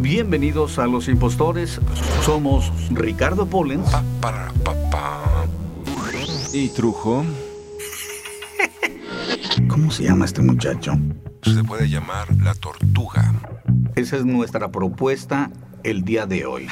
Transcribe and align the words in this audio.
Bienvenidos 0.00 0.78
a 0.78 0.86
Los 0.86 1.08
Impostores. 1.08 1.80
Somos 2.24 2.72
Ricardo 2.90 3.46
Pollens. 3.46 3.90
Pa, 3.90 4.04
para, 4.20 4.52
pa, 4.64 4.72
pa. 4.90 5.44
Y 6.52 6.68
Trujo. 6.68 7.24
¿Cómo 9.68 9.90
se 9.90 10.04
llama 10.04 10.24
este 10.24 10.40
muchacho? 10.40 10.92
Se 11.42 11.64
puede 11.64 11.88
llamar 11.88 12.28
la 12.36 12.54
tortuga. 12.54 13.34
Esa 13.96 14.16
es 14.16 14.24
nuestra 14.24 14.70
propuesta 14.70 15.50
el 15.82 16.04
día 16.04 16.26
de 16.26 16.46
hoy. 16.46 16.68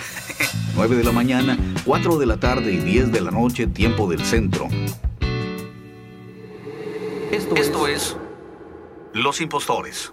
9 0.77 0.95
de 0.95 1.03
la 1.03 1.13
mañana, 1.13 1.59
4 1.85 2.19
de 2.19 2.27
la 2.27 2.37
tarde 2.39 2.71
y 2.71 2.77
10 2.77 3.11
de 3.11 3.21
la 3.23 3.33
noche, 3.33 3.67
tiempo 3.67 4.09
del 4.09 4.21
centro. 4.21 4.69
Esto, 7.33 7.57
Esto 7.57 7.89
es 7.89 8.17
Los 9.13 9.41
Impostores. 9.41 10.13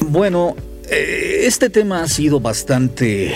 Bueno, 0.00 0.56
este 0.90 1.70
tema 1.70 2.02
ha 2.02 2.08
sido 2.08 2.40
bastante 2.40 3.34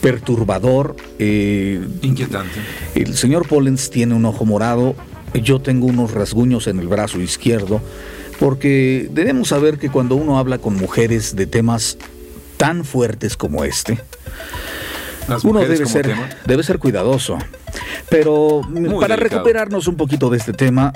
perturbador. 0.00 0.96
eh, 1.18 1.80
Inquietante. 2.02 2.60
el 2.94 3.16
señor 3.16 3.46
Pollens 3.48 3.90
tiene 3.90 4.14
un 4.14 4.24
ojo 4.24 4.44
morado, 4.44 4.94
yo 5.34 5.60
tengo 5.60 5.86
unos 5.86 6.12
rasguños 6.12 6.66
en 6.66 6.78
el 6.78 6.88
brazo 6.88 7.20
izquierdo, 7.20 7.80
porque 8.38 9.08
debemos 9.12 9.48
saber 9.48 9.78
que 9.78 9.90
cuando 9.90 10.14
uno 10.16 10.38
habla 10.38 10.58
con 10.58 10.74
mujeres 10.74 11.36
de 11.36 11.46
temas 11.46 11.98
tan 12.56 12.84
fuertes 12.84 13.36
como 13.36 13.64
este, 13.64 13.98
uno 15.44 15.60
debe 15.60 15.86
ser, 15.86 16.06
tema. 16.06 16.28
debe 16.46 16.62
ser 16.62 16.78
cuidadoso. 16.78 17.38
Pero 18.08 18.62
mm, 18.68 18.98
para 19.00 19.16
delicado. 19.16 19.16
recuperarnos 19.16 19.86
un 19.86 19.96
poquito 19.96 20.30
de 20.30 20.38
este 20.38 20.52
tema, 20.52 20.92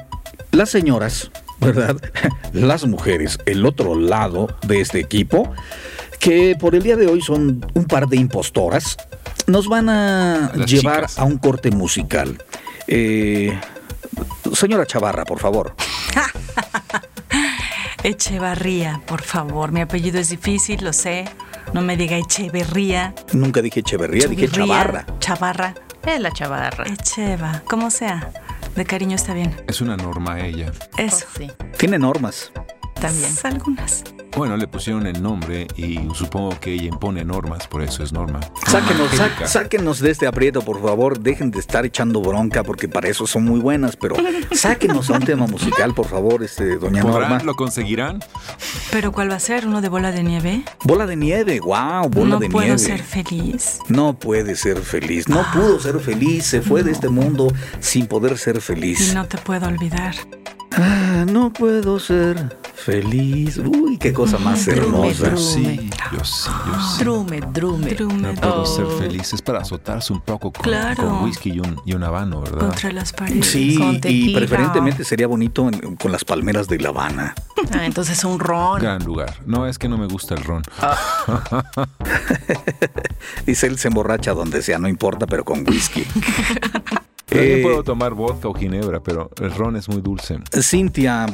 las 0.51 0.71
señoras, 0.71 1.31
¿verdad? 1.65 1.97
Las 2.53 2.87
mujeres, 2.87 3.39
el 3.47 3.65
otro 3.67 3.95
lado 3.99 4.49
de 4.67 4.81
este 4.81 5.01
equipo, 5.01 5.53
que 6.21 6.57
por 6.59 6.75
el 6.75 6.83
día 6.83 6.97
de 6.97 7.07
hoy 7.07 7.21
son 7.21 7.65
un 7.75 7.85
par 7.87 8.07
de 8.09 8.17
impostoras, 8.17 8.97
nos 9.47 9.69
van 9.69 9.89
a 9.89 10.53
Las 10.55 10.71
llevar 10.71 10.97
chicas. 11.01 11.19
a 11.19 11.25
un 11.25 11.39
corte 11.39 11.71
musical. 11.71 12.43
Eh, 12.87 13.59
señora 14.53 14.87
Chavarra, 14.87 15.25
por 15.25 15.39
favor. 15.41 15.75
Echevarría, 18.03 19.01
por 19.07 19.23
favor. 19.23 19.73
Mi 19.73 19.81
apellido 19.81 20.21
es 20.21 20.29
difícil, 20.29 20.85
lo 20.85 20.93
sé. 20.93 21.25
No 21.73 21.81
me 21.81 21.97
diga 21.97 22.17
Echeverría. 22.17 23.15
Nunca 23.33 23.63
dije 23.63 23.81
Echeverría, 23.81 24.27
dije 24.27 24.49
Chavarra. 24.49 25.07
Chavarra. 25.21 25.75
Es 26.07 26.21
la 26.21 26.31
chavarra. 26.33 26.85
Echeva, 26.87 27.63
como 27.67 27.91
sea. 27.91 28.31
De 28.77 28.85
cariño 28.85 29.15
está 29.15 29.35
bien. 29.35 29.55
Es 29.69 29.81
una 29.81 29.97
norma 29.97 30.41
ella. 30.41 30.73
Eso. 30.99 31.27
Oh, 31.29 31.39
sí. 31.39 31.51
Tiene 31.79 31.99
normas. 31.99 32.51
También. 33.01 33.31
Algunas. 33.45 34.03
Bueno, 34.37 34.57
le 34.57 34.67
pusieron 34.67 35.07
el 35.07 35.23
nombre 35.23 35.69
y 35.77 35.97
supongo 36.15 36.59
que 36.59 36.73
ella 36.73 36.87
impone 36.87 37.25
normas, 37.25 37.69
por 37.69 37.83
eso 37.83 38.03
es 38.03 38.13
norma. 38.13 38.41
Sáquenos, 38.67 39.09
sá- 39.13 39.25
Angélica. 39.27 39.47
sáquenos 39.47 40.01
de 40.01 40.11
este 40.11 40.27
aprieto, 40.27 40.63
por 40.63 40.83
favor. 40.83 41.21
Dejen 41.21 41.53
de 41.53 41.61
estar 41.61 41.87
echando 41.87 42.21
bronca 42.21 42.65
porque 42.65 42.89
para 42.89 43.09
eso 43.09 43.29
son 43.29 43.45
muy 43.45 43.61
buenas, 43.61 43.95
pero 43.97 44.17
sáquenos 44.53 45.09
a 45.11 45.15
un 45.15 45.25
tema 45.25 45.47
musical, 45.47 45.95
por 45.95 46.07
favor, 46.09 46.43
este, 46.43 46.77
doña 46.79 47.03
¿Podrán? 47.03 47.21
Norma. 47.31 47.45
¿Lo 47.45 47.55
conseguirán? 47.55 48.25
¿Pero 48.91 49.13
cuál 49.13 49.31
va 49.31 49.37
a 49.37 49.41
ser? 49.41 49.69
¿Uno 49.69 49.81
de 49.81 49.89
bola 49.89 50.11
de 50.11 50.25
nieve? 50.25 50.65
Bola 50.83 51.07
de 51.07 51.15
nieve, 51.15 51.61
wow, 51.61 52.09
bola 52.09 52.31
no 52.31 52.39
de 52.41 52.51
puedo 52.51 52.65
nieve. 52.75 52.79
ser 52.79 53.03
feliz. 53.05 53.79
No 53.89 54.19
puede 54.19 54.57
ser 54.57 54.81
feliz, 54.81 55.29
no 55.29 55.45
pudo 55.53 55.79
ser 55.79 56.01
feliz, 56.01 56.45
se 56.45 56.61
fue 56.61 56.83
de 56.83 56.91
este 56.91 57.09
mundo 57.09 57.53
sin 57.79 58.07
poder 58.09 58.37
ser 58.37 58.57
Y 58.57 58.61
feliz. 58.61 59.15
no 59.15 59.27
te 59.27 59.39
puedo 59.39 59.69
olvidar. 59.69 60.15
Ah, 60.77 61.25
no 61.31 61.53
puedo 61.53 61.99
ser 61.99 62.57
feliz. 62.75 63.59
Uy, 63.59 63.99
qué 63.99 64.13
cosa 64.13 64.39
más 64.39 64.67
Drume, 64.67 65.11
hermosa. 65.11 65.31
drume. 65.31 65.37
Sí, 65.39 65.91
yo 66.13 66.25
sí, 66.25 66.51
yo 66.67 66.81
sí. 66.81 67.05
Drume, 67.05 67.41
drume. 67.53 67.95
Drume, 67.95 68.33
No 68.33 68.41
puedo 68.41 68.63
Oh. 68.63 68.67
ser 68.67 68.87
feliz. 68.99 69.33
Es 69.33 69.43
para 69.43 69.61
azotarse 69.61 70.13
un 70.13 70.21
poco 70.21 70.53
con, 70.53 70.63
Claro. 70.63 70.97
con 71.09 71.25
whisky 71.25 71.53
y 71.53 71.61
un, 71.61 71.81
y 71.87 71.95
un 71.95 72.03
habano, 72.03 72.41
¿verdad? 72.41 72.69
Contra 72.69 72.93
las 72.93 73.13
paredes. 73.13 73.47
Sí, 73.47 73.77
Con 73.79 74.01
y 74.05 74.35
preferentemente 74.35 75.05
sería 75.05 75.27
bonito 75.27 75.69
en- 75.69 75.97
con 75.97 76.13
las 76.13 76.25
palmeras 76.25 76.67
de 76.69 76.79
La 76.81 76.89
Habana. 76.91 77.35
Ah, 77.73 77.87
entonces 77.87 78.23
un 78.25 78.39
ron. 78.41 78.81
Gran 78.81 79.05
lugar. 79.05 79.37
No, 79.47 79.67
es 79.67 79.79
que 79.79 79.89
no 79.89 79.97
me 79.97 80.07
gusta 80.07 80.35
el 80.35 80.45
ron. 80.45 80.63
Dice 83.47 83.67
él 83.67 83.79
se 83.79 83.89
emborracha 83.89 84.33
donde 84.33 84.63
sea, 84.63 84.79
no 84.79 84.89
importa, 84.89 85.27
pero 85.27 85.45
con 85.45 85.67
whisky. 85.69 86.05
Eh, 87.35 87.61
puedo 87.63 87.83
tomar 87.83 88.15
vodka 88.15 88.49
o 88.49 88.55
ginebra, 88.55 89.01
pero 89.03 89.31
el 89.41 89.53
ron 89.55 89.77
es 89.77 89.89
muy 89.89 90.01
dulce. 90.01 90.39
Cintia, 90.63 91.27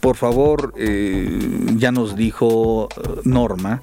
por 0.00 0.16
favor, 0.16 0.74
eh, 0.76 1.38
ya 1.76 1.92
nos 1.92 2.16
dijo 2.16 2.88
eh, 2.96 3.20
Norma, 3.24 3.82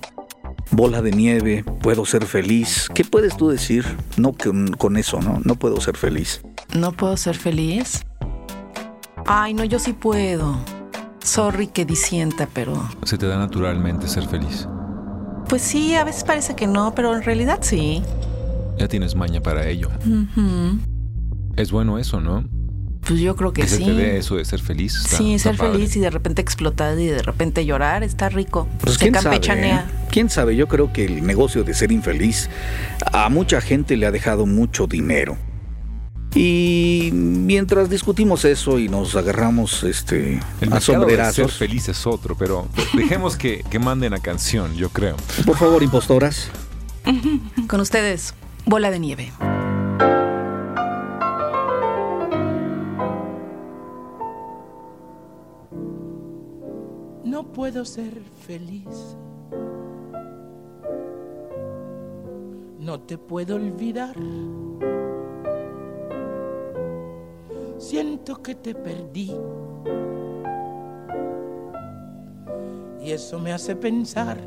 bola 0.72 1.02
de 1.02 1.12
nieve, 1.12 1.64
puedo 1.82 2.06
ser 2.06 2.26
feliz. 2.26 2.88
¿Qué 2.94 3.04
puedes 3.04 3.38
tú 3.38 3.50
decir? 3.50 3.86
No 4.18 4.34
con, 4.34 4.74
con 4.74 4.98
eso, 4.98 5.20
¿no? 5.20 5.40
No 5.44 5.56
puedo 5.56 5.80
ser 5.82 5.98
feliz. 5.98 6.42
¿No 6.76 6.92
puedo 6.92 7.18
ser 7.18 7.36
feliz? 7.36 8.04
Ay, 9.26 9.54
no, 9.54 9.64
yo 9.64 9.80
sí 9.80 9.94
puedo. 9.94 10.58
Sorry 11.24 11.68
que 11.68 11.86
disienta, 11.86 12.48
pero... 12.54 12.90
Se 13.04 13.18
te 13.18 13.28
da 13.28 13.38
naturalmente 13.38 14.08
ser 14.08 14.28
feliz. 14.28 14.68
Pues 15.48 15.62
sí, 15.62 15.96
a 15.96 16.04
veces 16.04 16.24
parece 16.24 16.56
que 16.56 16.68
no, 16.68 16.94
pero 16.96 17.16
en 17.16 17.24
realidad 17.24 17.60
sí. 17.62 18.04
Ya 18.78 18.88
tienes 18.88 19.16
maña 19.16 19.40
para 19.42 19.68
ello. 19.68 19.90
Ujú. 20.06 20.80
Es 21.56 21.72
bueno 21.72 21.98
eso, 22.00 22.20
¿no? 22.20 22.46
Pues 23.06 23.20
yo 23.20 23.36
creo 23.36 23.52
que, 23.52 23.64
Que 23.64 23.68
se 23.68 23.78
sí. 23.78 23.84
te 23.86 23.94
dé 23.94 24.18
eso 24.18 24.38
de 24.38 24.46
ser 24.46 24.62
feliz. 24.62 24.96
está- 24.96 25.18
Sí, 25.18 25.34
está 25.34 25.50
ser 25.50 25.58
padre. 25.58 25.74
feliz 25.74 25.96
y 25.98 26.00
de 26.00 26.10
repente 26.10 26.42
explotar 26.42 26.98
y 26.98 27.08
de 27.08 27.22
repente 27.22 27.66
llorar 27.66 28.02
está 28.02 28.30
rico. 28.30 28.68
Pues 28.80 28.94
se 28.96 29.00
quién 29.02 29.14
sabe. 29.14 29.24
campechanea. 29.36 29.82
eh? 29.90 30.06
¿Quién 30.10 30.30
sabe? 30.30 30.56
Yo 30.56 30.68
creo 30.70 30.94
que 30.94 31.06
el 31.06 31.26
negocio 31.28 31.64
de 31.66 31.74
ser 31.74 31.92
infeliz 31.92 32.50
a 33.12 33.28
mucha 33.30 33.60
gente 33.60 33.98
le 33.98 34.06
ha 34.06 34.12
dejado 34.12 34.46
mucho 34.46 34.88
dinero. 34.88 35.38
Y 36.34 37.10
mientras 37.14 37.90
discutimos 37.90 38.44
eso 38.46 38.80
y 38.80 38.88
nos 38.90 39.16
agarramos 39.16 39.84
este, 39.84 40.40
El 40.62 40.70
a 40.70 40.76
mercado 40.76 40.76
de 40.76 40.80
ser 40.82 40.96
sombrerazos, 40.96 41.54
feliz 41.58 41.90
es 41.90 42.08
otro, 42.08 42.36
pero 42.38 42.68
dejemos 42.96 43.36
que, 43.38 43.64
que 43.70 43.78
manden 43.80 44.12
la 44.12 44.20
canción, 44.20 44.74
yo 44.76 44.90
creo. 44.90 45.16
por 45.46 45.58
favor, 45.58 45.84
impostoras. 45.84 46.48
Con 47.68 47.82
ustedes, 47.82 48.34
bola 48.66 48.90
de 48.90 49.00
nieve. 49.00 49.32
Puedo 57.64 57.86
ser 57.86 58.22
feliz. 58.46 59.16
No 62.78 63.00
te 63.00 63.18
puedo 63.18 63.56
olvidar. 63.56 64.18
Siento 67.78 68.44
que 68.44 68.56
te 68.56 68.76
perdí. 68.76 69.34
Y 73.02 73.12
eso 73.12 73.40
me 73.40 73.54
hace 73.54 73.78
pensar. 73.78 74.40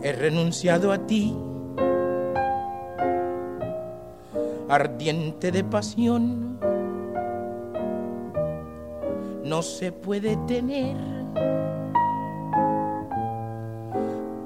He 0.00 0.12
renunciado 0.12 0.92
a 0.92 0.98
ti. 1.08 1.36
Ardiente 4.68 5.50
de 5.50 5.64
pasión 5.64 6.51
no 9.52 9.60
se 9.60 9.92
puede 9.92 10.34
tener 10.46 10.96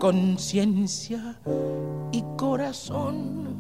conciencia 0.01 1.39
y 2.11 2.25
corazón. 2.37 3.55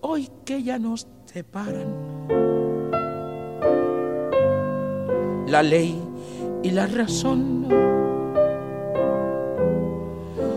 Hoy 0.00 0.28
que 0.44 0.64
ya 0.64 0.80
nos 0.80 1.06
separan 1.26 2.26
la 5.46 5.62
ley 5.62 5.96
y 6.64 6.72
la 6.72 6.88
razón, 6.88 7.68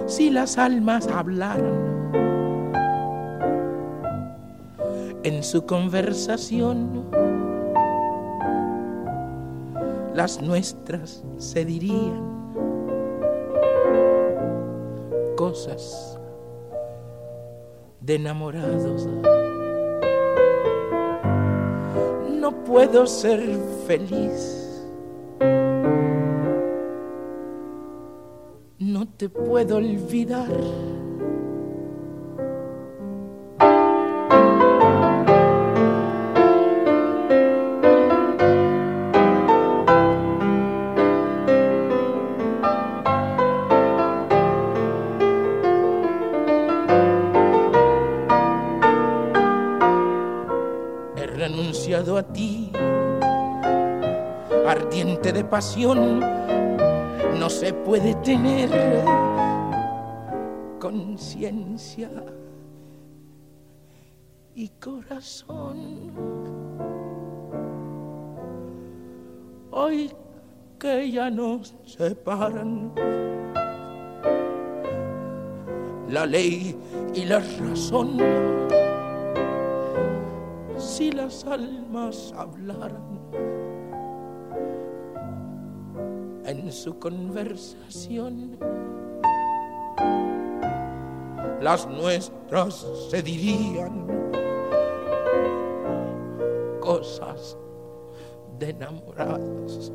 si 0.08 0.32
las 0.32 0.58
almas 0.58 1.08
hablaran 1.08 1.93
en 5.24 5.42
su 5.44 5.66
conversación, 5.66 7.06
las 10.14 10.42
nuestras 10.42 11.24
se 11.38 11.66
dirían 11.66 12.34
cosas 15.36 16.20
de 18.02 18.16
enamorados. 18.16 19.08
No 22.30 22.52
puedo 22.66 23.08
ser 23.08 23.42
feliz. 23.88 24.60
No 28.78 29.08
te 29.08 29.30
puedo 29.30 29.78
olvidar. 29.78 30.52
Pasión, 55.54 56.20
no 57.40 57.48
se 57.48 57.72
puede 57.72 58.16
tener 58.24 58.72
conciencia 60.80 62.10
y 64.56 64.68
corazón. 64.70 65.78
Hoy 69.70 70.12
que 70.80 71.12
ya 71.12 71.30
nos 71.30 71.76
separan 71.86 72.92
la 76.10 76.26
ley 76.26 76.76
y 77.14 77.26
la 77.26 77.44
razón, 77.60 78.18
si 80.80 81.12
las 81.12 81.46
almas 81.46 82.34
hablaran 82.36 83.14
en 86.46 86.72
su 86.72 87.00
conversación, 87.00 88.58
las 91.62 91.88
nuestras 91.88 92.86
se 93.10 93.22
dirían 93.22 94.08
cosas 96.82 97.58
de 98.60 98.72
enamorados. 98.72 99.92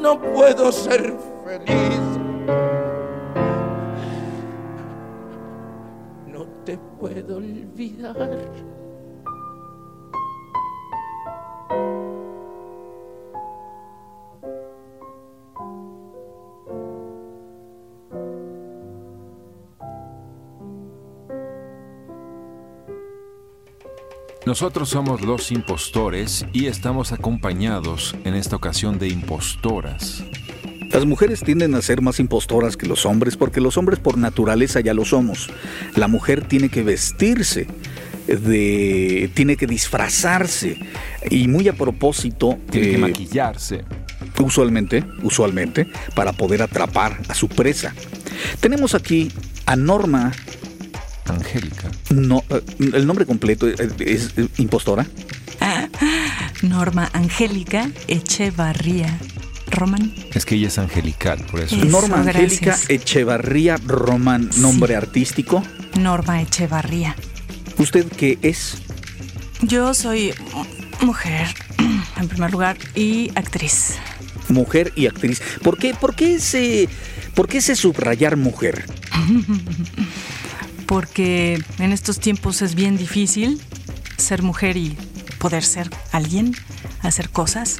No 0.00 0.20
puedo 0.20 0.72
ser 0.72 1.14
feliz. 1.44 2.00
No 6.26 6.46
te 6.64 6.78
puedo 6.98 7.36
olvidar. 7.36 8.77
Nosotros 24.48 24.88
somos 24.88 25.20
los 25.20 25.52
impostores 25.52 26.46
y 26.54 26.68
estamos 26.68 27.12
acompañados 27.12 28.16
en 28.24 28.32
esta 28.32 28.56
ocasión 28.56 28.98
de 28.98 29.08
impostoras. 29.08 30.24
Las 30.90 31.04
mujeres 31.04 31.42
tienden 31.42 31.74
a 31.74 31.82
ser 31.82 32.00
más 32.00 32.18
impostoras 32.18 32.78
que 32.78 32.86
los 32.86 33.04
hombres 33.04 33.36
porque 33.36 33.60
los 33.60 33.76
hombres 33.76 33.98
por 33.98 34.16
naturaleza 34.16 34.80
ya 34.80 34.94
lo 34.94 35.04
somos. 35.04 35.50
La 35.96 36.08
mujer 36.08 36.48
tiene 36.48 36.70
que 36.70 36.82
vestirse, 36.82 37.66
de, 38.26 39.30
tiene 39.34 39.56
que 39.58 39.66
disfrazarse 39.66 40.78
y 41.30 41.46
muy 41.46 41.68
a 41.68 41.74
propósito... 41.74 42.56
Tiene 42.70 42.88
que 42.88 42.94
eh, 42.94 42.98
maquillarse. 43.00 43.84
usualmente, 44.40 45.04
usualmente, 45.22 45.86
para 46.14 46.32
poder 46.32 46.62
atrapar 46.62 47.20
a 47.28 47.34
su 47.34 47.50
presa. 47.50 47.94
Tenemos 48.60 48.94
aquí 48.94 49.30
a 49.66 49.76
Norma, 49.76 50.32
Angélica. 51.30 51.90
no, 52.10 52.44
eh, 52.50 52.62
el 52.92 53.06
nombre 53.06 53.26
completo 53.26 53.66
es, 53.66 54.34
impostora. 54.58 55.06
Norma 56.62 57.08
Angélica 57.12 57.90
Echevarría. 58.06 59.18
Román. 59.70 60.14
Es 60.32 60.46
que 60.46 60.54
ella 60.54 60.68
es 60.68 60.78
angelical, 60.78 61.44
por 61.50 61.60
eso. 61.60 61.76
Eso, 61.76 61.84
Norma 61.84 62.20
Angélica. 62.20 62.76
Echevarría 62.88 63.76
Román, 63.76 64.48
nombre 64.58 64.96
artístico. 64.96 65.62
Norma 65.98 66.40
Echevarría. 66.40 67.14
¿Usted 67.76 68.06
qué 68.16 68.38
es? 68.42 68.78
Yo 69.62 69.92
soy 69.92 70.32
mujer, 71.02 71.48
en 72.16 72.28
primer 72.28 72.50
lugar, 72.50 72.76
y 72.94 73.30
actriz. 73.34 73.94
Mujer 74.48 74.92
y 74.96 75.06
actriz. 75.06 75.42
¿Por 75.62 75.78
qué, 75.78 75.94
por 75.94 76.14
qué 76.14 76.36
ese, 76.36 76.88
por 77.34 77.48
qué 77.48 77.58
ese 77.58 77.76
subrayar 77.76 78.36
mujer? 78.36 78.86
Porque 80.88 81.62
en 81.78 81.92
estos 81.92 82.18
tiempos 82.18 82.62
es 82.62 82.74
bien 82.74 82.96
difícil 82.96 83.60
ser 84.16 84.42
mujer 84.42 84.78
y 84.78 84.96
poder 85.38 85.62
ser 85.62 85.90
alguien, 86.12 86.54
hacer 87.02 87.28
cosas. 87.28 87.78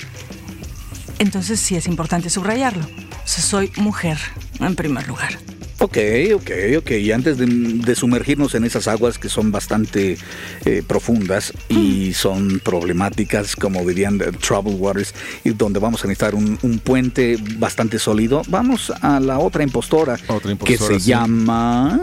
Entonces 1.18 1.58
sí 1.58 1.74
es 1.74 1.86
importante 1.86 2.28
subrayarlo. 2.28 2.84
O 2.84 3.26
sea, 3.26 3.42
soy 3.42 3.72
mujer, 3.76 4.18
en 4.60 4.76
primer 4.76 5.08
lugar. 5.08 5.38
Ok, 5.80 5.96
ok, 6.34 6.50
ok. 6.78 6.90
Y 6.90 7.12
antes 7.12 7.38
de, 7.38 7.46
de 7.46 7.94
sumergirnos 7.94 8.54
en 8.54 8.64
esas 8.64 8.88
aguas 8.88 9.16
que 9.16 9.28
son 9.28 9.52
bastante 9.52 10.18
eh, 10.66 10.82
profundas 10.86 11.54
y 11.68 12.12
son 12.14 12.60
problemáticas, 12.60 13.56
como 13.56 13.86
dirían 13.86 14.20
eh, 14.20 14.32
Troubled 14.32 14.76
Waters, 14.78 15.14
y 15.44 15.50
donde 15.50 15.78
vamos 15.80 16.04
a 16.04 16.08
necesitar 16.08 16.34
un, 16.34 16.58
un 16.62 16.78
puente 16.80 17.38
bastante 17.58 17.98
sólido, 17.98 18.42
vamos 18.48 18.92
a 19.00 19.18
la 19.18 19.38
otra 19.38 19.62
impostora, 19.62 20.18
Otra 20.26 20.40
que 20.42 20.50
impostora, 20.50 20.94
se 20.94 21.00
sí. 21.00 21.10
llama 21.10 22.00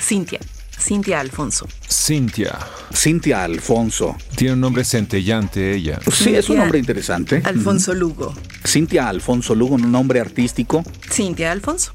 Cintia. 0.00 0.40
Cintia 0.78 1.20
Alfonso. 1.20 1.66
Cintia. 1.88 2.58
Cintia 2.94 3.44
Alfonso. 3.44 4.16
Tiene 4.36 4.54
un 4.54 4.60
nombre 4.60 4.84
centellante 4.84 5.74
ella. 5.74 5.98
Sí, 6.12 6.34
es 6.34 6.48
un 6.48 6.58
nombre 6.58 6.78
interesante. 6.78 7.42
Alfonso 7.44 7.92
Lugo. 7.94 8.32
Cintia 8.64 9.08
Alfonso 9.08 9.54
Lugo, 9.54 9.74
un 9.74 9.90
nombre 9.90 10.20
artístico. 10.20 10.84
Cintia 11.10 11.52
Alfonso. 11.52 11.92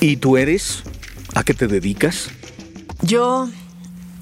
¿Y 0.00 0.18
tú 0.18 0.36
eres? 0.36 0.82
¿A 1.34 1.42
qué 1.42 1.54
te 1.54 1.66
dedicas? 1.66 2.30
Yo 3.02 3.48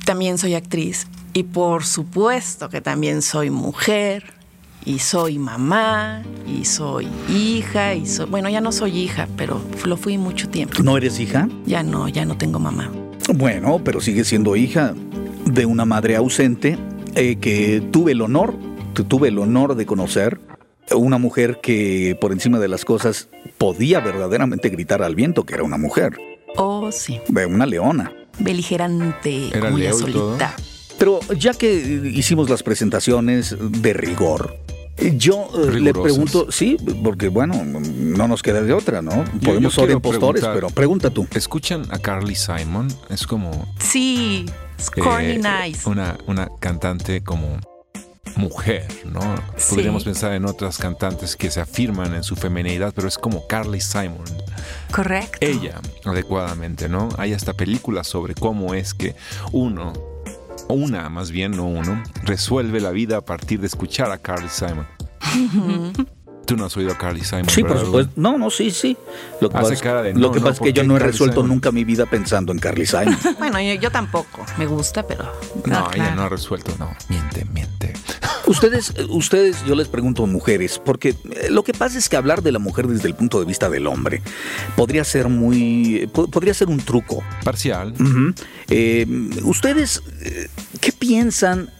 también 0.04 0.38
soy 0.38 0.54
actriz 0.54 1.06
y 1.32 1.42
por 1.42 1.84
supuesto 1.84 2.68
que 2.68 2.80
también 2.80 3.22
soy 3.22 3.50
mujer 3.50 4.34
y 4.84 5.00
soy 5.00 5.38
mamá 5.38 6.22
y 6.46 6.64
soy 6.64 7.08
hija 7.28 7.94
y 7.94 8.06
soy, 8.06 8.26
bueno, 8.26 8.48
ya 8.48 8.60
no 8.60 8.70
soy 8.70 8.98
hija, 8.98 9.28
pero 9.36 9.60
lo 9.84 9.96
fui 9.96 10.16
mucho 10.16 10.48
tiempo. 10.48 10.82
¿No 10.82 10.96
eres 10.96 11.18
hija? 11.18 11.48
Ya 11.66 11.82
no, 11.82 12.08
ya 12.08 12.24
no 12.24 12.38
tengo 12.38 12.60
mamá. 12.60 12.90
Bueno, 13.36 13.80
pero 13.84 14.00
sigue 14.00 14.24
siendo 14.24 14.56
hija 14.56 14.94
de 15.44 15.66
una 15.66 15.84
madre 15.84 16.16
ausente 16.16 16.78
eh, 17.14 17.36
que 17.36 17.82
tuve 17.90 18.12
el 18.12 18.22
honor, 18.22 18.54
tu- 18.94 19.04
tuve 19.04 19.28
el 19.28 19.38
honor 19.38 19.74
de 19.74 19.84
conocer. 19.84 20.40
Una 20.94 21.18
mujer 21.18 21.58
que 21.62 22.16
por 22.18 22.32
encima 22.32 22.58
de 22.58 22.68
las 22.68 22.84
cosas 22.86 23.28
podía 23.58 24.00
verdaderamente 24.00 24.70
gritar 24.70 25.02
al 25.02 25.14
viento 25.14 25.44
que 25.44 25.54
era 25.54 25.64
una 25.64 25.76
mujer, 25.76 26.16
Oh, 26.56 26.90
sí. 26.92 27.20
de 27.28 27.44
una 27.44 27.66
leona. 27.66 28.10
Beligerante, 28.38 29.48
¿Era 29.48 29.60
como 29.68 29.78
ella 29.78 29.90
Leo 29.90 30.08
y 30.08 30.12
todo? 30.12 30.28
solita. 30.30 30.56
Pero 30.98 31.20
ya 31.38 31.52
que 31.52 31.74
hicimos 32.14 32.48
las 32.48 32.62
presentaciones 32.62 33.54
de 33.60 33.92
rigor, 33.92 34.56
yo 35.16 35.48
eh, 35.54 35.80
le 35.80 35.92
pregunto, 35.92 36.50
sí, 36.50 36.76
porque 37.02 37.28
bueno, 37.28 37.62
no 37.64 38.28
nos 38.28 38.42
queda 38.42 38.62
de 38.62 38.72
otra, 38.72 39.02
¿no? 39.02 39.24
Podemos 39.44 39.74
yo 39.74 39.82
ser 39.82 39.90
impostores, 39.90 40.44
pero 40.44 40.68
pregunta 40.70 41.10
tú. 41.10 41.26
¿Escuchan 41.32 41.84
a 41.90 41.98
Carly 41.98 42.34
Simon? 42.34 42.88
Es 43.10 43.26
como 43.26 43.72
Sí, 43.78 44.46
es 44.78 44.90
corny 44.90 45.32
eh, 45.32 45.40
nice. 45.66 45.88
una, 45.88 46.16
una 46.26 46.48
cantante 46.60 47.22
como 47.22 47.58
mujer, 48.36 48.86
¿no? 49.04 49.20
Sí. 49.56 49.76
Podríamos 49.76 50.04
pensar 50.04 50.32
en 50.34 50.44
otras 50.44 50.78
cantantes 50.78 51.36
que 51.36 51.50
se 51.50 51.60
afirman 51.60 52.14
en 52.14 52.22
su 52.22 52.36
feminidad, 52.36 52.92
pero 52.94 53.08
es 53.08 53.18
como 53.18 53.46
Carly 53.46 53.80
Simon. 53.80 54.24
Correcto. 54.92 55.38
Ella, 55.40 55.80
adecuadamente, 56.04 56.88
¿no? 56.88 57.08
Hay 57.18 57.32
hasta 57.32 57.54
películas 57.54 58.06
sobre 58.06 58.34
cómo 58.34 58.74
es 58.74 58.94
que 58.94 59.14
uno, 59.52 59.92
una 60.68 61.08
más 61.08 61.30
bien, 61.30 61.52
no 61.52 61.66
uno, 61.66 62.02
resuelve 62.24 62.80
la 62.80 62.90
vida 62.90 63.18
a 63.18 63.24
partir 63.24 63.60
de 63.60 63.66
escuchar 63.66 64.10
a 64.10 64.18
Carly 64.18 64.48
Simon. 64.48 64.86
Tú 66.46 66.56
no 66.56 66.64
has 66.66 66.76
oído 66.76 66.92
a 66.92 66.96
Carly 66.98 67.22
Simon. 67.24 67.48
Sí, 67.48 67.62
por 67.62 67.70
¿verdad, 67.70 67.84
supuesto. 67.86 68.12
No, 68.16 68.38
no, 68.38 68.50
sí, 68.50 68.70
sí. 68.70 68.96
Lo 69.40 69.50
que 69.50 69.56
Hace 69.56 69.62
pasa, 69.64 69.74
es- 69.74 69.82
cara 69.82 70.02
de, 70.02 70.14
lo 70.14 70.20
no, 70.20 70.32
que 70.32 70.38
no, 70.38 70.44
pasa 70.44 70.52
es 70.54 70.58
¿por 70.60 70.66
que 70.68 70.72
yo 70.72 70.84
no 70.84 70.94
he 70.96 70.98
Carly 70.98 71.12
resuelto 71.12 71.34
Simon? 71.40 71.48
nunca 71.48 71.72
mi 71.72 71.84
vida 71.84 72.06
pensando 72.06 72.52
en 72.52 72.58
Carly 72.58 72.86
Simon. 72.86 73.18
Bueno, 73.38 73.60
yo, 73.60 73.74
yo 73.74 73.90
tampoco. 73.90 74.44
Me 74.58 74.66
gusta, 74.66 75.06
pero 75.06 75.24
No, 75.66 75.76
Ah, 75.86 75.90
ella 75.94 76.14
no 76.14 76.22
ha 76.22 76.28
resuelto, 76.28 76.72
no. 76.78 76.90
Miente, 77.08 77.44
miente. 77.52 77.92
ustedes, 78.46 78.94
ustedes, 79.08 79.64
yo 79.66 79.74
les 79.74 79.88
pregunto 79.88 80.24
mujeres, 80.26 80.80
porque 80.84 81.10
eh, 81.10 81.48
lo 81.50 81.64
que 81.64 81.72
pasa 81.74 81.98
es 81.98 82.08
que 82.08 82.16
hablar 82.16 82.42
de 82.42 82.52
la 82.52 82.58
mujer 82.60 82.86
desde 82.86 83.08
el 83.08 83.14
punto 83.14 83.40
de 83.40 83.44
vista 83.46 83.68
del 83.68 83.86
hombre 83.88 84.22
podría 84.76 85.02
ser 85.04 85.28
muy, 85.28 86.08
po- 86.12 86.28
podría 86.28 86.54
ser 86.54 86.68
un 86.68 86.78
truco. 86.78 87.24
Parcial. 87.42 87.92
Eh, 88.68 89.06
ustedes, 89.42 90.02
eh, 90.22 90.48
¿qué 90.80 90.92
piensan? 90.92 91.70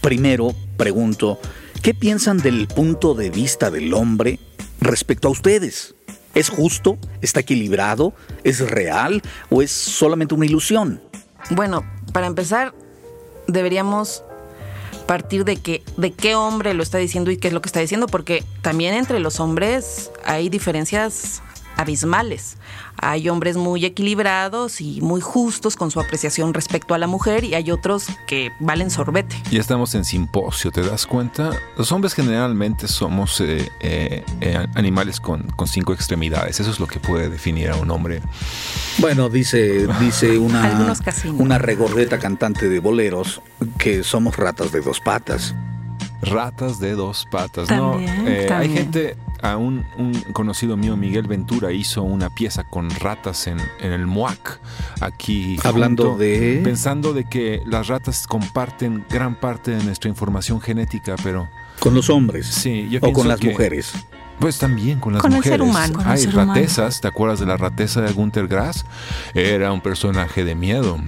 Primero, 0.00 0.54
pregunto, 0.78 1.38
¿qué 1.86 1.94
piensan 1.94 2.38
del 2.38 2.66
punto 2.66 3.14
de 3.14 3.30
vista 3.30 3.70
del 3.70 3.94
hombre 3.94 4.40
respecto 4.80 5.28
a 5.28 5.30
ustedes? 5.30 5.94
¿Es 6.34 6.48
justo? 6.48 6.98
¿Está 7.22 7.38
equilibrado? 7.38 8.12
¿Es 8.42 8.58
real? 8.58 9.22
¿O 9.50 9.62
es 9.62 9.70
solamente 9.70 10.34
una 10.34 10.46
ilusión? 10.46 11.00
Bueno, 11.50 11.84
para 12.12 12.26
empezar, 12.26 12.74
deberíamos 13.46 14.24
partir 15.06 15.44
de 15.44 15.58
que 15.58 15.84
de 15.96 16.10
qué 16.10 16.34
hombre 16.34 16.74
lo 16.74 16.82
está 16.82 16.98
diciendo 16.98 17.30
y 17.30 17.36
qué 17.36 17.46
es 17.46 17.54
lo 17.54 17.62
que 17.62 17.68
está 17.68 17.78
diciendo, 17.78 18.08
porque 18.08 18.42
también 18.62 18.92
entre 18.92 19.20
los 19.20 19.38
hombres 19.38 20.10
hay 20.24 20.48
diferencias 20.48 21.40
abismales. 21.76 22.56
Hay 22.98 23.28
hombres 23.28 23.56
muy 23.56 23.84
equilibrados 23.84 24.80
y 24.80 25.00
muy 25.00 25.20
justos 25.20 25.76
con 25.76 25.90
su 25.90 26.00
apreciación 26.00 26.54
respecto 26.54 26.94
a 26.94 26.98
la 26.98 27.06
mujer 27.06 27.44
y 27.44 27.54
hay 27.54 27.70
otros 27.70 28.06
que 28.26 28.52
valen 28.60 28.90
sorbete. 28.90 29.36
Ya 29.50 29.60
estamos 29.60 29.94
en 29.94 30.04
simposio, 30.04 30.70
¿te 30.70 30.82
das 30.82 31.06
cuenta? 31.06 31.50
Los 31.76 31.92
hombres 31.92 32.14
generalmente 32.14 32.88
somos 32.88 33.40
eh, 33.40 33.70
eh, 33.80 34.24
eh, 34.40 34.66
animales 34.74 35.20
con, 35.20 35.42
con 35.56 35.68
cinco 35.68 35.92
extremidades. 35.92 36.60
Eso 36.60 36.70
es 36.70 36.80
lo 36.80 36.86
que 36.86 36.98
puede 36.98 37.28
definir 37.28 37.70
a 37.70 37.76
un 37.76 37.90
hombre. 37.90 38.22
Bueno, 38.98 39.28
dice, 39.28 39.86
dice 40.00 40.38
una, 40.38 40.94
una 41.38 41.58
regordeta 41.58 42.18
cantante 42.18 42.68
de 42.68 42.80
boleros 42.80 43.42
que 43.78 44.02
somos 44.02 44.36
ratas 44.36 44.72
de 44.72 44.80
dos 44.80 45.00
patas. 45.00 45.54
Ratas 46.22 46.78
de 46.80 46.92
dos 46.92 47.26
patas, 47.30 47.68
También, 47.68 48.24
¿no? 48.24 48.30
Eh, 48.30 48.48
Hay 48.52 48.70
gente, 48.72 49.16
a 49.42 49.56
un, 49.56 49.84
un 49.98 50.12
conocido 50.32 50.76
mío, 50.76 50.96
Miguel 50.96 51.26
Ventura, 51.26 51.72
hizo 51.72 52.02
una 52.02 52.30
pieza 52.30 52.64
con 52.64 52.88
ratas 52.90 53.46
en, 53.46 53.58
en 53.80 53.92
el 53.92 54.06
MUAC, 54.06 54.60
aquí. 55.00 55.58
Hablando 55.62 56.04
junto, 56.10 56.18
de- 56.18 56.60
Pensando 56.64 57.12
de 57.12 57.24
que 57.24 57.62
las 57.66 57.88
ratas 57.88 58.26
comparten 58.26 59.04
gran 59.10 59.34
parte 59.38 59.72
de 59.72 59.84
nuestra 59.84 60.08
información 60.08 60.60
genética, 60.60 61.16
pero 61.22 61.48
Con 61.80 61.94
los 61.94 62.08
hombres. 62.08 62.46
sí, 62.46 62.88
yo 62.90 62.98
o 63.02 63.12
con 63.12 63.28
las 63.28 63.38
que- 63.38 63.50
mujeres. 63.50 63.92
Pues 64.38 64.58
también 64.58 65.00
con 65.00 65.14
las 65.14 65.22
Con 65.22 65.32
el 65.32 65.36
mujeres. 65.38 65.58
ser 65.58 65.62
humano. 65.66 65.94
Con 65.94 66.04
el 66.06 66.12
Hay 66.12 66.18
ser 66.18 66.34
humano. 66.34 66.52
ratezas, 66.54 67.00
¿te 67.00 67.08
acuerdas 67.08 67.40
de 67.40 67.46
la 67.46 67.56
rateza 67.56 68.02
de 68.02 68.12
Gunter 68.12 68.46
Grass? 68.48 68.84
Era 69.32 69.72
un 69.72 69.80
personaje 69.80 70.44
de 70.44 70.54
miedo. 70.54 70.98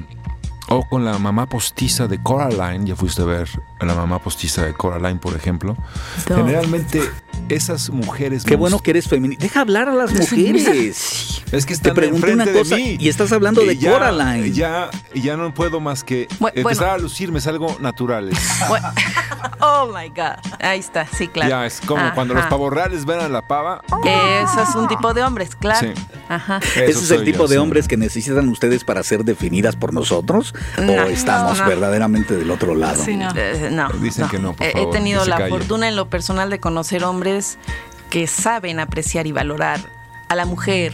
O 0.70 0.86
con 0.86 1.04
la 1.04 1.18
mamá 1.18 1.46
postiza 1.46 2.06
de 2.08 2.22
Coraline, 2.22 2.84
ya 2.86 2.94
fuiste 2.96 3.22
a 3.22 3.24
ver 3.24 3.48
a 3.80 3.86
la 3.86 3.94
mamá 3.94 4.18
postiza 4.18 4.66
de 4.66 4.74
Coraline, 4.74 5.18
por 5.18 5.34
ejemplo. 5.34 5.76
No. 6.28 6.36
Generalmente 6.36 7.00
esas 7.48 7.88
mujeres... 7.90 8.44
Qué 8.44 8.56
bueno 8.56 8.78
que 8.80 8.90
eres 8.90 9.08
feminista. 9.08 9.42
Deja 9.44 9.60
hablar 9.60 9.88
a 9.88 9.94
las 9.94 10.12
mujeres. 10.12 11.42
Es 11.52 11.64
que 11.64 11.68
Te 11.68 11.72
están 11.74 11.94
pregunté 11.94 12.32
enfrente 12.32 12.50
una 12.50 12.58
cosa 12.60 12.76
de 12.76 12.82
mí. 12.82 12.96
y 13.00 13.08
estás 13.08 13.32
hablando 13.32 13.62
de 13.62 13.78
ya- 13.78 13.92
Coraline. 13.92 14.52
Ya, 14.52 14.90
y 15.14 15.22
ya 15.22 15.36
no 15.38 15.54
puedo 15.54 15.80
más 15.80 16.04
que 16.04 16.28
Bu- 16.40 16.48
empezar 16.54 16.62
bueno. 16.88 16.92
a 16.92 16.98
lucirme, 16.98 17.38
es 17.38 17.46
algo 17.46 17.76
natural. 17.80 18.30
Bueno, 18.68 18.88
oh 19.60 19.86
my 19.94 20.08
God. 20.10 20.36
Ahí 20.60 20.80
está, 20.80 21.06
sí, 21.06 21.28
claro. 21.28 21.48
Ya, 21.48 21.64
es 21.66 21.80
como 21.80 22.12
cuando 22.14 22.34
los 22.34 22.42
Ajá. 22.42 22.50
pavorreales 22.50 23.06
ven 23.06 23.20
a 23.20 23.28
la 23.28 23.46
pava. 23.46 23.82
Eso 24.04 24.62
es 24.68 24.74
un 24.74 24.88
tipo 24.88 25.14
de 25.14 25.22
hombres, 25.22 25.54
claro. 25.56 25.88
Sí. 25.94 26.02
Ajá. 26.28 26.58
eso 26.58 26.80
¿Ese 26.82 26.90
es 27.04 27.10
el 27.12 27.24
tipo 27.24 27.44
yo, 27.44 27.48
de 27.48 27.54
sí. 27.54 27.58
hombres 27.58 27.88
que 27.88 27.96
necesitan 27.96 28.48
ustedes 28.50 28.84
para 28.84 29.02
ser 29.02 29.24
definidas 29.24 29.76
por 29.76 29.94
nosotros? 29.94 30.54
No, 30.82 30.92
¿O 30.92 31.06
estamos 31.06 31.58
no. 31.58 31.66
verdaderamente 31.66 32.36
del 32.36 32.50
otro 32.50 32.74
lado? 32.74 33.02
Sí, 33.04 33.16
no. 33.16 33.28
Eh, 33.34 33.68
no. 33.72 33.88
Dicen 34.00 34.28
que 34.28 34.38
no, 34.38 34.52
por 34.54 34.66
Eh, 34.66 34.72
favor, 34.72 34.88
He 34.88 34.98
tenido 34.98 35.24
la 35.26 35.48
fortuna 35.48 35.88
en 35.88 35.96
lo 35.96 36.08
personal 36.08 36.50
de 36.50 36.60
conocer 36.60 37.04
hombres 37.04 37.58
que 38.10 38.26
saben 38.26 38.80
apreciar 38.80 39.26
y 39.26 39.32
valorar 39.32 39.80
a 40.28 40.34
la 40.34 40.44
mujer 40.46 40.92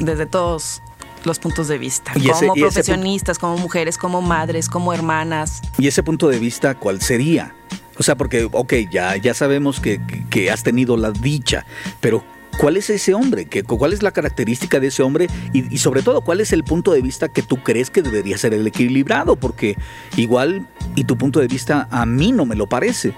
desde 0.00 0.26
todos 0.26 0.82
los 1.24 1.38
puntos 1.38 1.68
de 1.68 1.78
vista. 1.78 2.12
Y 2.14 2.28
como 2.28 2.54
ese 2.54 2.60
profesionistas, 2.60 3.38
como 3.38 3.56
mujeres, 3.58 3.98
como 3.98 4.22
madres, 4.22 4.68
como 4.68 4.92
hermanas. 4.92 5.60
¿Y 5.78 5.88
ese 5.88 6.02
punto 6.02 6.28
de 6.28 6.38
vista 6.38 6.74
cuál 6.76 7.00
sería? 7.02 7.54
O 7.98 8.02
sea, 8.04 8.14
porque, 8.16 8.48
ok, 8.50 8.72
ya, 8.90 9.16
ya 9.16 9.34
sabemos 9.34 9.80
que- 9.80 10.00
que 10.30 10.50
has 10.52 10.62
tenido 10.62 10.96
la 10.96 11.10
dicha, 11.10 11.66
pero 12.00 12.22
¿cuál 12.58 12.76
es 12.76 12.90
ese 12.90 13.14
hombre? 13.14 13.46
¿Qué- 13.46 13.62
¿Cuál 13.62 13.92
es 13.92 14.02
la 14.02 14.10
característica 14.10 14.80
de 14.80 14.88
ese 14.88 15.02
hombre? 15.02 15.28
Y, 15.52 15.72
y 15.74 15.78
sobre 15.78 16.02
todo, 16.02 16.20
¿cuál 16.22 16.40
es 16.40 16.52
el 16.52 16.64
punto 16.64 16.92
de 16.92 17.00
vista 17.00 17.28
que 17.28 17.42
tú 17.42 17.62
crees 17.62 17.88
que 17.90 18.02
debería 18.02 18.36
ser 18.36 18.52
el 18.54 18.66
equilibrado? 18.66 19.36
Porque 19.36 19.76
igual, 20.16 20.68
y 20.94 21.04
tu 21.04 21.16
punto 21.16 21.40
de 21.40 21.46
vista 21.48 21.88
a 21.90 22.04
mí 22.04 22.32
no 22.32 22.44
me 22.44 22.56
lo 22.56 22.66
parece. 22.68 23.14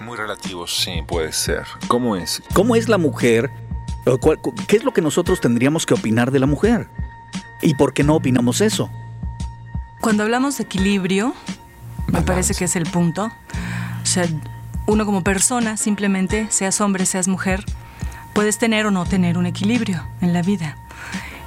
Muy 0.00 0.16
relativo, 0.16 0.66
sí, 0.66 1.02
puede 1.06 1.32
ser. 1.32 1.64
¿Cómo 1.88 2.16
es? 2.16 2.42
¿Cómo 2.54 2.76
es 2.76 2.88
la 2.88 2.98
mujer? 2.98 3.50
¿O 4.04 4.18
cuál- 4.18 4.38
cu- 4.38 4.54
¿Qué 4.68 4.76
es 4.76 4.84
lo 4.84 4.92
que 4.92 5.00
nosotros 5.02 5.40
tendríamos 5.40 5.84
que 5.86 5.94
opinar 5.94 6.30
de 6.30 6.38
la 6.38 6.46
mujer? 6.46 6.88
¿Y 7.62 7.74
por 7.74 7.92
qué 7.94 8.04
no 8.04 8.14
opinamos 8.14 8.60
eso? 8.60 8.88
Cuando 10.00 10.22
hablamos 10.22 10.58
de 10.58 10.64
equilibrio, 10.64 11.34
me 12.06 12.22
parece 12.22 12.54
que 12.54 12.66
es 12.66 12.76
el 12.76 12.84
punto. 12.84 13.32
O 14.02 14.06
sea, 14.06 14.26
uno 14.86 15.04
como 15.06 15.24
persona, 15.24 15.76
simplemente, 15.76 16.46
seas 16.50 16.80
hombre, 16.80 17.06
seas 17.06 17.26
mujer, 17.26 17.64
puedes 18.36 18.58
tener 18.58 18.84
o 18.84 18.90
no 18.90 19.06
tener 19.06 19.38
un 19.38 19.46
equilibrio 19.46 20.06
en 20.20 20.34
la 20.34 20.42
vida. 20.42 20.76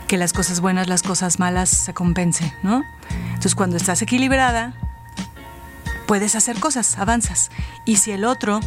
Que 0.07 0.17
las 0.17 0.33
cosas 0.33 0.59
buenas, 0.59 0.87
las 0.87 1.03
cosas 1.03 1.37
malas 1.37 1.69
se 1.69 1.93
compensen, 1.93 2.51
¿no? 2.63 2.83
Entonces, 3.27 3.53
cuando 3.53 3.77
estás 3.77 4.01
equilibrada, 4.01 4.73
puedes 6.07 6.33
hacer 6.33 6.59
cosas, 6.59 6.97
avanzas. 6.97 7.51
Y 7.85 7.97
si 7.97 8.09
el 8.09 8.25
otro, 8.25 8.59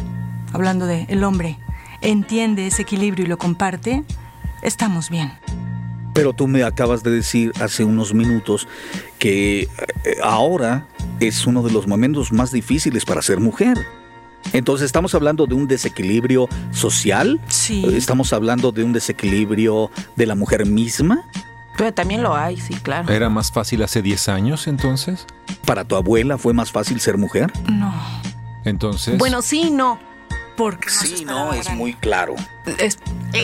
hablando 0.53 0.85
de 0.85 1.05
el 1.09 1.25
hombre, 1.25 1.59
entiende 1.99 2.65
ese 2.65 2.83
equilibrio 2.83 3.25
y 3.25 3.27
lo 3.27 3.37
comparte, 3.37 4.05
estamos 4.61 5.09
bien. 5.09 5.33
Pero 6.13 6.31
tú 6.31 6.47
me 6.47 6.63
acabas 6.63 7.03
de 7.03 7.11
decir 7.11 7.51
hace 7.59 7.83
unos 7.83 8.13
minutos 8.13 8.69
que 9.19 9.63
eh, 9.63 9.67
ahora 10.23 10.87
es 11.19 11.45
uno 11.45 11.61
de 11.61 11.73
los 11.73 11.87
momentos 11.87 12.31
más 12.31 12.53
difíciles 12.53 13.03
para 13.03 13.21
ser 13.21 13.41
mujer. 13.41 13.85
Entonces, 14.51 14.85
¿estamos 14.85 15.15
hablando 15.15 15.45
de 15.47 15.55
un 15.55 15.67
desequilibrio 15.67 16.47
social? 16.71 17.39
Sí. 17.47 17.85
¿Estamos 17.95 18.33
hablando 18.33 18.71
de 18.71 18.83
un 18.83 18.93
desequilibrio 18.93 19.89
de 20.15 20.25
la 20.25 20.35
mujer 20.35 20.65
misma? 20.65 21.23
Pero 21.77 21.93
también 21.93 22.21
lo 22.21 22.35
hay, 22.35 22.59
sí, 22.59 22.75
claro. 22.75 23.11
¿Era 23.11 23.29
más 23.29 23.51
fácil 23.51 23.81
hace 23.81 24.01
10 24.01 24.29
años 24.29 24.67
entonces? 24.67 25.25
¿Para 25.65 25.85
tu 25.85 25.95
abuela 25.95 26.37
fue 26.37 26.53
más 26.53 26.71
fácil 26.71 26.99
ser 26.99 27.17
mujer? 27.17 27.51
No. 27.71 27.91
Entonces... 28.63 29.17
Bueno, 29.17 29.41
sí, 29.41 29.71
no. 29.71 29.99
Porque 30.55 30.87
Sí, 30.91 31.25
no, 31.25 31.51
es 31.51 31.71
muy 31.71 31.95
claro. 31.95 32.35
Es- 32.77 32.99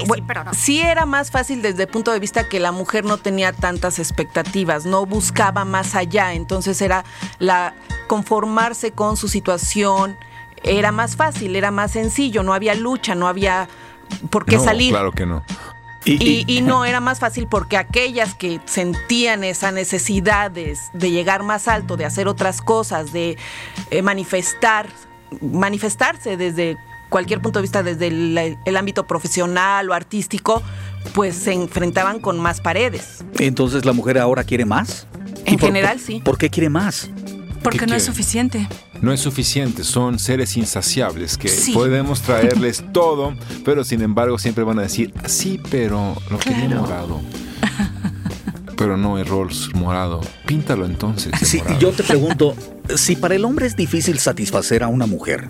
bueno, 0.05 0.23
sí 0.53 0.79
era 0.79 1.07
más 1.07 1.31
fácil 1.31 1.63
desde 1.63 1.83
el 1.83 1.89
punto 1.89 2.11
de 2.11 2.19
vista 2.19 2.47
que 2.47 2.59
la 2.59 2.71
mujer 2.71 3.03
no 3.03 3.17
tenía 3.17 3.51
tantas 3.51 3.97
expectativas, 3.97 4.85
no 4.85 5.07
buscaba 5.07 5.65
más 5.65 5.95
allá, 5.95 6.33
entonces 6.33 6.79
era 6.83 7.03
la 7.39 7.73
conformarse 8.07 8.91
con 8.91 9.17
su 9.17 9.27
situación, 9.27 10.15
era 10.63 10.91
más 10.91 11.15
fácil, 11.15 11.55
era 11.55 11.71
más 11.71 11.91
sencillo, 11.91 12.43
no 12.43 12.53
había 12.53 12.75
lucha, 12.75 13.15
no 13.15 13.27
había 13.27 13.67
por 14.29 14.45
qué 14.45 14.57
no, 14.57 14.63
salir. 14.63 14.91
Claro 14.91 15.11
que 15.11 15.25
no. 15.25 15.43
Y, 16.05 16.45
y 16.47 16.61
no 16.61 16.85
era 16.85 16.99
más 17.01 17.19
fácil 17.19 17.47
porque 17.47 17.77
aquellas 17.77 18.33
que 18.33 18.59
sentían 18.65 19.43
esa 19.43 19.71
necesidad 19.71 20.49
de, 20.51 20.77
de 20.93 21.11
llegar 21.11 21.43
más 21.43 21.67
alto, 21.67 21.97
de 21.97 22.05
hacer 22.05 22.27
otras 22.27 22.61
cosas, 22.61 23.11
de 23.11 23.37
eh, 23.91 24.01
manifestar, 24.01 24.87
manifestarse 25.41 26.37
desde 26.37 26.77
cualquier 27.09 27.41
punto 27.41 27.59
de 27.59 27.63
vista, 27.63 27.83
desde 27.83 28.07
el, 28.07 28.57
el 28.63 28.77
ámbito 28.77 29.05
profesional 29.07 29.89
o 29.89 29.93
artístico, 29.93 30.61
pues 31.13 31.35
se 31.35 31.53
enfrentaban 31.53 32.19
con 32.19 32.39
más 32.39 32.61
paredes. 32.61 33.23
Entonces, 33.39 33.83
¿la 33.85 33.93
mujer 33.93 34.17
ahora 34.19 34.43
quiere 34.43 34.65
más? 34.65 35.07
En 35.45 35.55
¿Y 35.55 35.57
por- 35.57 35.67
general, 35.67 35.99
sí. 35.99 36.21
¿Por 36.23 36.37
qué 36.37 36.49
quiere 36.49 36.69
más? 36.69 37.09
Porque 37.63 37.79
¿Qué 37.79 37.87
no 37.87 37.95
es 37.95 38.03
suficiente. 38.03 38.67
No 39.01 39.11
es 39.13 39.19
suficiente, 39.19 39.83
son 39.83 40.17
seres 40.19 40.55
insaciables 40.57 41.37
que 41.37 41.47
Sí. 41.49 41.73
podemos 41.73 42.21
traerles 42.21 42.83
todo, 42.93 43.33
pero 43.65 43.83
sin 43.83 44.01
embargo 44.01 44.37
siempre 44.37 44.63
van 44.63 44.79
a 44.79 44.83
decir, 44.83 45.13
sí, 45.25 45.59
pero 45.69 46.15
lo 46.31 46.39
quería 46.39 46.67
Claro. 46.67 46.81
morado. 46.81 47.21
Pero 48.77 48.95
no 48.95 49.17
es 49.19 49.27
Rolls 49.27 49.73
morado. 49.75 50.21
Píntalo 50.45 50.85
entonces. 50.85 51.33
de 51.37 51.45
Sí, 51.45 51.57
morado. 51.59 51.79
yo 51.79 51.91
te 51.91 52.03
pregunto, 52.03 52.55
si 52.95 53.15
para 53.17 53.35
el 53.35 53.43
hombre 53.43 53.67
es 53.67 53.75
difícil 53.75 54.19
satisfacer 54.19 54.83
a 54.83 54.87
una 54.87 55.05
mujer, 55.05 55.47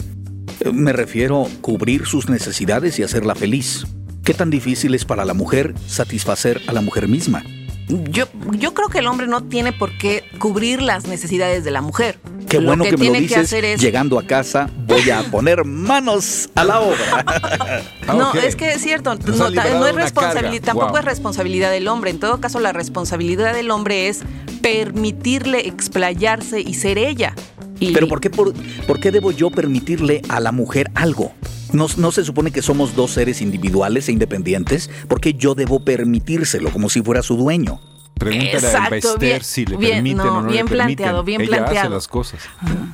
eh, 0.62 0.72
me 0.72 0.94
refiero 0.94 1.48
cubrir 1.62 2.06
sus 2.08 2.28
necesidades 2.28 2.98
y 2.98 3.04
hacerla 3.04 3.36
feliz. 3.36 3.86
¿Qué 4.24 4.34
tan 4.34 4.50
difícil 4.50 4.96
es 4.96 5.06
para 5.06 5.25
la 5.25 5.34
mujer 5.36 5.75
satisfacer 5.88 6.62
a 6.68 6.74
la 6.74 6.82
mujer 6.82 7.08
misma? 7.08 7.44
Yo, 7.89 8.25
yo 8.51 8.74
creo 8.75 8.88
que 8.89 9.00
el 9.00 9.08
hombre 9.08 9.25
no 9.27 9.43
tiene 9.43 9.74
por 9.74 9.98
qué 9.98 10.24
cubrir 10.38 10.81
las 10.81 11.08
necesidades 11.08 11.63
de 11.63 11.72
la 11.72 11.81
mujer. 11.81 12.19
Qué 12.48 12.58
bueno 12.58 12.77
lo 12.77 12.84
que, 12.84 12.89
que, 12.91 12.98
me 12.98 13.05
lo 13.05 13.12
tiene 13.12 13.19
dices. 13.22 13.36
que 13.36 13.41
hacer 13.41 13.65
es 13.65 13.81
Llegando 13.81 14.17
a 14.19 14.24
casa 14.24 14.69
voy 14.86 15.10
a 15.10 15.22
poner 15.24 15.65
manos 15.65 16.50
a 16.55 16.63
la 16.63 16.79
obra. 16.81 17.25
Ah, 18.08 18.15
no, 18.15 18.34
es 18.34 18.55
que 18.55 18.72
es 18.72 18.81
cierto, 18.81 19.13
no, 19.13 19.48
es 19.88 19.96
responsabilidad, 19.96 20.65
tampoco 20.65 20.88
Wow. 20.89 20.98
es 20.98 21.05
responsabilidad 21.05 21.69
del 21.69 21.88
hombre. 21.88 22.10
En 22.10 22.19
todo 22.19 22.41
caso, 22.41 22.60
la 22.60 22.74
responsabilidad 22.74 23.53
del 23.53 23.69
hombre 23.69 24.08
es 24.08 24.22
permitirle 24.63 25.67
explayarse 25.67 26.60
y 26.60 26.74
ser 26.74 26.98
ella. 26.98 27.36
Y 27.79 27.91
Pero 27.93 28.08
¿por 28.08 28.19
qué, 28.19 28.31
por, 28.31 28.53
por 28.88 29.00
qué 29.00 29.12
debo 29.12 29.31
yo 29.31 29.51
permitirle 29.51 30.24
a 30.27 30.39
la 30.39 30.51
mujer 30.51 30.89
algo? 30.96 31.34
¿No, 31.74 31.88
¿No 31.98 32.12
se 32.12 32.24
supone 32.24 32.52
que 32.52 32.62
somos 32.62 32.96
dos 32.96 33.12
seres 33.12 33.42
individuales 33.42 34.10
e 34.10 34.12
independientes? 34.12 34.90
¿Por 35.08 35.22
qué 35.22 35.34
yo 35.34 35.56
debo 35.56 35.80
permitírselo 35.84 36.72
como 36.72 36.90
si 36.90 37.02
fuera 37.02 37.22
su 37.22 37.36
dueño? 37.38 37.80
Pregúntale 38.16 38.68
a 38.76 38.90
Bester 38.90 39.18
bien- 39.20 39.44
si 39.44 39.66
le 39.66 39.78
bien, 39.78 39.92
permiten 39.94 40.18
no, 40.18 40.24
o 40.40 40.42
no 40.42 40.50
bien 40.50 40.66
le 40.66 40.70
permiten. 40.72 40.78
planteado, 40.98 41.24
bien 41.24 41.42
Ella 41.42 41.52
hace 41.54 41.62
planteado. 41.64 41.90
las 41.96 42.08
cosas. 42.10 42.42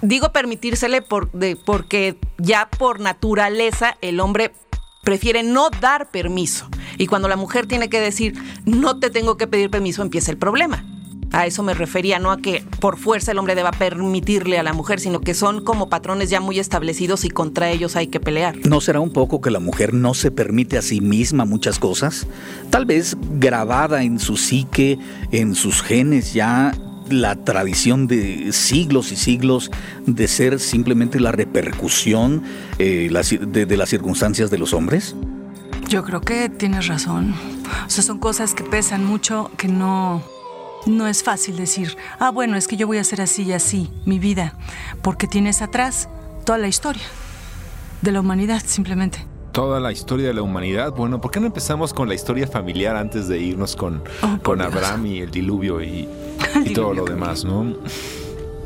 digo 0.04 0.32
permitírsele 0.32 1.02
por, 1.02 1.32
de- 1.32 1.56
porque 1.56 2.20
ya 2.38 2.70
por 2.70 3.00
naturaleza 3.00 3.98
el 4.02 4.20
hombre 4.20 4.52
prefiere 5.04 5.42
no 5.42 5.70
dar 5.82 6.12
permiso. 6.12 6.68
Y 6.98 7.08
cuando 7.08 7.28
la 7.28 7.38
mujer 7.38 7.66
tiene 7.66 7.90
que 7.90 8.00
decir, 8.00 8.36
no 8.66 9.00
te 9.00 9.10
tengo 9.10 9.36
que 9.38 9.48
pedir 9.48 9.70
permiso, 9.72 10.02
empieza 10.04 10.30
el 10.32 10.38
problema. 10.38 10.86
A 11.36 11.46
eso 11.46 11.64
me 11.64 11.74
refería, 11.74 12.18
no 12.18 12.32
a 12.32 12.38
que 12.38 12.64
por 12.80 12.96
fuerza 12.98 13.34
el 13.34 13.40
hombre 13.40 13.56
deba 13.56 13.72
permitirle 13.72 14.58
a 14.58 14.64
la 14.64 14.72
mujer, 14.72 15.02
sino 15.02 15.20
que 15.20 15.34
son 15.34 15.66
como 15.66 15.90
patrones 15.90 16.30
ya 16.30 16.40
muy 16.40 16.60
establecidos 16.60 17.26
y 17.26 17.30
contra 17.30 17.70
ellos 17.70 17.98
hay 17.98 18.08
que 18.08 18.22
pelear. 18.22 18.56
¿No 18.66 18.80
será 18.80 19.02
un 19.02 19.12
poco 19.12 19.42
que 19.42 19.52
la 19.52 19.60
mujer 19.60 19.94
no 19.94 20.14
se 20.14 20.32
permite 20.32 20.78
a 20.78 20.82
sí 20.82 21.02
misma 21.02 21.44
muchas 21.44 21.78
cosas? 21.78 22.26
Tal 22.70 22.86
vez 22.86 23.18
grabada 23.38 24.04
en 24.04 24.18
su 24.18 24.38
psique, 24.38 24.98
en 25.32 25.56
sus 25.56 25.82
genes 25.82 26.34
ya 26.34 26.72
la 27.10 27.36
tradición 27.36 28.08
de 28.08 28.54
siglos 28.54 29.12
y 29.12 29.18
siglos 29.18 29.72
de 30.06 30.30
ser 30.30 30.62
simplemente 30.62 31.20
la 31.20 31.34
repercusión 31.34 32.44
eh, 32.80 33.12
de, 33.42 33.66
de 33.66 33.78
las 33.78 33.90
circunstancias 33.90 34.50
de 34.50 34.58
los 34.58 34.74
hombres? 34.74 35.18
Yo 35.90 36.02
creo 36.06 36.22
que 36.22 36.48
tienes 36.48 36.88
razón. 36.88 37.36
O 37.86 37.90
sea, 37.90 38.06
son 38.06 38.20
cosas 38.20 38.54
que 38.54 38.64
pesan 38.64 39.04
mucho, 39.04 39.52
que 39.58 39.68
no, 39.68 40.24
no 40.86 41.08
es 41.08 41.24
fácil 41.24 41.58
decir, 41.58 41.98
ah, 42.20 42.32
bueno, 42.32 42.58
es 42.58 42.68
que 42.68 42.78
yo 42.78 42.88
voy 42.88 42.98
a 42.98 43.02
hacer 43.02 43.22
así 43.22 43.44
y 43.44 43.54
así, 43.54 43.92
mi 44.06 44.20
vida, 44.20 44.54
porque 45.02 45.28
tienes 45.28 45.62
atrás 45.62 46.10
toda 46.46 46.58
la 46.58 46.68
historia 46.68 47.04
de 48.02 48.12
la 48.12 48.20
humanidad, 48.20 48.62
simplemente. 48.66 49.26
Toda 49.52 49.80
la 49.80 49.92
historia 49.92 50.28
de 50.28 50.34
la 50.34 50.42
humanidad. 50.42 50.92
Bueno, 50.92 51.22
¿por 51.22 51.32
qué 51.32 51.40
no 51.40 51.48
empezamos 51.48 51.94
con 51.94 52.10
la 52.10 52.14
historia 52.14 52.46
familiar 52.46 52.96
antes 52.98 53.28
de 53.28 53.40
irnos 53.40 53.76
con, 53.76 54.04
Oh, 54.22 54.38
con. 54.44 54.62
Abraham 54.62 55.06
y 55.06 55.20
el 55.20 55.32
diluvio 55.32 55.82
y, 55.82 56.10
y 56.66 56.74
todo 56.74 56.94
lo 56.94 57.06
demás, 57.06 57.46
¿no? 57.46 57.74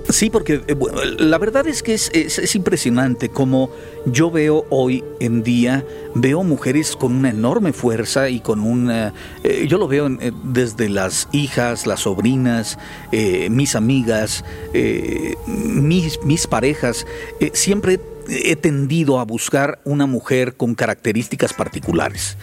Sí, 0.10 0.30
porque 0.32 0.62
eh, 0.68 0.74
bueno, 0.74 1.04
la 1.04 1.38
verdad 1.38 1.68
es 1.68 1.84
que 1.84 1.94
es, 1.94 2.10
es- 2.14 2.40
es 2.40 2.56
impresionante 2.56 3.30
como 3.30 3.70
yo 4.06 4.32
veo 4.32 4.66
hoy 4.70 5.04
en 5.20 5.44
día, 5.44 5.86
veo 6.16 6.44
mujeres 6.44 6.96
con 6.96 7.16
una 7.16 7.30
enorme 7.30 7.74
fuerza 7.74 8.28
y 8.30 8.40
con 8.40 8.62
una... 8.62 9.14
eh, 9.44 9.68
yo 9.70 9.78
lo 9.78 9.88
veo 9.88 10.08
eh, 10.08 10.32
desde 10.44 10.90
las 10.90 11.28
hijas, 11.32 11.86
las 11.86 12.02
sobrinas, 12.02 12.80
eh, 13.12 13.50
mis 13.52 13.76
amigas, 13.76 14.44
eh, 14.74 15.36
mis, 15.46 16.20
mis 16.24 16.48
parejas, 16.48 17.06
eh, 17.40 17.52
siempre 17.54 18.00
he 18.30 18.56
tendido 18.56 19.20
a 19.20 19.26
buscar 19.26 19.80
una 19.84 20.06
mujer 20.06 20.56
con 20.56 20.76
características 20.76 21.54
particulares. 21.54 22.38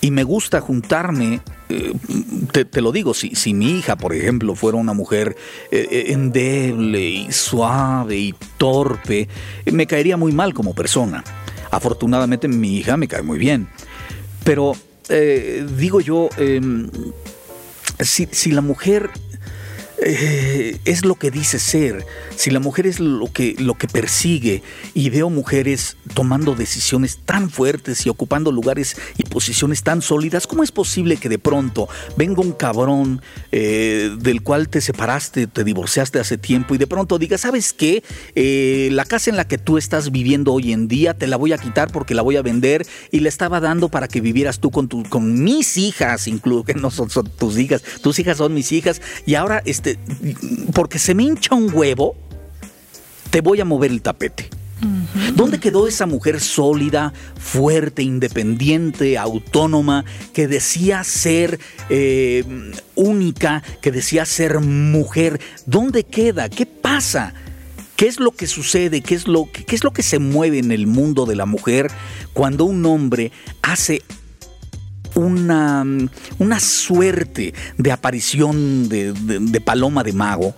Y 0.00 0.10
me 0.10 0.22
gusta 0.22 0.60
juntarme, 0.60 1.40
eh, 1.68 1.92
te, 2.52 2.80
lo 2.80 2.92
digo, 2.92 3.14
si, 3.14 3.34
si 3.34 3.54
mi 3.54 3.78
hija, 3.78 3.96
por 3.96 4.14
ejemplo, 4.14 4.54
fuera 4.54 4.78
una 4.78 4.92
mujer 4.92 5.36
eh, 5.70 6.06
endeble 6.08 7.00
y 7.00 7.32
suave 7.32 8.16
y 8.16 8.34
torpe, 8.58 9.28
me 9.72 9.86
caería 9.86 10.16
muy 10.16 10.32
mal 10.32 10.54
como 10.54 10.74
persona. 10.74 11.24
Afortunadamente 11.70 12.48
mi 12.48 12.76
hija 12.76 12.96
me 12.96 13.08
cae 13.08 13.22
muy 13.22 13.38
bien. 13.38 13.68
Pero 14.44 14.72
eh, 15.08 15.66
digo 15.76 16.00
yo, 16.00 16.28
em, 16.36 16.90
si, 17.98 18.28
si 18.30 18.50
la 18.50 18.60
mujer 18.60 19.10
eh, 20.02 20.78
es 20.84 21.04
lo 21.04 21.14
que 21.16 21.30
dice 21.30 21.58
ser, 21.58 22.06
si 22.34 22.50
la 22.50 22.60
mujer 22.60 22.86
es 22.86 23.00
lo 23.00 23.30
que, 23.32 23.54
lo 23.58 23.74
que 23.74 23.86
persigue 23.86 24.62
y 24.94 25.10
veo 25.10 25.28
mujeres 25.28 25.96
tomando 26.14 26.54
decisiones 26.54 27.18
tan 27.24 27.50
fuertes 27.50 28.06
y 28.06 28.08
ocupando 28.08 28.50
lugares 28.50 28.96
y 29.18 29.24
posiciones 29.24 29.82
tan 29.82 30.00
sólidas, 30.00 30.46
¿cómo 30.46 30.62
es 30.62 30.72
posible 30.72 31.18
que 31.18 31.28
de 31.28 31.38
pronto 31.38 31.88
venga 32.16 32.40
un 32.40 32.52
cabrón 32.52 33.20
eh, 33.52 34.16
del 34.20 34.42
cual 34.42 34.68
te 34.68 34.80
separaste, 34.80 35.46
te 35.46 35.64
divorciaste 35.64 36.18
hace 36.18 36.38
tiempo 36.38 36.74
y 36.74 36.78
de 36.78 36.86
pronto 36.86 37.18
diga, 37.18 37.36
¿sabes 37.36 37.72
qué? 37.72 38.02
Eh, 38.34 38.88
la 38.92 39.04
casa 39.04 39.30
en 39.30 39.36
la 39.36 39.46
que 39.46 39.58
tú 39.58 39.76
estás 39.76 40.10
viviendo 40.10 40.52
hoy 40.52 40.72
en 40.72 40.88
día 40.88 41.14
te 41.14 41.26
la 41.26 41.36
voy 41.36 41.52
a 41.52 41.58
quitar 41.58 41.92
porque 41.92 42.14
la 42.14 42.22
voy 42.22 42.36
a 42.36 42.42
vender 42.42 42.86
y 43.10 43.20
la 43.20 43.28
estaba 43.28 43.60
dando 43.60 43.90
para 43.90 44.08
que 44.08 44.20
vivieras 44.20 44.60
tú 44.60 44.70
con, 44.70 44.88
tu, 44.88 45.02
con 45.04 45.42
mis 45.42 45.76
hijas, 45.76 46.26
incluso 46.26 46.64
que 46.64 46.74
no 46.74 46.90
son, 46.90 47.10
son 47.10 47.28
tus 47.38 47.58
hijas, 47.58 47.82
tus 48.00 48.18
hijas 48.18 48.38
son 48.38 48.54
mis 48.54 48.72
hijas 48.72 49.02
y 49.26 49.34
ahora 49.34 49.62
este, 49.66 49.89
porque 50.74 50.98
se 50.98 51.14
me 51.14 51.24
hincha 51.24 51.54
un 51.54 51.72
huevo, 51.72 52.16
te 53.30 53.40
voy 53.40 53.60
a 53.60 53.64
mover 53.64 53.90
el 53.90 54.02
tapete. 54.02 54.48
¿Dónde 55.34 55.60
quedó 55.60 55.86
esa 55.86 56.06
mujer 56.06 56.40
sólida, 56.40 57.12
fuerte, 57.38 58.02
independiente, 58.02 59.18
autónoma, 59.18 60.04
que 60.32 60.48
decía 60.48 61.04
ser 61.04 61.58
eh, 61.90 62.72
única, 62.94 63.62
que 63.82 63.92
decía 63.92 64.24
ser 64.24 64.60
mujer? 64.60 65.40
¿Dónde 65.66 66.04
queda? 66.04 66.48
¿Qué 66.48 66.64
pasa? 66.64 67.34
¿Qué 67.96 68.06
es 68.06 68.18
lo 68.18 68.30
que 68.30 68.46
sucede? 68.46 69.02
¿Qué 69.02 69.14
es 69.14 69.28
lo, 69.28 69.48
qué 69.52 69.76
es 69.76 69.84
lo 69.84 69.92
que 69.92 70.02
se 70.02 70.18
mueve 70.18 70.58
en 70.58 70.72
el 70.72 70.86
mundo 70.86 71.26
de 71.26 71.36
la 71.36 71.44
mujer 71.44 71.90
cuando 72.32 72.64
un 72.64 72.86
hombre 72.86 73.32
hace 73.60 74.02
una, 75.14 75.84
una 76.38 76.60
suerte 76.60 77.54
de 77.78 77.92
aparición 77.92 78.88
de, 78.88 79.12
de- 79.12 79.38
de 79.40 79.60
paloma 79.60 80.02
de 80.02 80.12
mago 80.12 80.54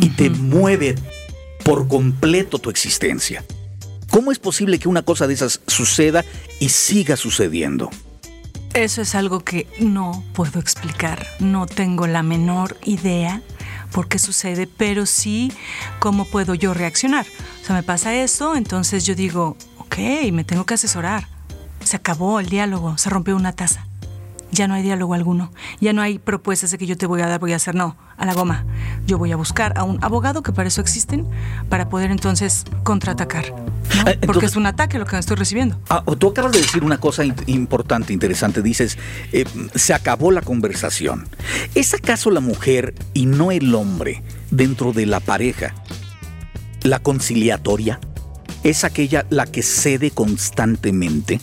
y 0.00 0.10
te 0.10 0.30
mueve 0.30 0.94
por 1.64 1.88
completo 1.88 2.58
tu 2.58 2.70
existencia. 2.70 3.44
¿Cómo 4.10 4.30
es 4.32 4.38
posible 4.38 4.78
que 4.78 4.88
una 4.88 5.02
cosa 5.02 5.26
de 5.26 5.34
esas 5.34 5.60
suceda 5.66 6.24
y 6.60 6.68
siga 6.68 7.16
sucediendo? 7.16 7.90
Eso 8.74 9.00
es 9.02 9.14
algo 9.14 9.40
que 9.40 9.66
no 9.80 10.22
puedo 10.34 10.60
explicar. 10.60 11.26
No 11.40 11.66
tengo 11.66 12.06
la 12.06 12.22
menor 12.22 12.76
idea 12.84 13.40
por 13.90 14.06
qué 14.08 14.18
sucede, 14.18 14.66
pero 14.66 15.06
sí 15.06 15.50
cómo 15.98 16.26
puedo 16.26 16.54
yo 16.54 16.74
reaccionar. 16.74 17.26
O 17.62 17.66
sea, 17.66 17.74
me 17.76 17.82
pasa 17.82 18.14
esto, 18.14 18.54
entonces 18.54 19.06
yo 19.06 19.14
digo, 19.14 19.56
ok, 19.78 19.96
me 20.32 20.44
tengo 20.44 20.66
que 20.66 20.74
asesorar. 20.74 21.26
Se 21.82 21.96
acabó 21.96 22.40
el 22.40 22.48
diálogo, 22.48 22.98
se 22.98 23.10
rompió 23.10 23.36
una 23.36 23.52
taza. 23.52 23.86
Ya 24.52 24.68
no 24.68 24.74
hay 24.74 24.82
diálogo 24.82 25.14
alguno. 25.14 25.52
Ya 25.80 25.92
no 25.92 26.02
hay 26.02 26.18
propuestas 26.18 26.70
de 26.70 26.78
que 26.78 26.86
yo 26.86 26.96
te 26.96 27.06
voy 27.06 27.20
a 27.20 27.26
dar, 27.26 27.40
voy 27.40 27.52
a 27.52 27.56
hacer. 27.56 27.74
No, 27.74 27.96
a 28.16 28.24
la 28.24 28.32
goma. 28.32 28.64
Yo 29.06 29.18
voy 29.18 29.32
a 29.32 29.36
buscar 29.36 29.76
a 29.76 29.84
un 29.84 30.02
abogado, 30.02 30.42
que 30.42 30.52
para 30.52 30.68
eso 30.68 30.80
existen, 30.80 31.26
para 31.68 31.88
poder 31.88 32.10
entonces 32.10 32.64
contraatacar. 32.82 33.44
¿no? 33.50 34.10
Eh, 34.10 34.18
Porque 34.24 34.46
es 34.46 34.56
un 34.56 34.66
ataque 34.66 34.98
lo 34.98 35.04
que 35.04 35.18
estoy 35.18 35.36
recibiendo. 35.36 35.78
Ah, 35.90 36.02
tú 36.18 36.28
acabas 36.28 36.52
de 36.52 36.60
decir 36.60 36.84
una 36.84 36.98
cosa 36.98 37.24
importante, 37.46 38.12
interesante. 38.12 38.62
Dices, 38.62 38.98
eh, 39.32 39.44
se 39.74 39.94
acabó 39.94 40.30
la 40.30 40.42
conversación. 40.42 41.28
¿Es 41.74 41.92
acaso 41.92 42.30
la 42.30 42.40
mujer 42.40 42.94
y 43.14 43.26
no 43.26 43.50
el 43.50 43.74
hombre 43.74 44.22
dentro 44.50 44.92
de 44.92 45.06
la 45.06 45.20
pareja 45.20 45.74
la 46.82 47.00
conciliatoria? 47.00 48.00
¿Es 48.62 48.84
aquella 48.84 49.26
la 49.28 49.46
que 49.46 49.62
cede 49.62 50.10
constantemente? 50.10 51.40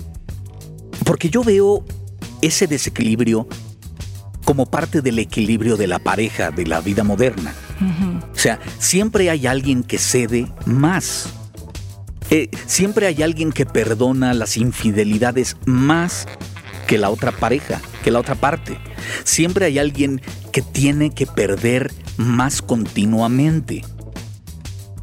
Porque 1.06 1.30
yo 1.30 1.44
veo 1.44 1.84
ese 2.42 2.68
desequilibrio 2.68 3.48
como 4.46 4.66
parte 4.66 5.02
del 5.02 5.20
equilibrio 5.20 5.78
de 5.78 5.88
la 5.88 6.00
pareja, 6.00 6.52
de 6.52 6.66
la 6.66 6.82
vida 6.82 7.04
moderna. 7.04 7.54
O 8.34 8.38
sea, 8.38 8.60
siempre 8.80 9.30
hay 9.30 9.48
alguien 9.48 9.84
que 9.84 9.98
cede 9.98 10.52
más. 10.66 11.30
Eh, 12.30 12.50
siempre 12.66 13.08
hay 13.08 13.22
alguien 13.24 13.52
que 13.52 13.66
perdona 13.66 14.34
las 14.34 14.58
infidelidades 14.58 15.58
más 15.66 16.28
que 16.88 16.98
la 16.98 17.10
otra 17.10 17.32
pareja, 17.32 17.82
que 18.04 18.12
la 18.12 18.20
otra 18.20 18.36
parte. 18.36 18.78
Siempre 19.24 19.66
hay 19.66 19.80
alguien 19.80 20.22
que 20.52 20.62
tiene 20.62 21.12
que 21.12 21.26
perder 21.26 21.94
más 22.18 22.62
continuamente. 22.62 23.84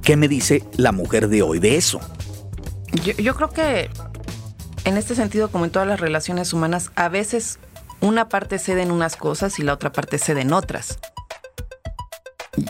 ¿Qué 0.02 0.16
me 0.16 0.28
dice 0.28 0.64
la 0.76 0.92
mujer 0.92 1.28
de 1.28 1.42
hoy 1.42 1.58
de 1.58 1.76
eso? 1.76 2.00
Yo, 3.04 3.12
yo 3.14 3.34
creo 3.34 3.50
que 3.50 3.90
en 4.90 4.96
este 4.96 5.14
sentido, 5.14 5.50
como 5.50 5.64
en 5.64 5.70
todas 5.70 5.86
las 5.86 6.00
relaciones 6.00 6.52
humanas, 6.52 6.90
a 6.96 7.08
veces 7.08 7.60
una 8.00 8.28
parte 8.28 8.58
cede 8.58 8.82
en 8.82 8.90
unas 8.90 9.14
cosas 9.16 9.58
y 9.60 9.62
la 9.62 9.72
otra 9.72 9.92
parte 9.92 10.18
cede 10.18 10.40
en 10.40 10.52
otras. 10.52 10.98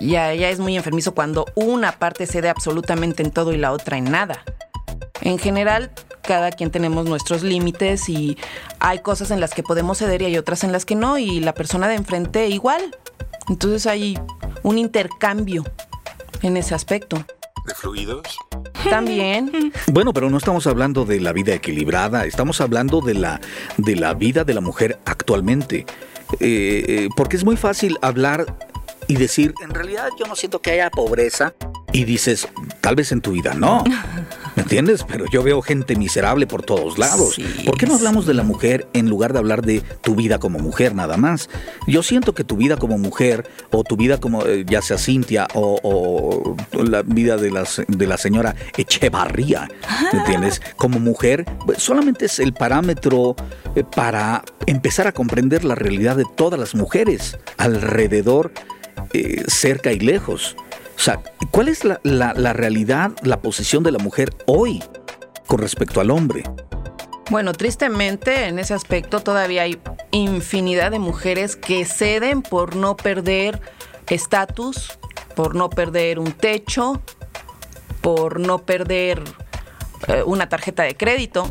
Ya, 0.00 0.34
ya 0.34 0.50
es 0.50 0.60
muy 0.60 0.76
enfermizo 0.76 1.14
cuando 1.14 1.46
una 1.54 1.92
parte 1.92 2.26
cede 2.26 2.50
absolutamente 2.50 3.22
en 3.22 3.30
todo 3.30 3.54
y 3.54 3.56
la 3.56 3.72
otra 3.72 3.96
en 3.96 4.04
nada. 4.10 4.44
En 5.22 5.38
general, 5.38 5.92
cada 6.22 6.52
quien 6.52 6.70
tenemos 6.70 7.06
nuestros 7.06 7.42
límites 7.42 8.10
y 8.10 8.36
hay 8.80 8.98
cosas 8.98 9.30
en 9.30 9.40
las 9.40 9.54
que 9.54 9.62
podemos 9.62 9.96
ceder 9.96 10.20
y 10.20 10.26
hay 10.26 10.36
otras 10.36 10.62
en 10.62 10.72
las 10.72 10.84
que 10.84 10.96
no, 10.96 11.16
y 11.16 11.40
la 11.40 11.54
persona 11.54 11.88
de 11.88 11.94
enfrente 11.94 12.48
igual. 12.48 12.94
Entonces 13.48 13.86
hay 13.86 14.18
un 14.62 14.76
intercambio 14.76 15.64
en 16.42 16.58
ese 16.58 16.74
aspecto. 16.74 17.24
¿De 17.70 17.76
fluidos? 17.76 18.26
También. 18.88 19.72
Bueno, 19.92 20.12
pero 20.12 20.28
no 20.28 20.38
estamos 20.38 20.66
hablando 20.66 21.04
de 21.04 21.20
la 21.20 21.32
vida 21.32 21.54
equilibrada, 21.54 22.26
estamos 22.26 22.60
hablando 22.60 23.00
de 23.00 23.14
la, 23.14 23.40
de 23.76 23.94
la 23.94 24.14
vida 24.14 24.42
de 24.42 24.54
la 24.54 24.60
mujer 24.60 24.98
actualmente. 25.04 25.86
Eh, 26.40 26.84
eh, 26.88 27.08
porque 27.16 27.36
es 27.36 27.44
muy 27.44 27.56
fácil 27.56 27.96
hablar 28.02 28.56
y 29.06 29.14
decir, 29.14 29.54
en 29.62 29.70
realidad 29.70 30.08
yo 30.18 30.26
no 30.26 30.34
siento 30.34 30.60
que 30.60 30.72
haya 30.72 30.90
pobreza. 30.90 31.54
Y 31.92 32.04
dices, 32.04 32.48
tal 32.80 32.96
vez 32.96 33.12
en 33.12 33.20
tu 33.20 33.32
vida 33.32 33.54
no. 33.54 33.84
¿Me 34.56 34.62
entiendes? 34.62 35.04
Pero 35.06 35.26
yo 35.32 35.42
veo 35.42 35.62
gente 35.62 35.96
miserable 35.96 36.46
por 36.46 36.62
todos 36.62 36.98
lados. 36.98 37.34
Sí, 37.34 37.44
¿Por 37.64 37.76
qué 37.76 37.86
no 37.86 37.94
hablamos 37.94 38.26
de 38.26 38.34
la 38.34 38.42
mujer 38.42 38.88
en 38.92 39.08
lugar 39.08 39.32
de 39.32 39.38
hablar 39.38 39.62
de 39.62 39.80
tu 39.80 40.14
vida 40.14 40.38
como 40.38 40.58
mujer 40.58 40.94
nada 40.94 41.16
más? 41.16 41.48
Yo 41.86 42.02
siento 42.02 42.34
que 42.34 42.44
tu 42.44 42.56
vida 42.56 42.76
como 42.76 42.98
mujer, 42.98 43.48
o 43.70 43.84
tu 43.84 43.96
vida 43.96 44.18
como 44.18 44.44
eh, 44.46 44.64
ya 44.66 44.82
sea 44.82 44.98
Cintia, 44.98 45.48
o, 45.54 45.78
o 45.82 46.82
la 46.82 47.02
vida 47.02 47.36
de 47.36 47.50
la, 47.50 47.64
de 47.88 48.06
la 48.06 48.16
señora 48.16 48.54
Echevarría, 48.76 49.68
¿me 50.12 50.20
entiendes? 50.20 50.60
Como 50.76 50.98
mujer, 50.98 51.44
pues, 51.66 51.82
solamente 51.82 52.26
es 52.26 52.38
el 52.38 52.52
parámetro 52.52 53.36
eh, 53.74 53.84
para 53.84 54.42
empezar 54.66 55.06
a 55.06 55.12
comprender 55.12 55.64
la 55.64 55.74
realidad 55.74 56.16
de 56.16 56.24
todas 56.36 56.58
las 56.58 56.74
mujeres 56.74 57.38
alrededor 57.56 58.52
eh, 59.12 59.42
cerca 59.48 59.92
y 59.92 60.00
lejos. 60.00 60.56
O 61.00 61.02
sea, 61.02 61.22
¿cuál 61.50 61.68
es 61.68 61.82
la, 61.82 61.98
la, 62.02 62.34
la 62.34 62.52
realidad, 62.52 63.12
la 63.22 63.40
posición 63.40 63.82
de 63.82 63.90
la 63.90 63.98
mujer 63.98 64.36
hoy 64.46 64.84
con 65.46 65.58
respecto 65.58 66.02
al 66.02 66.10
hombre? 66.10 66.44
Bueno, 67.30 67.54
tristemente 67.54 68.48
en 68.48 68.58
ese 68.58 68.74
aspecto 68.74 69.20
todavía 69.20 69.62
hay 69.62 69.80
infinidad 70.10 70.90
de 70.90 70.98
mujeres 70.98 71.56
que 71.56 71.86
ceden 71.86 72.42
por 72.42 72.76
no 72.76 72.98
perder 72.98 73.62
estatus, 74.08 74.98
por 75.34 75.54
no 75.54 75.70
perder 75.70 76.18
un 76.18 76.32
techo, 76.32 77.00
por 78.02 78.38
no 78.38 78.58
perder 78.58 79.22
eh, 80.06 80.22
una 80.26 80.50
tarjeta 80.50 80.82
de 80.82 80.98
crédito. 80.98 81.50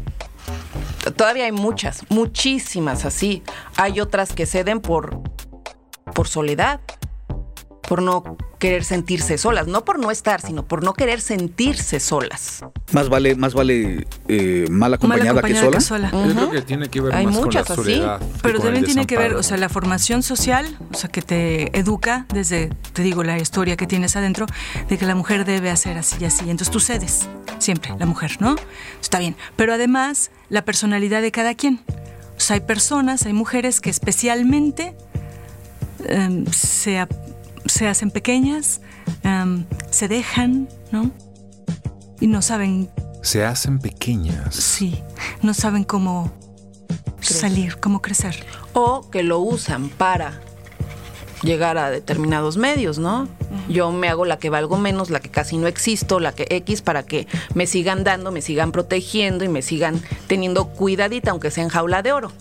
Todavía 1.16 1.46
hay 1.46 1.54
muchas, 1.54 2.06
muchísimas 2.10 3.04
así. 3.04 3.42
Hay 3.78 4.00
otras 4.00 4.34
que 4.34 4.46
ceden 4.46 4.80
por, 4.80 5.22
por 6.14 6.28
soledad, 6.28 6.82
por 7.90 8.04
no 8.04 8.38
querer 8.60 8.84
sentirse 8.84 9.40
solas, 9.40 9.66
no 9.66 9.84
por 9.84 9.98
no 9.98 10.12
estar, 10.12 10.42
sino 10.42 10.64
por 10.64 10.84
no 10.84 10.94
querer 10.94 11.22
sentirse 11.22 12.00
solas. 12.00 12.64
Más 12.92 13.10
vale, 13.10 13.34
más 13.34 13.56
vale 13.56 14.06
eh, 14.28 14.68
mal 14.70 14.94
acompañada, 14.94 15.34
Mal 15.34 15.38
acompañada 15.40 15.72
que 15.72 15.82
sola. 15.82 16.10
que 16.10 16.14
sola. 16.14 16.28
Yo 16.28 16.36
creo 16.36 16.52
que 16.52 16.62
tiene 16.62 16.88
que 16.90 17.02
ver 17.02 17.16
Hay 17.16 17.26
más 17.26 17.40
con 17.40 17.46
la 17.46 17.62
muchas 17.62 17.70
así, 17.72 17.82
soledad. 17.82 18.20
que 18.20 18.26
Pero 18.44 18.60
también 18.60 18.86
tiene 18.86 19.08
que 19.08 19.18
ver, 19.18 19.34
o 19.34 19.42
sea, 19.42 19.58
la 19.58 19.70
formación 19.70 20.22
social, 20.22 20.78
o 20.94 20.96
sea, 20.96 21.10
que 21.10 21.24
te 21.24 21.80
educa 21.80 22.28
desde, 22.32 22.70
te 22.94 23.02
digo, 23.02 23.24
la 23.24 23.40
historia 23.40 23.76
que 23.76 23.88
tienes 23.88 24.16
adentro, 24.16 24.46
de 24.88 24.98
que 25.00 25.08
la 25.08 25.16
mujer 25.16 25.44
debe 25.44 25.72
hacer 25.72 25.98
así 25.98 26.18
y 26.22 26.26
así. 26.26 26.44
Entonces 26.44 26.70
tú 26.70 26.80
cedes, 26.80 27.28
siempre, 27.58 27.96
la 27.98 28.06
mujer, 28.06 28.38
¿no? 28.40 28.56
Está 29.02 29.18
bien. 29.18 29.36
Pero 29.56 29.74
además, 29.74 30.30
la 30.50 30.64
personalidad 30.64 31.24
de 31.24 31.32
cada 31.32 31.56
quien. 31.56 31.80
O 32.38 32.40
sea, 32.40 32.54
hay 32.54 32.60
personas, 32.62 33.26
hay 33.26 33.34
mujeres 33.34 33.82
que 33.82 33.90
especialmente 33.90 34.94
em, 36.06 36.46
se, 36.52 37.00
se 37.70 37.88
hacen 37.88 38.12
pequeñas, 38.12 38.82
se 39.92 40.08
dejan, 40.08 40.68
¿no? 40.92 41.12
Y 42.20 42.28
no 42.28 42.42
saben, 42.42 42.90
Se 43.22 43.46
hacen 43.46 43.80
pequeñas. 43.80 44.56
sí, 44.56 45.02
no 45.42 45.54
saben 45.54 45.84
cómo 45.84 46.32
salir, 47.22 47.80
cómo 47.80 48.02
crecer. 48.02 48.46
O 48.74 49.10
que 49.10 49.24
lo 49.24 49.40
usan 49.40 49.90
para 49.90 50.42
llegar 51.42 51.78
a 51.78 51.90
determinados 51.90 52.58
medios, 52.58 53.00
¿no? 53.00 53.28
Yo 53.70 53.92
me 53.92 54.10
hago 54.10 54.26
la 54.26 54.38
que 54.40 54.50
valgo 54.50 54.78
menos, 54.78 55.10
la 55.10 55.20
que 55.20 55.30
casi 55.30 55.58
no 55.58 55.68
existo, 55.68 56.20
la 56.20 56.34
que 56.34 56.48
X, 56.50 56.82
para 56.82 57.04
que 57.04 57.28
me 57.54 57.66
sigan 57.68 58.04
dando, 58.04 58.32
me 58.32 58.42
sigan 58.42 58.72
protegiendo 58.72 59.44
y 59.46 59.48
me 59.48 59.62
sigan 59.62 60.02
teniendo 60.28 60.68
cuidadita, 60.70 61.32
aunque 61.32 61.52
sea 61.52 61.64
en 61.64 61.70
jaula 61.70 62.02
de 62.02 62.12
oro. 62.12 62.32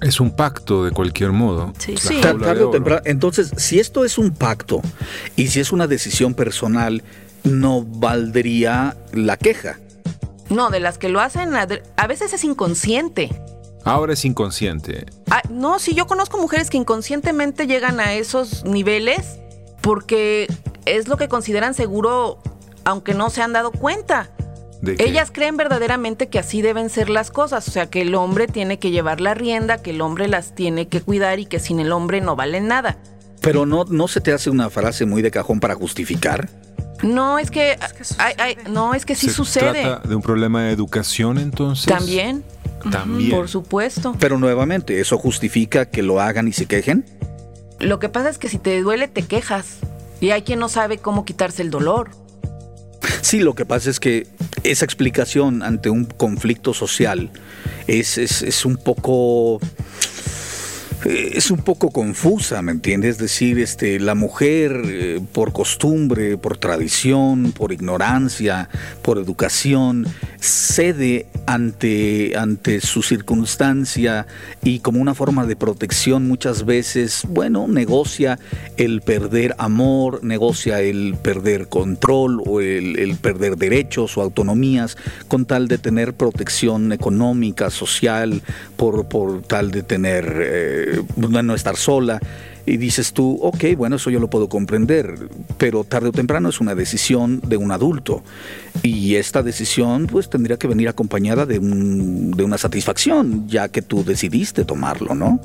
Es 0.00 0.20
un 0.20 0.30
pacto 0.34 0.84
de 0.84 0.90
cualquier 0.90 1.32
modo. 1.32 1.72
Sí. 1.78 1.96
Sí. 1.96 2.20
Tarde 2.20 2.54
de 2.54 2.64
o 2.64 2.70
temprano. 2.70 3.02
Entonces, 3.04 3.52
si 3.56 3.80
esto 3.80 4.04
es 4.04 4.18
un 4.18 4.30
pacto 4.30 4.82
y 5.36 5.48
si 5.48 5.60
es 5.60 5.72
una 5.72 5.86
decisión 5.86 6.34
personal, 6.34 7.02
no 7.44 7.82
valdría 7.82 8.96
la 9.12 9.36
queja. 9.36 9.78
No, 10.50 10.70
de 10.70 10.80
las 10.80 10.98
que 10.98 11.08
lo 11.08 11.20
hacen, 11.20 11.54
a 11.54 12.06
veces 12.06 12.32
es 12.32 12.44
inconsciente. 12.44 13.30
Ahora 13.84 14.14
es 14.14 14.24
inconsciente. 14.24 15.06
Ah, 15.30 15.42
no, 15.48 15.78
sí, 15.78 15.94
yo 15.94 16.06
conozco 16.06 16.38
mujeres 16.38 16.70
que 16.70 16.76
inconscientemente 16.76 17.66
llegan 17.66 18.00
a 18.00 18.14
esos 18.14 18.64
niveles 18.64 19.38
porque 19.80 20.48
es 20.84 21.06
lo 21.06 21.16
que 21.16 21.28
consideran 21.28 21.72
seguro, 21.72 22.38
aunque 22.84 23.14
no 23.14 23.30
se 23.30 23.42
han 23.42 23.52
dado 23.52 23.70
cuenta. 23.70 24.30
Ellas 24.98 25.30
creen 25.32 25.56
verdaderamente 25.56 26.28
que 26.28 26.38
así 26.38 26.62
deben 26.62 26.90
ser 26.90 27.08
las 27.08 27.30
cosas, 27.30 27.66
o 27.68 27.70
sea, 27.70 27.88
que 27.88 28.02
el 28.02 28.14
hombre 28.14 28.46
tiene 28.46 28.78
que 28.78 28.90
llevar 28.90 29.20
la 29.20 29.34
rienda, 29.34 29.78
que 29.78 29.90
el 29.90 30.00
hombre 30.00 30.28
las 30.28 30.54
tiene 30.54 30.88
que 30.88 31.00
cuidar 31.00 31.38
y 31.38 31.46
que 31.46 31.58
sin 31.58 31.80
el 31.80 31.92
hombre 31.92 32.20
no 32.20 32.36
valen 32.36 32.68
nada. 32.68 32.98
Pero 33.40 33.66
no, 33.66 33.84
no 33.84 34.08
se 34.08 34.20
te 34.20 34.32
hace 34.32 34.50
una 34.50 34.70
frase 34.70 35.06
muy 35.06 35.22
de 35.22 35.30
cajón 35.30 35.60
para 35.60 35.74
justificar. 35.74 36.48
No, 37.02 37.38
es 37.38 37.50
que, 37.50 37.78
que 37.96 38.04
sucede. 38.04 38.24
ay, 38.24 38.34
ay, 38.38 38.56
no, 38.70 38.94
es 38.94 39.04
que 39.04 39.14
sí 39.14 39.28
se 39.28 39.34
sucede. 39.34 39.82
trata 39.82 40.08
de 40.08 40.14
un 40.14 40.22
problema 40.22 40.62
de 40.64 40.72
educación 40.72 41.38
entonces. 41.38 41.86
También, 41.86 42.42
También. 42.90 43.30
por 43.30 43.48
supuesto. 43.48 44.14
Pero 44.18 44.38
nuevamente, 44.38 45.00
¿eso 45.00 45.18
justifica 45.18 45.86
que 45.86 46.02
lo 46.02 46.20
hagan 46.20 46.48
y 46.48 46.52
se 46.52 46.66
quejen? 46.66 47.04
Lo 47.78 47.98
que 47.98 48.08
pasa 48.08 48.30
es 48.30 48.38
que 48.38 48.48
si 48.48 48.58
te 48.58 48.80
duele, 48.80 49.08
te 49.08 49.22
quejas. 49.22 49.78
Y 50.20 50.30
hay 50.30 50.42
quien 50.42 50.58
no 50.58 50.68
sabe 50.68 50.98
cómo 50.98 51.24
quitarse 51.26 51.60
el 51.62 51.70
dolor. 51.70 52.10
Sí, 53.26 53.40
lo 53.40 53.56
que 53.56 53.66
pasa 53.66 53.90
es 53.90 53.98
que 53.98 54.28
esa 54.62 54.84
explicación 54.84 55.64
ante 55.64 55.90
un 55.90 56.04
conflicto 56.04 56.72
social 56.72 57.28
es, 57.88 58.18
es, 58.18 58.42
es 58.42 58.64
un 58.64 58.76
poco 58.76 59.58
es 61.04 61.50
un 61.50 61.58
poco 61.58 61.90
confusa, 61.90 62.62
¿me 62.62 62.72
entiendes? 62.72 63.12
Es 63.12 63.18
decir, 63.18 63.58
este, 63.58 64.00
la 64.00 64.14
mujer 64.14 64.82
eh, 64.86 65.20
por 65.32 65.52
costumbre, 65.52 66.38
por 66.38 66.56
tradición, 66.56 67.52
por 67.52 67.72
ignorancia, 67.72 68.68
por 69.02 69.18
educación, 69.18 70.06
cede 70.40 71.26
ante, 71.46 72.36
ante 72.36 72.80
su 72.80 73.02
circunstancia 73.02 74.26
y 74.62 74.80
como 74.80 75.00
una 75.00 75.14
forma 75.14 75.46
de 75.46 75.56
protección 75.56 76.26
muchas 76.26 76.64
veces, 76.64 77.22
bueno, 77.28 77.68
negocia 77.68 78.38
el 78.76 79.02
perder 79.02 79.54
amor, 79.58 80.24
negocia 80.24 80.80
el 80.80 81.16
perder 81.20 81.68
control 81.68 82.42
o 82.46 82.60
el, 82.60 82.98
el 82.98 83.16
perder 83.16 83.56
derechos 83.56 84.16
o 84.16 84.22
autonomías 84.22 84.96
con 85.28 85.44
tal 85.44 85.68
de 85.68 85.78
tener 85.78 86.14
protección 86.14 86.92
económica, 86.92 87.70
social, 87.70 88.42
por, 88.76 89.08
por 89.08 89.42
tal 89.42 89.70
de 89.70 89.82
tener, 89.82 90.36
eh, 90.40 90.85
no 91.16 91.54
estar 91.54 91.76
sola. 91.76 92.20
Y 92.64 92.78
dices 92.78 93.12
tú, 93.12 93.38
ok, 93.42 93.76
bueno, 93.76 93.96
eso 93.96 94.10
yo 94.10 94.18
lo 94.18 94.28
puedo 94.28 94.48
comprender, 94.48 95.28
pero 95.56 95.84
tarde 95.84 96.08
o 96.08 96.12
temprano 96.12 96.48
es 96.48 96.60
una 96.60 96.74
decisión 96.74 97.40
de 97.46 97.56
un 97.56 97.70
adulto. 97.70 98.24
Y 98.82 99.14
esta 99.14 99.42
decisión 99.44 100.08
pues 100.08 100.28
tendría 100.28 100.56
que 100.56 100.66
venir 100.66 100.88
acompañada 100.88 101.46
de, 101.46 101.60
de 101.60 102.44
una 102.44 102.58
satisfacción, 102.58 103.46
ya 103.46 103.68
que 103.68 103.82
tú 103.82 104.04
decidiste 104.04 104.64
tomarlo, 104.64 105.14
¿no? 105.14 105.40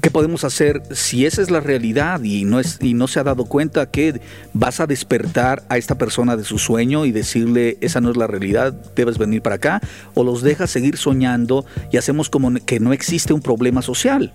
¿Qué 0.00 0.10
podemos 0.10 0.44
hacer 0.44 0.82
si 0.90 1.24
esa 1.24 1.40
es 1.40 1.50
la 1.50 1.60
realidad 1.60 2.22
y 2.22 2.44
no, 2.44 2.60
es, 2.60 2.78
y 2.80 2.94
no 2.94 3.08
se 3.08 3.20
ha 3.20 3.24
dado 3.24 3.46
cuenta 3.46 3.90
que 3.90 4.20
vas 4.52 4.80
a 4.80 4.86
despertar 4.86 5.62
a 5.68 5.78
esta 5.78 5.96
persona 5.96 6.36
de 6.36 6.44
su 6.44 6.58
sueño 6.58 7.06
y 7.06 7.12
decirle, 7.12 7.78
esa 7.80 8.00
no 8.00 8.10
es 8.10 8.16
la 8.16 8.26
realidad, 8.26 8.74
debes 8.94 9.16
venir 9.16 9.40
para 9.40 9.56
acá? 9.56 9.80
¿O 10.14 10.24
los 10.24 10.42
dejas 10.42 10.70
seguir 10.70 10.98
soñando 10.98 11.64
y 11.90 11.96
hacemos 11.96 12.28
como 12.28 12.52
que 12.66 12.80
no 12.80 12.92
existe 12.92 13.32
un 13.32 13.40
problema 13.40 13.80
social? 13.80 14.32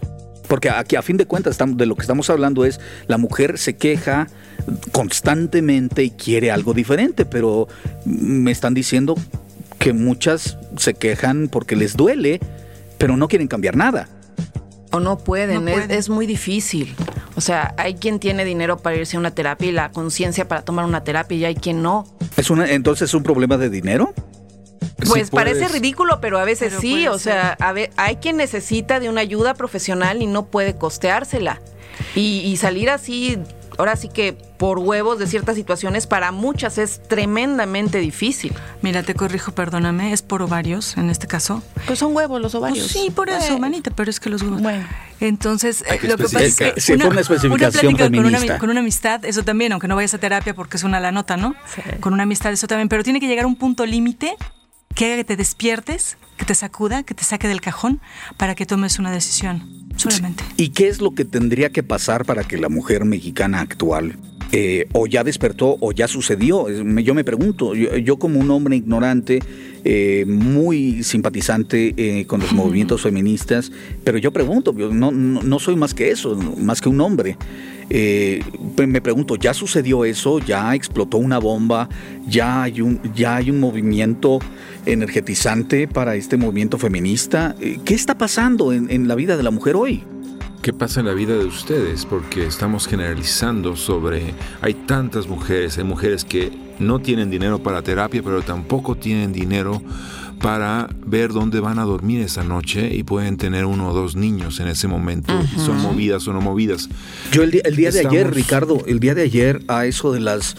Porque 0.48 0.70
aquí 0.70 0.96
a 0.96 1.02
fin 1.02 1.18
de 1.18 1.26
cuentas 1.26 1.58
de 1.58 1.86
lo 1.86 1.96
que 1.96 2.02
estamos 2.02 2.30
hablando 2.30 2.66
es 2.66 2.80
la 3.08 3.18
mujer 3.18 3.58
se 3.58 3.76
queja 3.76 4.28
constantemente 4.92 6.04
y 6.04 6.12
quiere 6.12 6.52
algo 6.52 6.74
diferente, 6.74 7.26
pero 7.26 7.68
me 8.06 8.52
están 8.52 8.74
diciendo 8.74 9.16
que 9.78 9.94
muchas 9.94 10.58
se 10.78 10.94
quejan 10.94 11.50
porque 11.50 11.76
les 11.76 11.96
duele, 11.96 12.40
pero 12.98 13.18
no 13.18 13.28
quieren 13.28 13.48
cambiar 13.48 13.76
nada. 13.76 14.10
O 14.92 15.00
no 15.00 15.18
pueden, 15.18 15.66
No 15.66 15.70
es- 15.70 15.74
pueden. 15.76 15.92
Es, 15.92 16.10
muy 16.10 16.26
difícil. 16.26 16.96
O 17.36 17.42
sea, 17.42 17.74
hay 17.78 17.96
quien 17.96 18.20
tiene 18.20 18.46
dinero 18.46 18.78
para 18.78 18.96
irse 18.96 19.18
a 19.18 19.20
una 19.20 19.32
terapia 19.32 19.68
y 19.70 19.72
la 19.72 19.92
conciencia 19.92 20.48
para 20.48 20.64
tomar 20.64 20.86
una 20.86 21.04
terapia 21.04 21.38
y 21.38 21.46
hay 21.46 21.56
quien 21.56 21.82
no. 21.84 22.06
¿Es 22.36 22.50
una, 22.50 22.70
entonces 22.72 23.10
es 23.10 23.14
un 23.14 23.24
problema 23.24 23.58
de 23.58 23.70
dinero? 23.70 24.14
Sí 25.00 25.06
Pues 25.10 25.30
parece 25.30 25.60
puedes- 25.62 25.72
ridículo, 25.74 26.20
pero 26.22 26.40
a 26.40 26.44
veces 26.46 26.70
Pero 26.70 26.82
sí. 26.82 27.08
O 27.08 27.20
sea, 27.20 27.52
a 27.60 27.72
ve- 27.74 27.92
hay 27.98 28.16
quien 28.16 28.38
necesita 28.38 29.00
de 29.00 29.10
una 29.10 29.22
ayuda 29.22 29.54
profesional 29.54 30.22
y 30.22 30.26
no 30.26 30.46
puede 30.48 30.76
costeársela. 30.76 31.62
Y, 32.16 32.40
y 32.40 32.58
salir 32.58 32.90
así, 32.90 33.38
ahora 33.78 33.96
sí 33.96 34.10
que 34.10 34.38
por 34.58 34.80
huevos 34.80 35.20
de 35.20 35.28
ciertas 35.28 35.56
situaciones, 35.56 36.08
para 36.08 36.32
muchas 36.32 36.78
es 36.78 37.02
tremendamente 37.08 38.00
difícil. 38.00 38.54
Mira, 38.82 39.04
te 39.04 39.14
corrijo, 39.14 39.52
perdóname, 39.52 40.14
es 40.14 40.22
por 40.22 40.42
ovarios 40.42 40.98
en 40.98 41.10
este 41.10 41.28
caso. 41.28 41.62
Pues 41.86 42.00
son 42.00 42.16
huevos 42.16 42.42
los 42.42 42.56
ovarios. 42.56 42.92
Pues 42.92 42.92
sí, 42.92 43.12
por 43.12 43.30
eso, 43.30 43.58
manita, 43.60 43.92
pero 43.92 44.10
es 44.10 44.20
que 44.20 44.30
los 44.30 44.42
huevos. 44.42 44.62
Bueno. 44.62 44.86
Entonces, 45.20 45.84
eh, 45.88 46.00
lo 46.04 46.18
que 46.18 46.24
pasa 46.24 46.44
es 46.44 46.58
que 46.58 46.74
Sí, 46.78 46.98
fue 46.98 47.10
una 47.10 47.22
especificación 47.22 47.96
plática 47.96 48.06
con 48.06 48.26
una, 48.26 48.38
feminista. 48.38 48.60
con 48.60 48.70
una 48.70 48.80
amistad, 48.82 49.26
eso 49.26 49.44
también, 49.44 49.72
aunque 49.72 49.88
no 49.88 49.96
vayas 49.96 50.14
a 50.14 50.18
terapia 50.20 50.54
porque 50.54 50.78
es 50.78 50.84
una 50.84 51.00
la 51.00 51.12
nota, 51.12 51.38
¿no? 51.38 51.56
Sí. 51.74 51.82
Con 52.00 52.14
una 52.14 52.24
amistad, 52.24 52.52
eso 52.52 52.68
también, 52.68 52.90
pero 52.90 53.04
tiene 53.04 53.20
que 53.20 53.28
llegar 53.28 53.46
a 53.46 53.48
un 53.48 53.56
punto 53.56 53.86
límite 53.86 54.36
que 54.94 55.06
haga 55.06 55.16
que 55.18 55.24
te 55.24 55.36
despiertes, 55.36 56.18
que 56.38 56.46
te 56.46 56.56
sacuda, 56.56 57.04
que 57.04 57.14
te 57.14 57.24
saque 57.24 57.48
del 57.48 57.62
cajón 57.62 58.02
para 58.38 58.56
que 58.56 58.66
tomes 58.66 59.00
una 59.00 59.12
decisión, 59.12 59.88
solamente. 59.96 60.44
¿Y 60.56 60.70
qué 60.70 60.88
es 60.88 61.02
lo 61.02 61.14
que 61.14 61.26
tendría 61.26 61.72
que 61.72 61.84
pasar 61.84 62.26
para 62.26 62.44
que 62.44 62.58
la 62.58 62.70
mujer 62.70 63.06
mexicana 63.06 63.60
actual 63.62 64.18
eh, 64.52 64.88
o 64.94 65.08
ya 65.08 65.24
despertó 65.24 65.78
o 65.80 65.92
ya 65.92 66.08
sucedió? 66.08 66.68
Yo 66.70 67.14
me 67.14 67.24
pregunto, 67.24 67.76
yo, 67.76 67.98
yo 67.98 68.18
como 68.18 68.40
un 68.40 68.50
hombre 68.52 68.76
ignorante, 68.76 69.40
eh, 69.90 70.26
muy 70.28 71.02
simpatizante 71.04 71.94
eh, 71.96 72.26
con 72.26 72.42
los 72.42 72.52
movimientos 72.52 73.04
feministas, 73.04 73.72
pero 74.04 74.18
yo 74.18 74.34
pregunto, 74.34 74.76
yo 74.76 74.94
no, 74.94 75.12
no, 75.12 75.42
no 75.42 75.60
soy 75.60 75.78
más 75.78 75.94
que 75.94 76.12
eso, 76.12 76.36
más 76.36 76.82
que 76.82 76.90
un 76.90 77.00
hombre. 77.00 77.38
Eh, 77.90 78.44
me 78.86 79.00
pregunto, 79.00 79.38
¿ya 79.38 79.54
sucedió 79.54 80.04
eso? 80.04 80.40
¿Ya 80.40 80.76
explotó 80.76 81.18
una 81.18 81.38
bomba? 81.38 81.88
¿Ya 82.28 82.64
hay 82.64 82.82
un, 82.82 83.00
ya 83.16 83.38
hay 83.38 83.50
un 83.50 83.62
movimiento 83.62 84.40
energetizante 84.86 85.88
para 85.88 86.16
este 86.16 86.36
movimiento 86.36 86.78
feminista? 86.78 87.56
¿Qué 87.86 87.94
está 87.94 88.18
pasando 88.18 88.74
en, 88.74 88.92
en 88.92 89.08
la 89.08 89.16
vida 89.16 89.38
de 89.38 89.44
la 89.44 89.52
mujer 89.52 89.78
hoy? 89.78 90.04
¿Qué 90.68 90.74
pasa 90.74 91.00
en 91.00 91.06
la 91.06 91.14
vida 91.14 91.38
de 91.38 91.46
ustedes? 91.46 92.06
Porque 92.06 92.46
estamos 92.46 92.90
generalizando 92.90 93.78
sobre... 93.78 94.34
Hay 94.60 94.74
tantas 94.74 95.26
mujeres, 95.26 95.78
hay 95.78 95.86
mujeres 95.86 96.26
que 96.26 96.52
no 96.78 97.00
tienen 97.00 97.30
dinero 97.30 97.60
para 97.60 97.82
terapia, 97.82 98.22
pero 98.22 98.42
tampoco 98.42 98.96
tienen 98.96 99.32
dinero 99.32 99.82
para 100.42 100.90
ver 101.06 101.34
dónde 101.34 101.60
van 101.60 101.80
a 101.80 101.84
dormir 101.84 102.22
esa 102.22 102.44
noche 102.44 102.94
y 102.94 103.04
pueden 103.04 103.38
tener 103.38 103.66
uno 103.66 103.90
o 103.90 103.94
dos 103.94 104.16
niños 104.16 104.60
en 104.60 104.68
ese 104.68 104.88
momento. 104.88 105.34
Son 105.58 105.82
movidas 105.82 106.28
o 106.28 106.34
no 106.34 106.42
movidas. 106.42 106.90
Yo 107.32 107.44
el 107.44 107.52
día, 107.52 107.62
el 107.66 107.76
día 107.76 107.92
de 107.92 108.06
ayer, 108.08 108.34
Ricardo, 108.34 108.84
el 108.86 109.00
día 109.00 109.16
de 109.16 109.24
ayer 109.24 109.62
a 109.68 109.86
eso 109.86 110.12
de 110.12 110.20
las 110.20 110.56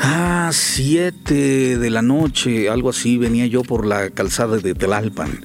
ah, 0.00 0.50
7 0.52 1.78
de 1.78 1.90
la 1.90 2.02
noche, 2.02 2.68
algo 2.68 2.90
así, 2.90 3.18
venía 3.18 3.46
yo 3.46 3.62
por 3.62 3.86
la 3.86 4.10
calzada 4.10 4.58
de 4.58 4.74
Tlalpan, 4.74 5.40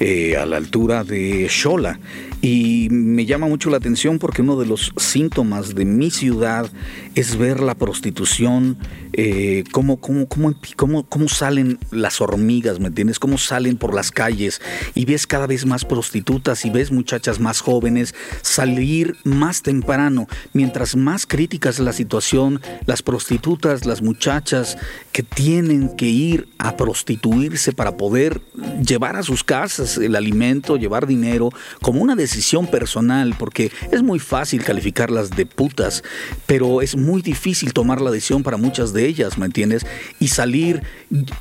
eh, 0.00 0.36
a 0.36 0.46
la 0.46 0.56
altura 0.56 1.04
de 1.04 1.48
Xola. 1.48 1.98
Y 2.40 2.88
me 2.90 3.26
llama 3.26 3.48
mucho 3.48 3.68
la 3.68 3.78
atención 3.78 4.20
porque 4.20 4.42
uno 4.42 4.56
de 4.56 4.66
los 4.66 4.92
síntomas 4.96 5.74
de 5.74 5.84
mi 5.84 6.10
ciudad 6.10 6.70
es 7.16 7.36
ver 7.36 7.60
la 7.60 7.74
prostitución, 7.74 8.78
eh, 9.12 9.64
cómo, 9.72 9.96
cómo, 9.96 10.28
cómo, 10.28 10.54
cómo, 10.76 11.04
cómo 11.08 11.28
salen 11.28 11.78
las 11.90 12.20
hormigas, 12.20 12.78
¿me 12.78 12.88
entiendes? 12.88 13.17
Cómo 13.18 13.38
salen 13.38 13.76
por 13.76 13.94
las 13.94 14.10
calles 14.10 14.60
y 14.94 15.04
ves 15.04 15.26
cada 15.26 15.46
vez 15.46 15.66
más 15.66 15.84
prostitutas 15.84 16.64
y 16.64 16.70
ves 16.70 16.90
muchachas 16.90 17.40
más 17.40 17.60
jóvenes 17.60 18.14
salir 18.42 19.16
más 19.24 19.62
temprano. 19.62 20.26
Mientras 20.52 20.96
más 20.96 21.26
crítica 21.26 21.68
es 21.68 21.78
la 21.78 21.92
situación, 21.92 22.60
las 22.86 23.02
prostitutas, 23.02 23.86
las 23.86 24.02
muchachas 24.02 24.78
que 25.12 25.22
tienen 25.22 25.96
que 25.96 26.06
ir 26.06 26.48
a 26.58 26.76
prostituirse 26.76 27.72
para 27.72 27.96
poder 27.96 28.40
llevar 28.86 29.16
a 29.16 29.22
sus 29.22 29.44
casas 29.44 29.98
el 29.98 30.16
alimento, 30.16 30.76
llevar 30.76 31.06
dinero, 31.06 31.50
como 31.82 32.02
una 32.02 32.14
decisión 32.14 32.66
personal, 32.66 33.34
porque 33.38 33.70
es 33.90 34.02
muy 34.02 34.18
fácil 34.18 34.64
calificarlas 34.64 35.30
de 35.30 35.46
putas, 35.46 36.02
pero 36.46 36.82
es 36.82 36.96
muy 36.96 37.22
difícil 37.22 37.72
tomar 37.72 38.00
la 38.00 38.10
decisión 38.10 38.42
para 38.42 38.56
muchas 38.56 38.92
de 38.92 39.06
ellas, 39.06 39.38
¿me 39.38 39.46
entiendes? 39.46 39.86
Y 40.20 40.28
salir 40.28 40.82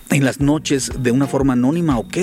en 0.10 0.26
las 0.26 0.40
noches 0.40 0.92
de 1.00 1.12
una 1.12 1.28
forma 1.28 1.56
anónima, 1.68 1.98
ok, 1.98 2.18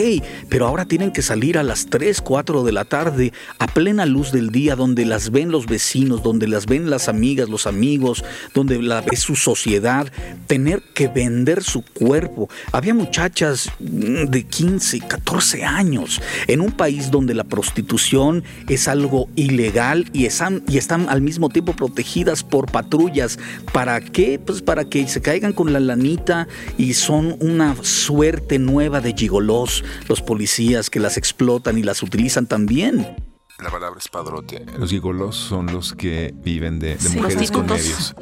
pero 0.49 0.67
ahora 0.67 0.87
tienen 0.87 1.13
que 1.13 1.21
salir 1.21 1.59
a 1.59 1.63
las 1.63 1.87
3, 1.87 2.23
4 2.23 2.65
de 2.65 2.73
la 2.73 2.87
tarde, 2.87 3.33
a 3.59 3.67
plena 3.67 4.07
luz 4.07 4.33
del 4.33 4.51
día, 4.51 4.75
donde 4.75 5.05
las 5.05 5.31
ven 5.31 5.51
los 5.51 5.67
vecinos, 5.67 6.23
donde 6.23 6.49
las 6.49 6.65
ven 6.67 6.89
las 6.89 7.09
amigas, 7.09 7.51
los 7.51 7.67
amigos, 7.67 8.25
donde 8.55 8.81
la 8.81 9.03
ve 9.03 9.17
su 9.17 9.37
sociedad, 9.37 10.11
tener 10.47 10.83
que 10.95 11.09
vender 11.09 11.63
su 11.63 11.83
cuerpo. 11.83 12.49
Había 12.73 12.95
muchachas 12.95 13.71
mm, 13.81 14.31
de 14.31 14.45
15, 14.45 15.01
14 15.01 15.65
años 15.65 16.23
en 16.47 16.63
un 16.63 16.73
país 16.73 17.11
donde 17.11 17.35
la 17.35 17.45
prostitución 17.45 18.45
es 18.69 18.89
algo 18.89 19.29
ilegal 19.37 20.09
y 20.15 20.25
están, 20.25 20.63
y 20.69 20.79
están 20.79 21.09
al 21.11 21.21
mismo 21.21 21.51
tiempo 21.51 21.75
protegidas 21.75 22.43
por 22.43 22.71
patrullas. 22.71 23.39
¿Para 23.73 24.01
qué? 24.01 24.41
Pues 24.45 24.63
para 24.63 24.87
que 24.87 25.07
se 25.07 25.21
caigan 25.21 25.53
con 25.53 25.73
la 25.73 25.81
lanita 25.81 26.49
y 26.79 26.95
son 26.95 27.37
una 27.41 27.77
suerte 27.83 28.59
nueva 28.59 29.03
de 29.03 29.15
gigolos, 29.35 29.83
los 30.09 30.23
policías 30.23 30.91
que 30.91 31.01
las 31.01 31.17
explotan 31.17 31.77
y 31.77 31.83
las 31.83 32.05
utilizan 32.05 32.47
también. 32.47 33.17
La 33.61 33.69
palabra 33.71 33.99
es 33.99 34.07
padrote. 34.07 34.65
Los 34.79 34.91
gigolos 34.91 35.35
son 35.35 35.67
los 35.73 35.93
que 35.93 36.33
viven 36.37 36.79
de, 36.79 36.97
mujeres 37.17 37.51
con 37.51 37.67
medios. 37.67 38.15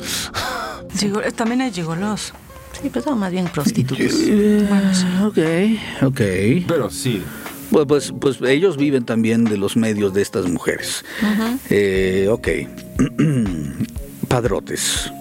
también 1.37 1.61
hay 1.61 1.71
gigolos. 1.71 2.33
Sí, 2.81 2.89
pero 2.91 3.05
son 3.05 3.19
más 3.19 3.31
bien 3.31 3.51
bueno, 3.55 4.95
sí. 4.95 5.07
Ok, 5.23 6.07
ok. 6.07 6.21
Pero 6.67 6.89
sí, 6.91 7.23
pues, 7.71 7.87
pues, 7.87 8.13
pues, 8.19 8.41
ellos 8.51 8.79
viven 8.79 9.05
también 9.05 9.45
de 9.45 9.59
los 9.59 9.77
medios 9.77 10.15
de 10.15 10.23
estas 10.23 10.49
mujeres. 10.49 11.05
Eh, 11.69 12.29
ok. 12.31 12.49
Padrotes. 14.29 15.13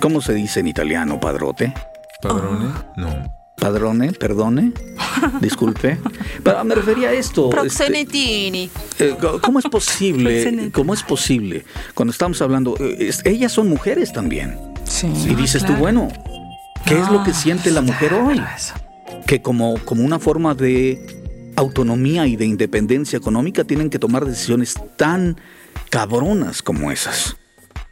¿Cómo 0.00 0.20
se 0.20 0.34
dice 0.34 0.60
en 0.60 0.68
italiano 0.68 1.18
padrote? 1.18 1.74
Padrone, 2.20 2.72
no. 2.96 3.41
Padrone, 3.56 4.12
perdone, 4.12 4.72
disculpe. 5.40 5.98
Pero 6.42 6.64
me 6.64 6.74
refería 6.74 7.10
a 7.10 7.12
esto. 7.12 7.44
Este, 7.44 7.56
Proxenetini. 7.56 8.70
Eh, 8.98 9.16
¿Cómo 9.40 9.58
es 9.58 9.66
posible? 9.66 10.70
¿Cómo 10.72 10.94
es 10.94 11.02
posible? 11.02 11.64
Cuando 11.94 12.12
estamos 12.12 12.42
hablando, 12.42 12.76
eh, 12.80 13.12
ellas 13.24 13.52
son 13.52 13.68
mujeres 13.68 14.12
también. 14.12 14.58
Sí. 14.84 15.06
Y 15.06 15.34
dices 15.34 15.64
tú, 15.64 15.74
bueno, 15.74 16.08
¿qué 16.86 16.98
es 16.98 17.08
lo 17.08 17.22
que 17.22 17.32
siente 17.32 17.70
la 17.70 17.82
mujer 17.82 18.14
hoy? 18.14 18.40
Que 19.26 19.42
como, 19.42 19.78
como 19.84 20.04
una 20.04 20.18
forma 20.18 20.54
de 20.54 21.22
autonomía 21.56 22.26
y 22.26 22.36
de 22.36 22.46
independencia 22.46 23.16
económica 23.16 23.64
tienen 23.64 23.90
que 23.90 23.98
tomar 23.98 24.24
decisiones 24.24 24.74
tan 24.96 25.40
cabronas 25.90 26.62
como 26.62 26.90
esas. 26.90 27.36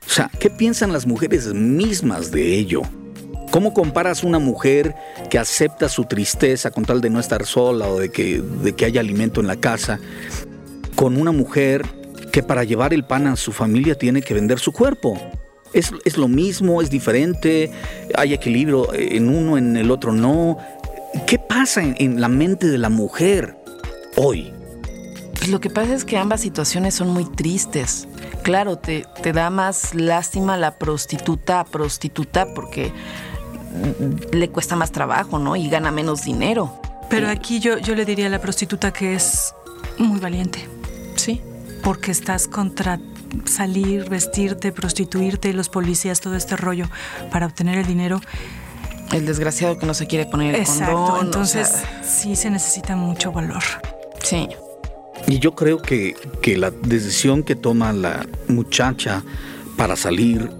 O 0.06 0.12
sea, 0.12 0.30
¿qué 0.40 0.50
piensan 0.50 0.92
las 0.92 1.06
mujeres 1.06 1.52
mismas 1.54 2.30
de 2.30 2.54
ello? 2.54 2.82
¿Cómo 3.50 3.74
comparas 3.74 4.22
una 4.22 4.38
mujer 4.38 4.94
que 5.28 5.38
acepta 5.38 5.88
su 5.88 6.04
tristeza 6.04 6.70
con 6.70 6.84
tal 6.84 7.00
de 7.00 7.10
no 7.10 7.18
estar 7.18 7.44
sola 7.44 7.88
o 7.88 7.98
de 7.98 8.10
que, 8.10 8.40
de 8.40 8.74
que 8.74 8.84
haya 8.84 9.00
alimento 9.00 9.40
en 9.40 9.48
la 9.48 9.56
casa 9.56 9.98
con 10.94 11.16
una 11.16 11.32
mujer 11.32 11.84
que 12.30 12.42
para 12.42 12.64
llevar 12.64 12.94
el 12.94 13.04
pan 13.04 13.26
a 13.26 13.36
su 13.36 13.52
familia 13.52 13.96
tiene 13.96 14.22
que 14.22 14.34
vender 14.34 14.58
su 14.58 14.72
cuerpo? 14.72 15.18
Es, 15.72 15.92
es 16.04 16.16
lo 16.16 16.28
mismo, 16.28 16.82
es 16.82 16.90
diferente, 16.90 17.72
hay 18.14 18.34
equilibrio 18.34 18.92
en 18.92 19.28
uno, 19.28 19.56
en 19.58 19.76
el 19.76 19.90
otro 19.90 20.12
no. 20.12 20.58
¿Qué 21.26 21.38
pasa 21.38 21.82
en, 21.82 22.20
la 22.20 22.28
mente 22.28 22.68
de 22.68 22.78
la 22.78 22.88
mujer 22.88 23.56
hoy? 24.16 24.52
Pues 25.34 25.48
lo 25.48 25.60
que 25.60 25.70
pasa 25.70 25.94
es 25.94 26.04
que 26.04 26.16
ambas 26.16 26.40
situaciones 26.40 26.94
son 26.94 27.08
muy 27.08 27.24
tristes. 27.24 28.06
Claro, 28.42 28.76
te, 28.76 29.06
da 29.32 29.50
más 29.50 29.94
lástima 29.94 30.56
la 30.56 30.78
prostituta 30.78 31.64
prostituta 31.64 32.46
porque 32.54 32.92
le 34.32 34.48
cuesta 34.50 34.76
más 34.76 34.92
trabajo, 34.92 35.38
¿no? 35.38 35.56
Y 35.56 35.68
gana 35.68 35.90
menos 35.90 36.24
dinero. 36.24 36.80
Pero 37.08 37.28
aquí 37.28 37.60
yo, 37.60 37.78
yo 37.78 37.94
le 37.94 38.04
diría 38.04 38.26
a 38.26 38.30
la 38.30 38.40
prostituta 38.40 38.92
que 38.92 39.14
es 39.14 39.54
muy 39.98 40.20
valiente. 40.20 40.68
Sí. 41.16 41.40
Porque 41.82 42.10
estás 42.10 42.46
contra 42.46 43.00
salir, 43.46 44.08
vestirte, 44.08 44.72
prostituirte, 44.72 45.52
los 45.52 45.68
policías, 45.68 46.20
todo 46.20 46.36
este 46.36 46.56
rollo 46.56 46.88
para 47.30 47.46
obtener 47.46 47.78
el 47.78 47.86
dinero. 47.86 48.20
El 49.12 49.26
desgraciado 49.26 49.78
que 49.78 49.86
no 49.86 49.94
se 49.94 50.06
quiere 50.06 50.26
poner 50.26 50.54
el 50.54 50.60
Exacto, 50.60 51.18
entonces 51.20 51.82
sí 52.02 52.36
se 52.36 52.48
necesita 52.50 52.94
mucho 52.94 53.32
valor. 53.32 53.62
Sí. 54.22 54.48
Y 55.26 55.38
yo 55.38 55.54
creo 55.54 55.82
que, 55.82 56.14
que 56.42 56.56
la 56.56 56.70
decisión 56.70 57.42
que 57.42 57.56
toma 57.56 57.92
la 57.92 58.26
muchacha 58.48 59.22
para 59.76 59.96
salir 59.96 60.50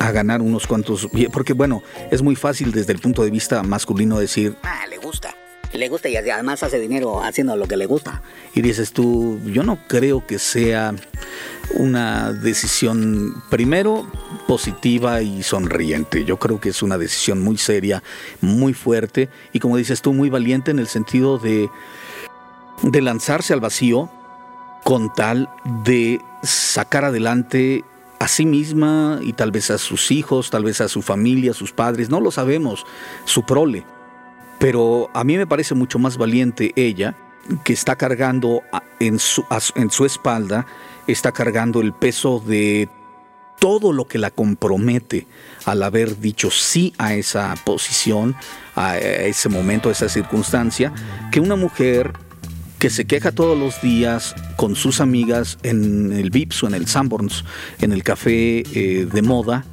a 0.00 0.12
ganar 0.12 0.40
unos 0.40 0.66
cuantos, 0.66 1.08
porque 1.30 1.52
bueno, 1.52 1.82
es 2.10 2.22
muy 2.22 2.34
fácil 2.34 2.72
desde 2.72 2.94
el 2.94 3.00
punto 3.00 3.22
de 3.22 3.30
vista 3.30 3.62
masculino 3.62 4.18
decir, 4.18 4.56
ah, 4.62 4.86
le 4.88 4.96
gusta, 4.96 5.36
le 5.74 5.88
gusta 5.90 6.08
y 6.08 6.16
además 6.16 6.62
hace 6.62 6.80
dinero 6.80 7.22
haciendo 7.22 7.54
lo 7.54 7.68
que 7.68 7.76
le 7.76 7.84
gusta. 7.84 8.22
Y 8.54 8.62
dices 8.62 8.92
tú, 8.92 9.38
yo 9.44 9.62
no 9.62 9.78
creo 9.86 10.26
que 10.26 10.38
sea 10.38 10.94
una 11.74 12.32
decisión, 12.32 13.42
primero, 13.50 14.10
positiva 14.48 15.20
y 15.20 15.42
sonriente. 15.42 16.24
Yo 16.24 16.38
creo 16.38 16.60
que 16.60 16.70
es 16.70 16.82
una 16.82 16.96
decisión 16.96 17.42
muy 17.42 17.58
seria, 17.58 18.02
muy 18.40 18.72
fuerte 18.72 19.28
y 19.52 19.60
como 19.60 19.76
dices 19.76 20.00
tú, 20.00 20.14
muy 20.14 20.30
valiente 20.30 20.70
en 20.70 20.78
el 20.78 20.88
sentido 20.88 21.36
de, 21.36 21.68
de 22.82 23.02
lanzarse 23.02 23.52
al 23.52 23.60
vacío 23.60 24.10
con 24.82 25.12
tal 25.12 25.50
de 25.84 26.22
sacar 26.42 27.04
adelante 27.04 27.84
a 28.20 28.28
sí 28.28 28.44
misma 28.44 29.18
y 29.22 29.32
tal 29.32 29.50
vez 29.50 29.70
a 29.70 29.78
sus 29.78 30.10
hijos, 30.10 30.50
tal 30.50 30.62
vez 30.62 30.80
a 30.82 30.88
su 30.88 31.00
familia, 31.00 31.52
a 31.52 31.54
sus 31.54 31.72
padres, 31.72 32.10
no 32.10 32.20
lo 32.20 32.30
sabemos, 32.30 32.86
su 33.24 33.44
prole. 33.44 33.84
Pero 34.58 35.08
a 35.14 35.24
mí 35.24 35.38
me 35.38 35.46
parece 35.46 35.74
mucho 35.74 35.98
más 35.98 36.18
valiente 36.18 36.72
ella, 36.76 37.16
que 37.64 37.72
está 37.72 37.96
cargando 37.96 38.62
en 39.00 39.18
su, 39.18 40.04
espalda, 40.04 40.66
está 41.06 41.32
cargando 41.32 41.80
el 41.80 41.94
peso 41.94 42.42
de 42.46 42.90
todo 43.58 43.90
lo 43.90 44.06
que 44.06 44.18
la 44.18 44.30
compromete 44.30 45.26
al 45.64 45.82
haber 45.82 46.20
dicho 46.20 46.50
sí 46.50 46.92
a 46.98 47.14
esa 47.14 47.54
posición, 47.64 48.36
a 48.76 48.98
ese 48.98 49.48
momento, 49.48 49.88
a 49.88 49.92
esa 49.92 50.10
circunstancia, 50.10 50.92
que 51.32 51.40
una 51.40 51.56
mujer 51.56 52.12
que 52.80 52.88
se 52.88 53.04
queja 53.04 53.30
todos 53.30 53.56
los 53.56 53.80
días 53.82 54.34
con 54.56 54.74
sus 54.74 55.02
amigas 55.02 55.58
en 55.62 56.12
el 56.12 56.30
Vips 56.30 56.64
o 56.64 56.66
en 56.66 56.74
el 56.74 56.88
Sanborns, 56.88 57.44
en 57.78 57.92
el 57.92 58.02
café 58.02 58.60
eh, 58.60 59.06
de 59.06 59.22
moda, 59.22 59.66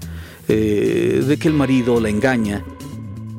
eh, 0.50 1.24
de 1.26 1.38
que 1.38 1.48
el 1.48 1.54
marido 1.54 2.02
la 2.02 2.10
engaña 2.10 2.64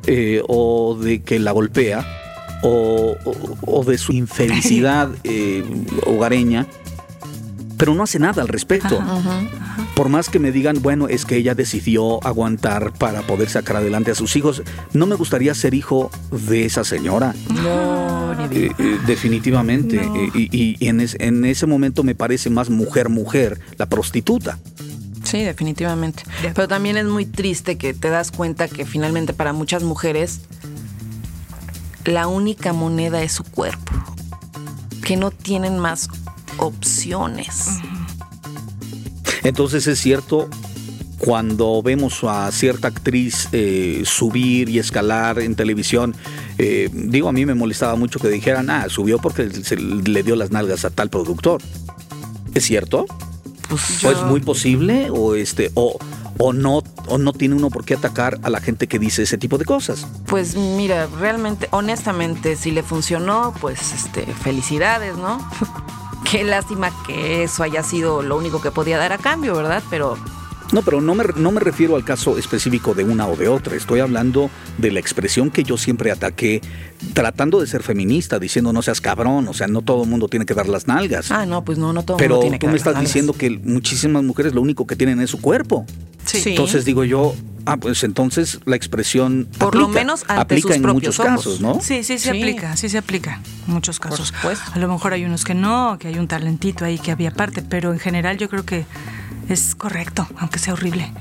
eh, 0.07 0.41
o 0.47 0.97
de 0.99 1.21
que 1.21 1.37
la 1.37 1.51
golpea 1.51 2.03
o, 2.63 3.15
de 3.85 3.97
su 3.99 4.11
infelicidad 4.11 5.11
hogareña, 6.07 6.65
pero 7.77 7.93
no 7.93 8.03
hace 8.03 8.17
nada 8.17 8.41
al 8.41 8.47
respecto. 8.47 8.99
Por 9.95 10.09
más 10.09 10.29
que 10.29 10.39
me 10.39 10.51
digan, 10.51 10.81
bueno, 10.81 11.07
es 11.07 11.25
que 11.25 11.35
ella 11.37 11.55
decidió 11.55 12.23
aguantar 12.25 12.93
para 12.93 13.21
poder 13.23 13.49
sacar 13.49 13.77
adelante 13.77 14.11
a 14.11 14.15
sus 14.15 14.35
hijos, 14.35 14.61
no 14.93 15.05
me 15.05 15.15
gustaría 15.15 15.53
ser 15.53 15.73
hijo 15.73 16.09
de 16.31 16.65
esa 16.65 16.83
señora. 16.83 17.33
No, 17.53 18.35
ni 18.35 18.57
Eh, 18.57 18.71
eh, 18.79 18.97
definitivamente. 19.05 19.97
Eh, 19.97 20.29
y 20.33 20.75
y 20.79 20.87
en, 20.87 20.99
es- 21.01 21.15
en 21.19 21.45
ese 21.45 21.65
momento 21.65 22.03
me 22.03 22.15
parece 22.15 22.49
más 22.49 22.69
mujer-mujer 22.69 23.59
la 23.77 23.85
prostituta. 23.87 24.57
Sí, 25.23 25.43
definitivamente. 25.43 26.23
Pero 26.55 26.67
también 26.67 26.97
es 26.97 27.05
muy 27.05 27.25
triste 27.25 27.77
que 27.77 27.93
te 27.93 28.09
das 28.09 28.31
cuenta 28.31 28.67
que 28.67 28.85
finalmente 28.85 29.33
para 29.33 29.53
muchas 29.53 29.83
mujeres 29.83 30.39
la 32.05 32.27
única 32.27 32.73
moneda 32.73 33.21
es 33.21 33.33
su 33.33 33.43
cuerpo, 33.43 33.91
que 35.03 35.17
no 35.17 35.29
tienen 35.31 35.77
más 35.77 36.09
opciones. 36.57 37.67
Entonces 39.43 39.87
es 39.87 39.99
cierto, 39.99 40.49
cuando 41.19 41.81
vemos 41.83 42.23
a 42.23 42.51
cierta 42.51 42.87
actriz 42.87 43.49
eh, 43.51 44.03
subir 44.05 44.69
y 44.69 44.79
escalar 44.79 45.39
en 45.39 45.55
televisión, 45.55 46.15
eh, 46.57 46.89
digo, 46.91 47.29
a 47.29 47.31
mí 47.31 47.45
me 47.45 47.53
molestaba 47.53 47.95
mucho 47.95 48.19
que 48.19 48.29
dijeran, 48.29 48.69
ah, 48.69 48.87
subió 48.89 49.19
porque 49.19 49.49
se 49.49 49.77
le 49.77 50.23
dio 50.23 50.35
las 50.35 50.51
nalgas 50.51 50.85
a 50.85 50.89
tal 50.89 51.09
productor. 51.09 51.61
¿Es 52.55 52.63
cierto? 52.65 53.05
Pues 53.69 54.03
¿O 54.03 54.11
es 54.11 54.21
muy 54.23 54.39
posible? 54.39 55.09
¿O, 55.11 55.35
este, 55.35 55.71
o, 55.75 55.99
o, 56.37 56.53
no, 56.53 56.81
¿O 57.05 57.17
no 57.17 57.33
tiene 57.33 57.55
uno 57.55 57.69
por 57.69 57.85
qué 57.85 57.93
atacar 57.93 58.39
a 58.41 58.49
la 58.49 58.59
gente 58.61 58.87
que 58.87 58.97
dice 58.97 59.23
ese 59.23 59.37
tipo 59.37 59.57
de 59.57 59.65
cosas? 59.65 60.07
Pues 60.25 60.55
mira, 60.55 61.07
realmente, 61.19 61.67
honestamente, 61.71 62.55
si 62.55 62.71
le 62.71 62.81
funcionó, 62.81 63.53
pues 63.61 63.93
este, 63.93 64.25
felicidades, 64.25 65.17
¿no? 65.17 65.37
Qué 66.23 66.43
lástima 66.43 66.91
que 67.05 67.43
eso 67.43 67.63
haya 67.63 67.81
sido 67.83 68.21
lo 68.21 68.37
único 68.37 68.61
que 68.61 68.71
podía 68.71 68.97
dar 68.97 69.13
a 69.13 69.17
cambio, 69.17 69.55
¿verdad? 69.55 69.83
Pero 69.89 70.17
No, 70.71 70.81
pero 70.83 71.01
no 71.01 71.15
me, 71.15 71.23
no 71.35 71.51
me 71.51 71.59
refiero 71.59 71.95
al 71.95 72.03
caso 72.03 72.37
específico 72.37 72.93
de 72.93 73.03
una 73.03 73.27
o 73.27 73.35
de 73.35 73.47
otra. 73.47 73.75
Estoy 73.75 73.99
hablando 74.01 74.49
de 74.77 74.91
la 74.91 74.99
expresión 74.99 75.49
que 75.49 75.63
yo 75.63 75.77
siempre 75.77 76.11
ataqué, 76.11 76.61
tratando 77.13 77.59
de 77.59 77.67
ser 77.67 77.81
feminista, 77.83 78.37
diciendo 78.39 78.71
no 78.71 78.81
seas 78.81 79.01
cabrón, 79.01 79.47
o 79.47 79.53
sea, 79.53 79.67
no 79.67 79.81
todo 79.81 80.03
el 80.03 80.09
mundo 80.09 80.27
tiene 80.27 80.45
que 80.45 80.53
dar 80.53 80.67
las 80.69 80.87
nalgas. 80.87 81.31
Ah, 81.31 81.45
no, 81.45 81.63
pues 81.63 81.77
no, 81.77 81.91
no 81.93 82.03
todo 82.03 82.17
el 82.17 82.19
pero 82.21 82.35
mundo 82.35 82.41
tiene 82.43 82.59
que 82.59 82.67
tú 82.67 82.71
me 82.71 82.77
dar 82.79 82.87
estás 82.89 82.99
diciendo 83.01 83.33
que 83.33 83.49
muchísimas 83.49 84.23
mujeres 84.23 84.53
lo 84.53 84.61
único 84.61 84.85
que 84.85 84.95
tienen 84.95 85.19
es 85.21 85.29
su 85.31 85.41
cuerpo. 85.41 85.85
Sí. 86.25 86.39
Sí. 86.41 86.49
Entonces 86.51 86.85
digo 86.85 87.03
yo, 87.03 87.33
ah, 87.65 87.77
pues 87.77 88.03
entonces 88.03 88.59
la 88.65 88.75
expresión 88.75 89.47
Por 89.57 89.73
lo 89.75 89.85
aplica, 89.85 89.99
menos 90.01 90.21
ante 90.27 90.41
aplica 90.41 90.67
sus 90.67 90.75
en 90.75 90.81
propios 90.83 91.17
muchos 91.17 91.19
ojos. 91.19 91.35
casos, 91.37 91.61
¿no? 91.61 91.79
Sí, 91.81 92.03
sí 92.03 92.19
se 92.19 92.29
Sí. 92.31 92.37
aplica, 92.37 92.77
sí 92.77 92.89
se 92.89 92.99
aplica 92.99 93.41
en 93.67 93.73
muchos 93.73 93.99
casos. 93.99 94.27
supuesto. 94.27 94.71
A 94.73 94.77
lo 94.77 94.87
mejor 94.87 95.13
hay 95.13 95.25
unos 95.25 95.43
que 95.45 95.55
no, 95.55 95.97
que 95.99 96.09
hay 96.09 96.19
un 96.19 96.27
talentito 96.27 96.85
ahí 96.85 96.99
que 96.99 97.11
había 97.11 97.31
parte, 97.31 97.63
pero 97.63 97.91
en 97.91 97.97
general 97.99 98.37
yo 98.37 98.47
creo 98.49 98.63
que 98.65 98.85
es 99.49 99.75
correcto, 99.75 100.27
aunque 100.37 100.59
sea 100.59 100.73
horrible. 100.73 101.11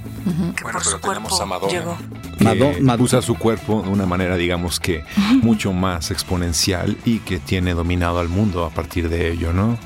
Que 0.56 0.62
Bueno, 0.62 0.78
por 0.78 0.84
su 0.84 0.98
pero 1.00 1.12
tenemos 1.12 1.28
cuerpo 1.38 1.42
a 1.42 1.46
Madonna. 1.46 1.72
llegó. 1.72 1.96
que 2.38 2.44
Mado- 2.44 2.72
Mad- 2.80 3.00
usa 3.00 3.22
su 3.22 3.34
cuerpo 3.36 3.82
de 3.82 3.88
una 3.88 4.06
manera, 4.06 4.36
digamos 4.36 4.78
que 4.80 5.04
mucho 5.42 5.72
más 5.72 6.10
exponencial 6.10 6.96
y 7.04 7.18
que 7.20 7.38
tiene 7.38 7.74
dominado 7.74 8.18
al 8.20 8.28
mundo 8.28 8.64
a 8.64 8.70
partir 8.70 9.08
de 9.08 9.32
ello, 9.32 9.52
¿no? 9.52 9.78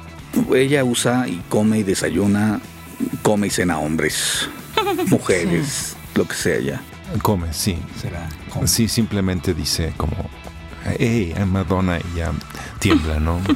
Ella 0.55 0.83
usa 0.85 1.29
y 1.29 1.43
come 1.49 1.79
y 1.79 1.83
desayuna, 1.83 2.61
come 3.23 3.47
y 3.47 3.51
cena 3.51 3.79
hombres, 3.79 4.49
mujeres, 5.09 5.97
lo 6.15 6.27
que 6.27 6.35
sea 6.35 6.61
ya. 6.61 6.81
Come, 7.23 7.53
sí. 7.53 7.77
Será. 8.01 8.29
come. 8.53 8.67
Sí, 8.67 8.89
simplemente 8.89 9.53
dice 9.55 9.93
como, 9.97 10.17
hey, 10.99 11.35
Madonna 11.47 11.99
y 11.99 12.19
ya 12.19 12.33
tiembla, 12.79 13.21
¿no? 13.21 13.39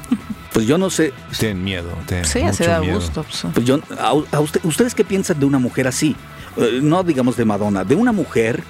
Pues 0.56 0.66
yo 0.66 0.78
no 0.78 0.88
sé, 0.88 1.12
ten 1.38 1.62
miedo, 1.62 1.90
ten 2.06 2.24
Sí, 2.24 2.38
mucho 2.40 2.54
se 2.54 2.66
da 2.66 2.80
miedo. 2.80 2.94
gusto. 2.94 3.24
pues. 3.24 3.52
Pues 3.52 3.66
yo, 3.66 3.78
a, 4.00 4.14
a 4.34 4.40
usted- 4.40 4.64
¿Ustedes 4.64 4.94
qué 4.94 5.04
piensan 5.04 5.38
de 5.38 5.44
una 5.44 5.58
mujer 5.58 5.86
así? 5.86 6.16
Eh, 6.56 6.80
no 6.82 7.02
digamos 7.04 7.36
de 7.36 7.44
Madonna, 7.44 7.84
de 7.84 7.94
una 7.94 8.10
mujer 8.12 8.62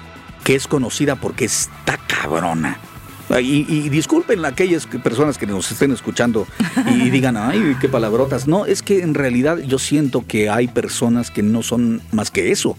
que 0.43 0.53
es 0.55 0.67
conocida 0.67 1.15
porque 1.15 1.45
está 1.45 1.97
cabrona. 2.05 2.77
Y, 3.41 3.65
y 3.73 3.87
disculpen 3.87 4.43
a 4.43 4.49
aquellas 4.49 4.85
que- 4.85 4.99
personas 4.99 5.37
que 5.37 5.45
nos 5.47 5.71
estén 5.71 5.93
escuchando 5.93 6.45
y 6.93 7.09
digan, 7.09 7.37
ay, 7.37 7.77
qué 7.79 7.87
palabrotas. 7.87 8.47
No, 8.49 8.65
es 8.65 8.81
que 8.83 8.99
en 9.01 9.13
realidad 9.13 9.57
yo 9.59 9.79
siento 9.79 10.25
que 10.27 10.49
hay 10.49 10.67
personas 10.67 11.31
que 11.31 11.41
no 11.41 11.63
son 11.63 12.01
más 12.11 12.31
que 12.31 12.51
eso. 12.51 12.75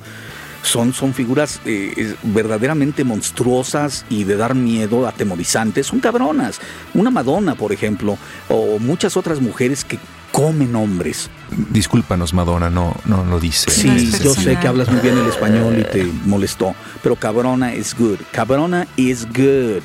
Son, 0.63 0.93
son 0.93 1.15
figuras 1.15 1.61
eh, 1.65 1.95
eh, 1.97 2.15
verdaderamente 2.23 3.05
monstruosas 3.05 4.05
y 4.11 4.25
de 4.25 4.37
dar 4.37 4.55
miedo, 4.55 5.07
atemorizantes. 5.07 5.87
Son 5.87 6.01
cabronas. 6.01 6.61
Una 6.95 7.11
Madonna, 7.11 7.55
por 7.55 7.73
ejemplo, 7.73 8.19
o 8.49 8.79
muchas 8.79 9.17
otras 9.17 9.41
mujeres 9.41 9.85
que 9.85 9.99
comen 10.33 10.75
hombres. 10.77 11.31
Discúlpanos, 11.71 12.35
Madonna, 12.35 12.71
no, 12.71 12.95
no 13.07 13.25
lo 13.25 13.41
dice. 13.41 13.71
Sí, 13.71 13.89
No 13.89 14.19
yo 14.19 14.35
sé 14.35 14.57
que 14.57 14.69
hablas 14.69 14.91
muy 14.91 15.01
bien 15.01 15.17
el 15.17 15.27
español 15.27 15.79
y 15.79 15.85
te 15.85 16.05
molestó, 16.27 16.75
pero 17.03 17.17
cabrona 17.17 17.75
is 17.75 17.97
good. 17.99 18.19
Cabrona 18.33 18.87
is 18.97 19.27
good. 19.27 19.83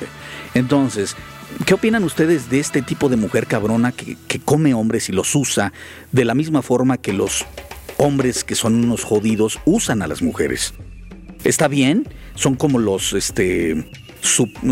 Entonces, 0.54 1.16
¿qué 1.64 1.74
opinan 1.74 2.04
ustedes 2.04 2.50
de 2.50 2.60
este 2.60 2.82
tipo 2.82 3.08
de 3.08 3.16
mujer 3.16 3.46
cabrona 3.46 3.92
que, 3.92 4.16
que 4.28 4.38
come 4.38 4.74
hombres 4.74 5.08
y 5.08 5.12
los 5.12 5.34
usa 5.34 5.72
de 6.12 6.24
la 6.24 6.34
misma 6.34 6.62
forma 6.62 6.98
que 6.98 7.12
los 7.12 7.46
hombres 7.98 8.44
que 8.44 8.54
son 8.54 8.74
unos 8.84 9.04
jodidos 9.04 9.58
usan 9.64 10.02
a 10.02 10.06
las 10.06 10.22
mujeres? 10.22 10.74
¿Está 11.44 11.68
bien? 11.68 12.08
Son 12.34 12.54
como 12.54 12.78
los, 12.78 13.12
este, 13.12 13.90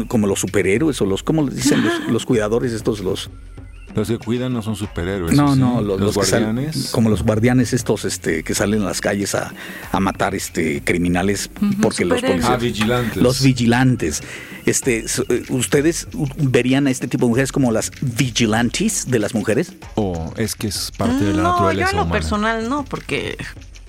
como 0.08 0.26
los 0.26 0.40
superhéroes 0.40 1.00
o 1.00 1.06
los, 1.06 1.22
¿cómo 1.22 1.42
les 1.42 1.56
dicen? 1.56 1.84
Los, 1.84 2.08
los 2.08 2.26
cuidadores 2.26 2.72
estos, 2.72 3.00
los... 3.00 3.30
Los 3.94 4.08
que 4.08 4.18
cuidan 4.18 4.52
no 4.52 4.62
son 4.62 4.74
superhéroes. 4.76 5.34
No, 5.36 5.54
¿sí? 5.54 5.60
no, 5.60 5.80
los, 5.82 6.14
guardianes. 6.14 6.90
como 6.92 7.10
los 7.10 7.22
guardianes 7.22 7.72
estos 7.72 8.04
este, 8.04 8.42
que 8.42 8.54
salen 8.54 8.82
a 8.82 8.86
las 8.86 9.00
calles 9.00 9.34
a, 9.34 9.52
a 9.92 10.00
matar 10.00 10.34
este, 10.34 10.82
criminales 10.82 11.50
porque 11.80 12.04
los 12.04 12.18
superhéroes. 12.20 12.44
Ah, 12.44 12.56
policías... 12.56 12.60
vigilantes. 12.60 13.22
Los 13.22 13.42
vigilantes. 13.42 14.22
Este, 14.64 15.04
eh, 15.28 15.42
¿Ustedes 15.50 16.08
verían 16.38 16.86
a 16.86 16.90
este 16.90 17.08
tipo 17.08 17.26
de 17.26 17.30
mujeres 17.30 17.52
como 17.52 17.72
las 17.72 17.90
vigilantes 18.00 19.10
de 19.10 19.18
las 19.18 19.34
mujeres? 19.34 19.72
O 19.96 20.32
es 20.36 20.54
que 20.54 20.68
es 20.68 20.90
parte 20.96 21.24
de 21.24 21.34
la 21.34 21.42
no, 21.42 21.48
yo 21.48 21.52
naturaleza 21.52 21.90
en 21.90 21.96
lo 21.96 22.02
humana. 22.04 22.12
personal 22.18 22.68
no, 22.68 22.84
porque 22.84 23.36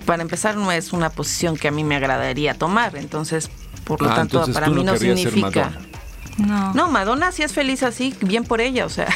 para 0.04 0.22
empezar 0.22 0.56
no 0.56 0.70
es 0.72 0.92
una 0.92 1.10
posición 1.10 1.56
que 1.56 1.68
a 1.68 1.70
mí 1.70 1.82
me 1.84 1.96
agradaría 1.96 2.54
tomar, 2.54 2.96
entonces 2.96 3.48
por 3.84 4.02
lo 4.02 4.10
Ah, 4.10 4.16
tanto 4.16 4.44
para 4.52 4.68
mí 4.68 4.82
no 4.84 4.92
no 4.92 4.98
significa. 4.98 5.70
Madonna. 5.70 5.88
No. 6.36 6.74
No, 6.74 6.90
Madonna 6.90 7.30
sí 7.32 7.42
es 7.42 7.52
feliz 7.52 7.82
así, 7.84 8.12
bien 8.20 8.44
por 8.44 8.60
ella, 8.60 8.84
o 8.86 8.88
sea. 8.88 9.06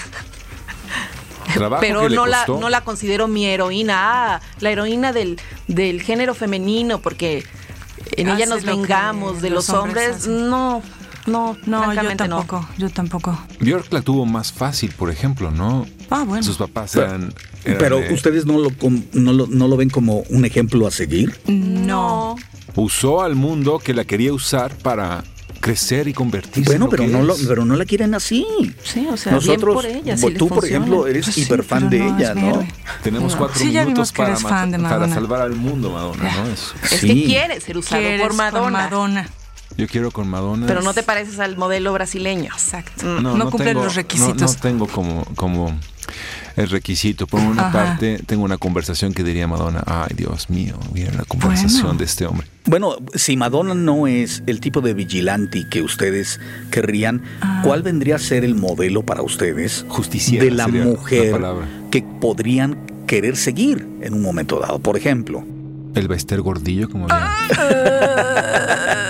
Trabajo 1.54 1.80
Pero 1.80 2.02
que 2.02 2.10
le 2.10 2.16
no 2.16 2.26
la, 2.26 2.44
no 2.46 2.68
la 2.68 2.82
considero 2.82 3.28
mi 3.28 3.46
heroína, 3.46 4.34
ah, 4.36 4.40
la 4.60 4.70
heroína 4.70 5.12
del, 5.12 5.38
del 5.66 6.02
género 6.02 6.34
femenino, 6.34 7.00
porque 7.00 7.44
en 8.16 8.28
ella 8.28 8.44
Hace 8.44 8.46
nos 8.54 8.64
lo 8.64 8.76
vengamos 8.76 9.42
de 9.42 9.50
los, 9.50 9.68
los 9.68 9.76
hombres. 9.76 10.26
No, 10.26 10.82
no, 11.26 11.56
No, 11.66 11.78
yo 11.80 11.84
francamente 11.84 12.28
no. 12.28 12.36
tampoco, 12.38 12.68
yo 12.78 12.90
tampoco. 12.90 13.38
Björk 13.60 13.92
la 13.92 14.00
tuvo 14.02 14.24
más 14.26 14.52
fácil, 14.52 14.92
por 14.92 15.10
ejemplo, 15.10 15.50
¿no? 15.50 15.86
Ah, 16.10 16.24
bueno. 16.26 16.42
Sus 16.42 16.56
papás 16.56 16.92
Pero- 16.94 17.06
eran. 17.06 17.34
eran 17.64 17.78
Pero 17.78 17.98
de- 18.00 18.14
ustedes 18.14 18.46
no 18.46 18.58
lo, 18.58 18.70
com- 18.76 19.02
no, 19.12 19.32
lo, 19.32 19.46
no 19.46 19.68
lo 19.68 19.76
ven 19.76 19.90
como 19.90 20.20
un 20.30 20.44
ejemplo 20.44 20.86
a 20.86 20.90
seguir. 20.90 21.38
No. 21.46 22.36
Usó 22.76 23.22
al 23.22 23.34
mundo 23.34 23.78
que 23.78 23.92
la 23.92 24.04
quería 24.04 24.32
usar 24.32 24.74
para 24.76 25.24
crecer 25.60 26.08
y 26.08 26.12
convertirse. 26.12 26.60
en 26.60 26.64
Bueno, 26.80 26.84
lo 26.86 26.90
pero 26.90 27.02
que 27.04 27.08
no, 27.10 27.22
lo, 27.22 27.36
pero 27.48 27.64
no 27.64 27.76
la 27.76 27.84
quieren 27.84 28.14
así. 28.14 28.46
Sí, 28.82 29.06
o 29.10 29.16
sea, 29.16 29.32
Nosotros, 29.32 29.44
bien 29.44 29.60
por 29.60 29.86
ella. 29.86 30.16
pues, 30.16 30.32
si 30.32 30.38
tú 30.38 30.48
por 30.48 30.64
ejemplo 30.64 31.06
eres 31.06 31.24
Pues 31.26 31.34
sí, 31.34 31.42
hiperfan 31.42 31.90
de 31.90 31.98
no 31.98 32.16
ella, 32.18 32.34
¿no? 32.34 32.66
Tenemos 33.02 33.32
No. 33.32 33.38
cuatro 33.38 33.58
Sí, 33.58 33.66
minutos 33.66 34.12
para, 34.12 34.36
fan 34.36 34.70
de 34.70 34.78
para 34.78 34.90
Madonna. 34.96 35.14
salvar 35.14 35.40
al 35.42 35.54
mundo, 35.54 35.90
Madonna, 35.90 36.24
¿no? 36.36 36.46
Es- 36.48 36.74
Es 36.92 37.00
Sí. 37.00 37.06
que 37.08 37.24
quiere 37.26 37.60
ser 37.60 37.76
usado 37.78 38.00
¿Quieres 38.00 38.20
por 38.22 38.34
Madonna, 38.34 38.70
Madonna. 38.70 39.28
yo 39.76 39.86
quiero 39.88 40.10
con 40.10 40.28
Madonna. 40.28 40.66
pero 40.66 40.82
no 40.82 40.94
te 40.94 41.02
pareces 41.02 41.38
al 41.40 41.56
modelo 41.56 41.92
brasileño. 41.92 42.52
Exacto. 42.52 43.04
No, 43.20 43.50
cumplen 43.50 43.68
tengo- 43.74 43.84
los 43.84 43.94
requisitos. 43.94 44.40
No, 44.40 44.46
no 44.48 44.54
tengo 44.54 44.86
como, 44.88 45.24
como 45.36 45.78
el 46.58 46.68
requisito. 46.70 47.26
Por 47.26 47.40
una 47.40 47.68
Ajá. 47.68 47.72
parte, 47.72 48.20
tengo 48.26 48.44
una 48.44 48.58
conversación 48.58 49.12
que 49.14 49.22
diría 49.24 49.46
Madonna, 49.48 49.82
ay 49.86 50.14
Dios 50.16 50.50
mío, 50.50 50.78
mira 50.92 51.12
la 51.12 51.24
conversación 51.24 51.82
Bueno. 51.82 51.98
de 51.98 52.04
este 52.04 52.26
hombre. 52.26 52.46
Bueno, 52.66 52.96
si 53.14 53.36
Madonna 53.36 53.74
no 53.74 54.06
es 54.06 54.42
el 54.46 54.60
tipo 54.60 54.80
de 54.80 54.92
vigilante 54.94 55.66
que 55.70 55.80
ustedes 55.82 56.38
querrían, 56.70 57.22
¿cuál 57.62 57.82
vendría 57.82 58.16
a 58.16 58.18
ser 58.18 58.44
el 58.44 58.54
modelo 58.54 59.02
para 59.04 59.22
ustedes 59.22 59.86
Justiciera 59.88 60.44
de 60.44 60.50
la 60.50 60.68
mujer 60.68 61.40
que 61.90 62.02
podrían 62.20 62.76
querer 63.06 63.36
seguir 63.36 63.88
en 64.02 64.12
un 64.14 64.20
momento 64.22 64.58
dado? 64.60 64.78
Por 64.80 64.96
ejemplo. 64.96 65.44
El 65.94 66.06
Bester 66.08 66.40
Gordillo, 66.42 66.88
como. 66.90 67.06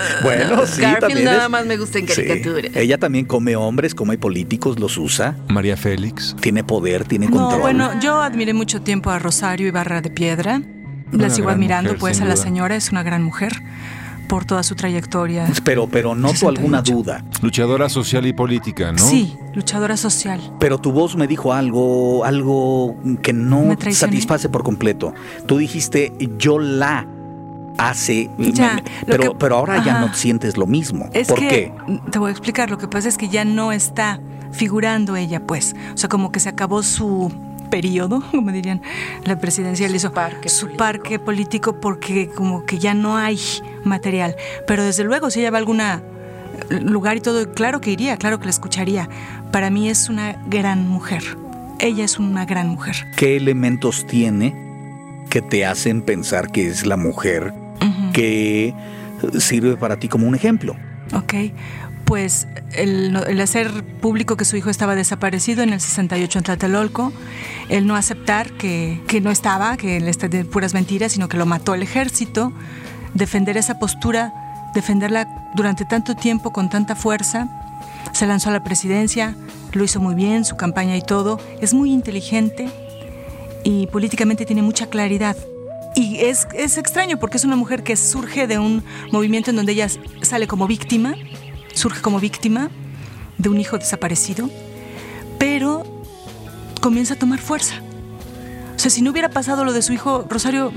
Bueno, 0.23 0.65
sí, 0.65 0.81
Garfield 0.81 0.99
también 0.99 1.25
nada 1.25 1.43
es- 1.45 1.49
más 1.49 1.65
me 1.65 1.77
gusta 1.77 1.99
en 1.99 2.07
Sí. 2.07 2.13
caricaturas. 2.25 2.75
Ella 2.75 2.97
también 2.97 3.25
come 3.25 3.55
hombres, 3.55 3.95
come 3.95 4.17
políticos, 4.17 4.79
los 4.79 4.97
usa, 4.97 5.35
María 5.47 5.77
Félix. 5.77 6.35
tiene 6.41 6.63
poder, 6.63 7.05
tiene 7.05 7.27
No, 7.27 7.37
control. 7.37 7.61
bueno, 7.61 7.99
yo 8.01 8.21
admiré 8.21 8.53
mucho 8.53 8.81
tiempo 8.81 9.09
a 9.09 9.19
Rosario 9.19 9.67
Ibarra 9.67 10.01
de 10.01 10.09
Piedra. 10.09 10.61
Una 11.11 11.27
La 11.27 11.29
sigo 11.33 11.49
admirando, 11.49 11.89
mujer, 11.89 11.99
pues 11.99 12.21
a 12.21 12.25
la 12.25 12.35
duda. 12.35 12.43
señora 12.43 12.75
es 12.75 12.91
una 12.91 13.03
gran 13.03 13.23
mujer. 13.23 13.53
por 14.27 14.45
toda 14.45 14.61
su 14.61 14.75
trayectoria. 14.75 15.47
Pero, 15.63 15.87
pero 15.87 16.13
noto 16.13 16.49
alguna 16.49 16.83
68. 16.83 16.93
duda. 16.93 17.25
Luchadora 17.41 17.89
social 17.89 18.27
y 18.27 18.33
política, 18.33 18.91
¿no? 18.91 18.99
Sí, 18.99 19.35
luchadora 19.55 19.97
social. 19.97 20.39
Pero 20.59 20.77
tu 20.77 20.91
voz 20.91 21.15
me 21.15 21.25
dijo 21.25 21.51
algo, 21.51 22.23
algo 22.25 22.95
que 23.23 23.33
no 23.33 23.75
satisface 23.91 24.47
por 24.47 24.61
completo. 24.63 25.15
Tú 25.47 25.57
dijiste, 25.57 26.13
yo 26.37 26.59
la 26.59 27.07
hace, 27.79 28.29
Ya, 28.37 28.75
me- 28.75 28.83
pero, 29.05 29.23
que- 29.33 29.37
pero 29.39 29.55
ahora 29.57 29.83
ya 29.83 29.99
no 29.99 30.13
sientes 30.13 30.57
lo 30.57 30.67
mismo. 30.67 31.09
Es 31.13 31.27
¿Por 31.27 31.39
que, 31.39 31.47
qué? 31.47 31.73
te 32.11 32.19
voy 32.19 32.29
a 32.29 32.31
explicar, 32.31 32.69
lo 32.69 32.77
que 32.77 32.87
pasa 32.87 33.07
es 33.09 33.17
que 33.17 33.29
ya 33.29 33.45
no 33.45 33.71
está 33.71 34.19
figurando 34.51 35.15
ella, 35.15 35.39
pues. 35.39 35.75
O 35.93 35.97
sea, 35.97 36.09
como 36.09 36.31
que 36.31 36.39
se 36.39 36.49
acabó 36.49 36.83
su 36.83 37.31
periodo, 37.69 38.21
como 38.31 38.51
dirían 38.51 38.81
la 39.25 39.39
presidencial, 39.39 39.91
Su 39.91 39.95
hizo 39.95 40.11
parque 40.11 40.49
su 40.49 40.65
político. 40.65 40.77
parque 40.77 41.19
político 41.19 41.79
porque 41.79 42.27
como 42.29 42.65
que 42.65 42.79
ya 42.79 42.93
no 42.93 43.15
hay 43.17 43.39
material. 43.85 44.35
Pero 44.67 44.83
desde 44.83 45.03
luego, 45.03 45.29
si 45.29 45.39
ella 45.39 45.51
va 45.51 45.57
a 45.57 45.59
algún 45.59 45.79
lugar 46.81 47.17
y 47.17 47.21
todo, 47.21 47.51
claro 47.53 47.79
que 47.79 47.91
iría, 47.91 48.17
claro 48.17 48.39
que 48.39 48.45
la 48.45 48.51
escucharía. 48.51 49.07
Para 49.51 49.69
mí 49.69 49.87
es 49.89 50.09
una 50.09 50.35
gran 50.47 50.87
mujer. 50.87 51.23
Ella 51.79 52.03
es 52.03 52.19
una 52.19 52.45
gran 52.45 52.67
mujer. 52.67 52.95
¿Qué 53.15 53.37
elementos 53.37 54.05
tiene 54.05 54.53
que 55.29 55.41
te 55.41 55.65
hacen 55.65 56.01
pensar 56.01 56.51
que 56.51 56.67
es 56.67 56.85
la 56.85 56.97
mujer 56.97 57.53
que 58.13 58.73
sirve 59.39 59.77
para 59.77 59.97
ti 59.97 60.07
como 60.07 60.27
un 60.27 60.35
ejemplo? 60.35 60.75
Ok, 61.13 61.33
pues 62.05 62.47
el, 62.73 63.15
el 63.15 63.41
hacer 63.41 63.83
público 64.01 64.35
que 64.35 64.45
su 64.45 64.57
hijo 64.57 64.69
estaba 64.69 64.95
desaparecido 64.95 65.63
en 65.63 65.73
el 65.73 65.79
68 65.79 66.39
en 66.39 66.43
Tlatelolco, 66.43 67.13
el 67.69 67.85
no 67.85 67.95
aceptar 67.95 68.51
que, 68.53 69.01
que 69.07 69.21
no 69.21 69.29
estaba, 69.31 69.77
que 69.77 69.97
él 69.97 70.07
está 70.07 70.27
de 70.27 70.45
puras 70.45 70.73
mentiras, 70.73 71.11
sino 71.11 71.29
que 71.29 71.37
lo 71.37 71.45
mató 71.45 71.73
el 71.75 71.83
ejército, 71.83 72.51
defender 73.13 73.57
esa 73.57 73.79
postura, 73.79 74.33
defenderla 74.73 75.27
durante 75.55 75.85
tanto 75.85 76.15
tiempo 76.15 76.51
con 76.51 76.69
tanta 76.69 76.95
fuerza, 76.95 77.47
se 78.11 78.25
lanzó 78.25 78.49
a 78.49 78.53
la 78.53 78.63
presidencia, 78.63 79.35
lo 79.73 79.83
hizo 79.83 79.99
muy 79.99 80.15
bien, 80.15 80.45
su 80.45 80.55
campaña 80.55 80.97
y 80.97 81.01
todo, 81.01 81.39
es 81.61 81.73
muy 81.73 81.91
inteligente 81.91 82.69
y 83.63 83.87
políticamente 83.87 84.45
tiene 84.45 84.61
mucha 84.61 84.87
claridad. 84.87 85.35
Y 85.99 86.21
es, 86.21 86.47
es 86.53 86.77
extraño 86.77 87.17
porque 87.19 87.35
es 87.35 87.43
una 87.43 87.57
mujer 87.57 87.83
que 87.83 87.97
surge 87.97 88.47
de 88.47 88.57
un 88.57 88.85
movimiento 89.11 89.49
en 89.49 89.57
donde 89.57 89.73
ella 89.73 89.89
sale 90.21 90.47
como 90.47 90.65
víctima, 90.65 91.13
surge 91.73 92.01
como 92.01 92.21
víctima 92.21 92.69
de 93.37 93.49
un 93.49 93.59
hijo 93.59 93.77
desaparecido, 93.77 94.49
pero 95.37 95.83
comienza 96.79 97.15
a 97.15 97.17
tomar 97.17 97.39
fuerza. 97.39 97.75
O 98.77 98.79
sea, 98.79 98.89
si 98.89 99.01
no 99.01 99.11
hubiera 99.11 99.27
pasado 99.27 99.65
lo 99.65 99.73
de 99.73 99.81
su 99.81 99.91
hijo, 99.91 100.25
Rosario 100.29 100.71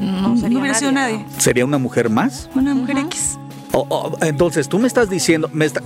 No 0.00 0.32
hubiera 0.58 0.72
sido 0.72 0.90
nadie. 0.90 1.22
¿Sería 1.36 1.66
una 1.66 1.76
mujer 1.76 2.08
más? 2.08 2.48
Una 2.54 2.74
mujer 2.74 2.96
X. 2.96 3.38
Entonces, 4.22 4.70
tú 4.70 4.78
me 4.78 4.86
estás 4.86 5.10
diciendo, 5.10 5.50
me, 5.52 5.66
está- 5.66 5.82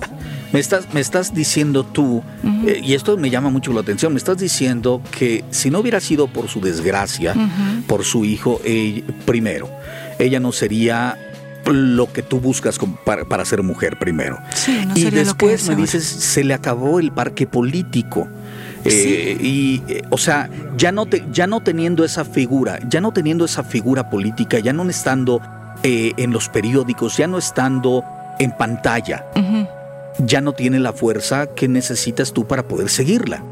me 0.51 0.59
estás, 0.59 0.93
me 0.93 0.99
estás 1.01 1.33
diciendo 1.33 1.83
tú, 1.85 2.23
eh, 2.65 2.81
y 2.83 2.93
esto 2.93 3.17
me 3.17 3.29
llama 3.29 3.49
mucho 3.49 3.73
la 3.73 3.81
atención, 3.81 4.13
me 4.13 4.17
estás 4.17 4.37
diciendo 4.37 5.01
que 5.17 5.43
si 5.51 5.69
no 5.69 5.79
hubiera 5.79 5.99
sido 5.99 6.27
por 6.27 6.47
su 6.47 6.61
desgracia, 6.61 7.33
por 7.87 8.03
su 8.03 8.25
hijo, 8.25 8.61
eh, 8.63 9.03
primero, 9.25 9.69
ella 10.19 10.39
no 10.39 10.51
sería 10.51 11.17
lo 11.65 12.11
que 12.13 12.23
tú 12.23 12.39
buscas 12.39 12.77
como 12.77 12.95
para, 12.95 13.25
para 13.25 13.43
ser 13.43 13.61
mujer 13.61 13.99
primero. 13.99 14.37
Sí, 14.53 14.85
no 14.87 14.95
y 14.95 15.03
después 15.09 15.63
es 15.63 15.69
me 15.69 15.75
dices, 15.75 16.05
se 16.05 16.43
le 16.43 16.53
acabó 16.53 16.99
el 16.99 17.11
parque 17.11 17.45
político. 17.45 18.27
Eh, 18.85 19.37
Y, 19.41 19.83
eh, 19.89 20.03
o 20.09 20.17
sea, 20.17 20.49
ya 20.77 20.93
no, 20.93 21.07
te, 21.07 21.25
ya 21.33 21.45
no 21.45 21.59
teniendo 21.61 22.05
esa 22.05 22.23
figura, 22.23 22.79
ya 22.87 23.01
no 23.01 23.11
teniendo 23.11 23.43
esa 23.43 23.63
figura 23.63 24.09
política, 24.09 24.59
ya 24.59 24.71
no 24.71 24.89
estando 24.89 25.41
eh, 25.83 26.13
en 26.15 26.31
los 26.31 26.47
periódicos, 26.47 27.17
ya 27.17 27.27
no 27.27 27.37
estando 27.37 28.05
en 28.39 28.51
pantalla, 28.55 29.25
Ujú. 29.35 29.67
Ya 30.25 30.41
no 30.41 30.53
tiene 30.53 30.79
la 30.79 30.93
fuerza 30.93 31.53
que 31.53 31.67
necesitas 31.67 32.33
tú 32.33 32.47
para 32.47 32.67
poder 32.67 32.89
seguirla. 32.89 33.43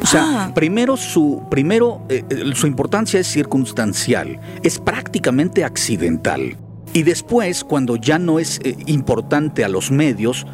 O 0.00 0.06
sea, 0.06 0.46
Ah. 0.46 0.54
primero, 0.54 0.96
su, 0.96 1.42
primero 1.50 2.02
eh, 2.08 2.22
eh, 2.28 2.52
su 2.54 2.66
importancia 2.66 3.18
es 3.18 3.26
circunstancial, 3.26 4.38
es 4.62 4.78
prácticamente 4.78 5.64
accidental. 5.64 6.56
Y 6.92 7.02
después, 7.02 7.64
cuando 7.64 7.96
ya 7.96 8.18
no 8.18 8.38
es 8.38 8.60
eh, 8.62 8.76
importante 8.86 9.64
a 9.64 9.68
los 9.68 9.90
medios, 9.90 10.46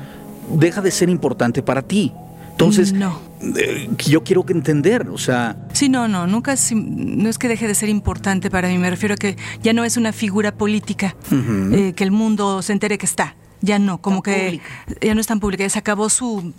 deja 0.51 0.81
de 0.81 0.91
ser 0.91 1.09
importante 1.09 1.63
para 1.63 1.83
ti. 1.83 2.13
Entonces, 2.53 2.93
No. 2.93 3.19
eh, 3.57 3.89
yo 4.07 4.23
quiero 4.23 4.45
que 4.45 4.53
entender, 4.53 5.09
o 5.09 5.19
sea, 5.19 5.57
Sí, 5.73 5.89
no, 5.89 6.07
no, 6.07 6.27
nunca, 6.27 6.53
es- 6.53 6.73
no 6.75 7.29
es 7.29 7.39
que 7.39 7.49
deje 7.49 7.67
de 7.67 7.75
ser 7.75 7.89
importante 7.89 8.51
para 8.51 8.69
mí, 8.69 8.79
me 8.79 8.91
refiero 8.91 9.15
a 9.15 9.17
que 9.17 9.37
ya 9.63 9.73
no 9.73 9.85
es 9.85 9.97
una 9.97 10.13
figura 10.13 10.53
política, 10.53 11.17
que 11.31 12.05
el 12.05 12.11
mundo 12.13 12.63
se 12.63 12.73
entere 12.73 12.99
que 12.99 13.07
está, 13.07 13.35
ya 13.63 13.79
no, 13.79 13.99
como 13.99 14.21
Tan 14.23 14.35
que 14.35 14.41
pública. 14.45 14.65
ya 15.01 15.15
no 15.15 15.21
es 15.21 15.27
tan 15.27 15.41
pública, 15.41 15.65
ya 15.65 15.71
se 15.71 15.79
acabó 15.79 16.11
su, 16.11 16.53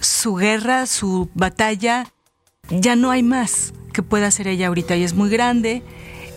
su 0.00 0.34
guerra, 0.36 0.86
su 0.86 1.28
batalla, 1.34 2.06
ya 2.70 2.94
no 2.94 3.10
hay 3.10 3.22
más 3.24 3.72
que 3.92 4.02
pueda 4.02 4.28
hacer 4.28 4.46
ella 4.46 4.68
ahorita 4.68 4.94
y 4.96 5.02
es 5.02 5.14
muy 5.14 5.28
grande, 5.30 5.82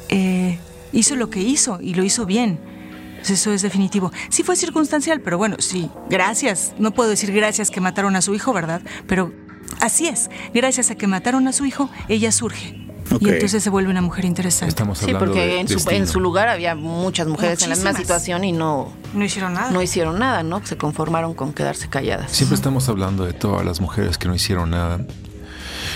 eh, 0.10 0.58
hizo 0.92 1.16
lo 1.16 1.30
que 1.30 1.42
hizo 1.42 1.80
y 1.82 1.94
lo 1.94 2.04
hizo 2.04 2.26
bien. 2.26 2.60
Pues 3.18 3.30
Eso 3.30 3.54
es 3.54 3.62
definitivo. 3.62 4.12
Sí 4.30 4.44
fue 4.44 4.56
circunstancial, 4.58 5.22
pero 5.22 5.38
bueno, 5.38 5.56
sí, 5.60 5.90
gracias. 6.10 6.74
No 6.78 6.92
puedo 6.92 7.10
decir 7.10 7.32
gracias 7.32 7.70
que 7.72 7.80
mataron 7.80 8.16
a 8.18 8.22
su 8.22 8.34
hijo, 8.36 8.52
¿verdad? 8.52 8.82
Pero 9.08 9.32
así 9.80 10.08
es. 10.08 10.30
Gracias 10.54 10.92
a 10.92 10.96
que 10.96 11.08
mataron 11.08 11.48
a 11.48 11.54
su 11.54 11.66
hijo, 11.66 11.90
ella 12.10 12.34
surge. 12.34 12.83
Y 13.20 13.30
entonces 13.30 13.64
se 13.64 13.70
vuelve 13.70 13.90
una 13.92 14.02
mujer 14.02 14.26
interesante. 14.26 14.70
Estamos 14.70 14.98
Sí, 15.00 15.06
hablando 15.06 15.26
porque 15.26 15.40
de 15.46 15.60
en 15.60 15.68
su, 15.68 15.90
en 15.90 16.08
su 16.08 16.20
lugar 16.20 16.48
había 16.50 16.76
muchas 16.76 17.28
mujeres 17.28 17.62
en 17.64 17.70
la 17.70 17.76
misma 17.76 17.94
situación 17.94 18.44
y 18.44 18.52
no, 18.52 18.92
No 19.14 19.24
hicieron 19.26 19.54
nada. 19.54 19.72
no 19.72 19.82
hicieron 19.82 20.20
nada, 20.20 20.44
¿no? 20.44 20.66
Se 20.66 20.78
conformaron 20.78 21.34
con 21.34 21.54
quedarse 21.54 21.88
calladas. 21.90 22.32
Siempre 22.32 22.56
estamos 22.56 22.90
hablando 22.90 23.26
de 23.26 23.34
todas 23.34 23.66
las 23.66 23.82
mujeres 23.82 24.18
que 24.18 24.28
no 24.28 24.36
hicieron 24.36 24.72
nada. 24.72 25.06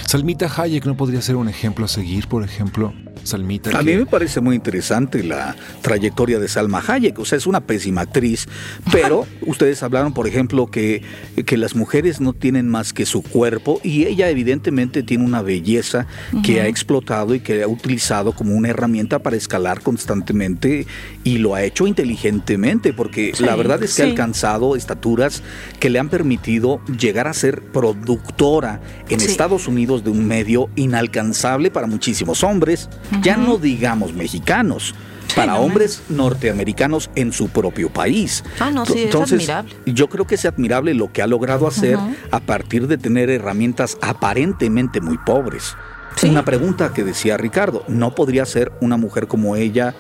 Salmita 0.06 0.50
Hayek 0.56 0.86
no 0.86 0.96
podría 0.96 1.22
ser 1.22 1.36
un 1.36 1.50
ejemplo 1.50 1.86
a 1.86 1.88
seguir, 1.88 2.28
por 2.28 2.44
ejemplo. 2.44 2.94
Salmita. 3.28 3.70
A 3.78 3.84
que- 3.84 3.92
mí 3.92 3.98
me 3.98 4.06
parece 4.06 4.42
muy 4.42 4.56
interesante 4.56 5.24
la 5.24 5.56
trayectoria 5.82 6.40
de 6.40 6.48
Salma 6.48 6.84
Hayek. 6.86 7.20
O 7.20 7.26
sea, 7.26 7.38
es 7.38 7.46
una 7.48 7.62
pésima 7.62 8.02
actriz, 8.02 8.48
pero 8.92 9.26
ustedes 9.46 9.84
hablaron, 9.84 10.14
por 10.14 10.28
ejemplo, 10.28 10.68
que, 10.68 11.02
que 11.46 11.58
las 11.58 11.76
mujeres 11.76 12.20
no 12.22 12.34
tienen 12.34 12.68
más 12.70 12.94
que 12.94 13.06
su 13.06 13.22
cuerpo 13.22 13.80
y 13.84 14.06
ella 14.06 14.30
evidentemente 14.30 15.04
tiene 15.04 15.24
una 15.26 15.42
belleza 15.42 16.08
que 16.44 16.62
ha 16.62 16.68
explotado 16.68 17.36
y 17.36 17.40
que 17.40 17.64
ha 17.64 17.68
utilizado 17.68 18.32
como 18.32 18.56
una 18.56 18.70
herramienta 18.70 19.20
para 19.20 19.36
escalar 19.36 19.82
constantemente 19.82 20.88
y 21.24 21.38
lo 21.38 21.54
ha 21.56 21.64
hecho 21.64 21.86
inteligentemente, 21.88 22.94
porque 22.94 23.34
la 23.40 23.56
verdad 23.56 23.84
es 23.84 23.96
que 23.96 24.02
ha 24.04 24.06
alcanzado 24.06 24.76
estaturas 24.76 25.44
que 25.80 25.90
le 25.90 26.00
han 26.00 26.10
permitido 26.10 26.80
llegar 27.00 27.28
a 27.28 27.34
ser 27.34 27.62
productora 27.62 28.80
en 29.10 29.20
Sí. 29.20 29.26
Estados 29.28 29.68
Unidos 29.68 30.04
de 30.04 30.10
un 30.10 30.26
medio 30.26 30.70
inalcanzable 30.76 31.70
para 31.72 31.88
muchísimos 31.88 32.44
hombres, 32.44 32.90
ya 33.22 33.38
no 33.38 33.58
digamos 33.58 34.14
mexicanos. 34.14 34.94
Para 35.36 35.54
no, 35.54 35.60
hombres 35.60 36.04
norteamericanos 36.10 37.10
en 37.16 37.32
su 37.32 37.50
propio 37.50 37.90
país. 37.90 38.44
Ah, 38.60 38.72
no, 38.72 38.86
sí, 38.86 39.04
es 39.04 39.14
admirable. 39.14 39.76
Yo 39.86 40.08
creo 40.10 40.26
que 40.26 40.36
es 40.36 40.46
admirable 40.46 40.94
lo 40.94 41.12
que 41.12 41.22
ha 41.22 41.28
logrado 41.28 41.68
hacer 41.68 42.00
a 42.32 42.40
partir 42.40 42.88
de 42.88 42.98
tener 42.98 43.30
herramientas 43.30 43.98
aparentemente 44.02 45.02
muy 45.02 45.18
pobres. 45.18 45.76
Sí. 46.16 46.30
Una 46.30 46.44
pregunta 46.46 46.94
que 46.94 47.04
decía 47.04 47.38
Ricardo, 47.38 47.84
¿no 47.88 48.16
podría 48.16 48.46
ser 48.46 48.72
una 48.82 48.98
mujer 48.98 49.28
como 49.28 49.56
ella 49.56 49.94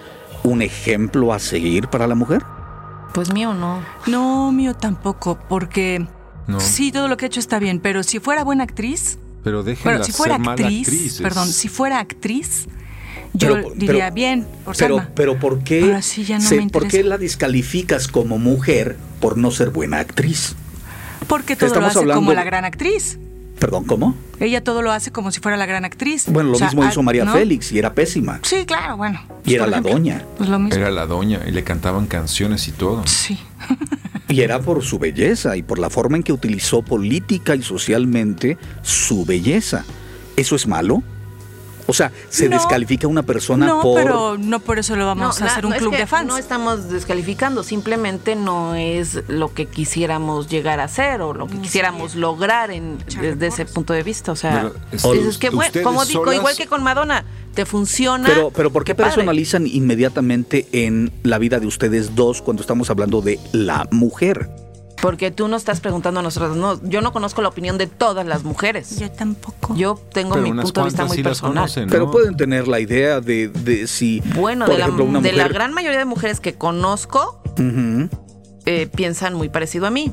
un 0.44 0.62
ejemplo 0.62 1.34
a 1.34 1.40
seguir 1.40 1.90
para 1.90 2.08
la 2.08 2.16
mujer? 2.16 2.42
Pues 3.14 3.32
mío 3.34 3.54
no. 3.54 3.82
No, 4.08 4.52
mío 4.52 4.74
tampoco, 4.74 5.38
porque 5.50 6.08
No. 6.48 6.60
sí, 6.60 6.92
todo 6.92 7.08
lo 7.08 7.18
que 7.18 7.26
ha 7.26 7.28
hecho 7.28 7.40
está 7.42 7.60
bien, 7.60 7.80
pero 7.80 8.02
si 8.02 8.20
fuera 8.20 8.44
buena 8.44 8.64
actriz, 8.64 9.20
Pero 9.44 9.62
déjenla 9.64 9.92
bueno, 10.00 10.06
si 10.06 10.12
fuera 10.14 10.36
ser 10.36 10.46
mala 10.46 10.68
actriz, 10.68 11.20
perdón, 11.22 11.48
si 11.50 11.68
fuera 11.68 12.00
actriz, 12.00 12.68
yo 13.34 13.54
Pero- 13.56 13.70
diría 13.76 14.06
pero- 14.06 14.16
bien, 14.16 14.48
por 14.66 14.76
Pero, 14.76 14.96
Salma. 14.98 15.10
pero 15.16 15.40
¿por 15.40 15.60
qué, 15.64 15.84
Ahora 15.84 16.02
sí 16.02 16.24
ya 16.24 16.40
no 16.40 16.44
se- 16.48 16.58
me 16.62 16.70
¿por 16.70 16.88
qué 16.88 17.04
la 17.04 17.18
descalificas 17.18 18.08
como 18.08 18.38
mujer 18.38 18.98
por 19.20 19.38
no 19.38 19.52
ser 19.52 19.70
buena 19.70 20.00
actriz? 20.00 20.56
Porque 21.28 21.56
todo 21.56 21.80
lo 21.80 21.86
hace 21.88 22.00
hablando 22.00 22.22
como 22.22 22.34
la 22.34 22.44
gran 22.44 22.64
actriz. 22.66 23.20
Perdón, 23.60 23.86
¿cómo? 23.86 24.16
Ella 24.40 24.64
todo 24.64 24.84
lo 24.84 24.92
hace 24.92 25.12
como 25.12 25.32
si 25.32 25.40
fuera 25.40 25.58
la 25.58 25.66
gran 25.66 25.84
actriz. 25.84 26.26
Bueno, 26.28 26.50
lo 26.52 26.56
O 26.56 26.60
sea, 26.60 26.68
mismo 26.68 26.84
ah, 26.84 26.90
hizo 26.92 27.02
María 27.02 27.26
¿no? 27.26 27.34
Félix 27.34 27.72
y 27.72 27.80
era 27.80 27.94
pésima. 27.94 28.40
Sí, 28.44 28.66
claro, 28.68 28.98
bueno. 28.98 29.20
Y 29.46 29.56
era 29.56 29.64
por 29.64 29.72
la 29.72 29.78
ejemplo. 29.78 29.94
doña. 29.94 30.24
Pues 30.38 30.48
lo 30.50 30.60
mismo. 30.60 30.80
Era 30.80 30.92
la 30.92 31.08
doña 31.08 31.42
y 31.48 31.52
le 31.52 31.64
cantaban 31.64 32.06
canciones 32.06 32.68
y 32.68 32.72
todo. 32.72 33.02
Sí. 33.08 33.40
Y 34.30 34.42
era 34.42 34.60
por 34.60 34.84
su 34.84 35.00
belleza 35.00 35.58
y 35.58 35.64
por 35.64 35.80
la 35.80 35.90
forma 35.90 36.18
en 36.18 36.24
que 36.24 36.34
utilizó 36.34 36.84
política 36.84 37.56
y 37.56 37.64
socialmente 37.64 38.58
su 38.84 39.26
belleza. 39.26 39.86
¿Eso 40.36 40.56
es 40.56 40.68
malo? 40.68 41.02
O 41.90 41.94
sea, 41.94 42.12
se 42.30 42.50
No. 42.50 42.58
descalifica 42.58 43.08
a 43.08 43.10
una 43.10 43.24
persona 43.24 43.66
no, 43.66 43.82
por... 43.82 43.96
pero 44.04 44.38
no 44.38 44.60
por 44.60 44.78
eso 44.78 44.96
lo 44.96 45.06
vamos 45.06 45.40
No, 45.40 45.46
a 45.46 45.50
hacer 45.50 45.66
un 45.66 45.70
no, 45.70 45.76
es 45.76 45.82
club 45.82 45.94
que 45.94 46.00
de 46.00 46.08
fans. 46.08 46.28
No 46.28 46.38
estamos 46.38 46.90
descalificando, 46.90 47.64
simplemente 47.64 48.36
no 48.36 48.76
es 48.76 49.20
lo 49.30 49.54
que 49.54 49.66
quisiéramos 49.68 50.50
llegar 50.50 50.80
a 50.82 50.88
ser 50.90 51.22
o 51.22 51.34
lo 51.34 51.48
que 51.48 51.58
quisiéramos 51.60 52.16
lograr 52.16 52.72
en, 52.72 52.98
desde 53.22 53.48
ese 53.48 53.66
punto 53.66 53.94
de 53.94 54.04
vista. 54.04 54.32
O 54.32 54.36
sea, 54.36 54.72
Pero, 54.72 54.76
es- 54.92 55.04
dices 55.20 55.38
que 55.38 55.50
bueno, 55.50 55.72
como 55.84 56.04
digo, 56.06 56.24
solas- 56.26 56.36
igual 56.36 56.56
que 56.58 56.68
con 56.68 56.84
Madonna, 56.84 57.24
te 57.54 57.66
funciona. 57.66 58.28
Pero, 58.28 58.52
pero 58.52 58.72
¿por 58.72 58.84
qué 58.84 58.94
personalizan 58.94 59.66
inmediatamente 59.66 60.68
en 60.74 61.12
la 61.24 61.38
vida 61.40 61.60
de 61.60 61.68
ustedes 61.68 62.16
dos 62.16 62.42
cuando 62.42 62.62
estamos 62.62 62.90
hablando 62.90 63.22
de 63.22 63.40
la 63.54 63.88
mujer? 63.92 64.50
Porque 65.02 65.30
tú 65.30 65.48
no 65.48 65.56
estás 65.56 65.80
preguntando 65.80 66.20
a 66.22 66.24
nosotros. 66.24 66.58
No, 66.58 66.82
yo 66.90 67.02
no 67.02 67.14
conozco 67.14 67.42
la 67.44 67.50
opinión 67.50 67.78
de 67.78 67.86
todas 67.88 68.26
las 68.26 68.44
mujeres. 68.44 68.98
Yo 69.00 69.12
tampoco. 69.12 69.76
Yo 69.76 70.02
tengo 70.12 70.34
Pero 70.34 70.44
mi 70.54 70.62
punto 70.62 70.82
de 70.82 70.86
vista 70.86 71.06
muy 71.06 71.18
sí 71.18 71.24
personal. 71.24 71.54
conocen, 71.56 71.88
Pero 71.90 72.10
pueden 72.10 72.36
tener 72.36 72.68
la 72.68 72.80
idea 72.80 73.22
de, 73.22 73.48
de 73.50 73.86
si, 73.88 74.22
Bueno, 74.36 74.66
por 74.66 74.76
de, 74.76 74.82
ejemplo, 74.82 75.04
la, 75.06 75.10
una 75.12 75.22
de 75.22 75.32
la 75.34 75.44
mujer- 75.44 75.54
gran 75.54 75.74
mayoría 75.74 76.00
de 76.00 76.06
mujeres 76.06 76.40
que 76.40 76.56
conozco, 76.56 77.42
eh, 78.66 78.88
piensan 78.96 79.34
muy 79.36 79.50
parecido 79.50 79.86
a 79.88 79.92
mí. 79.92 80.12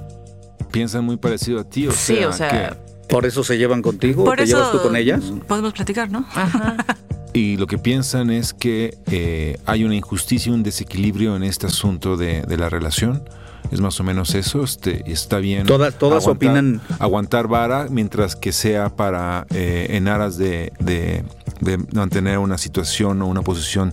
Piensan 0.70 1.04
muy 1.04 1.16
parecido 1.16 1.60
a 1.60 1.64
ti, 1.64 1.86
o 1.88 1.92
Sí, 1.92 2.16
sea, 2.16 2.28
o 2.28 2.32
sea, 2.32 2.78
¿Por 3.08 3.26
eso 3.26 3.44
se 3.44 3.56
llevan 3.58 3.80
contigo? 3.82 4.22
¿O 4.22 4.26
Por 4.26 4.36
¿Te 4.38 4.44
eso 4.44 4.56
llevas 4.56 4.72
tú 4.72 4.82
con 4.82 4.96
ellas? 4.96 5.22
Podemos 5.46 5.72
platicar, 5.72 6.10
¿no? 6.10 6.24
Ajá. 6.34 6.76
y 7.32 7.56
lo 7.56 7.66
que 7.66 7.78
piensan 7.78 8.30
es 8.30 8.52
que 8.52 8.96
eh, 9.10 9.58
hay 9.66 9.84
una 9.84 9.94
injusticia, 9.94 10.52
un 10.52 10.62
desequilibrio 10.62 11.36
en 11.36 11.42
este 11.44 11.66
asunto 11.66 12.16
de, 12.16 12.42
de 12.42 12.56
la 12.56 12.68
relación. 12.68 13.22
Es 13.70 13.80
más 13.80 13.98
o 13.98 14.04
menos 14.04 14.34
eso, 14.34 14.62
este, 14.62 15.10
está 15.10 15.38
bien. 15.38 15.66
Todas- 15.66 15.94
todas 15.98 16.26
opinan- 16.26 16.80
Aguantar 16.98 17.48
vara 17.48 17.88
mientras 17.90 18.36
que 18.36 18.52
sea 18.52 18.90
para, 18.94 19.46
eh, 19.54 19.86
en 19.90 20.06
aras 20.06 20.36
de, 20.38 20.72
de- 20.78 21.24
de 21.60 21.78
mantener 21.92 22.38
una 22.38 22.58
situación 22.58 23.22
o 23.22 23.26
una 23.26 23.42
posición 23.42 23.92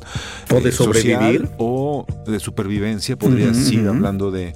O 0.51 0.59
de 0.59 0.69
eh, 0.69 0.71
social 0.71 1.03
sobrevivir. 1.21 1.49
o 1.57 2.05
de 2.27 2.39
supervivencia, 2.39 3.15
podría 3.17 3.49
ujú. 3.51 3.89
hablando 3.89 4.29
de... 4.31 4.55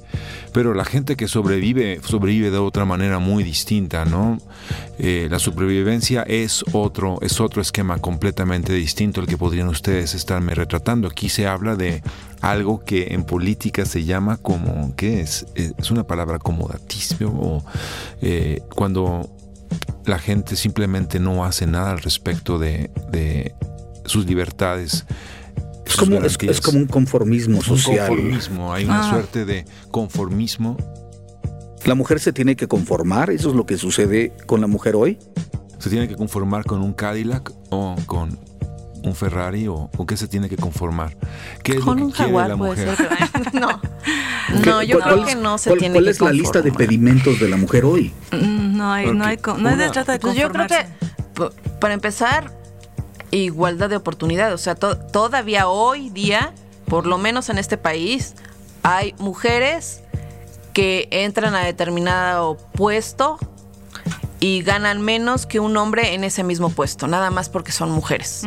Pero 0.51 0.73
la 0.73 0.85
gente 0.85 1.15
que 1.17 1.27
sobrevive, 1.27 1.99
sobrevive 2.03 2.49
de 2.49 2.57
otra 2.57 2.85
manera 2.85 3.19
muy 3.19 3.43
distinta, 3.43 4.05
¿no? 4.05 4.37
Eh, 4.97 5.27
la 5.29 5.37
supervivencia 5.37 6.23
es 6.23 6.63
otro, 6.71 7.19
es 7.21 7.41
otro 7.41 7.61
esquema 7.61 7.97
completamente 7.99 8.71
distinto 8.73 9.19
al 9.21 9.27
que 9.27 9.37
podrían 9.37 9.67
ustedes 9.67 10.13
estarme 10.13 10.55
retratando. 10.55 11.07
Aquí 11.09 11.27
se 11.29 11.45
habla 11.45 11.75
de 11.75 12.01
algo 12.51 12.83
que 12.83 13.07
en 13.13 13.23
política 13.23 13.85
se 13.85 14.03
llama 14.03 14.37
como, 14.37 14.95
¿qué 14.95 15.21
es? 15.21 15.45
Eh, 15.55 15.71
Es 15.77 15.91
una 15.91 16.05
palabra 16.05 16.35
acomodatismo 16.35 17.29
o 17.29 17.65
eh, 18.21 18.61
cuando 18.75 19.29
la 20.05 20.19
gente 20.19 20.55
simplemente 20.55 21.19
no 21.19 21.43
hace 21.45 21.65
nada 21.65 21.91
al 21.91 21.99
respecto 22.01 22.59
de, 22.59 22.91
de 23.11 23.55
sus 24.05 24.25
libertades. 24.27 25.05
Es 25.85 25.93
sus 25.93 26.07
como, 26.09 26.17
es, 26.23 26.61
como 26.61 26.79
un 26.79 26.85
conformismo 26.87 27.57
Un 27.57 27.63
social. 27.63 28.07
conformismo, 28.09 28.73
hay 28.73 28.85
una 28.85 29.07
Ah. 29.07 29.09
suerte 29.09 29.45
de 29.45 29.65
conformismo. 29.91 30.77
La 31.85 31.95
mujer 31.95 32.19
se 32.19 32.33
tiene 32.33 32.55
que 32.55 32.67
conformar, 32.67 33.29
eso 33.29 33.49
es 33.49 33.55
lo 33.55 33.65
que 33.65 33.77
sucede 33.77 34.33
con 34.47 34.61
la 34.61 34.67
mujer 34.67 34.95
hoy. 34.95 35.17
¿Se 35.79 35.89
tiene 35.89 36.07
que 36.07 36.15
conformar 36.15 36.63
con 36.65 36.81
un 36.81 36.93
Cadillac 36.93 37.51
o 37.69 37.95
con 38.07 38.39
un 39.05 39.15
Ferrari 39.15 39.67
o, 39.67 39.89
o 39.97 40.05
qué 40.05 40.17
se 40.17 40.27
tiene 40.27 40.49
que 40.49 40.57
conformar? 40.57 41.15
¿Qué 41.63 41.73
es 41.73 41.79
Con 41.79 41.99
lo 41.99 42.05
un 42.05 42.11
quiere 42.11 42.25
jaguar 42.31 42.49
la 42.49 42.57
puede 42.57 42.85
mujer? 42.85 42.97
ser. 42.97 43.09
No, 43.53 43.79
¿Qué- 44.61 44.69
no, 44.69 44.83
yo 44.83 44.99
creo 44.99 45.25
que 45.25 45.35
no 45.35 45.57
se 45.57 45.69
cuál- 45.69 45.79
tiene 45.79 45.93
¿Cuál 45.95 46.05
que 46.05 46.11
es 46.11 46.21
la 46.21 46.31
lista 46.31 46.61
de 46.61 46.71
pedimentos 46.71 47.39
de 47.39 47.47
la 47.49 47.57
mujer 47.57 47.85
hoy? 47.85 48.11
Mm, 48.31 48.77
No 48.77 48.91
hay, 48.91 49.05
no 49.13 49.25
hay, 49.25 49.37
no 49.57 49.69
hay 49.69 49.75
de 49.77 49.89
trata 49.89 50.11
de 50.13 50.19
Pues 50.19 50.35
yo 50.35 50.49
creo 50.51 50.67
que, 50.67 50.85
conformarse. 51.35 51.61
para 51.79 51.93
empezar, 51.93 52.51
igualdad 53.31 53.89
de 53.89 53.95
oportunidades. 53.97 54.53
O 54.53 54.57
sea, 54.57 54.75
to- 54.75 54.97
todavía 54.97 55.67
hoy 55.67 56.09
día, 56.09 56.53
por 56.87 57.05
lo 57.07 57.17
menos 57.17 57.49
en 57.49 57.57
este 57.57 57.77
país, 57.77 58.35
hay 58.83 59.13
mujeres 59.19 60.01
que 60.73 61.07
entran 61.11 61.55
a 61.55 61.61
determinado 61.61 62.57
puesto 62.73 63.37
y 64.39 64.61
ganan 64.61 65.01
menos 65.01 65.45
que 65.45 65.59
un 65.59 65.75
hombre 65.77 66.13
en 66.13 66.23
ese 66.23 66.43
mismo 66.43 66.69
puesto, 66.69 67.07
nada 67.07 67.31
más 67.31 67.49
porque 67.49 67.71
son 67.71 67.89
mujeres. 67.91 68.43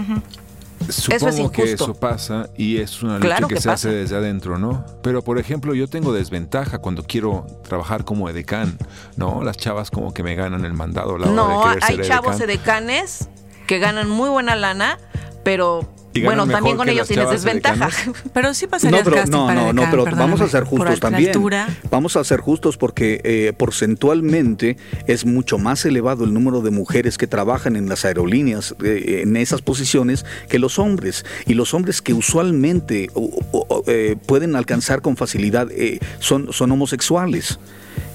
Supongo 0.89 1.29
es 1.47 1.51
que 1.51 1.72
eso 1.72 1.95
pasa 1.95 2.49
y 2.57 2.79
es 2.79 3.03
una 3.03 3.14
lucha 3.14 3.26
Claro 3.26 3.49
que, 3.49 3.55
que 3.57 3.61
se 3.61 3.70
hace 3.70 3.91
desde 3.91 4.16
adentro, 4.16 4.59
¿no? 4.59 4.85
Pero 5.03 5.22
por 5.22 5.39
ejemplo, 5.39 5.74
yo 5.74 5.89
tengo 5.89 6.12
desventaja 6.12 6.79
cuando 6.79 7.03
quiero 7.03 7.47
trabajar 7.66 8.05
como 8.05 8.29
edecán, 8.29 8.79
¿no? 9.16 9.43
Las 9.43 9.57
chavas 9.57 9.91
como 9.91 10.14
que 10.14 10.22
me 10.22 10.35
ganan 10.35 10.64
el 10.64 10.72
mandado 10.74 11.18
la 11.18 11.26
hora 11.26 11.35
No, 11.35 11.59
de 11.61 11.64
querer 11.74 11.85
hay 11.85 11.97
ser 11.97 12.07
chavos 12.07 12.41
edecán. 12.41 12.85
edecanes 12.89 13.29
que 13.66 13.79
ganan 13.79 14.09
muy 14.09 14.31
buena 14.31 14.57
lana, 14.57 14.99
pero 15.45 15.89
bueno, 16.25 16.47
también 16.47 16.77
con 16.77 16.89
ellos 16.89 17.01
las 17.01 17.09
tienes 17.09 17.31
desventaja. 17.31 17.91
Pero 18.35 18.55
sí 18.55 18.65
No, 18.67 18.71
pasarías 18.71 19.03
pero, 19.05 19.17
casting 19.17 19.31
no, 19.33 19.47
para 19.47 19.61
no, 19.61 19.73
no, 19.73 19.91
pero 19.91 20.05
vamos 20.05 20.41
a 20.41 20.49
ser 20.49 20.65
justos 20.65 20.91
la 20.91 20.97
también. 20.97 21.29
altura. 21.29 21.69
Vamos 21.91 22.17
a 22.17 22.25
ser 22.25 22.41
justos 22.41 22.77
porque 22.77 23.21
eh, 23.25 23.53
porcentualmente 23.57 24.77
es 25.07 25.25
mucho 25.25 25.59
más 25.59 25.85
elevado 25.85 26.25
el 26.25 26.33
número 26.35 26.61
de 26.61 26.71
mujeres 26.71 27.19
que 27.19 27.27
trabajan 27.27 27.77
en 27.77 27.89
las 27.89 28.05
aerolíneas 28.05 28.75
eh, 28.83 29.21
en 29.23 29.37
esas 29.37 29.63
posiciones 29.63 30.25
que 30.49 30.59
los 30.59 30.79
hombres. 30.79 31.25
Y 31.47 31.55
los 31.55 31.75
hombres 31.75 32.03
que 32.03 32.15
usualmente 32.15 33.09
o- 33.15 33.41
o- 33.53 33.85
eh, 33.87 34.17
pueden 34.27 34.57
alcanzar 34.57 35.03
con 35.03 35.17
facilidad 35.17 35.69
eh, 35.71 35.99
son, 36.21 36.53
son 36.53 36.71
homosexuales. 36.73 37.59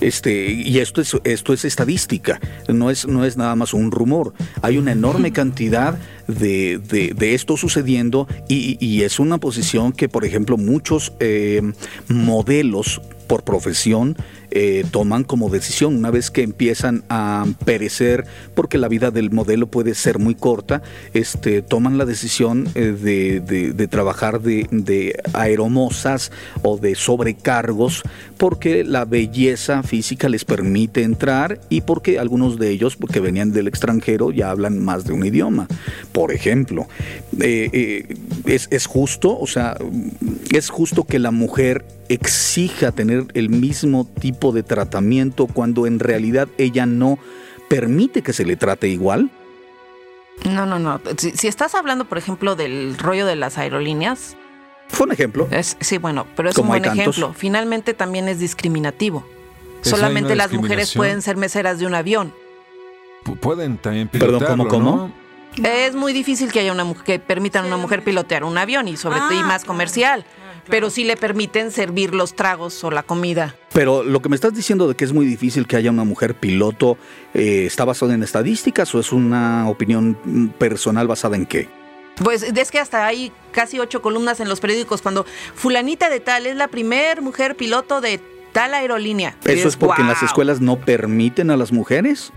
Este, 0.02 0.52
y 0.52 0.80
esto 0.80 1.02
es, 1.02 1.16
esto 1.24 1.54
es 1.54 1.66
estadística, 1.66 2.40
no 2.68 2.90
es, 2.90 3.08
no 3.08 3.26
es 3.26 3.38
nada 3.38 3.56
más 3.56 3.74
un 3.74 3.92
rumor. 3.92 4.34
Hay 4.62 4.78
una 4.78 4.92
enorme 4.92 5.32
cantidad 5.32 5.98
de, 6.28 6.78
de- 6.80 7.14
de 7.14 7.34
esto 7.34 7.58
sucediendo 7.58 8.28
y, 8.48 8.78
y 8.86 9.04
es 9.04 9.20
una 9.20 9.38
posición 9.38 9.92
que, 9.92 10.10
por 10.10 10.26
ejemplo, 10.26 10.58
muchos 10.58 11.14
eh, 11.20 11.62
modelos 12.08 13.02
por 13.28 13.44
profesión 13.44 14.18
eh, 14.56 14.86
toman 14.92 15.24
como 15.24 15.50
decisión 15.50 15.96
una 15.96 16.12
vez 16.12 16.30
que 16.30 16.44
empiezan 16.44 17.04
a 17.10 17.46
perecer 17.66 18.26
porque 18.54 18.78
la 18.78 18.88
vida 18.88 19.10
del 19.10 19.32
modelo 19.32 19.66
puede 19.66 19.96
ser 19.96 20.20
muy 20.20 20.36
corta 20.36 20.84
este 21.16 21.64
toman 21.64 21.98
la 21.98 22.06
decisión 22.06 22.70
eh, 22.76 22.96
de, 23.00 23.40
de- 23.40 23.88
trabajar 23.88 24.42
de, 24.42 25.16
aeromosas 25.34 26.32
o 26.62 26.78
de 26.78 26.94
sobrecargos 26.94 28.04
porque 28.38 28.84
la 28.84 29.06
belleza 29.06 29.82
física 29.82 30.30
les 30.30 30.46
permite 30.46 31.02
entrar 31.02 31.60
y 31.70 31.82
porque 31.82 32.20
algunos 32.20 32.60
de 32.60 32.70
ellos 32.70 32.96
porque 32.96 33.20
venían 33.20 33.52
del 33.54 33.68
extranjero 33.68 34.32
ya 34.32 34.52
hablan 34.52 34.78
más 34.80 35.04
de 35.06 35.14
un 35.14 35.26
idioma. 35.26 35.68
Por 36.12 36.32
ejemplo 36.32 36.88
eh, 37.42 38.16
es, 38.46 38.68
es 38.70 38.86
justo 38.86 39.36
o 39.38 39.48
sea 39.48 39.78
es 40.52 40.70
justo 40.70 41.06
que 41.06 41.18
la 41.18 41.32
mujer 41.32 41.86
exija 42.10 42.92
tener 42.92 43.26
el 43.34 43.50
mismo 43.50 44.08
tipo 44.20 44.52
de 44.52 44.64
tratamiento 44.64 45.48
cuando 45.48 45.88
en 45.88 46.00
realidad 46.00 46.48
ella 46.58 46.86
no 46.86 47.18
permite 47.70 48.22
que 48.22 48.34
se 48.34 48.46
le 48.46 48.56
trate 48.56 48.88
igual? 48.90 49.30
No, 50.50 50.66
no, 50.66 50.80
no. 50.80 51.00
Si, 51.18 51.32
si 51.32 51.48
estás 51.48 51.76
hablando, 51.76 52.06
por 52.06 52.18
ejemplo, 52.18 52.56
del 52.56 52.98
rollo 52.98 53.26
de 53.26 53.36
las 53.36 53.58
aerolíneas, 53.58 54.36
Fue 54.90 55.06
un 55.06 55.12
ejemplo. 55.14 55.48
es, 55.52 55.78
sí, 55.80 55.98
bueno, 55.98 56.26
pero 56.36 56.50
es 56.50 56.58
un 56.58 56.68
buen 56.68 56.84
ejemplo. 56.86 57.34
Finalmente 57.36 57.94
también 57.94 58.28
es 58.28 58.40
discriminativo. 58.40 59.26
Solamente 59.82 60.36
las 60.36 60.52
mujeres 60.52 60.94
pueden 60.94 61.22
ser 61.22 61.38
meseras 61.38 61.78
de 61.80 61.86
un 61.86 61.96
avión. 61.96 62.34
Pu- 63.26 63.38
Pueden 63.40 63.78
también 63.78 64.08
Perdón, 64.08 64.44
¿cómo, 64.46 64.68
cómo? 64.68 65.12
¿no? 65.58 65.68
Es 65.70 65.94
muy 65.96 66.14
difícil 66.14 66.52
que 66.52 66.60
haya 66.62 66.72
una 66.72 66.84
mujer 66.84 67.04
que 67.04 67.20
permitan 67.20 67.66
a 67.66 67.68
una 67.68 67.78
mujer 67.78 68.04
pilotear 68.04 68.44
un 68.44 68.58
avión 68.58 68.88
y 68.88 68.98
sobre 68.98 69.20
todo 69.20 69.34
y 69.34 69.38
Ah, 69.38 69.46
más 69.46 69.64
claro. 70.64 70.72
Pero 70.72 70.90
sí 70.90 71.04
le 71.04 71.18
permiten 71.18 71.72
servir 71.72 72.14
los 72.14 72.36
tragos 72.36 72.84
o 72.84 72.92
la 72.92 73.04
comida. 73.04 73.56
Pero 73.74 74.04
lo 74.04 74.22
que 74.22 74.30
me 74.30 74.36
estás 74.36 74.54
diciendo 74.54 74.88
de 74.88 74.96
que 74.96 75.06
es 75.06 75.14
muy 75.14 75.26
difícil 75.26 75.68
que 75.68 75.76
haya 75.76 75.92
una 75.92 76.04
mujer 76.04 76.36
piloto, 76.36 76.98
eh, 77.34 77.66
¿está 77.66 77.86
basado 77.86 78.12
en 78.14 78.24
estadísticas 78.24 78.94
o 78.96 79.00
es 79.00 79.12
una 79.12 79.70
opinión 79.70 80.54
personal 80.58 81.08
basada 81.08 81.36
en 81.36 81.46
qué? 81.46 81.70
Pues 82.16 82.44
es 82.44 82.72
que 82.72 82.80
hasta 82.80 83.08
hay 83.08 83.32
casi 83.52 83.80
ocho 83.80 84.02
columnas 84.02 84.40
en 84.40 84.48
los 84.48 84.60
periódicos 84.60 85.02
cuando 85.02 85.26
fulanita 85.56 86.10
de 86.10 86.20
tal 86.20 86.46
es 86.46 86.56
la 86.56 86.68
primer 86.68 87.22
mujer 87.22 87.56
piloto 87.56 88.02
de 88.02 88.20
tal 88.52 88.74
aerolínea. 88.76 89.36
¿Eso 89.46 89.68
es 89.68 89.76
porque 89.76 90.04
en 90.04 90.08
las 90.08 90.22
escuelas 90.22 90.62
no 90.62 90.80
permiten 90.80 91.50
a 91.50 91.58
las 91.58 91.72
mujeres? 91.72 92.32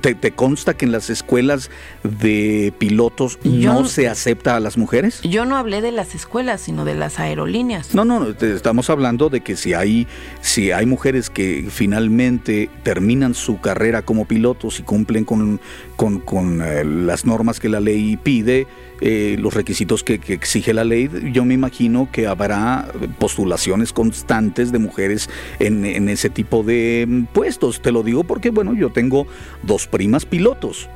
¿Te, 0.00 0.14
te 0.14 0.32
consta 0.32 0.74
que 0.74 0.84
en 0.86 0.92
las 0.92 1.08
escuelas 1.08 1.70
de 2.02 2.72
pilotos 2.78 3.38
Yo 3.44 3.72
no 3.74 3.84
se 3.84 4.08
acepta 4.08 4.56
a 4.56 4.60
las 4.60 4.76
mujeres? 4.76 5.20
Yo 5.22 5.44
no 5.44 5.56
hablé 5.56 5.80
de 5.80 5.92
las 5.92 6.14
escuelas, 6.14 6.60
sino 6.62 6.84
de 6.84 6.94
las 6.94 7.18
aerolíneas. 7.20 7.94
No, 7.94 8.04
no, 8.04 8.26
estamos 8.28 8.90
hablando 8.90 9.28
de 9.30 9.40
que 9.40 9.54
si 9.56 9.74
hay, 9.74 10.06
si 10.40 10.72
hay 10.72 10.84
mujeres 10.86 11.30
que 11.30 11.66
finalmente 11.70 12.70
terminan 12.82 13.34
su 13.34 13.60
carrera 13.60 14.02
como 14.02 14.24
pilotos 14.26 14.80
y 14.80 14.82
cumplen 14.82 15.24
con, 15.24 15.60
con- 15.96 16.20
con, 16.20 16.60
eh, 16.62 16.84
las 16.84 17.24
normas 17.24 17.60
que 17.60 17.68
la 17.68 17.80
ley 17.80 18.16
pide, 18.16 18.66
eh, 19.00 19.36
los 19.38 19.54
requisitos 19.54 20.02
que, 20.02 20.18
que 20.18 20.34
exige 20.34 20.72
la 20.74 20.84
ley, 20.84 21.08
yo 21.32 21.44
me 21.44 21.54
imagino 21.54 22.08
que 22.10 22.26
habrá 22.26 22.88
postulaciones 23.18 23.92
constantes 23.92 24.72
de 24.72 24.78
mujeres 24.78 25.30
en, 25.58 25.84
en 25.84 26.08
ese 26.08 26.30
tipo 26.30 26.62
de 26.62 27.06
mm, 27.08 27.24
puestos. 27.32 27.80
Te 27.80 27.92
lo 27.92 28.02
digo 28.02 28.24
porque, 28.24 28.50
bueno, 28.50 28.74
yo 28.74 28.90
tengo 28.90 29.26
dos 29.62 29.86
primas 29.86 30.26
pilotos 30.26 30.88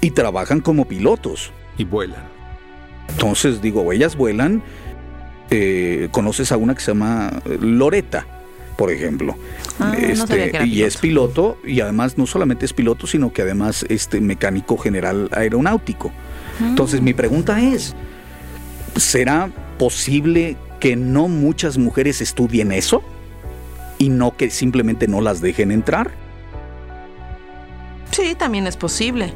y 0.00 0.10
trabajan 0.10 0.60
como 0.60 0.86
pilotos. 0.86 1.52
Y 1.78 1.84
vuelan. 1.84 2.24
Entonces 3.08 3.60
digo, 3.62 3.92
ellas 3.92 4.16
vuelan. 4.16 4.62
eh, 5.50 6.08
conoces 6.10 6.50
a 6.52 6.56
una 6.56 6.74
que 6.74 6.80
se 6.80 6.90
llama 6.90 7.30
eh, 7.44 7.58
Loreta. 7.60 8.26
por 8.76 8.90
ejemplo. 8.90 9.36
Ah, 9.80 9.94
no 10.16 10.26
sabía 10.26 10.50
que 10.50 10.56
era 10.58 10.66
y 10.66 10.82
es 10.82 10.96
piloto, 10.98 11.58
y 11.64 11.80
además 11.80 12.18
no 12.18 12.26
solamente 12.26 12.64
es 12.64 12.72
piloto, 12.72 13.06
sino 13.06 13.32
que 13.32 13.42
además 13.42 13.84
este 13.88 14.20
mecánico 14.20 14.76
general 14.76 15.28
aeronáutico. 15.32 16.12
Entonces 16.60 17.00
mi 17.00 17.12
pregunta 17.14 17.60
es, 17.60 17.94
¿será 18.96 19.50
posible 19.78 20.56
que 20.80 20.96
no 20.96 21.28
muchas 21.28 21.78
mujeres 21.78 22.20
estudien 22.20 22.72
eso? 22.72 23.02
Y 23.98 24.08
no 24.10 24.36
que 24.36 24.50
simplemente 24.50 25.08
no 25.08 25.20
las 25.20 25.40
dejen 25.40 25.70
entrar. 25.70 26.10
Sí, 28.10 28.34
también 28.34 28.66
es 28.66 28.76
posible. 28.76 29.32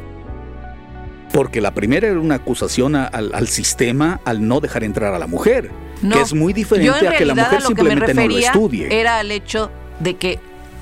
Porque 1.33 1.61
la 1.61 1.73
primera 1.75 2.09
era 2.09 2.19
una 2.19 2.37
acusación 2.37 2.97
a- 2.97 3.07
al, 3.07 3.35
al 3.35 3.49
sistema 3.49 4.21
al 4.25 4.47
no 4.47 4.61
dejar 4.61 4.85
entrar 4.85 5.15
a 5.15 5.19
la 5.19 5.27
mujer, 5.27 5.71
No, 6.03 6.17
que 6.17 6.23
es 6.23 6.35
muy 6.35 6.53
diferente 6.53 7.07
en 7.07 7.13
a 7.13 7.17
que 7.17 7.25
la 7.25 7.35
mujer 7.35 7.59
a 7.59 7.61
lo 7.61 7.69
que 7.69 7.75
me 7.83 7.91
simplemente 7.91 8.15
no 8.15 8.27
lo 8.29 8.39
estudie. 8.39 9.01
Era 9.01 9.19
al 9.19 9.31
hecho 9.31 9.71
de 10.01 10.17
que 10.17 10.41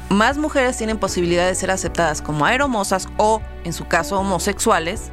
más 0.09 0.39
mujeres 0.39 0.76
tienen 0.78 0.97
posibilidad 0.99 1.47
de 1.47 1.55
ser 1.55 1.70
aceptadas 1.70 2.22
como 2.22 2.47
aeromosas 2.47 3.09
o, 3.18 3.43
en 3.64 3.72
su 3.74 3.86
caso, 3.86 4.18
homosexuales. 4.18 5.11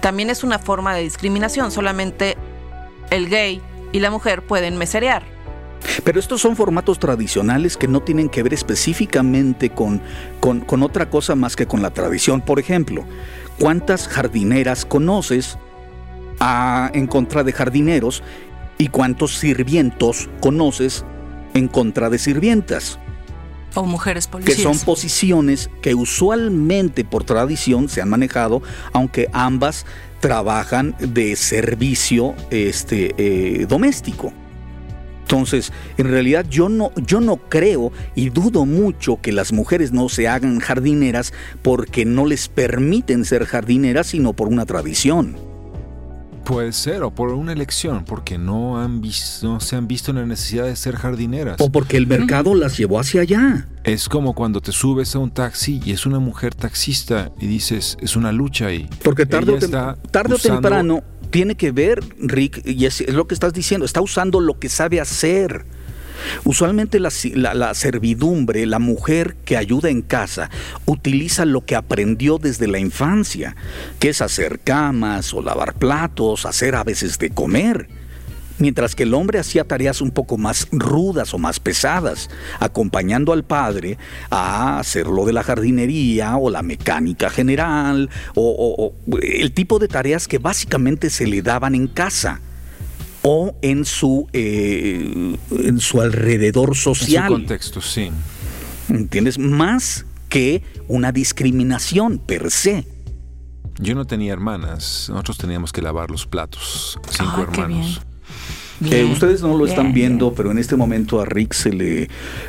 También 0.00 0.30
es 0.30 0.42
una 0.44 0.58
forma 0.58 0.94
de 0.94 1.02
discriminación. 1.02 1.70
Solamente 1.70 2.36
el 3.10 3.28
gay 3.28 3.60
y 3.92 4.00
la 4.00 4.10
mujer 4.10 4.42
pueden 4.42 4.76
meserear. 4.78 5.22
Pero 6.04 6.20
estos 6.20 6.40
son 6.40 6.56
formatos 6.56 6.98
tradicionales 6.98 7.76
que 7.76 7.88
no 7.88 8.00
tienen 8.00 8.28
que 8.28 8.42
ver 8.42 8.52
específicamente 8.54 9.70
con, 9.70 10.00
con, 10.38 10.60
con 10.60 10.82
otra 10.82 11.08
cosa 11.10 11.34
más 11.34 11.56
que 11.56 11.66
con 11.66 11.82
la 11.82 11.90
tradición. 11.90 12.40
Por 12.42 12.58
ejemplo, 12.58 13.04
¿cuántas 13.58 14.06
jardineras 14.06 14.84
conoces 14.84 15.58
a- 16.38 16.90
en 16.94 17.06
contra 17.06 17.44
de 17.44 17.52
jardineros 17.52 18.22
y 18.78 18.88
cuántos 18.88 19.36
sirvientos 19.38 20.28
conoces 20.40 21.04
en 21.54 21.66
contra 21.68 22.10
de 22.10 22.18
sirvientas? 22.18 22.98
O 23.74 23.84
mujeres 23.84 24.26
que 24.26 24.32
policías. 24.32 24.62
son 24.62 24.78
posiciones 24.80 25.70
que 25.82 25.94
usualmente 25.94 27.04
por 27.04 27.24
tradición 27.24 27.88
se 27.88 28.02
han 28.02 28.08
manejado, 28.08 28.62
aunque 28.92 29.28
ambas 29.32 29.86
trabajan 30.20 30.94
de 30.98 31.36
servicio 31.36 32.34
este, 32.50 33.14
eh, 33.16 33.66
doméstico. 33.66 34.32
Entonces, 35.22 35.72
en 35.96 36.08
realidad 36.08 36.44
yo 36.50 36.68
no, 36.68 36.90
yo 36.96 37.20
no 37.20 37.36
creo 37.36 37.92
y 38.16 38.30
dudo 38.30 38.66
mucho 38.66 39.20
que 39.22 39.30
las 39.30 39.52
mujeres 39.52 39.92
no 39.92 40.08
se 40.08 40.26
hagan 40.26 40.58
jardineras 40.58 41.32
porque 41.62 42.04
no 42.04 42.26
les 42.26 42.48
permiten 42.48 43.24
ser 43.24 43.46
jardineras, 43.46 44.08
sino 44.08 44.32
por 44.32 44.48
una 44.48 44.66
tradición. 44.66 45.49
Puede 46.50 46.72
ser, 46.72 47.04
o 47.04 47.12
por 47.12 47.28
una 47.28 47.52
elección, 47.52 48.04
porque 48.04 48.36
no, 48.36 48.80
han 48.80 49.00
visto, 49.00 49.46
no 49.46 49.60
se 49.60 49.76
han 49.76 49.86
visto 49.86 50.10
en 50.10 50.16
la 50.16 50.26
necesidad 50.26 50.64
de 50.64 50.74
ser 50.74 50.96
jardineras. 50.96 51.60
O 51.60 51.70
porque 51.70 51.96
el 51.96 52.08
mercado 52.08 52.56
las 52.56 52.76
llevó 52.76 52.98
hacia 52.98 53.20
allá. 53.20 53.68
Es 53.84 54.08
como 54.08 54.34
cuando 54.34 54.60
te 54.60 54.72
subes 54.72 55.14
a 55.14 55.20
un 55.20 55.30
taxi 55.30 55.80
y 55.84 55.92
es 55.92 56.06
una 56.06 56.18
mujer 56.18 56.56
taxista 56.56 57.30
y 57.38 57.46
dices, 57.46 57.96
es 58.00 58.16
una 58.16 58.32
lucha 58.32 58.66
ahí. 58.66 58.90
Porque 59.04 59.26
tarde, 59.26 59.52
o, 59.52 59.58
tem- 59.58 60.40
temprano 60.42 61.04
tiene 61.30 61.54
que 61.54 61.70
ver, 61.70 62.00
Rick, 62.18 62.62
y 62.66 62.84
es, 62.84 63.00
es 63.00 63.14
lo 63.14 63.28
que 63.28 63.34
estás 63.34 63.52
diciendo, 63.52 63.86
está 63.86 64.00
usando 64.00 64.40
lo 64.40 64.58
que 64.58 64.68
sabe 64.68 65.00
hacer. 65.00 65.64
Usualmente 66.44 67.00
la, 67.00 67.10
servidumbre, 67.74 68.66
la 68.66 68.78
mujer 68.78 69.36
que 69.44 69.56
ayuda 69.56 69.90
en 69.90 70.02
casa, 70.02 70.50
utiliza 70.86 71.44
lo 71.44 71.64
que 71.64 71.76
aprendió 71.76 72.38
desde 72.38 72.66
la 72.66 72.78
infancia, 72.78 73.56
que 73.98 74.10
es 74.10 74.22
hacer 74.22 74.60
camas 74.60 75.32
o 75.34 75.42
lavar 75.42 75.74
platos, 75.74 76.46
hacer 76.46 76.74
a 76.74 76.84
veces 76.84 77.18
de 77.18 77.30
comer. 77.30 77.88
Mientras 78.58 78.94
que 78.94 79.04
el 79.04 79.14
hombre 79.14 79.38
hacía 79.38 79.64
tareas 79.64 80.02
un 80.02 80.10
poco 80.10 80.36
más 80.36 80.68
rudas 80.70 81.32
o 81.32 81.38
más 81.38 81.58
pesadas, 81.60 82.28
acompañando 82.58 83.32
al 83.32 83.42
padre 83.42 83.96
a 84.28 84.78
hacer 84.78 85.06
lo 85.06 85.24
de 85.24 85.32
la 85.32 85.42
jardinería 85.42 86.36
o 86.36 86.50
la 86.50 86.62
mecánica 86.62 87.30
general 87.30 88.10
o 88.34 88.92
el 89.22 89.52
tipo 89.52 89.78
de 89.78 89.88
tareas 89.88 90.28
que 90.28 90.36
básicamente 90.36 91.08
se 91.08 91.26
le 91.26 91.40
daban 91.40 91.74
en 91.74 91.86
casa 91.86 92.42
o 93.22 93.54
en 93.62 93.84
su, 93.84 94.26
eh, 94.32 95.36
en 95.50 95.80
su 95.80 96.00
alrededor 96.00 96.70
En 96.70 96.74
su 96.74 96.94
social. 96.94 97.28
contexto, 97.28 97.80
sí. 97.80 98.10
¿Entiendes? 98.88 99.38
Más 99.38 100.06
que 100.28 100.62
una 100.88 101.12
discriminación 101.12 102.18
per 102.18 102.50
se. 102.50 102.86
Yo 103.78 103.94
no 103.94 104.06
tenía 104.06 104.32
hermanas, 104.32 105.06
nosotros 105.10 105.38
teníamos 105.38 105.72
que 105.72 105.80
lavar 105.82 106.10
los 106.10 106.26
platos, 106.26 106.98
cinco 107.10 107.32
Ah, 107.36 107.42
hermanos. 107.50 108.00
Eh, 108.90 109.04
ustedes 109.04 109.42
no 109.42 109.48
lo 109.48 109.58
Bien, 109.58 109.68
están 109.68 109.92
viendo, 109.92 110.26
bien. 110.30 110.36
pero 110.36 110.50
en 110.50 110.58
este 110.58 110.74
momento 110.76 111.20
a 111.20 111.24
Rick 111.26 111.52
se 111.52 111.70
le 111.72 112.08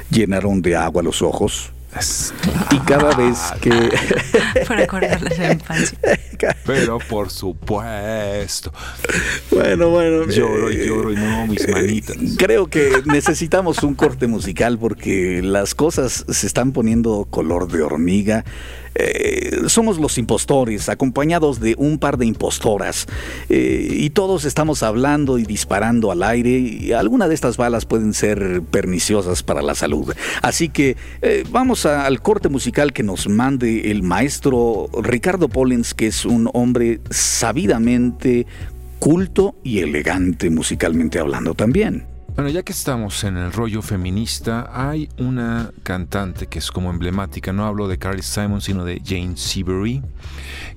llenaron 0.09 0.61
de 0.61 0.75
agua 0.77 1.03
los 1.03 1.21
ojos. 1.21 1.71
Es- 1.97 2.33
Y 2.71 2.79
cada 2.79 3.15
vez 3.15 3.37
que... 3.61 3.71
Para 4.67 4.83
acordarles 4.83 5.37
de 5.37 5.47
la 5.47 5.53
infancia. 5.53 5.97
Pero 6.65 6.97
por 6.99 7.29
supuesto, 7.29 8.73
bueno, 9.51 9.89
bueno. 9.89 10.25
lloro 10.27 10.71
y 10.71 10.75
eh, 10.77 10.87
lloro 10.87 11.11
y 11.11 11.15
muevo 11.15 11.47
mis 11.47 11.67
manitas. 11.67 12.17
Creo 12.37 12.67
que 12.67 13.03
necesitamos 13.05 13.83
un 13.83 13.93
corte 13.93 14.25
musical 14.27 14.79
porque 14.79 15.41
las 15.43 15.75
cosas 15.75 16.25
se 16.27 16.47
están 16.47 16.71
poniendo 16.71 17.27
color 17.29 17.67
de 17.71 17.83
hormiga. 17.83 18.43
Eh, 18.95 19.63
somos 19.67 19.97
los 19.97 20.17
impostores, 20.17 20.89
acompañados 20.89 21.59
de 21.59 21.75
un 21.77 21.97
par 21.97 22.17
de 22.17 22.25
impostoras, 22.25 23.07
eh, 23.49 23.87
y 23.89 24.09
todos 24.09 24.45
estamos 24.45 24.83
hablando 24.83 25.37
y 25.37 25.43
disparando 25.43 26.11
al 26.11 26.23
aire, 26.23 26.51
y 26.59 26.91
alguna 26.91 27.27
de 27.27 27.35
estas 27.35 27.57
balas 27.57 27.85
pueden 27.85 28.13
ser 28.13 28.61
perniciosas 28.69 29.43
para 29.43 29.61
la 29.61 29.75
salud. 29.75 30.13
Así 30.41 30.69
que 30.69 30.97
eh, 31.21 31.43
vamos 31.49 31.85
al 31.85 32.21
corte 32.21 32.49
musical 32.49 32.93
que 32.93 33.03
nos 33.03 33.27
mande 33.27 33.91
el 33.91 34.03
maestro 34.03 34.89
Ricardo 35.01 35.47
Pollens, 35.49 35.93
que 35.93 36.07
es 36.07 36.25
un 36.25 36.49
hombre 36.53 36.99
sabidamente 37.09 38.45
culto 38.99 39.55
y 39.63 39.79
elegante 39.79 40.49
musicalmente 40.49 41.19
hablando 41.19 41.55
también. 41.55 42.10
Bueno, 42.35 42.49
ya 42.49 42.63
que 42.63 42.71
estamos 42.71 43.23
en 43.23 43.37
el 43.37 43.51
rollo 43.51 43.81
feminista, 43.81 44.69
hay 44.73 45.09
una 45.19 45.71
cantante 45.83 46.47
que 46.47 46.59
es 46.59 46.71
como 46.71 46.89
emblemática, 46.89 47.53
no 47.53 47.65
hablo 47.65 47.87
de 47.87 47.97
Carly 47.99 48.23
Simon, 48.23 48.61
sino 48.61 48.83
de 48.85 49.01
Jane 49.05 49.33
Seabury, 49.35 50.01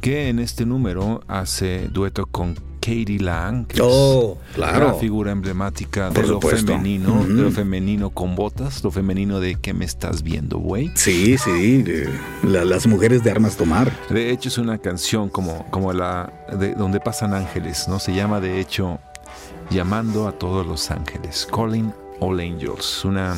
que 0.01 0.29
en 0.29 0.41
este 0.41 0.67
número 0.67 1.23
hace 1.27 1.89
dueto 1.89 2.27
con 2.27 2.55
Katie 2.81 3.19
Lang, 3.21 3.67
que 3.67 3.81
Oh, 3.83 4.37
es 4.51 4.55
claro. 4.57 4.89
la 4.89 4.95
figura 4.95 5.31
emblemática 5.33 6.11
Por 6.11 6.25
de 6.25 6.29
lo 6.29 6.41
femenino, 6.41 7.25
de 7.25 7.33
lo 7.45 7.51
femenino 7.51 8.11
con 8.11 8.35
botas, 8.35 8.85
lo 8.85 8.91
femenino 8.91 9.41
de 9.41 9.55
¿qué 9.55 9.73
me 9.73 9.87
estás 9.87 10.23
viendo, 10.23 10.59
güey? 10.59 10.91
Sí, 10.97 11.39
sí, 11.39 11.83
la- 12.43 12.65
las 12.67 12.87
mujeres 12.87 13.23
de 13.25 13.31
armas 13.31 13.57
tomar. 13.57 13.91
De 14.11 14.31
hecho 14.31 14.51
es 14.51 14.59
una 14.59 14.77
canción 14.79 15.31
como, 15.31 15.65
como 15.71 15.95
la 15.95 16.31
de 16.59 16.75
donde 16.75 17.01
pasan 17.01 17.33
ángeles, 17.33 17.89
¿no? 17.89 17.99
Se 18.01 18.13
llama 18.15 18.41
de 18.41 18.61
hecho 18.61 18.99
Llamando 19.71 20.29
a 20.29 20.33
todos 20.33 20.67
los 20.67 20.91
ángeles, 20.91 21.49
Calling 21.51 21.93
All 22.21 22.41
Angels, 22.41 23.05
una 23.05 23.35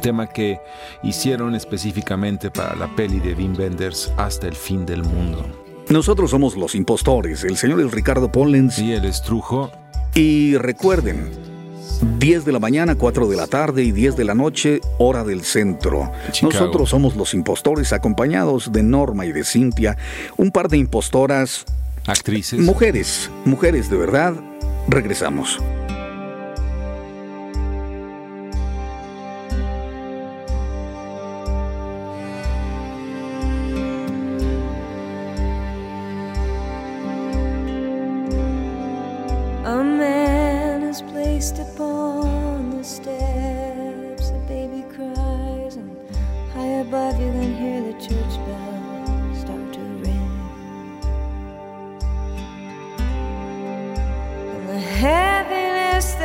tema 0.00 0.26
que 0.26 0.58
hicieron 1.02 1.54
específicamente 1.54 2.50
para 2.50 2.74
la 2.74 2.88
peli 2.96 3.20
de 3.20 3.34
Wim 3.34 3.54
Wenders 3.58 4.12
Hasta 4.16 4.48
el 4.48 4.56
fin 4.56 4.86
del 4.86 5.02
mundo. 5.02 5.44
Nosotros 5.88 6.30
somos 6.30 6.56
los 6.56 6.74
impostores, 6.74 7.44
el 7.44 7.56
señor 7.56 7.80
es 7.80 7.90
Ricardo 7.90 8.30
Pollens. 8.30 8.76
Sí, 8.76 8.92
el 8.92 9.04
estrujo 9.04 9.70
Y 10.14 10.56
recuerden, 10.56 11.30
10 12.18 12.44
de 12.44 12.52
la 12.52 12.58
mañana, 12.58 12.94
4 12.94 13.28
de 13.28 13.36
la 13.36 13.46
tarde 13.46 13.82
y 13.82 13.92
10 13.92 14.16
de 14.16 14.24
la 14.24 14.34
noche, 14.34 14.80
hora 14.98 15.24
del 15.24 15.42
centro. 15.42 16.10
Chicago. 16.30 16.52
Nosotros 16.52 16.90
somos 16.90 17.16
los 17.16 17.34
impostores 17.34 17.92
acompañados 17.92 18.72
de 18.72 18.82
Norma 18.82 19.26
y 19.26 19.32
de 19.32 19.44
Cintia, 19.44 19.96
un 20.36 20.50
par 20.50 20.68
de 20.68 20.78
impostoras, 20.78 21.64
actrices. 22.06 22.60
mujeres, 22.60 23.30
mujeres 23.44 23.90
de 23.90 23.96
verdad. 23.96 24.34
Regresamos. 24.88 25.58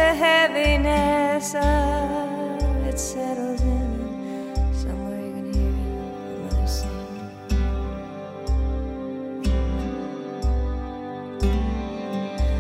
the 0.08 0.14
heaviness 0.14 1.54
of 1.54 2.88
it 2.88 2.98
settles 2.98 3.62
in. 3.62 4.56
Somewhere 4.74 5.20
you 5.26 5.34
can 5.38 5.48
hear 5.54 5.72
your 6.40 6.68
sing. 6.68 7.08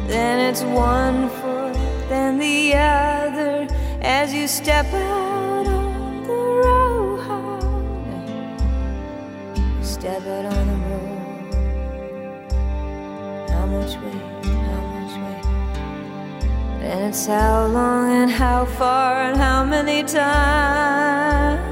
Then 0.07 0.35
it's 0.49 0.63
one 0.63 1.29
foot, 1.39 1.75
then 2.09 2.37
the 2.37 2.73
other, 2.75 3.67
as 4.01 4.33
you 4.33 4.45
step 4.49 4.87
out 4.93 5.67
on 5.67 6.23
the 6.27 6.33
road. 6.63 7.19
Step 9.81 10.21
out 10.35 10.45
on 10.53 10.67
the 10.71 10.77
road. 10.89 11.53
How 13.49 13.65
much 13.67 13.95
weight? 14.03 14.26
It's 17.07 17.25
how 17.25 17.65
long 17.67 18.11
and 18.11 18.29
how 18.29 18.65
far 18.65 19.21
and 19.21 19.37
how 19.37 19.63
many 19.63 20.03
times. 20.03 21.66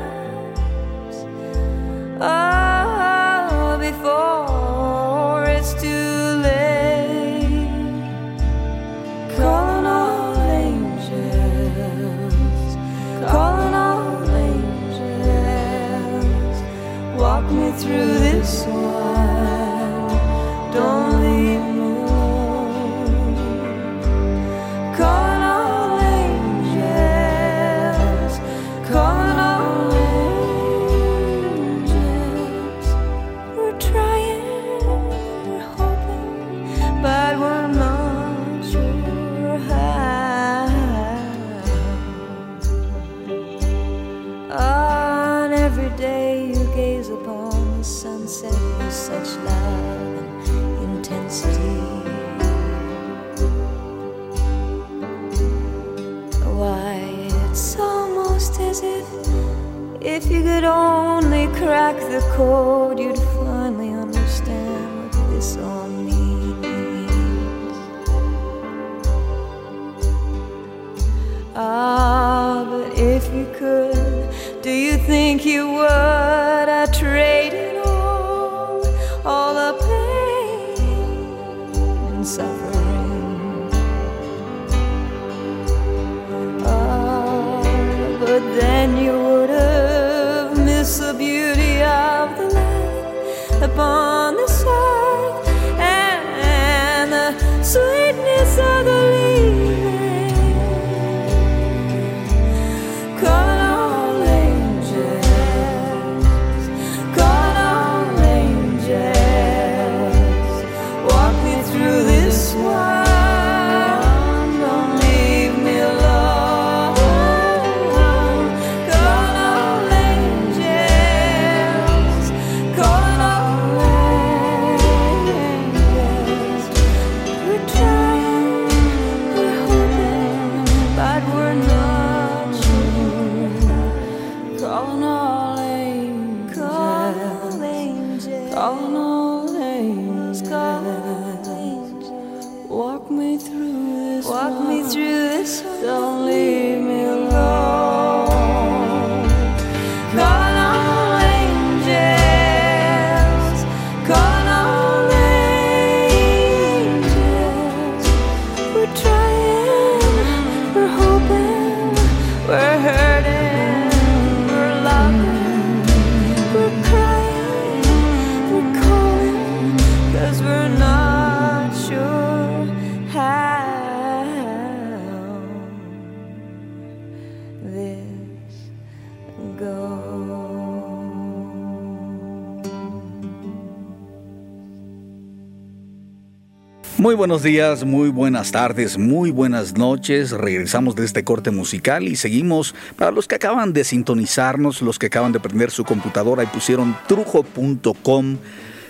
Muy 187.06 187.14
buenos 187.14 187.44
días, 187.44 187.84
muy 187.86 188.10
buenas 188.10 188.52
tardes, 188.52 188.98
muy 188.98 189.30
buenas 189.30 189.78
noches. 189.78 190.32
Regresamos 190.32 190.96
de 190.96 191.06
este 191.06 191.24
corte 191.24 191.52
musical 191.52 192.08
y 192.08 192.16
seguimos 192.16 192.74
para 192.96 193.12
los 193.12 193.28
que 193.28 193.36
acaban 193.36 193.74
de 193.74 193.84
sintonizarnos, 193.84 194.82
los 194.82 194.98
que 194.98 195.06
acaban 195.06 195.32
de 195.32 195.40
prender 195.40 195.70
su 195.70 195.84
computadora 195.84 196.42
y 196.42 196.48
pusieron 196.48 196.98
trujo.com 197.08 198.38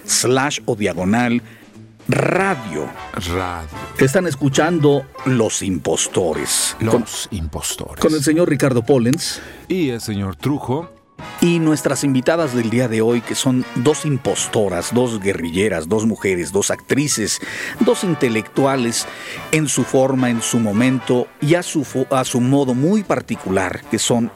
slash 0.06 0.62
o 0.64 0.78
diagonal 0.78 1.42
radio. 2.08 2.90
Radio. 3.34 3.68
Están 4.00 4.28
escuchando 4.28 5.04
Los 5.26 5.62
Impostores 5.62 6.78
con, 6.80 7.02
Los 7.02 7.28
impostores. 7.32 8.00
con 8.00 8.14
el 8.14 8.24
señor 8.24 8.48
Ricardo 8.48 8.82
Pollens 8.82 9.42
Y 9.68 9.90
el 9.90 10.00
señor 10.00 10.38
Trujo. 10.38 10.95
Y 11.42 11.60
nuestras 11.60 12.04
invitadas 12.04 12.54
del 12.54 12.70
día 12.70 12.88
de 12.88 13.02
hoy 13.02 13.22
que 13.22 13.36
son 13.36 13.66
dos 13.76 14.06
impostoras, 14.06 14.94
dos 14.94 15.20
guerrilleras, 15.20 15.88
dos 15.90 16.06
mujeres, 16.06 16.52
dos 16.52 16.72
actrices, 16.72 17.40
dos 17.82 18.04
intelectuales 18.04 19.06
en 19.52 19.68
su 19.68 19.84
forma, 19.84 20.30
en 20.30 20.42
su 20.42 20.60
momento 20.60 21.28
y 21.42 21.56
a 21.56 21.64
su, 21.64 21.86
a 22.10 22.24
su 22.26 22.42
modo 22.42 22.74
muy 22.74 23.04
particular 23.04 23.82
que 23.92 24.00
son 24.00 24.32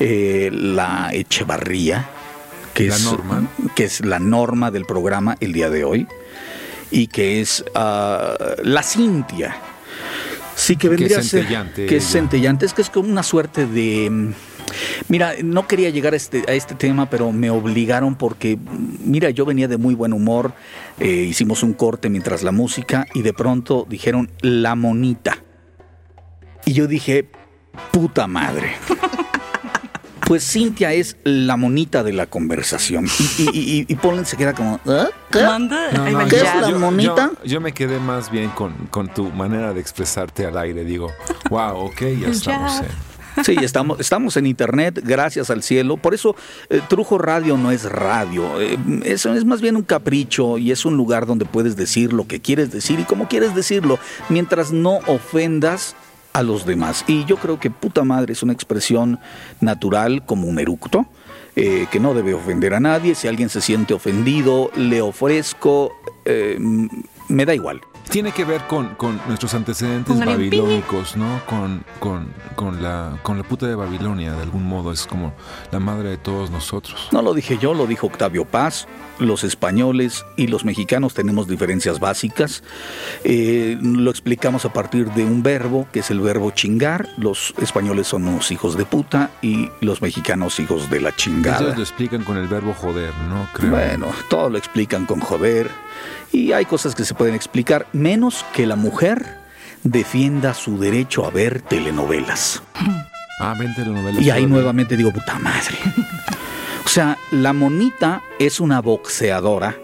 eh, 0.00 0.50
la 0.52 1.10
Echevarría, 1.12 2.08
que 2.72 2.88
La 2.88 2.96
es, 2.96 3.04
Norma. 3.04 3.46
que 3.76 3.84
es 3.84 4.04
la 4.04 4.18
norma 4.18 4.70
del 4.70 4.84
programa 4.86 5.36
el 5.40 5.52
día 5.52 5.70
de 5.70 5.84
hoy 5.84 6.08
y 6.90 7.06
que 7.08 7.40
es 7.40 7.64
ah, 7.74 8.36
la 8.62 8.82
Cintia. 8.82 9.56
Sí, 10.56 10.76
que 10.76 10.88
Que 10.88 10.94
es 10.94 11.00
vendría 11.00 11.18
a 11.18 11.22
ser. 11.22 11.46
Que 11.74 11.84
es 11.84 11.90
ella. 11.90 12.00
centellante, 12.00 12.66
es 12.66 12.72
que 12.74 12.82
es 12.82 12.90
como 12.90 13.08
una 13.08 13.22
suerte 13.24 13.66
de. 13.66 14.32
Mira, 15.08 15.34
no 15.42 15.66
quería 15.66 15.90
llegar 15.90 16.12
a 16.14 16.16
este, 16.16 16.44
a 16.48 16.52
este 16.52 16.74
tema, 16.74 17.08
pero 17.10 17.30
me 17.32 17.50
obligaron 17.50 18.14
porque, 18.14 18.58
mira, 19.04 19.30
yo 19.30 19.44
venía 19.44 19.68
de 19.68 19.76
muy 19.78 19.94
buen 19.94 20.12
humor, 20.12 20.52
eh, 20.98 21.06
hicimos 21.28 21.62
un 21.62 21.72
corte 21.74 22.08
mientras 22.10 22.42
la 22.42 22.52
música 22.52 23.06
y 23.14 23.22
de 23.22 23.32
pronto 23.32 23.86
dijeron 23.88 24.30
la 24.40 24.74
monita. 24.74 25.38
Y 26.66 26.72
yo 26.72 26.86
dije, 26.86 27.28
puta 27.92 28.26
madre. 28.26 28.72
Pues 30.26 30.42
Cintia 30.50 30.94
es 30.94 31.18
la 31.24 31.58
monita 31.58 32.02
de 32.02 32.14
la 32.14 32.24
conversación. 32.24 33.04
Y, 33.38 33.42
y, 33.42 33.48
y, 33.80 33.86
y 33.86 33.94
Polen 33.96 34.24
se 34.24 34.38
queda 34.38 34.54
como, 34.54 34.80
¿ah? 34.86 35.08
¿Qué? 35.30 35.42
Manda. 35.42 35.92
No, 35.92 36.10
no, 36.12 36.26
¿Qué 36.28 36.36
es 36.36 36.42
la 36.62 36.70
yo, 36.70 36.78
monita? 36.78 37.30
yo- 37.42 37.44
yo 37.44 37.60
me 37.60 37.72
quedé 37.74 37.98
más 38.00 38.30
bien 38.30 38.48
con, 38.48 38.72
con 38.90 39.08
tu 39.12 39.28
manera 39.32 39.74
de 39.74 39.82
expresarte 39.82 40.46
al 40.46 40.56
aire. 40.56 40.82
Digo, 40.82 41.10
wow, 41.50 41.76
ok, 41.76 42.00
ya 42.22 42.28
estamos. 42.28 42.80
Sí, 43.42 43.56
estamos, 43.62 43.98
estamos 43.98 44.36
en 44.36 44.46
internet, 44.46 45.00
gracias 45.02 45.50
al 45.50 45.62
cielo. 45.62 45.96
Por 45.96 46.14
eso 46.14 46.36
eh, 46.70 46.80
Trujo 46.88 47.18
Radio 47.18 47.56
no 47.56 47.70
es 47.72 47.84
radio. 47.84 48.60
eh, 48.60 48.78
eso 49.04 49.34
es 49.34 49.44
más 49.44 49.60
bien 49.60 49.76
un 49.76 49.82
capricho 49.82 50.56
y 50.58 50.70
es 50.70 50.84
un 50.84 50.96
lugar 50.96 51.26
donde 51.26 51.44
puedes 51.44 51.74
decir 51.76 52.12
lo 52.12 52.26
que 52.28 52.40
quieres 52.40 52.70
decir 52.70 53.00
y 53.00 53.04
cómo 53.04 53.26
quieres 53.28 53.54
decirlo, 53.54 53.98
mientras 54.28 54.72
no 54.72 54.98
ofendas 55.06 55.96
a 56.32 56.42
los 56.42 56.64
demás. 56.64 57.04
Y 57.08 57.24
yo 57.24 57.36
creo 57.36 57.58
que 57.58 57.70
puta 57.70 58.04
madre 58.04 58.32
es 58.32 58.42
una 58.42 58.52
expresión 58.52 59.18
natural 59.60 60.24
como 60.24 60.46
un 60.46 60.58
eructo. 60.58 61.06
eh, 61.56 61.86
que 61.92 62.00
no 62.00 62.14
debe 62.14 62.34
ofender 62.34 62.74
a 62.74 62.80
nadie. 62.80 63.14
Si 63.14 63.28
alguien 63.28 63.48
se 63.48 63.60
siente 63.60 63.94
ofendido, 63.94 64.70
le 64.76 65.00
ofrezco, 65.02 65.92
me 67.28 67.46
da 67.46 67.54
igual. 67.54 67.80
Tiene 68.10 68.32
que 68.32 68.44
ver 68.44 68.60
con, 68.68 68.94
con 68.94 69.20
nuestros 69.26 69.54
antecedentes 69.54 70.16
pi. 70.18 70.24
babilónicos, 70.24 71.16
¿no? 71.16 71.40
Con, 71.46 71.84
con, 71.98 72.28
con, 72.54 72.82
la, 72.82 73.18
con 73.22 73.38
la 73.38 73.44
puta 73.44 73.66
de 73.66 73.74
Babilonia, 73.74 74.32
de 74.34 74.42
algún 74.42 74.64
modo. 74.64 74.92
Es 74.92 75.06
como 75.06 75.34
la 75.72 75.80
madre 75.80 76.10
de 76.10 76.16
todos 76.18 76.50
nosotros. 76.50 77.08
No 77.12 77.22
lo 77.22 77.34
dije 77.34 77.58
yo, 77.58 77.74
lo 77.74 77.86
dijo 77.86 78.06
Octavio 78.06 78.44
Paz. 78.44 78.86
Los 79.18 79.44
españoles 79.44 80.24
y 80.36 80.48
los 80.48 80.64
mexicanos 80.64 81.14
tenemos 81.14 81.46
diferencias 81.48 82.00
básicas. 82.00 82.62
Eh, 83.24 83.78
lo 83.80 84.10
explicamos 84.10 84.64
a 84.64 84.72
partir 84.72 85.10
de 85.12 85.24
un 85.24 85.42
verbo, 85.42 85.86
que 85.92 86.00
es 86.00 86.10
el 86.10 86.20
verbo 86.20 86.50
chingar. 86.50 87.08
Los 87.16 87.54
españoles 87.58 88.06
son 88.08 88.26
unos 88.28 88.50
hijos 88.50 88.76
de 88.76 88.84
puta 88.84 89.30
y 89.40 89.70
los 89.80 90.02
mexicanos 90.02 90.58
hijos 90.60 90.90
de 90.90 91.00
la 91.00 91.08
Ellos 91.10 91.16
chingada. 91.22 91.74
lo 91.74 91.80
explican 91.82 92.22
con 92.24 92.36
el 92.36 92.48
verbo 92.48 92.74
joder, 92.74 93.12
¿no? 93.28 93.46
Creo. 93.54 93.70
Bueno, 93.70 94.08
todo 94.28 94.50
lo 94.50 94.58
explican 94.58 95.06
con 95.06 95.20
joder. 95.20 95.70
Y 96.34 96.52
hay 96.52 96.64
cosas 96.64 96.96
que 96.96 97.04
se 97.04 97.14
pueden 97.14 97.36
explicar, 97.36 97.86
menos 97.92 98.44
que 98.52 98.66
la 98.66 98.74
mujer 98.74 99.38
defienda 99.84 100.52
su 100.52 100.80
derecho 100.80 101.24
a 101.24 101.30
ver 101.30 101.62
telenovelas. 101.62 102.60
Ah, 103.38 103.54
ven 103.56 103.72
telenovelas. 103.72 104.20
Y 104.20 104.30
ahí 104.30 104.44
nuevamente 104.44 104.96
digo, 104.96 105.12
puta 105.12 105.38
madre. 105.38 105.76
O 106.84 106.88
sea, 106.88 107.16
la 107.30 107.52
monita 107.52 108.20
es 108.40 108.58
una 108.58 108.80
boxeadora. 108.80 109.76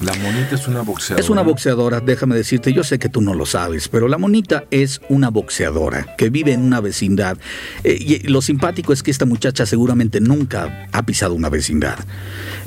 La 0.00 0.12
monita 0.14 0.54
es 0.54 0.66
una 0.66 0.82
boxeadora. 0.82 1.22
Es 1.22 1.30
una 1.30 1.42
boxeadora, 1.42 2.00
déjame 2.00 2.34
decirte, 2.34 2.72
yo 2.72 2.82
sé 2.82 2.98
que 2.98 3.08
tú 3.08 3.20
no 3.20 3.32
lo 3.34 3.46
sabes, 3.46 3.88
pero 3.88 4.08
la 4.08 4.18
monita 4.18 4.64
es 4.70 5.00
una 5.08 5.30
boxeadora 5.30 6.14
que 6.18 6.30
vive 6.30 6.52
en 6.52 6.62
una 6.62 6.80
vecindad. 6.80 7.38
Eh, 7.84 7.96
y 8.00 8.18
lo 8.28 8.42
simpático 8.42 8.92
es 8.92 9.02
que 9.02 9.10
esta 9.10 9.24
muchacha 9.24 9.66
seguramente 9.66 10.20
nunca 10.20 10.88
ha 10.92 11.06
pisado 11.06 11.34
una 11.34 11.48
vecindad, 11.48 11.98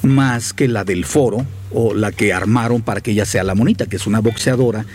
más 0.03 0.53
que 0.53 0.67
la 0.67 0.83
del 0.83 1.05
foro 1.05 1.45
o 1.71 1.93
la 1.93 2.11
que 2.11 2.33
armaron 2.33 2.81
para 2.81 3.01
que 3.01 3.11
ella 3.11 3.25
sea 3.25 3.43
la 3.43 3.55
monita, 3.55 3.87
que 3.87 3.97
es 3.97 4.07
una 4.07 4.19
boxeadora, 4.19 4.85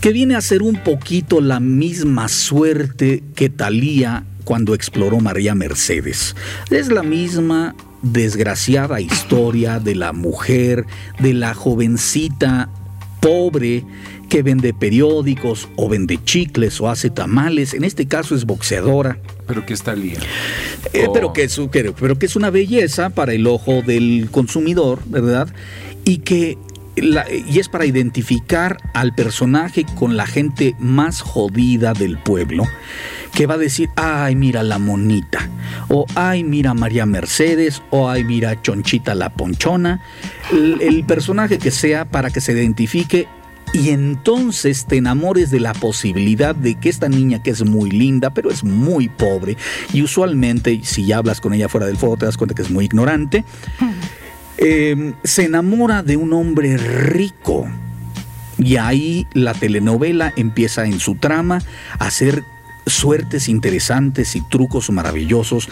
que 0.00 0.12
viene 0.12 0.36
a 0.36 0.40
ser 0.40 0.62
un 0.62 0.82
poquito 0.82 1.40
la 1.40 1.60
misma 1.60 2.28
suerte 2.28 3.22
que 3.34 3.50
Talía 3.50 4.24
cuando 4.44 4.72
exploró 4.72 5.20
María 5.20 5.54
Mercedes. 5.54 6.34
Es 6.70 6.88
la 6.88 7.02
misma 7.02 7.74
desgraciada 8.02 9.00
historia 9.00 9.80
de 9.80 9.94
la 9.94 10.12
mujer, 10.12 10.84
de 11.18 11.34
la 11.34 11.54
jovencita 11.54 12.68
pobre 13.20 13.84
que 14.28 14.42
vende 14.42 14.72
periódicos 14.74 15.68
o 15.76 15.88
vende 15.88 16.22
chicles 16.22 16.80
o 16.80 16.88
hace 16.88 17.10
tamales, 17.10 17.74
en 17.74 17.82
este 17.82 18.06
caso 18.06 18.34
es 18.34 18.44
boxeadora, 18.44 19.18
Pero 19.46 19.64
que 19.64 19.72
está 19.72 19.94
lía. 19.94 20.18
eh, 20.92 21.06
Oh. 21.08 21.12
pero, 21.12 21.32
que 21.32 21.44
es, 21.44 21.60
pero, 21.72 21.94
pero 21.94 22.18
que 22.18 22.26
es 22.26 22.36
una 22.36 22.50
belleza 22.50 23.10
para 23.10 23.32
el 23.32 23.46
ojo 23.46 23.82
del 23.82 24.28
consumidor, 24.30 25.00
¿verdad? 25.06 25.48
Y 26.04 26.18
que 26.18 26.58
la- 27.02 27.26
y 27.30 27.58
es 27.58 27.68
para 27.68 27.86
identificar 27.86 28.78
al 28.92 29.14
personaje 29.14 29.84
con 29.94 30.16
la 30.16 30.26
gente 30.26 30.74
más 30.78 31.20
jodida 31.20 31.92
del 31.92 32.18
pueblo, 32.18 32.64
que 33.34 33.46
va 33.46 33.54
a 33.54 33.58
decir, 33.58 33.90
ay, 33.96 34.34
mira 34.34 34.62
la 34.62 34.78
monita, 34.78 35.48
o 35.88 36.06
ay, 36.14 36.44
mira 36.44 36.74
María 36.74 37.06
Mercedes, 37.06 37.82
o 37.90 38.08
ay, 38.08 38.24
mira 38.24 38.60
Chonchita 38.60 39.14
la 39.14 39.30
Ponchona, 39.30 40.00
el, 40.52 41.04
personaje 41.04 41.58
que 41.58 41.70
sea 41.70 42.04
para 42.04 42.30
que 42.30 42.40
se 42.40 42.52
identifique 42.52 43.28
y 43.74 43.90
entonces 43.90 44.86
te 44.86 44.96
enamores 44.96 45.50
de 45.50 45.60
la 45.60 45.74
posibilidad 45.74 46.54
de 46.54 46.76
que 46.76 46.88
esta 46.88 47.08
niña 47.08 47.42
que 47.42 47.50
es 47.50 47.64
muy 47.64 47.90
linda, 47.90 48.30
pero 48.30 48.50
es 48.50 48.64
muy 48.64 49.08
pobre, 49.08 49.56
y 49.92 50.02
usualmente 50.02 50.80
si 50.84 51.04
ya 51.04 51.18
hablas 51.18 51.40
con 51.40 51.52
ella 51.52 51.68
fuera 51.68 51.86
del 51.86 51.96
foro 51.96 52.16
te 52.16 52.26
das 52.26 52.36
cuenta 52.36 52.54
que 52.54 52.62
es 52.62 52.70
muy 52.70 52.86
ignorante, 52.86 53.44
eh, 54.58 55.14
se 55.24 55.44
enamora 55.44 56.02
de 56.02 56.16
un 56.16 56.32
hombre 56.32 56.76
rico. 56.76 57.68
Y 58.58 58.76
ahí 58.76 59.26
la 59.32 59.54
telenovela 59.54 60.32
empieza 60.36 60.84
en 60.84 60.98
su 60.98 61.14
trama 61.14 61.62
a 61.98 62.06
hacer 62.06 62.44
suertes 62.86 63.48
interesantes 63.48 64.34
y 64.34 64.40
trucos 64.40 64.90
maravillosos 64.90 65.68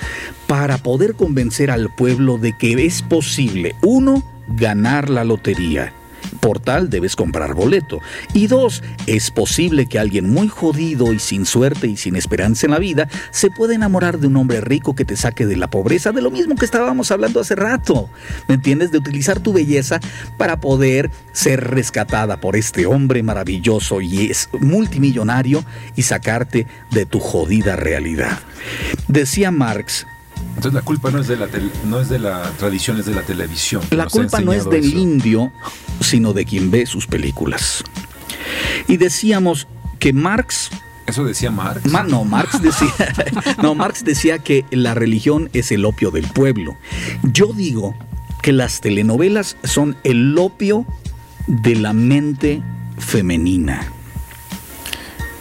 para 0.47 0.79
poder 0.79 1.15
convencer 1.15 1.71
al 1.71 1.91
pueblo 1.91 2.39
de 2.39 2.57
que 2.57 2.87
es 2.87 3.03
posible, 3.03 3.75
uno, 3.83 4.23
ganar 4.49 5.11
la 5.11 5.25
lotería. 5.25 5.93
Por 6.37 6.61
tal 6.61 6.91
debes 6.91 7.17
comprar 7.17 7.55
boleto. 7.55 8.01
Y 8.33 8.47
dos, 8.47 8.83
es 9.07 9.31
posible 9.31 9.87
que 9.87 9.99
alguien 9.99 10.31
muy 10.31 10.49
jodido 10.49 11.13
y 11.13 11.19
sin 11.19 11.47
suerte 11.47 11.87
y 11.87 11.97
sin 11.97 12.17
esperanza 12.17 12.67
en 12.67 12.73
la 12.73 12.79
vida 12.79 13.09
se 13.31 13.51
pueda 13.51 13.75
enamorar 13.75 14.19
de 14.19 14.27
un 14.27 14.37
hombre 14.37 14.61
rico 14.61 14.95
que 14.95 15.05
te 15.05 15.17
saque 15.17 15.47
de 15.47 15.57
la 15.57 15.69
pobreza, 15.69 16.13
de 16.13 16.23
lo 16.23 16.31
mismo 16.31 16.57
que 16.57 16.65
estábamos 16.65 17.11
hablando 17.11 17.41
hace 17.41 17.55
rato. 17.55 18.09
¿Me 18.49 18.55
entiendes? 18.55 18.91
De 18.93 18.99
utilizar 18.99 19.41
tu 19.41 19.53
belleza 19.53 20.01
para 20.37 20.61
poder 20.61 21.11
ser 21.33 21.71
rescatada 21.71 22.41
por 22.41 22.57
este 22.57 22.87
hombre 22.87 23.23
maravilloso 23.23 24.01
y 24.01 24.31
es 24.31 24.49
multimillonario 24.61 25.65
y 25.97 26.03
sacarte 26.03 26.67
de 26.91 27.07
tu 27.07 27.21
jodida 27.21 27.77
realidad. 27.77 28.39
Decía 29.09 29.51
Marx, 29.51 30.07
Entonces 30.49 30.73
la 30.73 30.83
culpa 30.83 31.11
no 31.11 31.19
es 31.21 31.29
de 31.29 31.37
la 31.37 31.49
no 31.87 32.01
es 32.01 32.09
de 32.09 32.19
la 32.19 32.43
tradición, 32.59 32.99
es 32.99 33.07
de 33.07 33.15
la 33.15 33.23
televisión. 33.23 33.83
La 33.91 34.07
culpa 34.07 34.41
no 34.41 34.53
es 34.53 34.69
del 34.69 34.85
eso. 34.87 34.99
indio, 34.99 35.53
sino 36.01 36.33
de 36.33 36.45
quien 36.45 36.71
ve 36.71 36.87
sus 36.87 37.07
películas. 37.07 37.85
Y 38.89 38.97
decíamos 38.97 39.67
que 39.99 40.13
Marx, 40.13 40.71
Eso 41.07 41.25
decía 41.25 41.51
Marx. 41.51 41.87
Ma- 41.91 42.03
no, 42.05 42.25
Marx 42.25 42.61
decía, 42.69 42.89
no, 43.63 43.75
Marx 43.75 44.05
decía 44.05 44.39
que 44.39 44.65
la 44.71 44.95
religión 44.95 45.51
es 45.53 45.71
el 45.73 45.85
opio 45.85 46.11
del 46.11 46.27
pueblo. 46.27 46.77
Yo 47.23 47.53
digo 47.53 47.95
que 48.43 48.53
las 48.53 48.81
telenovelas 48.81 49.57
son 49.65 49.97
el 50.05 50.39
opio 50.39 50.87
de 51.47 51.75
la 51.77 51.93
mente 51.93 52.63
femenina. 52.99 53.93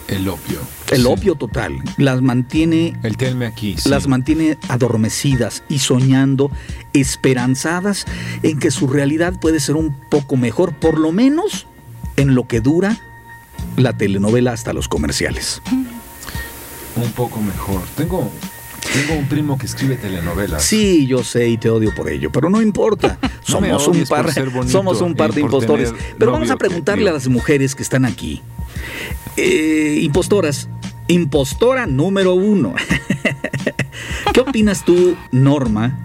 el 0.08 0.28
opio. 0.28 0.60
El 0.90 1.02
Sí. 1.02 1.06
opio 1.06 1.34
total. 1.34 1.82
Las 1.96 2.22
mantiene 2.22 2.96
El 3.02 3.16
tenme 3.16 3.46
aquí. 3.46 3.74
sí. 3.76 3.88
las 3.88 4.06
mantiene 4.06 4.56
adormecidas 4.68 5.62
y 5.68 5.80
soñando, 5.80 6.50
esperanzadas 6.92 8.04
en 8.42 8.58
que 8.58 8.70
su 8.70 8.86
realidad 8.86 9.34
puede 9.40 9.60
ser 9.60 9.74
un 9.76 9.94
poco 10.10 10.36
mejor, 10.36 10.74
por 10.74 10.98
lo 10.98 11.12
menos 11.12 11.66
en 12.16 12.34
lo 12.34 12.46
que 12.46 12.60
dura 12.60 12.96
la 13.76 13.96
telenovela 13.96 14.52
hasta 14.52 14.72
los 14.72 14.88
comerciales. 14.88 15.60
Un 16.96 17.10
poco 17.12 17.40
mejor. 17.42 17.82
Tengo, 17.96 18.30
tengo 18.92 19.18
un 19.20 19.26
primo 19.28 19.58
que 19.58 19.66
escribe 19.66 19.96
telenovelas. 19.96 20.62
Sí, 20.64 21.06
yo 21.06 21.22
sé 21.24 21.48
y 21.48 21.58
te 21.58 21.68
odio 21.68 21.94
por 21.94 22.08
ello, 22.08 22.30
pero 22.32 22.48
no 22.48 22.62
importa. 22.62 23.18
No 23.48 23.78
Somos 23.78 23.86
un 23.86 24.04
par, 24.06 24.24
bonito 24.50 24.68
somos 24.72 25.00
un 25.00 25.14
par 25.14 25.32
de 25.32 25.40
impostores. 25.40 25.94
Pero 26.18 26.32
vamos 26.32 26.50
a 26.50 26.56
preguntarle 26.56 27.04
que- 27.04 27.10
a 27.10 27.12
las 27.12 27.28
mujeres 27.28 27.76
que 27.76 27.84
están 27.84 28.04
aquí. 28.04 28.42
Eh, 29.36 30.00
impostoras, 30.02 30.68
impostora 31.08 31.86
número 31.86 32.34
uno. 32.34 32.74
¿Qué 34.32 34.40
opinas 34.40 34.84
tú, 34.84 35.16
Norma, 35.32 35.98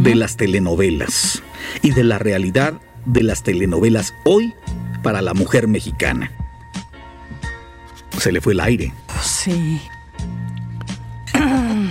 de 0.00 0.14
las 0.14 0.36
telenovelas 0.36 1.42
y 1.82 1.90
de 1.90 2.04
la 2.04 2.18
realidad 2.18 2.80
de 3.04 3.22
las 3.22 3.42
telenovelas 3.42 4.14
hoy 4.24 4.54
para 5.02 5.22
la 5.22 5.34
mujer 5.34 5.68
mexicana? 5.68 6.32
Se 8.18 8.32
le 8.32 8.40
fue 8.40 8.54
el 8.54 8.60
aire. 8.60 8.92
Sí. 9.22 9.80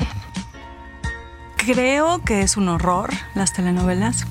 Creo 1.57 2.21
que 2.23 2.41
es 2.41 2.57
un 2.57 2.67
horror 2.67 3.11
las 3.35 3.53
telenovelas. 3.53 4.25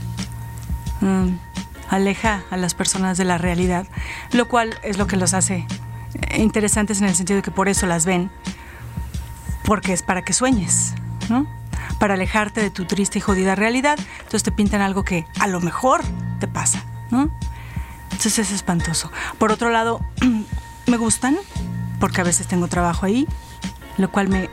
Mm, 1.01 1.37
aleja 1.89 2.45
a 2.51 2.57
las 2.57 2.75
personas 2.75 3.17
de 3.17 3.25
la 3.25 3.39
realidad, 3.39 3.87
lo 4.33 4.49
cual 4.49 4.75
es 4.83 4.99
lo 4.99 5.07
que 5.07 5.17
los 5.17 5.35
hace 5.35 5.67
interesantes 6.37 7.01
en 7.01 7.09
el 7.09 7.15
sentido 7.15 7.37
de 7.37 7.43
que 7.43 7.51
por 7.51 7.69
eso 7.69 7.87
las 7.87 8.05
ven, 8.05 8.31
porque 9.65 9.93
es 9.93 10.03
para 10.03 10.23
que 10.23 10.33
sueñes, 10.33 10.95
¿no? 11.29 11.47
Para 11.99 12.15
alejarte 12.15 12.61
de 12.61 12.71
tu 12.71 12.85
triste 12.85 13.19
y 13.19 13.21
jodida 13.21 13.55
realidad. 13.55 13.99
Entonces 14.19 14.43
te 14.43 14.53
pintan 14.53 14.81
algo 14.81 15.05
que 15.05 15.27
a 15.41 15.47
lo 15.47 15.61
mejor 15.61 16.03
te 16.41 16.49
pasa, 16.49 16.85
¿no? 17.11 17.31
Entonces 18.05 18.39
es 18.39 18.53
espantoso. 18.53 19.11
Por 19.39 19.53
otro 19.53 19.71
lado, 19.71 20.01
me 20.87 20.97
gustan, 20.97 21.37
porque 22.01 22.21
a 22.21 22.25
veces 22.25 22.47
tengo 22.47 22.69
trabajo 22.69 23.07
ahí, 23.07 23.27
lo 23.97 24.11
cual 24.11 24.29
me, 24.29 24.51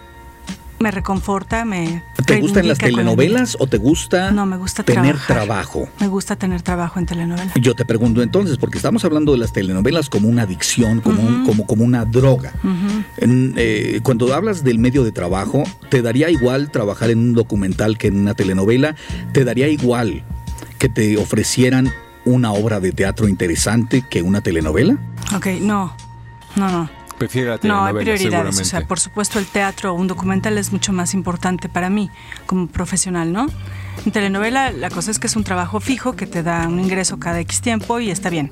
me 0.81 0.91
reconforta, 0.91 1.65
me... 1.65 2.03
¿Te 2.25 2.39
gustan 2.39 2.67
las 2.67 2.79
el- 2.79 2.91
telenovelas 2.91 3.57
o 3.59 3.67
te 3.67 3.77
gusta 3.77 4.31
No, 4.31 4.45
me 4.45 4.55
gusta 4.57 4.83
tener 4.83 5.15
trabajar. 5.17 5.35
trabajo? 5.37 5.89
Me 5.99 6.07
gusta 6.07 6.35
tener 6.35 6.61
trabajo 6.61 6.99
en 6.99 7.05
telenovela. 7.05 7.51
Yo 7.59 7.75
te 7.75 7.83
pregunto 7.85 8.21
entonces, 8.21 8.57
porque 8.57 8.77
estamos 8.77 9.03
hablando 9.03 9.31
de 9.33 9.37
las 9.39 9.51
telenovelas 9.53 10.09
como 10.09 10.27
una 10.29 10.43
adicción, 10.43 11.01
como, 11.01 11.21
un- 11.21 11.45
como, 11.45 11.65
como 11.65 11.83
una 11.83 12.05
droga. 12.05 12.53
En, 13.17 13.53
eh, 13.57 13.99
cuando 14.03 14.33
hablas 14.33 14.63
del 14.63 14.79
medio 14.79 15.03
de 15.03 15.11
trabajo, 15.11 15.63
¿te 15.89 16.01
daría 16.01 16.29
igual 16.29 16.71
trabajar 16.71 17.09
en 17.09 17.19
un 17.19 17.33
documental 17.33 17.97
que 17.97 18.07
en 18.07 18.17
una 18.19 18.33
telenovela? 18.33 18.95
¿Te 19.33 19.43
daría 19.43 19.67
igual 19.67 20.23
que 20.77 20.89
te 20.89 21.17
ofrecieran 21.17 21.91
una 22.23 22.51
obra 22.53 22.79
de 22.79 22.91
teatro 22.91 23.27
interesante 23.27 24.03
que 24.09 24.21
una 24.21 24.41
telenovela? 24.41 24.97
Ok, 25.35 25.47
no, 25.61 25.95
no, 26.55 26.69
no. 26.71 26.89
Prefiere 27.21 27.49
la 27.49 27.59
No, 27.61 27.85
hay 27.85 27.93
prioridades. 27.93 28.59
O 28.59 28.65
sea, 28.65 28.81
por 28.81 28.99
supuesto, 28.99 29.37
el 29.37 29.45
teatro 29.45 29.93
o 29.93 29.95
un 29.95 30.07
documental 30.07 30.57
es 30.57 30.71
mucho 30.71 30.91
más 30.91 31.13
importante 31.13 31.69
para 31.69 31.87
mí 31.91 32.09
como 32.47 32.65
profesional, 32.65 33.31
¿no? 33.31 33.45
En 34.03 34.11
telenovela 34.11 34.71
la 34.71 34.89
cosa 34.89 35.11
es 35.11 35.19
que 35.19 35.27
es 35.27 35.35
un 35.35 35.43
trabajo 35.43 35.79
fijo 35.79 36.13
que 36.13 36.25
te 36.25 36.41
da 36.41 36.67
un 36.67 36.79
ingreso 36.79 37.19
cada 37.19 37.39
X 37.41 37.61
tiempo 37.61 37.99
y 37.99 38.09
está 38.09 38.31
bien. 38.31 38.49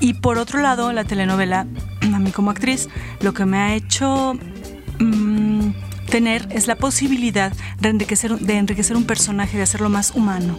Y 0.00 0.14
por 0.14 0.38
otro 0.38 0.62
lado, 0.62 0.94
la 0.94 1.04
telenovela, 1.04 1.66
a 2.14 2.18
mí 2.18 2.30
como 2.30 2.52
actriz, 2.52 2.88
lo 3.20 3.34
que 3.34 3.44
me 3.44 3.58
ha 3.58 3.74
hecho 3.74 4.32
mm, 4.98 5.70
tener 6.08 6.48
es 6.52 6.66
la 6.66 6.76
posibilidad 6.76 7.52
de 7.80 7.90
enriquecer, 7.90 8.38
de 8.38 8.56
enriquecer 8.56 8.96
un 8.96 9.04
personaje, 9.04 9.58
de 9.58 9.62
hacerlo 9.62 9.90
más 9.90 10.12
humano, 10.12 10.58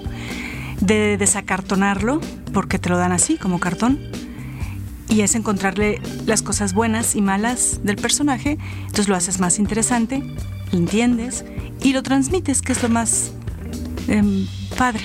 de 0.80 1.17
desacartonarlo, 1.17 2.21
porque 2.53 2.78
te 2.78 2.89
lo 2.89 2.97
dan 2.99 3.13
así, 3.13 3.38
como 3.38 3.59
cartón, 3.59 3.99
y 5.10 5.22
es 5.22 5.36
encontrarle 5.36 6.01
las 6.26 6.41
cosas 6.41 6.74
buenas 6.74 7.16
y 7.16 7.22
malas 7.22 7.80
del 7.84 7.95
personaje, 7.97 8.58
entonces 8.82 9.08
lo 9.08 9.16
haces 9.16 9.39
más 9.39 9.60
interesante, 9.60 10.24
lo 10.72 10.78
entiendes 10.78 11.45
y 11.82 11.93
lo 11.93 12.01
transmites, 12.03 12.62
que 12.62 12.72
es 12.74 12.82
lo 12.84 12.89
más 12.89 13.32
em, 14.08 14.45
padre, 14.78 15.01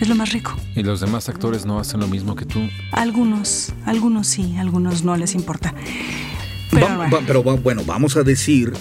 es 0.00 0.08
lo 0.08 0.14
más 0.14 0.32
rico. 0.32 0.54
¿Y 0.76 0.82
los 0.82 1.00
demás 1.00 1.28
actores 1.28 1.64
no 1.66 1.78
hacen 1.80 2.00
lo 2.00 2.06
mismo 2.08 2.36
que 2.36 2.44
tú? 2.44 2.60
Algunos, 2.92 3.72
algunos 3.86 4.26
sí, 4.26 4.54
algunos 4.58 5.02
no 5.04 5.16
les 5.16 5.34
importa. 5.34 5.74
Pero, 6.70 6.86
Va- 6.86 6.96
bueno. 6.96 7.16
va- 7.16 7.22
pero 7.26 7.42
va- 7.42 7.54
bueno, 7.56 7.82
vamos 7.86 8.16
a 8.16 8.22
decir 8.22 8.72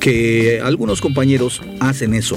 que 0.00 0.60
algunos 0.62 1.00
compañeros 1.00 1.60
hacen 1.80 2.14
eso. 2.14 2.36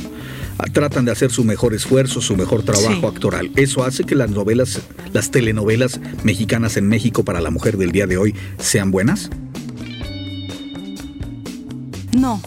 Tratan 0.74 1.06
de 1.06 1.12
hacer 1.12 1.32
su 1.32 1.44
mejor 1.44 1.74
esfuerzo, 1.74 2.22
su 2.22 2.36
mejor 2.36 2.64
trabajo 2.64 2.94
Sí. 3.02 3.06
actoral. 3.06 3.52
Eso 3.56 3.84
hace 3.84 4.04
que 4.04 4.16
las 4.16 4.30
novelas, 4.30 4.82
las 5.14 5.32
telenovelas 5.32 6.00
mexicanas 6.24 6.78
en 6.78 6.88
México 6.88 7.24
para 7.26 7.42
la 7.42 7.50
mujer 7.52 7.78
del 7.78 7.92
día 7.92 8.08
de 8.08 8.18
hoy 8.18 8.36
sean 8.60 8.92
buenas. 8.92 9.30
No, 12.14 12.42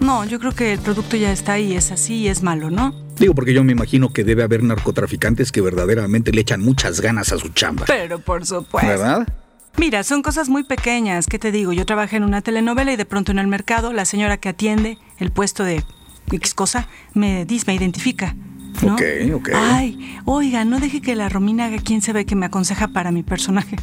no, 0.00 0.24
yo 0.24 0.38
creo 0.38 0.52
que 0.52 0.72
el 0.74 0.78
producto 0.78 1.16
ya 1.16 1.32
está 1.32 1.54
ahí, 1.54 1.74
es 1.74 1.90
así 1.90 2.14
y 2.16 2.28
es 2.28 2.42
malo, 2.42 2.70
¿no? 2.70 2.94
Digo, 3.18 3.34
porque 3.34 3.52
yo 3.52 3.64
me 3.64 3.72
imagino 3.72 4.12
que 4.12 4.24
debe 4.24 4.42
haber 4.42 4.62
narcotraficantes 4.62 5.52
que 5.52 5.60
verdaderamente 5.60 6.32
le 6.32 6.40
echan 6.40 6.60
muchas 6.62 7.00
ganas 7.00 7.32
a 7.32 7.38
su 7.38 7.48
chamba. 7.50 7.84
Pero 7.86 8.18
por 8.18 8.46
supuesto. 8.46 8.88
¿Verdad? 8.88 9.26
Mira, 9.76 10.02
son 10.04 10.22
cosas 10.22 10.48
muy 10.48 10.64
pequeñas. 10.64 11.26
¿Qué 11.26 11.38
te 11.38 11.52
digo? 11.52 11.72
Yo 11.72 11.86
trabajé 11.86 12.16
en 12.16 12.24
una 12.24 12.40
telenovela 12.42 12.92
y 12.92 12.96
de 12.96 13.04
pronto 13.04 13.30
en 13.32 13.38
el 13.38 13.46
mercado 13.46 13.92
la 13.92 14.04
señora 14.04 14.36
que 14.38 14.48
atiende 14.48 14.98
el 15.18 15.30
puesto 15.30 15.64
de 15.64 15.84
X 16.32 16.54
cosa 16.54 16.88
me 17.14 17.44
dice, 17.44 17.64
me 17.66 17.74
identifica. 17.74 18.34
¿no? 18.82 18.94
Ok, 18.94 19.02
ok. 19.34 19.50
Ay, 19.54 20.16
oiga, 20.24 20.64
no 20.64 20.78
deje 20.78 21.00
que 21.00 21.14
la 21.14 21.28
Romina 21.28 21.66
haga 21.66 21.78
quien 21.78 22.00
se 22.02 22.12
ve 22.12 22.24
que 22.24 22.36
me 22.36 22.46
aconseja 22.46 22.88
para 22.88 23.12
mi 23.12 23.22
personaje. 23.22 23.76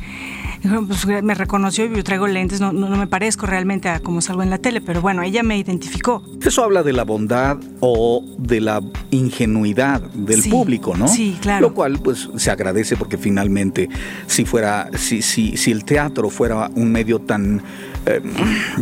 Pues, 0.88 1.06
me 1.24 1.34
reconoció 1.34 1.86
y 1.86 1.96
yo 1.96 2.04
traigo 2.04 2.28
lentes, 2.28 2.60
no, 2.62 2.72
no, 2.74 2.90
no 2.90 2.98
me 2.98 3.08
parezco 3.08 3.46
realmente 3.46 3.90
a 3.90 4.00
como 4.00 4.22
salgo 4.22 4.44
en 4.44 4.50
la 4.50 4.58
tele, 4.58 4.82
pero 4.82 5.02
bueno, 5.02 5.22
ella 5.24 5.44
me 5.44 5.58
identificó. 5.58 6.24
Eso 6.44 6.64
habla 6.64 6.84
de 6.84 6.94
la 6.94 7.04
bondad 7.04 7.58
o 7.80 8.24
de 8.38 8.62
la 8.62 8.82
ingenuidad 9.12 10.02
del 10.02 10.42
Sí, 10.42 10.50
público, 10.50 10.96
¿no? 10.96 11.08
sí, 11.08 11.38
claro. 11.42 11.68
Lo 11.70 11.74
cual, 11.74 12.00
pues, 12.00 12.30
se 12.38 12.52
agradece 12.52 12.96
porque 12.98 13.18
finalmente, 13.18 13.90
si 14.28 14.46
fuera, 14.46 14.90
si, 14.98 15.22
si, 15.22 15.58
si 15.58 15.72
el 15.72 15.84
teatro 15.86 16.30
fuera 16.30 16.70
un 16.76 16.92
medio 16.92 17.20
tan, 17.20 17.62
eh, 18.06 18.22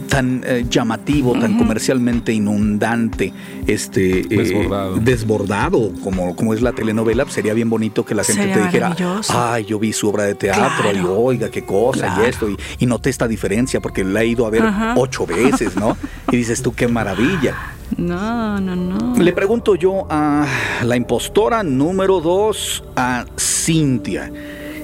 tan 0.10 0.42
eh, 0.46 0.66
llamativo, 0.70 1.34
tan 1.40 1.58
comercialmente 1.58 2.34
inundante, 2.34 3.34
este, 3.68 4.20
eh, 4.22 4.26
Desbordado. 4.30 4.96
desbordado, 4.98 5.92
como, 6.04 6.36
como 6.36 6.54
es 6.54 6.62
la 6.62 6.72
telenovela, 6.74 7.24
pues, 7.24 7.36
sería 7.36 7.54
bien 7.54 7.70
bonito 7.70 8.06
que 8.06 8.16
la 8.16 8.24
gente 8.24 8.42
Sería 8.44 8.56
te 8.56 8.64
dijera, 8.64 8.96
ay, 9.30 9.66
yo 9.66 9.80
vi 9.80 9.94
su 9.94 10.08
obra 10.10 10.24
de 10.24 10.36
teatro 10.36 10.90
y 10.90 10.94
Claro. 10.96 11.20
oiga, 11.20 11.50
qué 11.50 11.64
cosa 11.64 11.75
Claro. 11.94 12.24
y 12.24 12.30
esto, 12.30 12.50
y, 12.50 12.58
y 12.80 12.86
noté 12.86 13.10
esta 13.10 13.28
diferencia 13.28 13.80
porque 13.80 14.04
la 14.04 14.22
he 14.24 14.28
ido 14.28 14.46
a 14.46 14.50
ver 14.50 14.64
Ajá. 14.64 14.94
ocho 14.98 15.26
veces, 15.26 15.76
¿no? 15.76 15.98
Y 16.32 16.38
dices 16.38 16.62
tú, 16.62 16.74
qué 16.74 16.88
maravilla. 16.88 17.56
No, 17.98 18.60
no, 18.60 18.76
no. 18.76 19.16
Le 19.24 19.32
pregunto 19.32 19.76
yo 19.76 20.08
a 20.10 20.46
la 20.84 20.96
impostora 20.96 21.62
número 21.64 22.20
dos, 22.20 22.84
a 22.96 23.26
Cintia. 23.40 24.32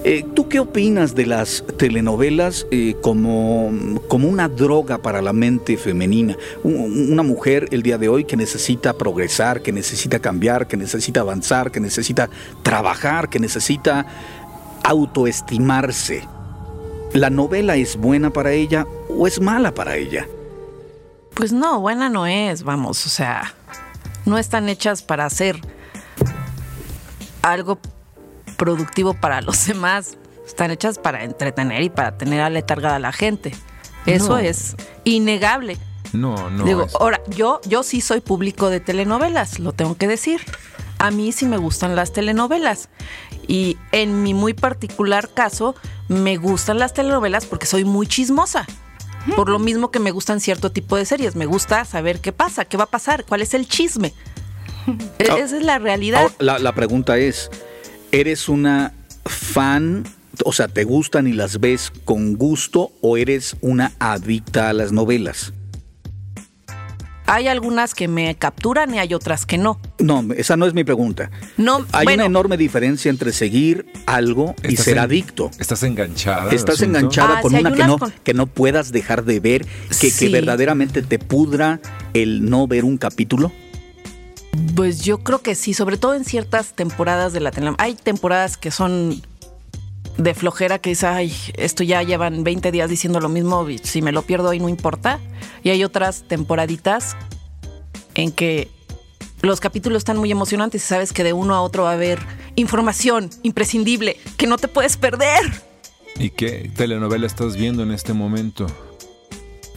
Eh, 0.04 0.26
¿Tú 0.34 0.50
qué 0.50 0.60
opinas 0.60 1.14
de 1.14 1.28
las 1.28 1.64
telenovelas 1.78 2.66
eh, 2.72 2.96
como, 3.02 3.72
como 4.08 4.28
una 4.30 4.48
droga 4.50 4.98
para 4.98 5.22
la 5.22 5.32
mente 5.34 5.78
femenina? 5.78 6.36
Un- 6.64 7.12
Una 7.12 7.22
mujer 7.22 7.68
el 7.72 7.84
día 7.84 7.98
de 8.00 8.08
hoy 8.10 8.24
que 8.24 8.36
necesita 8.36 8.94
progresar, 8.94 9.62
que 9.62 9.72
necesita 9.72 10.18
cambiar, 10.20 10.68
que 10.68 10.76
necesita 10.78 11.20
avanzar, 11.22 11.70
que 11.72 11.80
necesita 11.80 12.30
trabajar, 12.64 13.30
que 13.30 13.40
necesita 13.40 14.06
autoestimarse. 14.84 16.28
¿La 17.14 17.30
novela 17.30 17.76
es 17.76 17.98
buena 17.98 18.30
para 18.32 18.52
ella 18.52 18.88
o 19.10 19.28
es 19.28 19.40
mala 19.42 19.74
para 19.74 19.96
ella? 19.98 20.28
Pues 21.34 21.52
no, 21.52 21.80
buena 21.80 22.10
no 22.10 22.26
es, 22.28 22.64
vamos, 22.64 23.06
o 23.06 23.10
sea, 23.10 23.54
no 24.26 24.38
están 24.38 24.70
hechas 24.70 25.02
para 25.02 25.26
hacer 25.26 25.60
algo 27.42 27.80
productivo 28.58 29.14
para 29.14 29.42
los 29.42 29.66
demás, 29.68 30.18
están 30.46 30.72
hechas 30.72 31.00
para 31.00 31.24
entretener 31.24 31.82
y 31.82 31.90
para 31.90 32.18
tener 32.18 32.42
aletargada 32.42 32.96
a 32.96 33.00
la 33.00 33.12
gente. 33.12 33.54
Eso 34.06 34.30
No. 34.30 34.38
es 34.40 34.76
innegable. 35.04 35.78
No, 36.14 36.50
no. 36.50 36.64
Digo, 36.66 36.84
es- 36.84 36.96
ahora, 36.96 37.22
yo, 37.30 37.62
yo 37.66 37.84
sí 37.84 38.02
soy 38.02 38.20
público 38.22 38.70
de 38.70 38.80
telenovelas, 38.80 39.60
lo 39.60 39.74
tengo 39.74 39.96
que 39.96 40.08
decir. 40.08 40.42
A 41.00 41.10
mí 41.10 41.32
sí 41.32 41.46
me 41.46 41.58
gustan 41.58 41.96
las 41.96 42.14
telenovelas. 42.14 42.90
Y 43.48 43.78
en 43.92 44.22
mi 44.24 44.34
muy 44.34 44.54
particular 44.54 45.30
caso, 45.34 45.76
me 46.12 46.36
gustan 46.38 46.78
las 46.78 46.94
telenovelas 46.94 47.46
porque 47.46 47.66
soy 47.66 47.86
muy 47.86 48.06
chismosa. 48.06 48.68
Por 49.36 49.50
lo 49.50 49.60
mismo 49.60 49.92
que 49.92 50.00
me 50.00 50.12
gustan 50.12 50.40
cierto 50.40 50.72
tipo 50.72 50.98
de 50.98 51.06
series. 51.06 51.36
Me 51.36 51.46
gusta 51.46 51.86
saber 51.86 52.20
qué 52.22 52.32
pasa, 52.32 52.66
qué 52.66 52.76
va 52.76 52.86
a 52.86 52.90
pasar, 52.90 53.24
cuál 53.26 53.42
es 53.42 53.54
el 53.54 53.68
chisme. 53.68 54.14
E- 55.20 55.28
Ah, 55.30 55.38
Esa 55.38 55.58
es 55.58 55.64
la 55.64 55.78
realidad. 55.80 56.22
Ahora, 56.24 56.34
la, 56.40 56.60
la 56.60 56.74
pregunta 56.74 57.18
es, 57.18 57.50
¿eres 58.12 58.50
una 58.50 58.94
fan, 59.26 60.04
o 60.44 60.52
sea, 60.52 60.68
te 60.68 60.84
gustan 60.84 61.28
y 61.28 61.34
las 61.34 61.60
ves 61.60 61.92
con 62.04 62.34
gusto 62.36 62.92
o 63.02 63.16
eres 63.18 63.56
una 63.62 63.92
adicta 64.00 64.70
a 64.70 64.74
las 64.74 64.92
novelas? 64.92 65.54
Hay 67.32 67.48
algunas 67.48 67.96
que 67.96 68.08
me 68.08 68.36
capturan 68.36 68.94
y 68.94 69.00
hay 69.00 69.14
otras 69.14 69.46
que 69.46 69.58
no. 69.58 69.80
No, 70.00 70.26
esa 70.36 70.58
no 70.58 70.66
es 70.66 70.74
mi 70.74 70.84
pregunta. 70.84 71.32
No, 71.58 71.86
Hay 71.94 72.04
bueno, 72.04 72.24
una 72.24 72.26
enorme 72.30 72.58
diferencia 72.58 73.10
entre 73.10 73.32
seguir 73.32 73.86
algo 74.06 74.54
y 74.68 74.76
ser 74.76 74.98
en- 74.98 75.04
adicto. 75.04 75.50
Estás 75.58 75.84
enganchada. 75.84 76.52
Estás 76.52 76.76
asunto? 76.76 76.98
enganchada 77.00 77.38
Ah, 77.38 77.42
con 77.42 77.56
una 77.56 77.72
que 77.72 77.84
no, 77.86 77.98
con- 78.00 78.12
que 78.24 78.34
no 78.34 78.48
puedas 78.48 78.92
dejar 78.92 79.24
de 79.24 79.40
ver, 79.40 79.66
que, 80.00 80.12
que 80.14 80.30
verdaderamente 80.30 81.02
te 81.02 81.20
pudra 81.20 81.80
el 82.14 82.50
no 82.50 82.68
ver 82.68 82.84
un 82.84 82.98
capítulo. 82.98 83.52
Pues 84.76 85.02
yo 85.02 85.20
creo 85.20 85.40
que 85.42 85.56
sí, 85.56 85.74
sobre 85.74 85.98
todo 85.98 86.14
en 86.16 86.26
ciertas 86.26 86.74
temporadas 86.76 87.32
de 87.32 87.40
la 87.40 87.52
telenovela. 87.52 87.82
Hay 87.82 87.96
temporadas 87.96 88.58
que 88.58 88.70
son 88.72 89.22
de 90.18 90.34
flojera 90.34 90.80
que 90.80 90.90
dices, 90.90 91.04
ay, 91.04 91.34
esto 91.56 91.84
ya 91.84 92.04
llevan 92.04 92.44
20 92.44 92.72
días 92.72 92.90
diciendo 92.90 93.20
lo 93.20 93.30
mismo, 93.30 93.66
si 93.84 94.02
me 94.02 94.12
lo 94.12 94.22
pierdo 94.22 94.50
hoy 94.50 94.60
no 94.60 94.70
importa. 94.70 95.20
Y 95.64 95.70
hay 95.70 95.84
otras 95.84 96.24
temporaditas 96.28 97.16
en 98.16 98.32
que 98.32 98.70
los 99.42 99.60
capítulos 99.60 100.00
están 100.00 100.18
muy 100.18 100.32
emocionantes 100.32 100.84
y 100.84 100.88
sabes 100.88 101.14
que 101.14 101.24
de 101.24 101.34
uno 101.34 101.56
a 101.56 101.62
otro 101.62 101.84
va 101.84 101.92
a 101.92 101.94
haber 101.94 102.20
información 102.56 103.30
imprescindible 103.44 104.18
que 104.38 104.48
no 104.48 104.58
te 104.58 104.68
puedes 104.68 104.98
perder. 104.98 105.52
¿Y 106.20 106.30
qué 106.30 106.70
telenovela 106.76 107.26
estás 107.26 107.56
viendo 107.56 107.84
en 107.84 107.92
este 107.92 108.14
momento? 108.14 108.68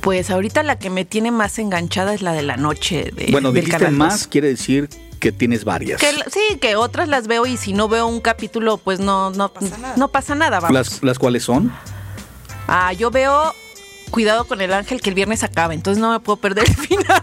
Pues 0.00 0.30
ahorita 0.30 0.62
la 0.62 0.78
que 0.78 0.90
me 0.90 1.06
tiene 1.06 1.30
más 1.30 1.58
enganchada 1.58 2.12
es 2.12 2.20
la 2.20 2.34
de 2.34 2.42
la 2.42 2.58
noche 2.58 3.10
de, 3.16 3.28
bueno, 3.32 3.52
del 3.52 3.64
dijiste 3.64 3.84
Canal 3.84 3.94
más, 3.94 4.20
2. 4.20 4.26
quiere 4.26 4.48
decir 4.48 4.90
que 5.24 5.32
tienes 5.32 5.64
varias. 5.64 6.02
Que 6.02 6.10
sí, 6.30 6.58
que 6.60 6.76
otras 6.76 7.08
las 7.08 7.26
veo 7.28 7.46
y 7.46 7.56
si 7.56 7.72
no 7.72 7.88
veo 7.88 8.06
un 8.06 8.20
capítulo, 8.20 8.76
pues 8.76 9.00
no, 9.00 9.30
no, 9.30 9.50
no 9.96 10.08
pasa 10.08 10.34
nada. 10.34 10.60
vamos. 10.60 10.74
Las, 10.74 11.02
¿Las 11.02 11.18
cuales 11.18 11.44
son? 11.44 11.72
Ah, 12.68 12.92
yo 12.92 13.10
veo 13.10 13.54
Cuidado 14.10 14.44
con 14.44 14.60
el 14.60 14.72
ángel 14.74 15.00
que 15.00 15.08
el 15.08 15.14
viernes 15.14 15.42
acaba, 15.42 15.72
entonces 15.72 15.98
no 16.00 16.12
me 16.12 16.20
puedo 16.20 16.36
perder 16.36 16.68
el 16.68 16.76
final. 16.88 17.22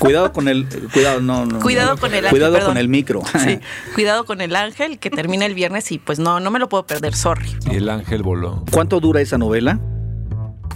Cuidado 0.00 0.32
con 0.32 0.48
el. 0.48 0.66
Cuidado, 0.92 1.20
no, 1.20 1.46
no. 1.46 1.60
Cuidado 1.60 1.94
no. 1.94 2.00
con 2.00 2.10
el 2.10 2.16
ángel, 2.26 2.30
Cuidado 2.30 2.52
perdón. 2.54 2.70
con 2.70 2.78
el 2.78 2.88
micro. 2.88 3.22
Sí, 3.42 3.60
cuidado 3.94 4.24
con 4.24 4.40
el 4.40 4.56
ángel 4.56 4.98
que 4.98 5.08
termina 5.08 5.46
el 5.46 5.54
viernes 5.54 5.92
y 5.92 5.98
pues 5.98 6.18
no, 6.18 6.40
no 6.40 6.50
me 6.50 6.58
lo 6.58 6.68
puedo 6.68 6.84
perder, 6.84 7.14
sorry. 7.14 7.56
Y 7.70 7.76
el 7.76 7.88
ángel 7.88 8.22
voló. 8.24 8.64
¿Cuánto 8.72 8.98
dura 8.98 9.20
esa 9.20 9.38
novela? 9.38 9.78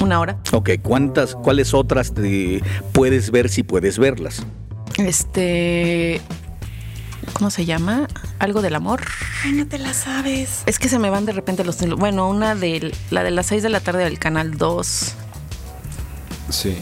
Una 0.00 0.20
hora. 0.20 0.38
Ok, 0.52 0.70
¿cuántas, 0.82 1.34
cuáles 1.34 1.74
otras 1.74 2.14
te 2.14 2.62
puedes 2.92 3.32
ver 3.32 3.48
si 3.48 3.64
puedes 3.64 3.98
verlas? 3.98 4.46
Este. 4.96 6.20
¿Cómo 7.34 7.50
se 7.50 7.64
llama? 7.64 8.08
Algo 8.38 8.62
del 8.62 8.74
amor. 8.74 9.02
Ay, 9.44 9.52
no 9.52 9.66
te 9.66 9.78
la 9.78 9.92
sabes. 9.92 10.62
Es 10.66 10.78
que 10.78 10.88
se 10.88 10.98
me 10.98 11.10
van 11.10 11.26
de 11.26 11.32
repente 11.32 11.64
los. 11.64 11.78
Bueno, 11.96 12.28
una 12.28 12.54
de 12.54 12.92
la 13.10 13.22
de 13.22 13.30
las 13.30 13.46
6 13.46 13.62
de 13.62 13.68
la 13.68 13.80
tarde 13.80 14.04
del 14.04 14.18
canal 14.18 14.56
2. 14.56 15.14
Sí. 16.50 16.76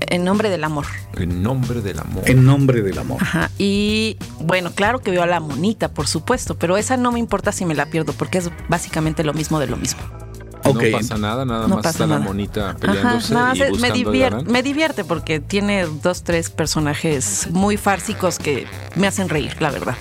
En 0.00 0.24
nombre 0.24 0.50
del 0.50 0.64
amor. 0.64 0.86
En 1.16 1.42
nombre 1.42 1.80
del 1.80 1.98
amor. 1.98 2.28
En 2.28 2.44
nombre 2.44 2.82
del 2.82 2.98
amor. 2.98 3.22
Ajá. 3.22 3.50
Y 3.58 4.16
bueno, 4.40 4.72
claro 4.72 4.98
que 5.00 5.10
veo 5.10 5.22
a 5.22 5.26
la 5.26 5.40
monita, 5.40 5.88
por 5.88 6.06
supuesto, 6.06 6.58
pero 6.58 6.76
esa 6.76 6.96
no 6.96 7.12
me 7.12 7.18
importa 7.18 7.52
si 7.52 7.64
me 7.64 7.74
la 7.74 7.86
pierdo, 7.86 8.12
porque 8.12 8.38
es 8.38 8.50
básicamente 8.68 9.24
lo 9.24 9.32
mismo 9.32 9.60
de 9.60 9.68
lo 9.68 9.76
mismo. 9.76 10.00
No 10.74 10.98
pasa 10.98 11.18
nada, 11.18 11.44
nada 11.44 11.62
No 11.68 11.76
más 11.76 11.82
pasa 11.84 11.90
está 11.90 12.06
la 12.06 12.14
nada. 12.14 12.24
monita 12.26 12.70
Ajá, 12.70 12.78
peleándose 12.78 13.34
nada 13.34 13.46
más 13.48 13.58
y 13.58 13.78
me, 13.80 13.92
divier- 13.92 14.62
divierte 14.62 15.04
porque 15.04 15.40
tiene 15.40 15.86
dos, 16.02 16.22
tres 16.24 16.50
personajes 16.50 17.48
muy 17.50 17.76
fársicos 17.76 18.38
que 18.38 18.66
me 18.96 19.06
hacen 19.06 19.28
reír, 19.28 19.56
la 19.60 19.70
verdad. 19.70 19.96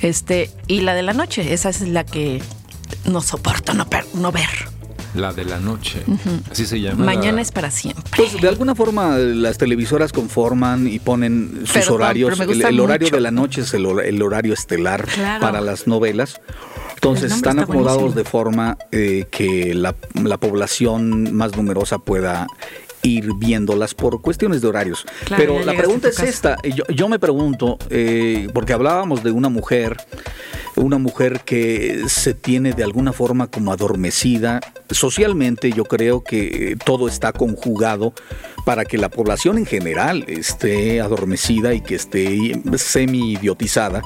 Este, 0.00 0.50
y 0.66 0.80
la 0.80 0.94
de 0.94 1.02
la 1.02 1.12
noche, 1.14 1.52
esa 1.52 1.70
es 1.70 1.80
la 1.82 2.04
que 2.04 2.42
no 3.06 3.20
soporto 3.20 3.72
no, 3.74 3.88
per- 3.88 4.06
no 4.14 4.30
ver. 4.32 4.48
La 5.14 5.32
de 5.32 5.46
la 5.46 5.58
noche. 5.58 6.02
Así 6.50 6.66
se 6.66 6.78
llama. 6.78 7.02
Mañana 7.06 7.36
la- 7.36 7.40
es 7.40 7.50
para 7.50 7.70
siempre. 7.70 8.04
Pues 8.14 8.38
de 8.38 8.46
alguna 8.48 8.74
forma 8.74 9.16
las 9.16 9.56
televisoras 9.56 10.12
conforman 10.12 10.86
y 10.86 10.98
ponen 10.98 11.60
sus 11.62 11.70
Perdón, 11.70 11.94
horarios. 11.94 12.30
pero 12.38 12.50
me 12.50 12.68
El, 12.68 12.80
horario 12.80 13.06
mucho. 13.06 13.16
de 13.16 13.22
la 13.22 13.30
noche 13.30 13.62
es 13.62 13.72
el, 13.72 13.86
hor- 13.86 14.04
el 14.04 14.20
horario 14.20 14.52
estelar 14.52 15.06
Claro. 15.06 15.40
para 15.40 15.62
las 15.62 15.86
novelas. 15.86 16.42
Entonces 16.96 17.32
están 17.32 17.58
está 17.58 17.62
acomodados 17.62 17.98
buenísimo. 18.14 18.22
de 18.24 18.28
forma 18.28 18.78
eh, 18.90 19.26
que 19.30 19.74
la, 19.74 19.94
la 20.22 20.38
población 20.38 21.34
más 21.34 21.56
numerosa 21.56 21.98
pueda 21.98 22.46
ir 23.06 23.32
viéndolas 23.34 23.94
por 23.94 24.20
cuestiones 24.20 24.60
de 24.60 24.68
horarios. 24.68 25.06
Claro, 25.24 25.42
Pero 25.42 25.64
la 25.64 25.74
pregunta 25.74 26.08
es 26.08 26.18
esta. 26.18 26.56
Yo, 26.62 26.84
yo 26.88 27.08
me 27.08 27.18
pregunto, 27.18 27.78
eh, 27.90 28.48
porque 28.52 28.72
hablábamos 28.72 29.22
de 29.22 29.30
una 29.30 29.48
mujer, 29.48 29.96
una 30.74 30.98
mujer 30.98 31.40
que 31.44 32.04
se 32.08 32.34
tiene 32.34 32.72
de 32.72 32.82
alguna 32.82 33.12
forma 33.12 33.46
como 33.46 33.72
adormecida. 33.72 34.60
Socialmente 34.90 35.70
yo 35.72 35.84
creo 35.84 36.22
que 36.24 36.72
eh, 36.72 36.76
todo 36.84 37.08
está 37.08 37.32
conjugado 37.32 38.12
para 38.64 38.84
que 38.84 38.98
la 38.98 39.08
población 39.08 39.58
en 39.58 39.66
general 39.66 40.24
esté 40.26 41.00
adormecida 41.00 41.74
y 41.74 41.80
que 41.80 41.94
esté 41.94 42.60
semi-idiotizada. 42.76 44.02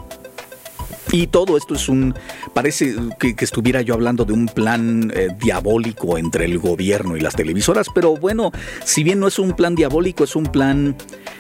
Y 1.13 1.27
todo 1.27 1.57
esto 1.57 1.75
es 1.75 1.89
un, 1.89 2.15
parece 2.55 2.95
que, 3.19 3.35
estuviera 3.41 3.83
yo 3.83 3.95
hablando 3.95 4.25
de 4.25 4.33
un 4.33 4.47
plan 4.47 5.11
eh, 5.15 5.29
diabólico 5.41 6.17
entre 6.19 6.45
el 6.45 6.59
gobierno 6.59 7.17
y 7.17 7.21
las 7.21 7.35
televisoras, 7.35 7.89
pero 7.93 8.17
bueno, 8.17 8.53
si 8.85 9.03
bien 9.03 9.19
no 9.19 9.27
es 9.27 9.39
un 9.41 9.53
plan 9.55 9.75
diabólico, 9.75 10.23
es 10.23 10.37
un 10.37 10.45
plan 10.45 10.97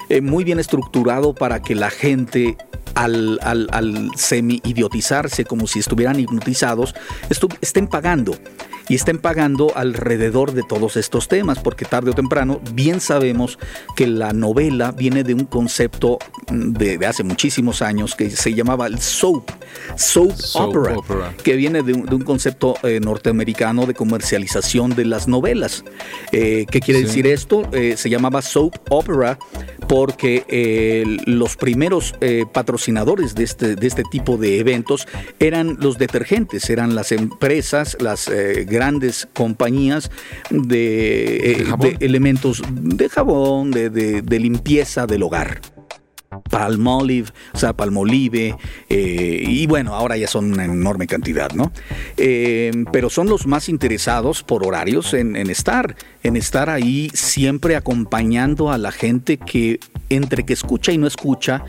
eh, 0.09 0.21
muy 0.21 0.43
bien 0.43 0.59
estructurado 0.59 1.35
para 1.35 1.63
que 1.63 1.77
la 1.77 1.91
gente 1.91 2.57
al, 2.97 3.39
al, 3.43 3.69
al 3.71 4.11
semi-idiotizarse 4.17 5.45
como 5.45 5.69
si 5.69 5.79
estuvieran 5.79 6.19
hipnotizados, 6.19 6.95
estu- 7.29 7.57
estén 7.61 7.87
pagando. 7.87 8.35
Y 8.91 8.97
estén 8.97 9.19
pagando 9.19 9.73
alrededor 9.77 10.53
de 10.53 10.63
todos 10.65 10.97
estos 10.97 11.29
temas, 11.29 11.61
porque 11.61 11.85
tarde 11.85 12.11
o 12.11 12.13
temprano 12.15 12.61
bien 12.75 13.01
sabemos 13.01 13.57
que 13.95 14.09
la 14.09 14.33
novela 14.33 14.91
viene 14.91 15.23
de 15.23 15.33
un 15.33 15.45
concepto 15.45 16.19
mm, 16.51 16.73
de, 16.73 16.99
de 16.99 17.07
hace 17.07 17.23
muchísimos 17.23 17.83
años 17.83 18.17
que 18.17 18.31
se 18.31 18.53
llamaba 18.53 18.89
el 18.89 18.99
soap, 18.99 19.49
soap, 19.97 20.33
Soap 20.37 20.71
opera, 20.77 20.99
opera. 20.99 21.35
que 21.45 21.55
viene 21.55 21.83
de 21.85 21.93
un, 21.93 22.05
de 22.07 22.15
un 22.17 22.23
concepto 22.23 22.75
eh, 22.83 22.99
norteamericano 23.01 23.87
de 23.87 23.95
comercialización 23.95 24.97
de 24.97 25.05
las 25.05 25.29
novelas. 25.29 25.85
Eh, 26.33 26.67
¿Qué 26.69 26.81
quiere 26.81 27.01
Sí. 27.01 27.07
decir 27.07 27.27
esto? 27.29 27.63
Eh, 27.73 27.95
se 27.97 28.11
llamaba 28.11 28.43
soap 28.43 28.75
opera 28.91 29.39
porque 29.89 31.05
los 31.27 31.57
primeros 31.57 32.15
patrocinadores 32.53 33.35
de 33.35 33.45
este, 33.45 33.77
de 33.77 33.87
este 33.87 34.03
tipo 34.11 34.37
de 34.37 34.59
eventos 34.59 35.07
eran 35.39 35.77
los 35.81 35.99
detergentes, 35.99 36.71
eran 36.71 36.95
las 36.95 37.13
empresas, 37.13 37.97
las 38.01 38.29
eh, 38.29 38.67
grandes 38.81 39.29
compañías 39.35 40.11
de, 40.49 41.53
eh, 41.53 41.65
¿De 41.81 41.97
elementos 42.01 42.63
de 42.73 43.11
jabón, 43.11 43.71
de- 43.73 43.91
de 44.23 44.39
limpieza 44.39 45.07
del 45.07 45.23
hogar. 45.23 45.61
Palmolive, 46.49 47.29
o 47.53 47.59
sea, 47.59 47.73
Palmolive, 47.73 48.57
eh, 48.89 49.45
y 49.45 49.67
bueno, 49.67 49.97
ahora 49.97 50.17
ya 50.17 50.29
son 50.29 50.53
una 50.53 50.65
enorme 50.65 51.09
cantidad, 51.09 51.51
¿no? 51.53 51.73
Eh, 52.17 52.71
pero 52.93 53.11
son 53.11 53.29
los 53.29 53.49
más 53.49 53.69
interesados 53.69 54.45
por 54.45 54.65
horarios 54.65 55.13
en, 55.13 55.35
en 55.35 55.51
estar, 55.51 55.97
en 56.23 56.37
estar 56.37 56.71
ahí 56.71 57.11
siempre 57.15 57.75
acompañando 57.75 58.71
a 58.71 58.79
la 58.79 58.93
gente 58.93 59.39
que 59.39 59.81
entre 60.09 60.45
que 60.45 60.53
escucha 60.53 60.93
y 60.93 60.99
no 60.99 61.09
escucha, 61.09 61.65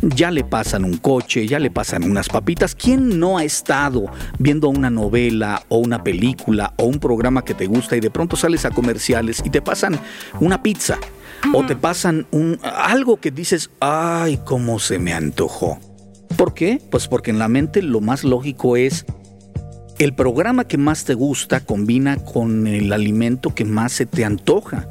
ya 0.00 0.30
le 0.30 0.44
pasan 0.44 0.84
un 0.84 0.98
coche, 0.98 1.48
ya 1.48 1.58
le 1.58 1.72
pasan 1.72 2.04
unas 2.04 2.28
papitas. 2.28 2.76
¿Quién 2.76 3.18
no 3.18 3.38
ha 3.38 3.44
estado 3.44 4.06
viendo 4.38 4.68
una 4.68 4.90
novela 4.90 5.64
o 5.68 5.78
una 5.78 6.04
película 6.04 6.74
o 6.76 6.84
un 6.84 7.00
programa 7.00 7.44
que 7.44 7.54
te 7.54 7.66
gusta 7.66 7.96
y 7.96 8.00
de 8.00 8.10
pronto 8.10 8.36
sales 8.36 8.64
a 8.64 8.70
comerciales 8.70 9.42
y 9.44 9.50
te 9.50 9.60
pasan 9.60 9.98
una 10.40 10.62
pizza? 10.62 10.98
O 11.52 11.64
te 11.66 11.76
pasan 11.76 12.26
un, 12.30 12.58
algo 12.62 13.18
que 13.18 13.30
dices, 13.30 13.70
ay, 13.80 14.40
cómo 14.44 14.78
se 14.78 14.98
me 14.98 15.12
antojó. 15.12 15.78
¿Por 16.36 16.54
qué? 16.54 16.80
Pues 16.90 17.06
porque 17.06 17.30
en 17.30 17.38
la 17.38 17.48
mente 17.48 17.82
lo 17.82 18.00
más 18.00 18.24
lógico 18.24 18.76
es 18.76 19.04
el 19.98 20.14
programa 20.14 20.64
que 20.66 20.78
más 20.78 21.04
te 21.04 21.14
gusta 21.14 21.60
combina 21.60 22.16
con 22.16 22.66
el 22.66 22.92
alimento 22.92 23.54
que 23.54 23.64
más 23.64 23.92
se 23.92 24.06
te 24.06 24.24
antoja. 24.24 24.88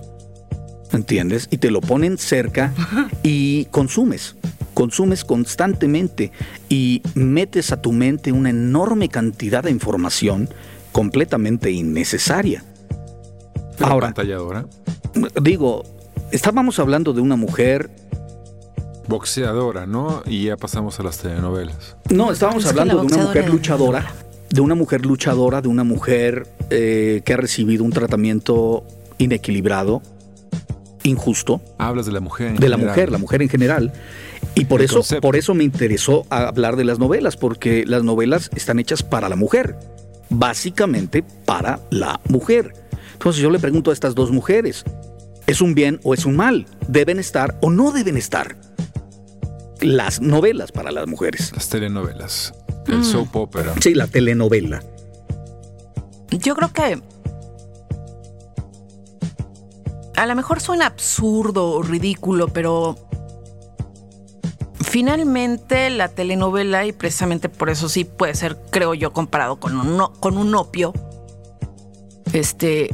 ¿Entiendes? 0.91 1.47
Y 1.51 1.57
te 1.57 1.71
lo 1.71 1.81
ponen 1.81 2.17
cerca 2.17 2.71
y 3.23 3.65
consumes. 3.65 4.35
Consumes 4.73 5.25
constantemente 5.25 6.31
y 6.69 7.01
metes 7.15 7.71
a 7.71 7.81
tu 7.81 7.91
mente 7.91 8.31
una 8.31 8.51
enorme 8.51 9.09
cantidad 9.09 9.63
de 9.63 9.71
información 9.71 10.49
completamente 10.91 11.71
innecesaria. 11.71 12.63
Pero 13.77 13.91
Ahora, 13.91 14.07
pantalladora. 14.07 14.65
digo, 15.41 15.83
estábamos 16.34 16.79
hablando 16.79 17.13
de 17.13 17.21
una 17.21 17.36
mujer. 17.36 17.89
Boxeadora, 19.07 19.86
¿no? 19.86 20.23
Y 20.25 20.45
ya 20.45 20.57
pasamos 20.57 20.99
a 20.99 21.03
las 21.03 21.17
telenovelas. 21.17 21.97
No, 22.09 22.31
estábamos 22.31 22.63
Es 22.63 22.69
hablando 22.69 22.95
la 22.95 23.01
de 23.01 23.07
una 23.07 23.23
mujer 23.25 23.49
luchadora, 23.49 24.05
de 24.49 24.61
una 24.61 24.75
mujer 24.75 25.05
luchadora, 25.05 25.61
de 25.61 25.67
una 25.67 25.84
mujer 25.84 26.47
eh, 26.69 27.21
que 27.25 27.34
ha 27.34 27.38
recibido 27.38 27.84
un 27.84 27.91
tratamiento 27.91 28.86
inequilibrado, 29.17 30.01
injusto, 31.03 31.61
Hablas 31.77 32.05
de 32.05 32.13
la 32.13 32.21
mujer. 32.21 32.47
en 32.47 32.55
de 32.55 32.69
la 32.69 32.77
general. 32.77 32.95
mujer, 32.95 33.11
la 33.11 33.17
mujer 33.17 33.41
en 33.41 33.49
general. 33.49 33.93
Y 34.55 34.65
por 34.65 34.79
El 34.79 34.86
eso, 34.86 34.95
concepto. 34.97 35.21
por 35.21 35.36
eso 35.36 35.53
me 35.53 35.63
interesó 35.65 36.25
hablar 36.29 36.77
de 36.77 36.86
las 36.86 36.97
novelas, 36.97 37.36
porque 37.36 37.84
las 37.86 38.03
novelas 38.03 38.49
están 38.55 38.79
hechas 38.79 39.03
para 39.03 39.27
la 39.27 39.36
mujer, 39.36 39.75
básicamente 40.29 41.23
para 41.45 41.81
la 41.89 42.21
mujer. 42.29 42.73
Entonces 43.13 43.41
yo 43.41 43.49
le 43.49 43.59
pregunto 43.59 43.89
a 43.89 43.93
estas 43.93 44.15
dos 44.15 44.31
mujeres, 44.31 44.84
¿es 45.47 45.61
un 45.61 45.73
bien 45.75 45.99
o 46.03 46.13
es 46.13 46.25
un 46.25 46.35
mal? 46.35 46.65
¿Deben 46.87 47.19
estar 47.19 47.57
o 47.61 47.69
no 47.69 47.91
deben 47.91 48.17
estar? 48.17 48.57
Las 49.81 50.21
novelas 50.21 50.71
para 50.71 50.91
las 50.91 51.07
mujeres. 51.07 51.51
Las 51.53 51.69
telenovelas. 51.69 52.53
El 52.87 52.99
Mm. 52.99 53.03
soap 53.03 53.35
opera. 53.35 53.73
Sí, 53.81 53.93
la 53.93 54.07
telenovela. 54.07 54.81
Yo 56.31 56.55
creo 56.55 56.71
que 56.73 57.01
a 60.15 60.25
lo 60.25 60.35
mejor 60.35 60.61
suena 60.61 60.85
absurdo 60.85 61.69
o 61.71 61.81
ridículo, 61.83 62.47
pero 62.47 62.95
finalmente 64.81 65.89
la 65.89 66.07
telenovela, 66.09 66.85
y 66.85 66.91
precisamente 66.91 67.49
por 67.49 67.69
eso 67.69 67.89
sí 67.89 68.03
puede 68.05 68.35
ser, 68.35 68.57
creo 68.69 68.93
yo, 68.93 69.11
comparado 69.11 69.59
con 69.59 69.75
un, 69.77 69.97
no- 69.97 70.13
con 70.13 70.37
un 70.37 70.53
opio, 70.55 70.93
este, 72.31 72.89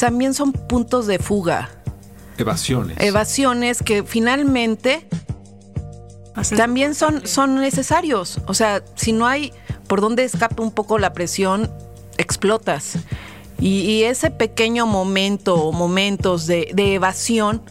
también 0.00 0.34
son 0.34 0.52
puntos 0.52 1.06
de 1.06 1.18
fuga, 1.18 1.70
Evasiones. 2.38 2.96
evasiones 3.00 3.82
que 3.82 4.02
finalmente 4.02 5.06
Hacer- 6.34 6.58
también 6.58 6.94
son, 6.94 7.26
son 7.26 7.54
necesarios. 7.56 8.40
O 8.46 8.54
sea, 8.54 8.82
si 8.94 9.12
no 9.12 9.26
hay 9.26 9.52
por 9.86 10.00
dónde 10.00 10.24
escape 10.24 10.60
un 10.62 10.70
poco 10.70 10.98
la 10.98 11.12
presión, 11.12 11.70
explotas. 12.18 12.94
Y, 13.58 13.80
y 13.80 14.04
ese 14.04 14.30
pequeño 14.30 14.84
momento 14.86 15.54
o 15.54 15.72
momentos 15.72 16.46
de, 16.46 16.70
de 16.74 16.94
evasión 16.94 17.62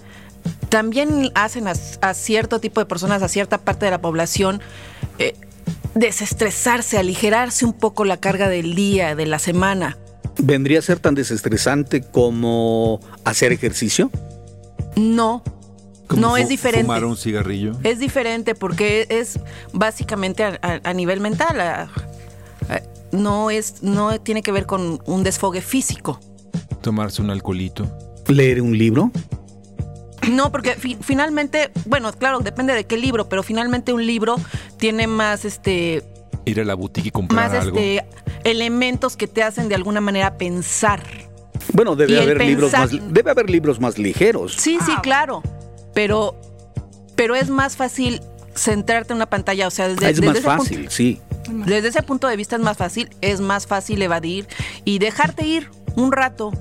también 0.69 1.31
hacen 1.35 1.67
a, 1.67 1.73
a 2.01 2.13
cierto 2.15 2.59
tipo 2.59 2.79
de 2.79 2.87
personas, 2.87 3.21
a 3.21 3.27
cierta 3.27 3.59
parte 3.59 3.85
de 3.85 3.91
la 3.91 4.01
población, 4.01 4.61
eh, 5.19 5.35
desestresarse, 5.93 6.97
aligerarse 6.97 7.65
un 7.65 7.73
poco 7.73 8.03
la 8.03 8.17
carga 8.17 8.49
del 8.49 8.73
día, 8.73 9.15
de 9.15 9.27
la 9.27 9.37
semana. 9.37 9.97
¿Vendría 10.37 10.79
a 10.79 10.81
ser 10.81 10.99
tan 10.99 11.15
desestresante 11.15 12.01
como 12.01 12.99
hacer 13.23 13.51
ejercicio? 13.51 14.11
No, 14.95 15.43
Como 16.07 16.21
no 16.21 16.37
es 16.37 16.49
diferente. 16.49 16.83
Fumar 16.85 17.05
un 17.05 17.17
cigarrillo. 17.17 17.73
Es 17.83 17.99
diferente 17.99 18.55
porque 18.55 19.07
es 19.09 19.39
básicamente 19.73 20.43
a, 20.43 20.59
a- 20.61 20.81
a 20.89 20.93
nivel 20.93 21.19
mental. 21.21 21.59
a- 21.61 21.83
a- 22.69 22.81
no 23.11 23.49
es, 23.49 23.81
no 23.81 24.19
tiene 24.19 24.41
que 24.41 24.51
ver 24.51 24.65
con 24.65 25.01
un 25.05 25.23
desfogue 25.23 25.61
físico. 25.61 26.19
Tomarse 26.81 27.21
un 27.21 27.29
alcoholito. 27.29 27.87
¿Leer 28.27 28.61
un 28.61 28.77
libro? 28.77 29.11
No, 30.29 30.51
porque 30.51 30.73
fi- 30.73 30.97
finalmente, 31.01 31.69
bueno, 31.85 32.11
claro, 32.11 32.39
depende 32.39 32.73
de 32.73 32.85
qué 32.85 32.97
libro, 32.97 33.29
pero 33.29 33.43
finalmente 33.43 33.93
un 33.93 34.05
libro 34.05 34.35
tiene 34.77 35.05
más 35.07 35.45
este, 35.45 36.03
Ir 36.45 36.59
a 36.59 36.63
la 36.65 36.73
boutique 36.73 37.07
y 37.07 37.11
comprar 37.11 37.51
más 37.51 37.61
algo. 37.61 37.77
este 37.77 38.03
elementos 38.45 39.17
que 39.17 39.27
te 39.27 39.43
hacen 39.43 39.67
de 39.67 39.75
alguna 39.75 39.99
manera 39.99 40.37
pensar. 40.37 41.03
Bueno, 41.73 41.95
debe 41.97 42.21
haber 42.21 42.41
libros 42.45 42.71
más 42.71 42.91
debe 43.13 43.31
haber 43.31 43.49
libros 43.49 43.79
más 43.81 43.97
ligeros. 43.97 44.53
Sí, 44.53 44.77
sí, 44.85 44.93
claro. 45.01 45.43
Pero, 45.93 46.35
pero 47.15 47.35
es 47.35 47.49
más 47.49 47.75
fácil 47.75 48.21
centrarte 48.55 49.11
en 49.13 49.17
una 49.17 49.25
pantalla, 49.25 49.67
o 49.67 49.71
sea, 49.71 49.87
desde, 49.89 50.09
es 50.09 50.15
desde 50.21 50.27
más 50.27 50.37
ese 50.37 50.47
punto- 50.47 50.63
fácil, 50.63 50.89
sí. 50.89 51.19
Desde 51.65 51.89
ese 51.89 52.01
punto 52.03 52.27
de 52.27 52.35
vista 52.37 52.55
es 52.55 52.61
más 52.61 52.77
fácil, 52.77 53.09
es 53.21 53.39
más 53.41 53.67
fácil 53.67 54.01
evadir 54.01 54.47
y 54.83 54.99
dejarte 54.99 55.45
ir 55.45 55.69
un 55.95 56.11
rato 56.11 56.51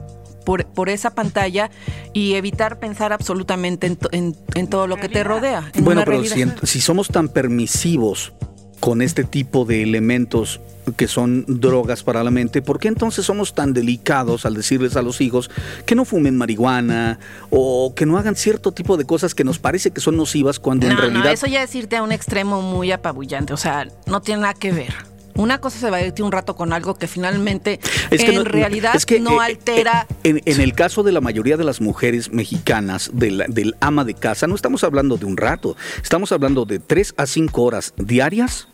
por, 0.44 0.66
por 0.66 0.88
esa 0.90 1.14
pantalla 1.14 1.70
y 2.12 2.34
evitar 2.34 2.78
pensar 2.78 3.12
absolutamente 3.12 3.86
en, 3.86 3.96
to- 3.96 4.08
en- 4.12 4.36
en 4.54 4.66
todo 4.68 4.86
lo 4.86 4.96
que 4.96 5.08
te 5.08 5.24
rodea. 5.24 5.70
en 5.74 5.84
Bueno, 5.84 6.02
pero 6.04 6.22
si, 6.24 6.44
si 6.64 6.80
somos 6.80 7.08
tan 7.08 7.28
permisivos 7.28 8.32
con 8.80 9.00
este 9.02 9.24
tipo 9.24 9.64
de 9.64 9.82
elementos 9.82 10.60
que 10.96 11.08
son 11.08 11.44
drogas 11.46 12.02
para 12.02 12.22
la 12.24 12.30
mente, 12.30 12.62
¿por 12.62 12.78
qué 12.78 12.88
entonces 12.88 13.24
somos 13.24 13.54
tan 13.54 13.72
delicados 13.72 14.44
al 14.46 14.54
decirles 14.54 14.96
a 14.96 15.02
los 15.02 15.20
hijos 15.20 15.50
que 15.86 15.94
no 15.94 16.04
fumen 16.04 16.36
marihuana 16.36 17.18
o 17.50 17.94
que 17.94 18.06
no 18.06 18.18
hagan 18.18 18.36
cierto 18.36 18.72
tipo 18.72 18.96
de 18.96 19.04
cosas 19.04 19.34
que 19.34 19.44
nos 19.44 19.58
parece 19.58 19.90
que 19.90 20.00
son 20.00 20.16
nocivas 20.16 20.58
cuando 20.58 20.86
en 20.86 20.96
realidad 20.96 21.24
no, 21.24 21.30
eso 21.30 21.46
ya 21.46 21.62
es 21.62 21.74
irte 21.74 21.96
a 21.96 22.02
un 22.02 22.12
extremo 22.12 22.62
muy 22.62 22.92
apabullante, 22.92 23.52
o 23.52 23.56
sea, 23.56 23.86
no 24.06 24.20
tiene 24.20 24.42
nada 24.42 24.54
que 24.54 24.72
ver. 24.72 24.94
Una 25.36 25.58
cosa 25.60 25.80
se 25.80 25.90
va 25.90 25.96
a 25.96 26.06
irte 26.06 26.22
un 26.22 26.30
rato 26.30 26.54
con 26.54 26.72
algo 26.72 26.94
que 26.94 27.08
finalmente 27.08 27.80
Es 28.12 28.22
que 28.22 28.30
en 28.30 28.34
no- 28.36 28.44
realidad 28.44 28.94
es 28.94 29.04
que, 29.04 29.18
no 29.18 29.42
eh, 29.42 29.46
altera. 29.46 30.06
eh, 30.22 30.28
En, 30.30 30.40
en 30.44 30.60
el 30.60 30.74
caso 30.74 31.02
de 31.02 31.10
la 31.10 31.20
mayoría 31.20 31.56
de 31.56 31.64
las 31.64 31.80
mujeres 31.80 32.32
mexicanas, 32.32 33.10
del 33.12 33.74
ama 33.80 34.04
de 34.04 34.14
casa, 34.14 34.46
no 34.46 34.54
estamos 34.54 34.84
hablando 34.84 35.16
de 35.16 35.24
un 35.26 35.36
rato, 35.36 35.76
estamos 36.00 36.30
hablando 36.30 36.66
de 36.66 36.78
tres 36.78 37.14
a 37.16 37.26
cinco 37.26 37.62
horas 37.62 37.94
diarias 37.96 38.68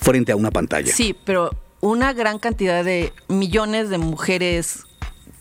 frente 0.00 0.32
a 0.32 0.36
una 0.36 0.50
pantalla. 0.50 0.92
Sí, 0.92 1.14
pero 1.24 1.50
una 1.80 2.12
gran 2.12 2.38
cantidad 2.38 2.84
de 2.84 3.12
millones 3.28 3.88
de 3.90 3.98
mujeres 3.98 4.84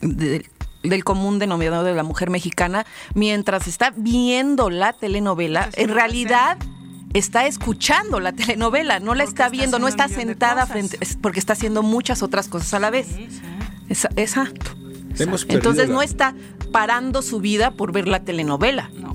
de- 0.01 0.45
del 0.83 1.03
común 1.03 1.39
denominador 1.39 1.85
de 1.85 1.95
la 1.95 2.03
mujer 2.03 2.29
mexicana, 2.29 2.85
mientras 3.13 3.67
está 3.67 3.91
viendo 3.95 4.69
la 4.69 4.93
telenovela, 4.93 5.69
en 5.75 5.89
realidad 5.89 6.57
está 7.13 7.47
escuchando 7.47 8.19
la 8.19 8.31
telenovela, 8.33 8.99
no 8.99 9.15
la 9.15 9.23
Porque 9.23 9.29
está 9.31 9.45
está 9.45 9.49
viendo, 9.49 9.79
no 9.79 9.87
está 9.87 10.07
sentada 10.07 10.65
frente, 10.67 10.97
es 11.01 11.17
porque 11.19 11.39
está 11.39 11.53
haciendo 11.53 11.81
muchas 11.83 12.21
otras 12.21 12.47
cosas 12.47 12.73
a 12.75 12.79
la 12.79 12.89
vez. 12.91 13.07
Sí, 13.07 13.27
sí. 13.29 13.41
Esa- 13.89 14.09
exacto. 14.15 14.71
Hemos 15.19 15.45
Entonces 15.49 15.87
la- 15.89 15.95
no 15.95 16.01
está 16.03 16.35
parando 16.71 17.21
su 17.23 17.39
vida 17.39 17.71
por 17.71 17.91
ver 17.91 18.07
la 18.07 18.19
telenovela. 18.23 18.91
No, 18.93 19.06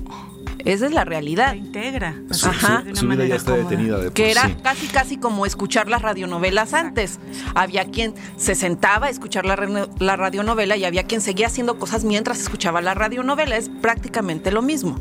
Esa 0.65 0.85
es 0.85 0.91
la 0.93 1.03
realidad. 1.05 1.47
la 1.51 1.55
integra. 1.57 2.15
Su, 2.31 2.47
Ajá. 2.47 2.79
su- 2.79 2.83
De 2.85 2.91
una 2.91 2.99
su 3.01 3.07
vida 3.07 3.25
ya 3.25 3.35
está 3.35 3.51
cómoda. 3.51 3.69
detenida 3.69 3.97
de 3.97 4.03
por 4.05 4.13
Que 4.13 4.31
era 4.31 4.43
sí. 4.47 4.55
casi 4.63 4.87
casi 4.87 5.17
como 5.17 5.45
escuchar 5.45 5.87
las 5.89 6.01
radionovelas 6.01 6.73
antes. 6.73 7.19
Había 7.55 7.85
quien 7.85 8.13
se 8.37 8.55
sentaba 8.55 9.07
a 9.07 9.09
escuchar 9.09 9.45
la, 9.45 9.87
la 9.99 10.15
radionovela 10.15 10.77
y 10.77 10.85
había 10.85 11.03
quien 11.03 11.21
seguía 11.21 11.47
haciendo 11.47 11.77
cosas 11.77 12.03
mientras 12.05 12.39
escuchaba 12.39 12.81
la 12.81 12.93
radionovela. 12.93 13.57
Es 13.57 13.69
prácticamente 13.81 14.51
lo 14.51 14.61
mismo. 14.61 14.97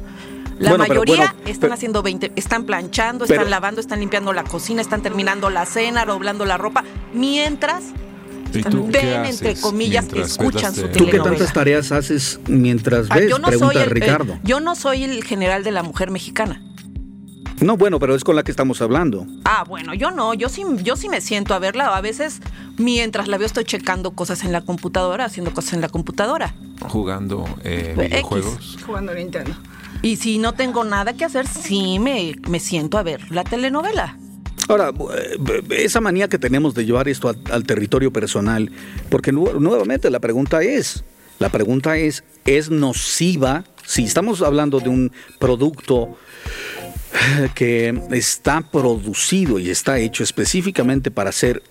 La 0.58 0.70
Bueno, 0.70 0.84
pero 0.86 1.00
mayoría 1.00 1.16
bueno, 1.32 1.32
están 1.46 1.60
pero- 1.60 1.74
haciendo 1.74 2.02
20, 2.02 2.32
están 2.36 2.64
planchando, 2.64 3.24
Pero- 3.26 3.40
están 3.40 3.50
lavando, 3.50 3.80
están 3.80 4.00
limpiando 4.00 4.32
la 4.32 4.44
cocina, 4.44 4.80
están 4.82 5.00
terminando 5.02 5.48
la 5.50 5.64
cena, 5.66 6.04
doblando 6.04 6.44
la 6.44 6.56
ropa, 6.58 6.84
mientras 7.14 7.84
¿Y 7.84 8.11
tú 8.52 8.86
ven, 8.90 9.24
entre 9.24 9.54
comillas, 9.56 10.06
escuchan 10.12 10.74
su 10.74 10.82
la 10.82 10.92
¿Tú 10.92 11.04
qué 11.04 11.10
telenovela. 11.12 11.24
tantas 11.36 11.52
tareas 11.52 11.92
haces 11.92 12.40
mientras 12.48 13.06
Ah, 13.10 13.16
ves? 13.16 13.30
yo 13.30 13.38
no 13.38 13.48
Pregunta 13.48 13.74
soy 13.74 13.82
el, 13.82 13.90
Ricardo. 13.90 14.34
eh, 14.34 14.40
yo 14.44 14.60
no 14.60 14.74
soy 14.74 15.04
el 15.04 15.24
general 15.24 15.64
de 15.64 15.70
la 15.72 15.82
mujer 15.82 16.10
mexicana. 16.10 16.62
No, 17.60 17.76
bueno, 17.76 18.00
pero 18.00 18.16
es 18.16 18.24
con 18.24 18.34
la 18.34 18.42
que 18.42 18.50
estamos 18.50 18.82
hablando. 18.82 19.24
Ah, 19.44 19.64
bueno, 19.68 19.94
yo 19.94 20.10
no, 20.10 20.34
yo 20.34 20.48
sí, 20.48 20.64
yo 20.82 20.96
sí 20.96 21.08
me 21.08 21.20
siento 21.20 21.54
a 21.54 21.60
verla. 21.60 21.96
A 21.96 22.00
veces, 22.00 22.40
mientras 22.76 23.28
la 23.28 23.38
veo, 23.38 23.46
estoy 23.46 23.64
checando 23.64 24.10
cosas 24.12 24.42
en 24.42 24.50
la 24.50 24.62
computadora, 24.62 25.26
haciendo 25.26 25.52
cosas 25.54 25.74
en 25.74 25.80
la 25.80 25.88
computadora. 25.88 26.54
jugando 26.88 27.44
eh, 27.62 27.94
X. 27.96 28.08
videojuegos? 28.10 28.78
Jugando 28.84 29.14
Nintendo. 29.14 29.52
Y 30.02 30.16
si 30.16 30.38
no 30.38 30.54
tengo 30.54 30.82
nada 30.82 31.12
que 31.12 31.24
hacer, 31.24 31.46
sí 31.46 32.00
me, 32.00 32.34
me 32.48 32.58
siento 32.58 32.98
a 32.98 33.04
ver 33.04 33.30
la 33.30 33.44
telenovela. 33.44 34.18
Ahora, 34.72 34.90
eh, 35.18 35.62
esa 35.84 36.00
manía 36.00 36.28
que 36.28 36.38
tenemos 36.38 36.74
de 36.74 36.86
llevar 36.86 37.06
esto 37.06 37.28
al, 37.50 37.64
territorio 37.64 38.10
personal, 38.10 38.72
porque 39.10 39.30
nu- 39.30 39.60
nuevamente 39.60 40.08
la 40.08 40.18
pregunta 40.18 40.62
es, 40.62 41.04
la 41.38 41.50
pregunta 41.50 41.98
es, 41.98 42.24
¿es 42.46 42.70
nociva? 42.70 43.64
Si 43.84 44.04
estamos 44.04 44.40
hablando 44.40 44.80
de 44.80 44.88
un 44.88 45.12
producto 45.38 46.16
eh, 47.38 47.50
que 47.54 48.00
está 48.12 48.62
producido 48.62 49.58
y 49.58 49.68
está 49.68 49.98
hecho 49.98 50.22
específicamente 50.22 51.10
para 51.10 51.28
hacer 51.28 51.62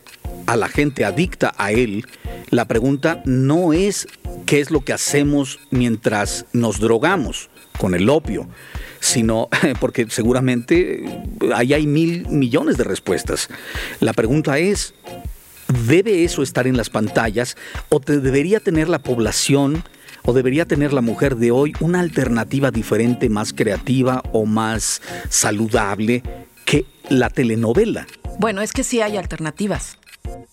a 0.45 0.55
la 0.55 0.67
gente 0.67 1.03
adicta 1.03 1.55
a 1.57 1.71
él, 1.71 2.05
la 2.51 2.65
pregunta 2.65 3.23
no 3.25 3.73
es 3.73 4.07
qué 4.45 4.59
es 4.59 4.69
lo 4.69 4.81
que 4.81 4.93
hacemos 4.93 5.59
mientras 5.71 6.45
nos 6.53 6.79
drogamos 6.79 7.49
con 7.79 7.95
el 7.95 8.09
opio, 8.09 8.47
sino 9.01 9.49
porque 9.81 10.07
seguramente 10.09 11.03
eh, 11.03 11.23
ahí 11.53 11.73
hay 11.73 11.85
mil 11.85 12.25
millones 12.29 12.77
de 12.77 12.85
respuestas. 12.85 13.49
La 13.99 14.13
pregunta 14.13 14.57
es, 14.59 14.93
¿debe 15.87 16.23
eso 16.23 16.41
estar 16.41 16.67
en 16.67 16.77
las 16.77 16.89
pantallas 16.89 17.57
o 17.89 17.99
te 17.99 18.21
debería 18.21 18.61
tener 18.61 18.87
la 18.87 18.99
población 18.99 19.83
o 20.23 20.33
debería 20.33 20.65
tener 20.65 20.93
la 20.93 21.01
mujer 21.01 21.35
de 21.35 21.51
hoy 21.51 21.73
una 21.79 21.99
alternativa 21.99 22.71
diferente, 22.71 23.27
más 23.27 23.51
creativa 23.53 24.23
o 24.31 24.45
más 24.45 25.01
saludable 25.29 26.23
que 26.63 26.85
la 27.09 27.29
telenovela? 27.29 28.07
Bueno, 28.37 28.61
es 28.61 28.71
que 28.71 28.83
sí 28.83 29.01
hay 29.01 29.17
alternativas. 29.17 29.97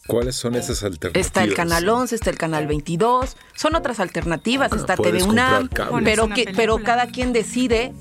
¿Cuáles 0.07 0.37
son 0.37 0.55
esas 0.55 0.83
alternativas? 0.83 1.27
Está 1.27 1.45
el 1.45 1.53
Canal 1.53 1.87
11, 1.87 2.15
está 2.15 2.31
el 2.31 2.39
Canal 2.39 2.67
22, 2.67 3.37
son 3.55 3.75
otras 3.75 4.01
alternativas, 4.01 4.73
está 4.73 4.97
puedes 4.97 5.23
TV 5.23 5.31
UNAM, 5.31 5.69
pero, 6.03 6.31
que, 6.31 6.51
pero 6.57 6.83
cada 6.83 7.09
quien 7.09 7.35
decide 7.35 7.93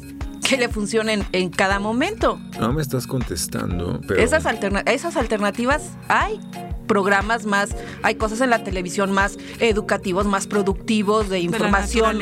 que 0.47 0.57
le 0.57 0.69
funcione 0.69 1.25
en, 1.31 1.49
cada 1.49 1.79
momento. 1.79 2.39
No 2.59 2.73
me 2.73 2.81
estás 2.81 3.07
contestando, 3.07 3.99
pero... 4.07 4.21
Esas, 4.21 4.45
alterna- 4.45 4.83
esas 4.85 5.17
alternativas 5.17 5.91
hay 6.07 6.39
programas 6.87 7.45
más, 7.45 7.75
hay 8.03 8.15
cosas 8.15 8.41
en 8.41 8.49
la 8.49 8.63
televisión 8.63 9.11
más 9.11 9.37
educativos, 9.59 10.25
más 10.25 10.47
productivos, 10.47 11.29
de 11.29 11.35
De 11.37 11.39
la 11.39 11.45
información. 11.45 12.19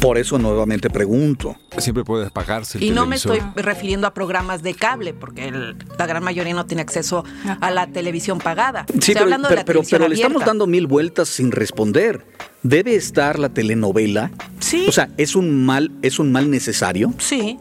Por 0.00 0.18
eso 0.18 0.38
nuevamente 0.38 0.90
pregunto. 0.90 1.56
Siempre 1.78 2.04
puede 2.04 2.26
apagarse 2.26 2.78
el 2.78 2.84
Y 2.84 2.90
no 2.90 3.06
me 3.06 3.16
estoy 3.16 3.40
refiriendo 3.56 4.06
a 4.06 4.14
programas 4.14 4.62
de 4.62 4.74
cable, 4.74 5.14
porque 5.14 5.48
el- 5.48 5.76
la 5.98 6.06
gran 6.06 6.22
mayoría 6.22 6.54
no 6.54 6.66
tiene 6.66 6.82
acceso 6.82 7.24
a 7.60 7.70
la 7.70 7.86
televisión 7.86 8.38
pagada. 8.38 8.84
Sí, 8.88 8.98
Estoy 8.98 9.14
pero, 9.14 9.24
hablando 9.24 9.48
pero- 9.48 9.56
de 9.56 9.62
la 9.62 9.64
pero- 9.64 9.78
televisión 9.80 9.98
pero 10.00 10.08
le 10.08 10.14
estamos 10.14 10.44
dando 10.44 10.66
mil 10.66 10.86
vueltas 10.86 11.28
sin 11.28 11.50
responder. 11.50 12.26
¿Debe 12.62 12.94
estar 12.94 13.38
la 13.38 13.48
telenovela? 13.48 14.30
Sí. 14.60 14.86
O 14.88 14.92
sea, 14.92 15.08
¿es 15.16 15.34
un 15.36 15.64
mal, 15.64 15.92
es 16.02 16.18
un 16.18 16.30
mal 16.32 16.50
necesario? 16.50 17.12
Sí, 17.18 17.58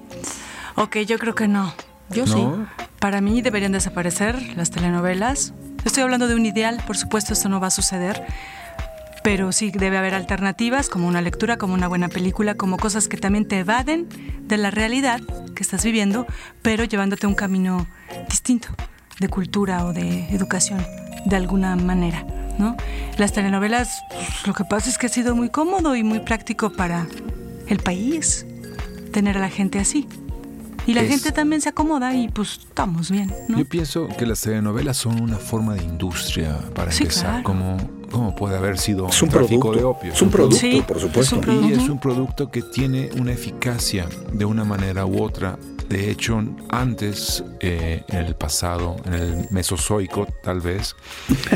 Ok, 0.78 0.98
yo 1.08 1.18
creo 1.18 1.36
que 1.36 1.48
no. 1.48 1.74
yo 2.10 2.28
sí. 2.28 2.34
¿No? 2.36 2.68
Para 3.00 3.22
mí 3.22 3.42
deberían 3.42 3.72
desaparecer 3.72 4.36
las 4.58 4.72
telenovelas. 4.72 5.54
Estoy 5.86 6.04
hablando 6.04 6.28
de 6.28 6.36
un 6.36 6.46
ideal, 6.46 6.82
por 6.86 6.98
supuesto 6.98 7.32
esto 7.34 7.48
no 7.50 7.60
va 7.62 7.68
a 7.68 7.72
suceder, 7.72 8.24
pero 9.26 9.52
sí 9.52 9.72
debe 9.72 9.98
haber 9.98 10.14
alternativas 10.14 10.88
como 10.88 11.08
una 11.08 11.20
lectura, 11.20 11.58
como 11.58 11.74
una 11.74 11.88
buena 11.88 12.10
película, 12.10 12.54
como 12.54 12.78
cosas 12.78 13.08
que 13.08 13.18
también 13.18 13.48
te 13.48 13.58
evaden 13.60 14.08
de 14.48 14.58
la 14.58 14.70
realidad 14.70 15.20
que 15.56 15.64
estás 15.64 15.84
viviendo, 15.84 16.28
pero 16.62 16.84
llevándote 16.84 17.26
a 17.26 17.30
un 17.30 17.34
camino 17.36 17.88
distinto 18.30 18.68
de 19.20 19.28
cultura 19.28 19.84
o 19.86 19.94
de 19.94 20.30
educación, 20.30 20.86
de 21.26 21.36
alguna 21.36 21.76
manera, 21.76 22.24
¿no? 22.60 22.78
Las 23.18 23.34
telenovelas, 23.34 23.90
lo 24.46 24.54
que 24.54 24.64
pasa 24.64 24.92
es 24.92 25.00
que 25.00 25.08
ha 25.08 25.10
sido 25.10 25.36
muy 25.36 25.50
cómodo 25.50 25.96
y 25.96 26.04
muy 26.04 26.20
práctico 26.20 26.70
para 26.72 27.08
el 27.68 27.80
país 27.80 28.46
tener 29.12 29.38
a 29.38 29.42
la 29.42 29.50
gente 29.50 29.80
así. 29.80 30.08
Y 30.86 30.94
la 30.94 31.02
Es- 31.02 31.10
gente 31.10 31.32
también 31.32 31.62
se 31.62 31.70
acomoda 31.70 32.14
y 32.14 32.28
pues 32.28 32.60
estamos 32.60 33.10
bien, 33.10 33.34
¿no? 33.48 33.58
Yo 33.58 33.66
pienso 33.66 34.08
que 34.08 34.28
las 34.28 34.42
telenovelas 34.42 34.98
son 34.98 35.20
una 35.20 35.38
forma 35.38 35.74
de 35.74 35.84
industria 35.84 36.60
para 36.76 36.92
Sí, 36.92 37.04
empezar. 37.06 37.42
claro. 37.42 37.44
Como, 37.44 37.78
como 38.12 38.36
puede 38.36 38.58
haber 38.58 38.78
sido 38.78 39.08
Es 39.10 39.22
un 39.22 39.30
tráfico 39.30 39.72
producto. 39.72 39.80
de 39.80 39.84
opio. 39.86 40.14
Es 40.14 40.22
un 40.22 40.30
producto, 40.30 40.58
Sí, 40.58 40.84
por 40.88 41.00
supuesto. 41.00 41.36
es 41.40 41.48
un 41.48 41.66
Y 41.70 41.74
es 41.74 41.90
un 41.90 42.00
producto 42.00 42.50
que 42.50 42.62
tiene 42.62 43.10
una 43.20 43.32
eficacia 43.34 44.08
de 44.32 44.46
una 44.46 44.64
manera 44.64 45.06
u 45.06 45.22
otra. 45.24 45.58
De 45.90 46.10
hecho, 46.10 46.44
antes, 46.70 47.44
eh, 47.60 48.04
en 48.08 48.18
el 48.26 48.36
pasado, 48.36 48.96
en 49.06 49.14
el 49.14 49.48
Mesozoico 49.52 50.28
tal 50.44 50.60
vez, 50.60 50.96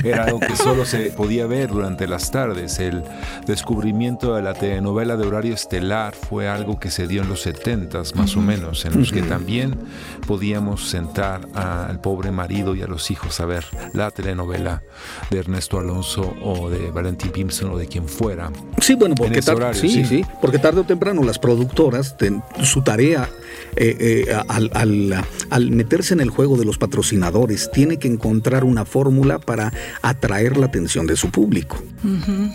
era 0.04 0.26
algo 0.26 0.40
que 0.40 0.56
solo 0.56 0.86
se 0.86 1.10
podía 1.12 1.48
ver 1.48 1.70
durante 1.70 2.08
las 2.08 2.30
tardes. 2.32 2.80
El 2.80 3.04
descubrimiento 3.48 4.36
de 4.36 4.42
la 4.44 4.54
telenovela 4.54 5.18
de 5.18 5.26
horario 5.28 5.54
estelar 5.56 6.14
fue 6.16 6.48
algo 6.48 6.80
que 6.80 6.92
se 6.92 7.08
dio 7.08 7.24
en 7.24 7.30
los 7.30 7.46
70s 7.46 8.14
más 8.16 8.36
o 8.38 8.42
menos, 8.42 8.86
en 8.86 9.00
los 9.00 9.12
que 9.12 9.22
también 9.24 9.78
podíamos 10.28 10.90
sentar 10.90 11.42
al 11.56 12.00
pobre 12.00 12.32
marido 12.32 12.76
y 12.76 12.82
a 12.84 12.88
los 12.88 13.10
hijos 13.12 13.40
a 13.40 13.46
ver 13.46 13.66
la 13.94 14.12
telenovela 14.12 14.84
de 15.32 15.40
Ernesto 15.40 15.80
Alonso 15.80 16.36
o 16.44 16.70
de 16.70 16.92
Valentín 16.92 17.32
Pimson 17.32 17.72
o 17.72 17.78
de 17.78 17.88
quien 17.88 18.08
fuera. 18.08 18.52
Sí, 18.80 18.94
bueno, 18.96 19.16
porque 19.16 19.40
ese 19.40 19.48
tar- 19.48 19.56
horario, 19.56 19.82
sí, 19.82 19.90
sí. 19.90 20.06
sí, 20.06 20.26
porque 20.40 20.60
tarde 20.60 20.82
o 20.82 20.84
temprano 20.84 21.24
las 21.24 21.40
productoras, 21.40 22.16
ten- 22.18 22.44
su 22.64 22.82
tarea 22.84 23.28
eh, 23.76 24.26
eh, 24.28 24.38
al, 24.48 24.70
al- 24.74 25.26
al 25.50 25.72
meterse 25.72 26.14
en 26.14 26.20
el 26.20 26.30
juego 26.30 26.58
de 26.58 26.66
los 26.66 26.78
patrocinadores, 26.78 27.70
tiene 27.72 27.98
que 27.98 28.08
encontrar 28.08 28.64
una 28.64 28.86
fórmula 28.86 29.40
para 29.40 29.72
atraer 30.02 30.58
la 30.58 30.68
atención 30.68 31.08
de 31.08 31.16
su 31.16 31.30
público. 31.32 31.82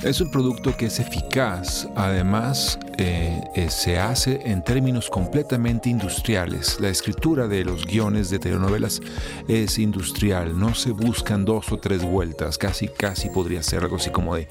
Es 0.02 0.20
un 0.20 0.30
producto 0.30 0.76
que 0.76 0.86
es 0.86 1.00
eficaz, 1.00 1.86
además 1.96 2.78
eh, 2.98 3.40
eh, 3.54 3.68
se 3.70 3.98
hace 3.98 4.40
en 4.44 4.62
términos 4.64 5.10
completamente 5.10 5.88
industriales. 5.90 6.78
La 6.80 6.88
escritura 6.88 7.48
de 7.48 7.64
los 7.64 7.84
guiones 7.86 8.30
de 8.30 8.38
telenovelas 8.38 9.00
es 9.48 9.78
industrial, 9.78 10.58
no 10.58 10.74
se 10.74 10.92
buscan 10.92 11.44
dos 11.44 11.70
o 11.72 11.78
tres 11.78 12.02
vueltas, 12.02 12.56
casi 12.58 12.88
casi 12.88 13.28
podría 13.28 13.62
ser 13.62 13.82
algo 13.82 13.96
así 13.96 14.10
como 14.10 14.36
de, 14.36 14.48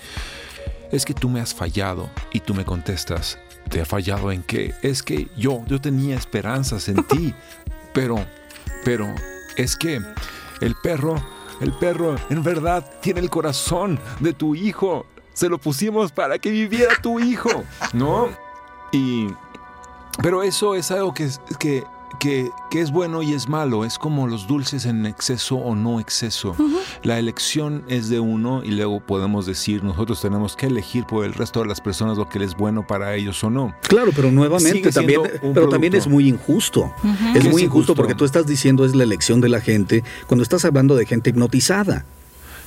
es 0.92 1.06
que 1.06 1.14
tú 1.14 1.28
me 1.30 1.40
has 1.40 1.54
fallado 1.56 2.10
y 2.32 2.40
tú 2.40 2.54
me 2.54 2.66
contestas, 2.66 3.40
¿te 3.70 3.82
ha 3.82 3.86
fallado 3.86 4.32
en 4.32 4.44
qué? 4.44 4.74
Es 4.82 5.04
que 5.04 5.28
yo, 5.38 5.64
yo 5.68 5.80
tenía 5.82 6.16
esperanzas 6.16 6.88
en 6.90 7.04
ti, 7.04 7.34
pero, 7.94 8.26
pero 8.84 9.14
es 9.58 9.76
que 9.76 10.02
el 10.62 10.76
perro, 10.82 11.16
el 11.62 11.74
perro 11.74 12.16
en 12.30 12.44
verdad 12.44 12.90
tiene 13.02 13.20
el 13.20 13.30
corazón 13.30 14.00
de 14.20 14.34
tu 14.34 14.56
hijo. 14.56 15.06
Se 15.34 15.50
lo 15.50 15.58
pusimos 15.58 16.12
para 16.12 16.38
que 16.38 16.52
viviera 16.52 16.94
tu 17.02 17.20
hijo, 17.20 17.64
¿no? 17.94 18.30
Y, 18.92 19.28
pero 20.22 20.44
eso 20.44 20.76
es 20.76 20.92
algo 20.92 21.14
que, 21.14 21.28
que, 21.60 21.84
que, 22.20 22.52
que 22.70 22.82
es 22.82 22.92
bueno 22.92 23.22
y 23.24 23.34
es 23.34 23.50
malo. 23.50 23.84
Es 23.84 23.98
como 23.98 24.28
los 24.28 24.48
dulces 24.48 24.86
en 24.86 25.06
exceso 25.06 25.56
o 25.56 25.76
no 25.76 26.00
exceso. 26.00 26.56
La 27.04 27.20
elección 27.20 27.84
es 27.88 28.10
de 28.10 28.20
uno 28.20 28.64
y 28.64 28.72
luego 28.72 29.00
podemos 29.00 29.46
decir, 29.46 29.84
nosotros 29.84 30.22
tenemos 30.22 30.56
que 30.56 30.68
elegir 30.68 31.06
por 31.06 31.26
el 31.26 31.34
resto 31.34 31.62
de 31.62 31.68
las 31.68 31.82
personas 31.82 32.18
lo 32.18 32.30
que 32.30 32.40
les 32.40 32.44
es 32.44 32.58
bueno 32.58 32.86
para 32.86 33.16
ellos 33.16 33.44
o 33.44 33.50
no. 33.50 33.74
Claro, 33.82 34.12
pero 34.16 34.32
nuevamente 34.32 34.92
también, 34.92 35.22
pero 35.54 35.70
también 35.70 35.96
es 35.96 36.08
muy 36.08 36.28
injusto. 36.28 36.94
¿Qué 37.02 37.40
Es 37.40 37.46
es 37.46 37.52
muy 37.52 37.64
injusto 37.64 37.64
injusto? 37.64 37.96
porque 37.96 38.16
tú 38.16 38.26
estás 38.26 38.46
diciendo 38.46 38.86
es 38.86 38.96
la 38.96 39.04
elección 39.04 39.42
de 39.42 39.50
la 39.50 39.62
gente 39.62 40.04
cuando 40.28 40.44
estás 40.44 40.66
hablando 40.66 40.96
de 40.96 41.06
gente 41.06 41.30
hipnotizada. 41.32 42.06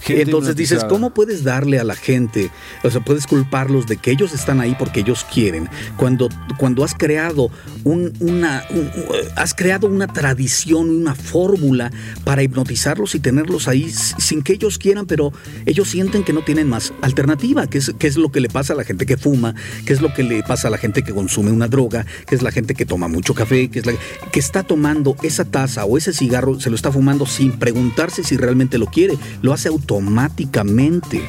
Gente 0.00 0.22
Entonces 0.22 0.54
dices. 0.56 0.84
¿cómo 0.84 1.10
puedes 1.10 1.42
darle 1.42 1.80
a 1.80 1.84
la 1.84 1.96
gente, 1.96 2.50
o 2.84 2.90
sea, 2.90 3.00
puedes 3.02 3.26
culparlos 3.26 3.86
de 3.86 3.96
que 3.96 4.10
ellos 4.12 4.32
están 4.32 4.60
ahí 4.60 4.76
porque 4.78 5.00
ellos 5.00 5.26
quieren, 5.32 5.68
cuando, 5.96 6.28
cuando 6.58 6.84
has 6.84 6.94
creado 6.94 7.50
un- 7.84 8.12
una, 8.20 8.62
un- 8.70 8.90
has 9.34 9.52
creado 9.54 9.86
una 9.88 10.06
tradición, 10.06 10.90
una 10.90 11.14
fórmula 11.14 11.90
para 12.24 12.42
hipnotizarlos 12.42 13.14
y 13.14 13.20
tenerlos 13.20 13.68
ahí 13.68 13.90
sin 13.90 14.42
que 14.42 14.52
ellos 14.52 14.78
quieran, 14.78 15.06
pero 15.06 15.32
ellos 15.66 15.88
sienten 15.88 16.22
que 16.22 16.32
no 16.32 16.42
tienen 16.42 16.68
más 16.68 16.92
alternativa, 17.02 17.66
que 17.66 17.78
es, 17.78 17.92
que 17.98 18.06
es 18.06 18.16
lo 18.16 18.30
que 18.30 18.40
le 18.40 18.48
pasa 18.48 18.74
a 18.74 18.76
la 18.76 18.84
gente 18.84 19.06
que 19.06 19.16
fuma, 19.16 19.54
que 19.84 19.92
es 19.92 20.00
lo 20.00 20.12
que 20.14 20.22
le 20.22 20.42
pasa 20.42 20.68
a 20.68 20.70
la 20.70 20.78
gente 20.78 21.02
que 21.02 21.12
consume 21.12 21.50
una 21.50 21.68
droga, 21.68 22.06
que 22.26 22.34
es 22.36 22.42
la 22.42 22.52
gente 22.52 22.74
que 22.74 22.86
toma 22.86 23.08
mucho 23.08 23.34
café, 23.34 23.68
que 23.70 23.80
es 23.80 23.86
la 23.86 23.94
que 24.30 24.38
está 24.40 24.62
tomando 24.62 25.16
esa 25.22 25.44
taza 25.44 25.84
o 25.84 25.98
ese 25.98 26.12
cigarro, 26.12 26.60
se 26.60 26.70
lo 26.70 26.76
está 26.76 26.92
fumando 26.92 27.26
sin 27.26 27.52
preguntarse 27.58 28.22
si 28.22 28.36
realmente 28.36 28.78
lo 28.78 28.86
quiere, 28.86 29.18
lo 29.42 29.52
hace 29.52 29.68
automáticamente. 29.96 31.22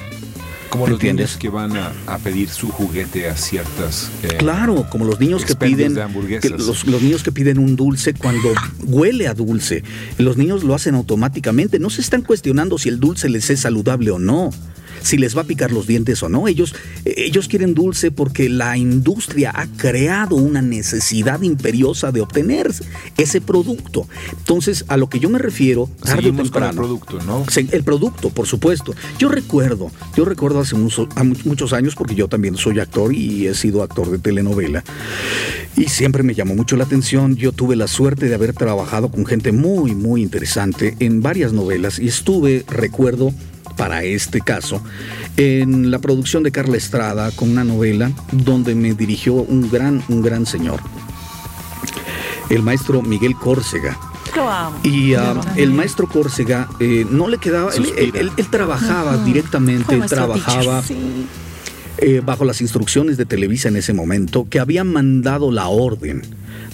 Como 0.70 0.84
¿Me 0.86 0.92
los 0.92 0.98
entiendes? 1.00 1.28
niños 1.30 1.38
que 1.40 1.50
van 1.50 1.78
a, 1.78 1.94
a 2.08 2.18
pedir 2.18 2.50
su 2.50 2.68
juguete 2.68 3.30
a 3.30 3.38
ciertas... 3.38 4.12
eh, 4.24 4.36
Claro, 4.38 4.86
como 4.90 5.06
los 5.06 5.18
niños 5.20 5.46
que 5.46 5.56
piden 5.56 5.94
de 5.94 6.02
hamburguesas. 6.02 6.42
que 6.52 6.58
los, 6.58 6.86
los 6.86 7.02
niños 7.02 7.24
que 7.24 7.32
piden 7.32 7.58
un 7.58 7.78
dulce 7.78 8.14
cuando 8.14 8.54
huele 8.84 9.28
a 9.30 9.34
dulce. 9.34 9.84
Los 10.18 10.36
niños 10.36 10.66
lo 10.66 10.76
hacen 10.76 10.96
automáticamente, 10.96 11.80
no 11.80 11.90
se 11.90 12.02
están 12.02 12.22
cuestionando 12.22 12.78
si 12.78 12.90
el 12.90 13.00
dulce 13.00 13.30
les 13.30 13.50
es 13.50 13.62
saludable 13.62 14.12
o 14.12 14.20
no. 14.20 14.50
Si 15.08 15.18
les 15.18 15.38
va 15.38 15.44
a 15.44 15.46
picar 15.46 15.72
los 15.72 15.88
dientes 15.88 16.22
o 16.22 16.28
no, 16.28 16.50
ellos, 16.50 16.76
ellos 17.06 17.48
quieren 17.48 17.74
dulce 17.74 18.12
porque 18.12 18.50
la 18.50 18.76
industria 18.76 19.54
ha 19.56 19.66
creado 19.78 20.36
una 20.36 20.62
necesidad 20.62 21.42
imperiosa 21.44 22.12
de 22.12 22.20
obtener 22.20 22.74
ese 23.16 23.40
producto. 23.40 24.06
Entonces, 24.38 24.84
a 24.90 24.98
lo 24.98 25.08
que 25.08 25.20
yo 25.20 25.30
me 25.30 25.40
refiero, 25.40 25.90
tarde 26.02 26.12
o 26.12 26.16
Seguimos 26.18 26.52
con 26.52 26.64
el 26.64 26.70
temprano, 26.72 26.76
producto, 26.76 27.20
¿no? 27.26 27.46
El 27.56 27.84
producto, 27.86 28.32
por 28.32 28.48
supuesto. 28.48 28.94
Yo 29.18 29.30
recuerdo, 29.30 29.94
yo 30.18 30.26
recuerdo 30.26 30.60
hace 30.60 30.76
muchos 30.76 31.72
años, 31.72 31.96
porque 31.96 32.14
yo 32.14 32.28
también 32.28 32.58
soy 32.58 32.82
actor 32.82 33.16
y 33.16 33.48
he 33.48 33.54
sido 33.54 33.84
actor 33.84 34.12
de 34.12 34.20
telenovela, 34.20 34.84
y 35.78 35.86
siempre 35.86 36.22
me 36.22 36.34
llamó 36.34 36.54
mucho 36.54 36.76
la 36.76 36.84
atención. 36.84 37.38
Yo 37.38 37.54
tuve 37.54 37.78
la 37.78 37.88
suerte 37.88 38.28
de 38.28 38.36
haber 38.36 38.52
trabajado 38.52 39.10
con 39.10 39.26
gente 39.26 39.54
muy, 39.54 39.96
muy 39.96 40.22
interesante 40.22 40.98
en 41.00 41.22
varias 41.22 41.54
novelas 41.54 41.98
y 41.98 42.10
estuve, 42.10 42.66
recuerdo, 42.68 43.32
para 43.78 44.04
este 44.04 44.42
caso, 44.42 44.82
en 45.38 45.92
la 45.92 46.00
producción 46.00 46.44
de 46.44 46.52
Carla 46.52 46.78
Estrada 46.78 47.32
con 47.32 47.50
una 47.52 47.64
novela 47.64 48.12
donde 48.32 48.76
me 48.76 48.94
dirigió 48.94 49.34
un 49.36 49.70
gran, 49.70 50.04
un 50.10 50.22
gran 50.22 50.46
señor, 50.46 50.82
el 52.50 52.64
maestro 52.64 53.02
Miguel 53.02 53.36
Córcega. 53.36 53.98
Y 54.84 55.14
ah, 55.14 55.40
el 55.56 55.72
maestro 55.72 56.08
Córcega 56.08 56.68
eh, 56.80 57.06
no 57.10 57.28
le 57.28 57.38
quedaba, 57.38 57.72
él, 57.74 57.86
Suspira. 57.86 58.20
él- 58.20 58.32
él 58.36 58.48
trabajaba 58.50 59.18
directamente, 59.24 59.96
él 59.96 60.02
trabajaba 60.06 60.84
eh, 62.00 62.22
bajo 62.24 62.46
las 62.46 62.62
instrucciones 62.62 63.18
de 63.18 63.26
Televisa 63.26 63.70
en 63.70 63.78
ese 63.78 63.94
momento, 63.94 64.48
que 64.50 64.60
habían 64.60 64.92
mandado 64.92 65.52
la 65.52 65.68
orden 65.68 66.22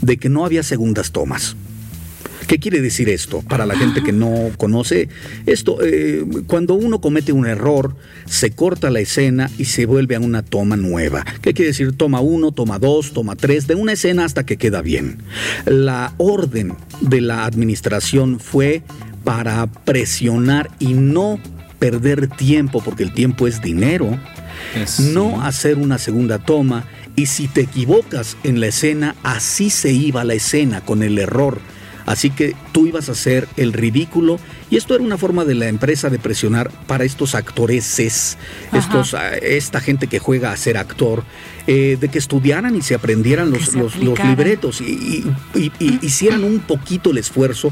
de 0.02 0.18
que 0.18 0.30
no 0.30 0.46
había 0.46 0.64
segundas 0.64 1.12
tomas. 1.12 1.56
¿Qué 2.48 2.60
quiere 2.60 2.82
decir 2.82 3.10
esto? 3.10 3.42
Para 3.42 3.66
la 3.66 3.76
gente 3.76 4.04
que 4.04 4.12
no 4.12 4.52
conoce 4.58 5.10
esto, 5.46 5.78
eh, 5.84 6.24
cuando 6.48 6.76
uno 6.76 7.02
comete 7.02 7.32
un 7.32 7.46
error, 7.46 7.96
se 8.26 8.52
corta 8.52 8.90
la 8.90 9.00
escena 9.00 9.50
y 9.58 9.66
se 9.66 9.86
vuelve 9.86 10.16
a 10.16 10.20
una 10.20 10.44
toma 10.44 10.78
nueva. 10.78 11.26
¿Qué 11.42 11.54
quiere 11.54 11.70
decir? 11.70 11.94
Toma 11.94 12.20
uno, 12.22 12.52
toma 12.52 12.80
dos, 12.80 13.14
toma 13.14 13.36
tres, 13.36 13.68
de 13.68 13.76
una 13.76 13.94
escena 13.94 14.26
hasta 14.26 14.46
que 14.46 14.58
queda 14.58 14.82
bien. 14.82 15.20
La 15.66 16.14
orden 16.18 16.76
de 17.02 17.22
la 17.22 17.46
administración 17.46 18.40
fue 18.40 18.84
para 19.24 19.66
presionar 19.68 20.70
y 20.80 20.94
no 20.94 21.40
perder 21.80 22.28
tiempo, 22.28 22.82
porque 22.84 23.04
el 23.04 23.14
tiempo 23.14 23.48
es 23.48 23.62
dinero, 23.62 24.18
no 25.12 25.44
hacer 25.44 25.78
una 25.78 25.98
segunda 25.98 26.40
toma 26.40 26.86
y 27.16 27.28
si 27.28 27.48
te 27.48 27.62
equivocas 27.62 28.38
en 28.44 28.60
la 28.60 28.68
escena, 28.68 29.16
así 29.24 29.70
se 29.70 29.92
iba 29.92 30.24
la 30.24 30.34
escena 30.34 30.82
con 30.82 31.04
el 31.04 31.20
error. 31.20 31.60
Así 32.06 32.30
que 32.30 32.56
tú 32.72 32.86
ibas 32.88 33.10
a 33.10 33.14
hacer 33.14 33.48
el 33.58 33.72
ridículo. 33.74 34.40
Y 34.70 34.78
esto 34.78 34.94
era 34.96 35.04
una 35.04 35.18
forma 35.18 35.46
de 35.46 35.56
la 35.56 35.68
empresa 35.68 36.10
de 36.10 36.20
presionar 36.20 36.70
para 36.88 37.04
estos 37.06 37.36
actoreses, 37.36 38.38
estos, 38.74 39.14
ah, 39.14 39.36
esta 39.38 39.80
gente 39.80 40.08
que 40.08 40.20
juega 40.20 40.52
a 40.52 40.58
ser 40.58 40.78
actor, 40.78 41.24
eh, 41.68 41.98
de 42.00 42.10
que 42.10 42.18
estudiaran 42.20 42.76
y 42.76 42.82
se 42.82 42.96
aprendieran 42.96 43.52
los, 43.52 43.66
se 43.68 43.78
los- 43.78 43.96
libretos 44.30 44.82
y, 44.82 44.86
y- 45.56 45.60
y- 45.60 45.72
y 45.80 46.00
hicieran 46.06 46.44
un 46.44 46.60
poquito 46.60 47.12
el 47.12 47.18
esfuerzo 47.20 47.72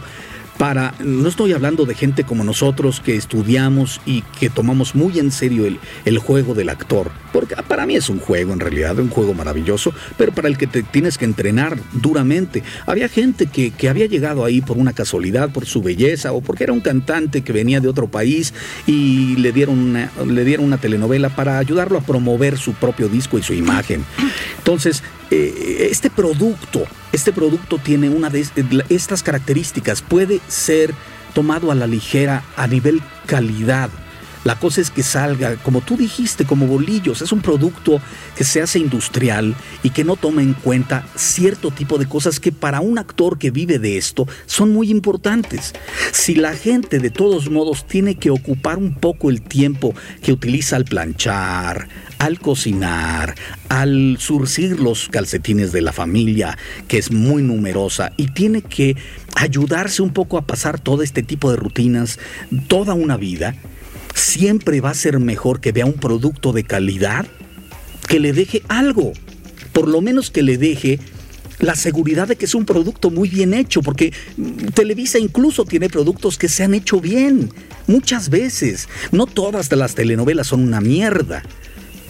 para, 0.61 0.93
no 0.99 1.27
estoy 1.27 1.53
hablando 1.53 1.87
de 1.87 1.95
gente 1.95 2.23
como 2.23 2.43
nosotros 2.43 3.01
que 3.03 3.15
estudiamos 3.15 3.99
y 4.05 4.21
que 4.39 4.51
tomamos 4.51 4.93
muy 4.93 5.17
en 5.17 5.31
serio 5.31 5.65
el, 6.05 6.19
juego 6.19 6.53
del 6.53 6.69
actor, 6.69 7.09
porque 7.33 7.55
para 7.67 7.87
mí 7.87 7.95
es 7.95 8.09
un 8.09 8.19
juego 8.19 8.53
en 8.53 8.59
realidad, 8.59 8.99
un 8.99 9.09
juego 9.09 9.33
maravilloso, 9.33 9.91
pero 10.19 10.33
para 10.33 10.47
el 10.47 10.59
que 10.59 10.67
te 10.67 10.83
tienes 10.83 11.17
que 11.17 11.25
entrenar 11.25 11.79
duramente. 11.93 12.61
Había 12.85 13.09
gente 13.09 13.47
que, 13.47 13.71
que 13.71 13.89
había 13.89 14.05
llegado 14.05 14.45
ahí 14.45 14.61
por 14.61 14.77
una 14.77 14.93
casualidad, 14.93 15.49
por 15.49 15.65
su 15.65 15.81
belleza 15.81 16.31
o 16.31 16.41
porque 16.41 16.65
era 16.65 16.73
un 16.73 16.81
cantante 16.81 17.41
que 17.41 17.53
venía 17.53 17.79
de 17.79 17.87
otro 17.87 18.11
país 18.11 18.53
y 18.85 19.37
le 19.37 19.53
dieron 19.53 19.79
una, 19.79 20.11
le 20.27 20.45
dieron 20.45 20.67
una 20.67 20.77
telenovela 20.77 21.29
para 21.29 21.57
ayudarlo 21.57 21.97
a 21.97 22.01
promover 22.01 22.59
su 22.59 22.73
propio 22.73 23.09
disco 23.09 23.39
y 23.39 23.41
su 23.41 23.55
imagen. 23.55 24.05
Entonces, 24.59 25.01
eh, 25.31 25.87
este 25.89 26.09
producto, 26.09 26.83
este 27.11 27.31
producto 27.31 27.77
tiene 27.77 28.09
una 28.09 28.29
de 28.29 28.45
de 28.55 28.85
estas 28.89 29.23
características, 29.23 30.01
puede 30.01 30.41
ser 30.47 30.93
tomado 31.33 31.71
a 31.71 31.75
la 31.75 31.87
ligera 31.87 32.43
a 32.55 32.67
nivel 32.67 33.01
calidad. 33.25 33.89
La 34.43 34.57
cosa 34.57 34.81
es 34.81 34.89
que 34.89 35.03
salga, 35.03 35.55
como 35.57 35.81
tú 35.81 35.97
dijiste, 35.97 36.45
como 36.45 36.65
bolillos. 36.65 37.21
Es 37.21 37.31
un 37.31 37.41
producto 37.41 38.01
que 38.35 38.43
se 38.43 38.61
hace 38.61 38.79
industrial 38.79 39.55
y 39.83 39.91
que 39.91 40.03
no 40.03 40.15
toma 40.15 40.41
en 40.41 40.53
cuenta 40.53 41.05
cierto 41.15 41.69
tipo 41.69 41.99
de 41.99 42.07
cosas 42.07 42.39
que 42.39 42.51
para 42.51 42.81
un 42.81 42.97
actor 42.97 43.37
que 43.37 43.51
vive 43.51 43.77
de 43.77 43.97
esto 43.97 44.27
son 44.47 44.73
muy 44.73 44.89
importantes. 44.89 45.73
Si 46.11 46.33
la 46.33 46.53
gente 46.53 46.97
de 46.97 47.11
todos 47.11 47.51
modos 47.51 47.85
tiene 47.85 48.15
que 48.15 48.31
ocupar 48.31 48.79
un 48.79 48.95
poco 48.95 49.29
el 49.29 49.41
tiempo 49.41 49.93
que 50.23 50.33
utiliza 50.33 50.75
al 50.75 50.85
planchar, 50.85 51.87
al 52.17 52.39
cocinar, 52.39 53.35
al 53.69 54.17
surcir 54.19 54.79
los 54.79 55.07
calcetines 55.09 55.71
de 55.71 55.81
la 55.81 55.93
familia, 55.93 56.57
que 56.87 56.97
es 56.97 57.11
muy 57.11 57.43
numerosa, 57.43 58.11
y 58.17 58.27
tiene 58.27 58.63
que 58.63 58.95
ayudarse 59.35 60.01
un 60.01 60.13
poco 60.13 60.37
a 60.37 60.47
pasar 60.47 60.79
todo 60.79 61.03
este 61.03 61.23
tipo 61.23 61.51
de 61.51 61.57
rutinas 61.57 62.19
toda 62.67 62.93
una 62.93 63.17
vida, 63.17 63.55
siempre 64.21 64.81
va 64.81 64.91
a 64.91 64.95
ser 64.95 65.19
mejor 65.19 65.59
que 65.59 65.71
vea 65.71 65.85
un 65.85 65.93
producto 65.93 66.53
de 66.53 66.63
calidad 66.63 67.25
que 68.07 68.19
le 68.19 68.33
deje 68.33 68.61
algo, 68.67 69.13
por 69.73 69.87
lo 69.87 70.01
menos 70.01 70.31
que 70.31 70.43
le 70.43 70.57
deje 70.57 70.99
la 71.59 71.75
seguridad 71.75 72.27
de 72.27 72.35
que 72.35 72.45
es 72.45 72.55
un 72.55 72.65
producto 72.65 73.11
muy 73.11 73.29
bien 73.29 73.53
hecho, 73.53 73.81
porque 73.81 74.13
Televisa 74.73 75.19
incluso 75.19 75.65
tiene 75.65 75.89
productos 75.89 76.37
que 76.37 76.49
se 76.49 76.63
han 76.63 76.73
hecho 76.73 76.99
bien, 76.99 77.51
muchas 77.87 78.29
veces. 78.29 78.89
No 79.11 79.27
todas 79.27 79.71
las 79.71 79.95
telenovelas 79.95 80.47
son 80.47 80.61
una 80.61 80.81
mierda. 80.81 81.43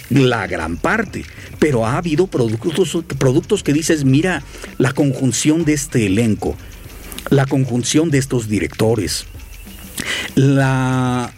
la 0.10 0.46
gran 0.48 0.76
parte, 0.76 1.24
pero 1.60 1.86
ha 1.86 1.98
habido 1.98 2.28
productos, 2.28 2.98
productos 3.18 3.64
que 3.64 3.72
dices, 3.72 4.04
mira, 4.04 4.44
la 4.78 4.92
conjunción 4.92 5.64
de 5.64 5.74
este 5.74 6.08
elenco, 6.08 6.58
la 7.30 7.46
conjunción 7.46 8.10
de 8.10 8.18
estos 8.18 8.50
directores, 8.50 9.26
la, 10.36 11.32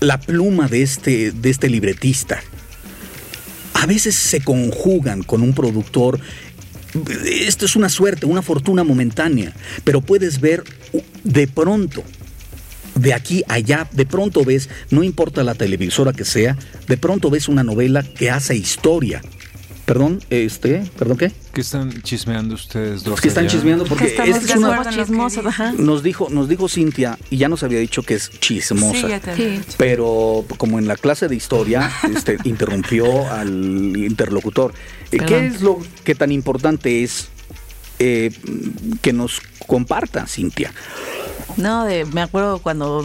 la 0.00 0.18
pluma 0.18 0.68
de 0.68 0.82
este, 0.82 1.32
de 1.32 1.50
este 1.50 1.68
libretista, 1.68 2.42
a 3.74 3.86
veces 3.86 4.14
se 4.14 4.40
conjugan 4.40 5.22
con 5.22 5.42
un 5.42 5.54
productor. 5.54 6.20
Esto 7.24 7.66
es 7.66 7.76
una 7.76 7.88
suerte, 7.88 8.26
una 8.26 8.42
fortuna 8.42 8.82
momentánea, 8.84 9.54
pero 9.84 10.00
puedes 10.00 10.40
ver 10.40 10.64
de 11.22 11.46
pronto 11.46 12.02
de 12.94 13.14
aquí 13.14 13.42
a 13.48 13.54
allá, 13.54 13.88
de 13.92 14.04
pronto 14.04 14.44
ves, 14.44 14.68
no 14.90 15.02
importa 15.02 15.44
la 15.44 15.54
televisora 15.54 16.12
que 16.12 16.24
sea, 16.24 16.56
de 16.86 16.96
pronto 16.96 17.30
ves 17.30 17.48
una 17.48 17.62
novela 17.62 18.02
que 18.02 18.30
hace 18.30 18.56
historia. 18.56 19.22
Perdón, 19.90 20.20
este, 20.30 20.88
perdón 20.96 21.16
qué? 21.18 21.32
¿Qué 21.52 21.62
están 21.62 21.90
chismeando 22.02 22.54
ustedes 22.54 23.02
dos? 23.02 23.20
Que 23.20 23.26
están 23.26 23.46
allá? 23.46 23.52
chismeando 23.52 23.84
porque 23.86 24.04
esta 24.04 24.24
es 24.24 24.54
una- 24.54 24.80
ajá. 25.48 25.72
nos 25.72 26.04
dijo, 26.04 26.28
nos 26.30 26.48
dijo 26.48 26.68
Cintia 26.68 27.18
y 27.28 27.38
ya 27.38 27.48
nos 27.48 27.64
había 27.64 27.80
dicho 27.80 28.04
que 28.04 28.14
es 28.14 28.30
chismosa. 28.38 28.92
Sí, 29.00 29.08
ya 29.08 29.18
te 29.18 29.34
Sí. 29.34 29.42
había 29.42 29.58
dicho. 29.58 29.74
Pero 29.78 30.44
como 30.58 30.78
en 30.78 30.86
la 30.86 30.94
clase 30.94 31.26
de 31.26 31.34
historia, 31.34 31.90
este, 32.16 32.36
interrumpió 32.44 33.28
al 33.32 33.48
interlocutor. 33.96 34.74
Eh, 35.10 35.16
¿Qué 35.18 35.18
Perdón. 35.18 35.42
es 35.42 35.60
lo 35.60 35.78
que 36.04 36.14
tan 36.14 36.30
importante 36.30 37.02
es 37.02 37.26
eh, 37.98 38.30
que 39.02 39.12
nos 39.12 39.40
comparta, 39.66 40.24
Cintia? 40.28 40.72
No, 41.56 41.84
de, 41.84 42.04
me 42.04 42.22
acuerdo 42.22 42.60
cuando 42.60 43.04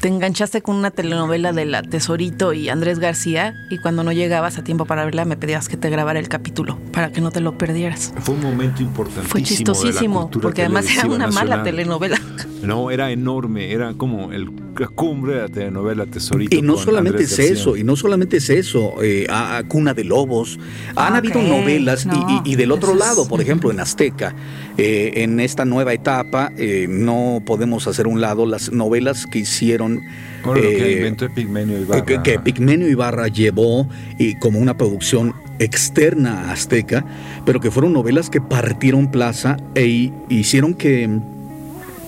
te 0.00 0.08
enganchaste 0.08 0.62
con 0.62 0.76
una 0.76 0.90
telenovela 0.90 1.52
de 1.52 1.64
la 1.64 1.82
Tesorito 1.82 2.52
y 2.52 2.68
Andrés 2.68 2.98
García 2.98 3.54
y 3.70 3.78
cuando 3.78 4.02
no 4.02 4.12
llegabas 4.12 4.58
a 4.58 4.64
tiempo 4.64 4.84
para 4.84 5.04
verla 5.04 5.24
me 5.24 5.36
pedías 5.36 5.68
que 5.68 5.76
te 5.76 5.90
grabara 5.90 6.18
el 6.18 6.28
capítulo 6.28 6.78
para 6.92 7.10
que 7.10 7.20
no 7.20 7.30
te 7.30 7.40
lo 7.40 7.56
perdieras. 7.56 8.12
Fue 8.20 8.34
un 8.34 8.42
momento 8.42 8.82
importantísimo. 8.82 9.30
Fue 9.30 9.40
de 9.40 9.44
la 9.44 9.48
chistosísimo 9.48 10.30
porque 10.30 10.62
además 10.62 10.86
era 10.90 11.06
una 11.06 11.28
mala 11.28 11.62
telenovela. 11.62 12.20
No, 12.66 12.90
era 12.90 13.10
enorme, 13.10 13.72
era 13.72 13.94
como 13.94 14.32
el, 14.32 14.50
la 14.78 14.88
cumbre 14.88 15.34
de 15.34 15.40
la 15.42 15.48
telenovela 15.48 16.06
Tesorito. 16.06 16.54
Y 16.56 16.62
no 16.62 16.76
solamente 16.76 17.18
Andrés 17.22 17.32
es 17.32 17.38
García. 17.38 17.54
eso, 17.60 17.76
y 17.76 17.84
no 17.84 17.96
solamente 17.96 18.36
es 18.38 18.50
eso, 18.50 19.02
eh, 19.02 19.26
a- 19.30 19.58
a 19.58 19.64
Cuna 19.64 19.94
de 19.94 20.04
Lobos. 20.04 20.58
Han 20.96 21.14
habido 21.14 21.40
novelas, 21.42 22.04
y- 22.04 22.08
no, 22.08 22.42
y, 22.44 22.52
y 22.52 22.56
del 22.56 22.72
otro 22.72 22.92
es- 22.92 22.98
lado, 22.98 23.28
por 23.28 23.40
ejemplo, 23.40 23.70
en 23.70 23.80
Azteca, 23.80 24.34
eh, 24.76 25.12
en 25.16 25.40
esta 25.40 25.64
nueva 25.64 25.92
etapa, 25.94 26.52
eh, 26.58 26.86
no 26.88 27.42
podemos 27.46 27.86
hacer 27.86 28.06
un 28.06 28.20
lado 28.20 28.46
las 28.46 28.70
novelas 28.72 29.26
que 29.26 29.40
hicieron. 29.40 30.00
Bueno, 30.44 30.60
que 30.60 30.92
eh, 30.92 30.96
inventó 30.98 31.28
Pigmenio 31.34 31.80
Ibarra. 31.80 32.04
que, 32.04 32.22
que 32.22 32.38
Pigmenio 32.38 32.88
Ibarra 32.88 33.28
llevó 33.28 33.88
y 34.18 34.34
como 34.38 34.58
una 34.58 34.76
producción 34.76 35.34
externa 35.58 36.48
a 36.50 36.52
Azteca, 36.52 37.04
pero 37.44 37.60
que 37.60 37.70
fueron 37.70 37.92
novelas 37.94 38.28
que 38.30 38.40
partieron 38.40 39.10
plaza 39.10 39.56
e 39.74 39.86
hi- 39.86 40.12
hicieron 40.28 40.74
que 40.74 41.08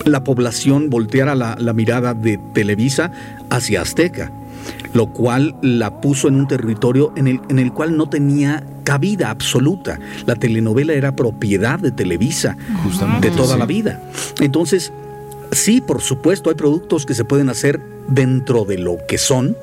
la 0.05 0.23
población 0.23 0.89
volteara 0.89 1.35
la, 1.35 1.55
la 1.59 1.73
mirada 1.73 2.13
de 2.13 2.37
Televisa 2.37 3.11
hacia 3.49 3.81
Azteca, 3.81 4.31
lo 4.93 5.07
cual 5.07 5.55
la 5.61 6.01
puso 6.01 6.27
en 6.27 6.35
un 6.35 6.47
territorio 6.47 7.13
en 7.15 7.27
el, 7.27 7.41
en 7.49 7.59
el 7.59 7.71
cual 7.73 7.97
no 7.97 8.09
tenía 8.09 8.63
cabida 8.83 9.29
absoluta. 9.29 9.99
La 10.25 10.35
telenovela 10.35 10.93
era 10.93 11.15
propiedad 11.15 11.79
de 11.79 11.91
Televisa 11.91 12.57
Justamente, 12.83 13.29
de 13.29 13.35
toda 13.35 13.53
sí. 13.53 13.59
la 13.59 13.65
vida. 13.65 14.01
Entonces, 14.39 14.91
sí, 15.51 15.81
por 15.81 16.01
supuesto, 16.01 16.49
hay 16.49 16.55
productos 16.55 17.05
que 17.05 17.13
se 17.13 17.23
pueden 17.23 17.49
hacer 17.49 17.81
dentro 18.07 18.65
de 18.65 18.77
lo 18.77 18.97
que 19.07 19.17
son, 19.17 19.55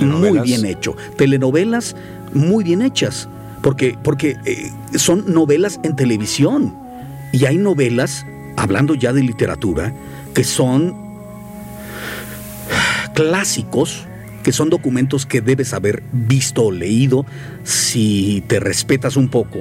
muy 0.00 0.38
bien 0.40 0.66
hecho. 0.66 0.96
Telenovelas 1.16 1.96
muy 2.34 2.64
bien 2.64 2.82
hechas, 2.82 3.28
porque, 3.62 3.96
porque 4.02 4.36
eh, 4.44 4.70
son 4.96 5.32
novelas 5.32 5.80
en 5.82 5.96
televisión. 5.96 6.74
Y 7.32 7.44
hay 7.44 7.58
novelas, 7.58 8.24
hablando 8.62 8.94
ya 8.94 9.12
de 9.12 9.22
literatura, 9.22 9.94
que 10.34 10.44
son 10.44 10.94
clásicos, 13.14 14.04
que 14.42 14.52
son 14.52 14.70
documentos 14.70 15.26
que 15.26 15.40
debes 15.40 15.72
haber 15.74 16.02
visto 16.12 16.64
o 16.64 16.70
leído 16.70 17.26
si 17.64 18.42
te 18.46 18.60
respetas 18.60 19.16
un 19.16 19.28
poco. 19.28 19.60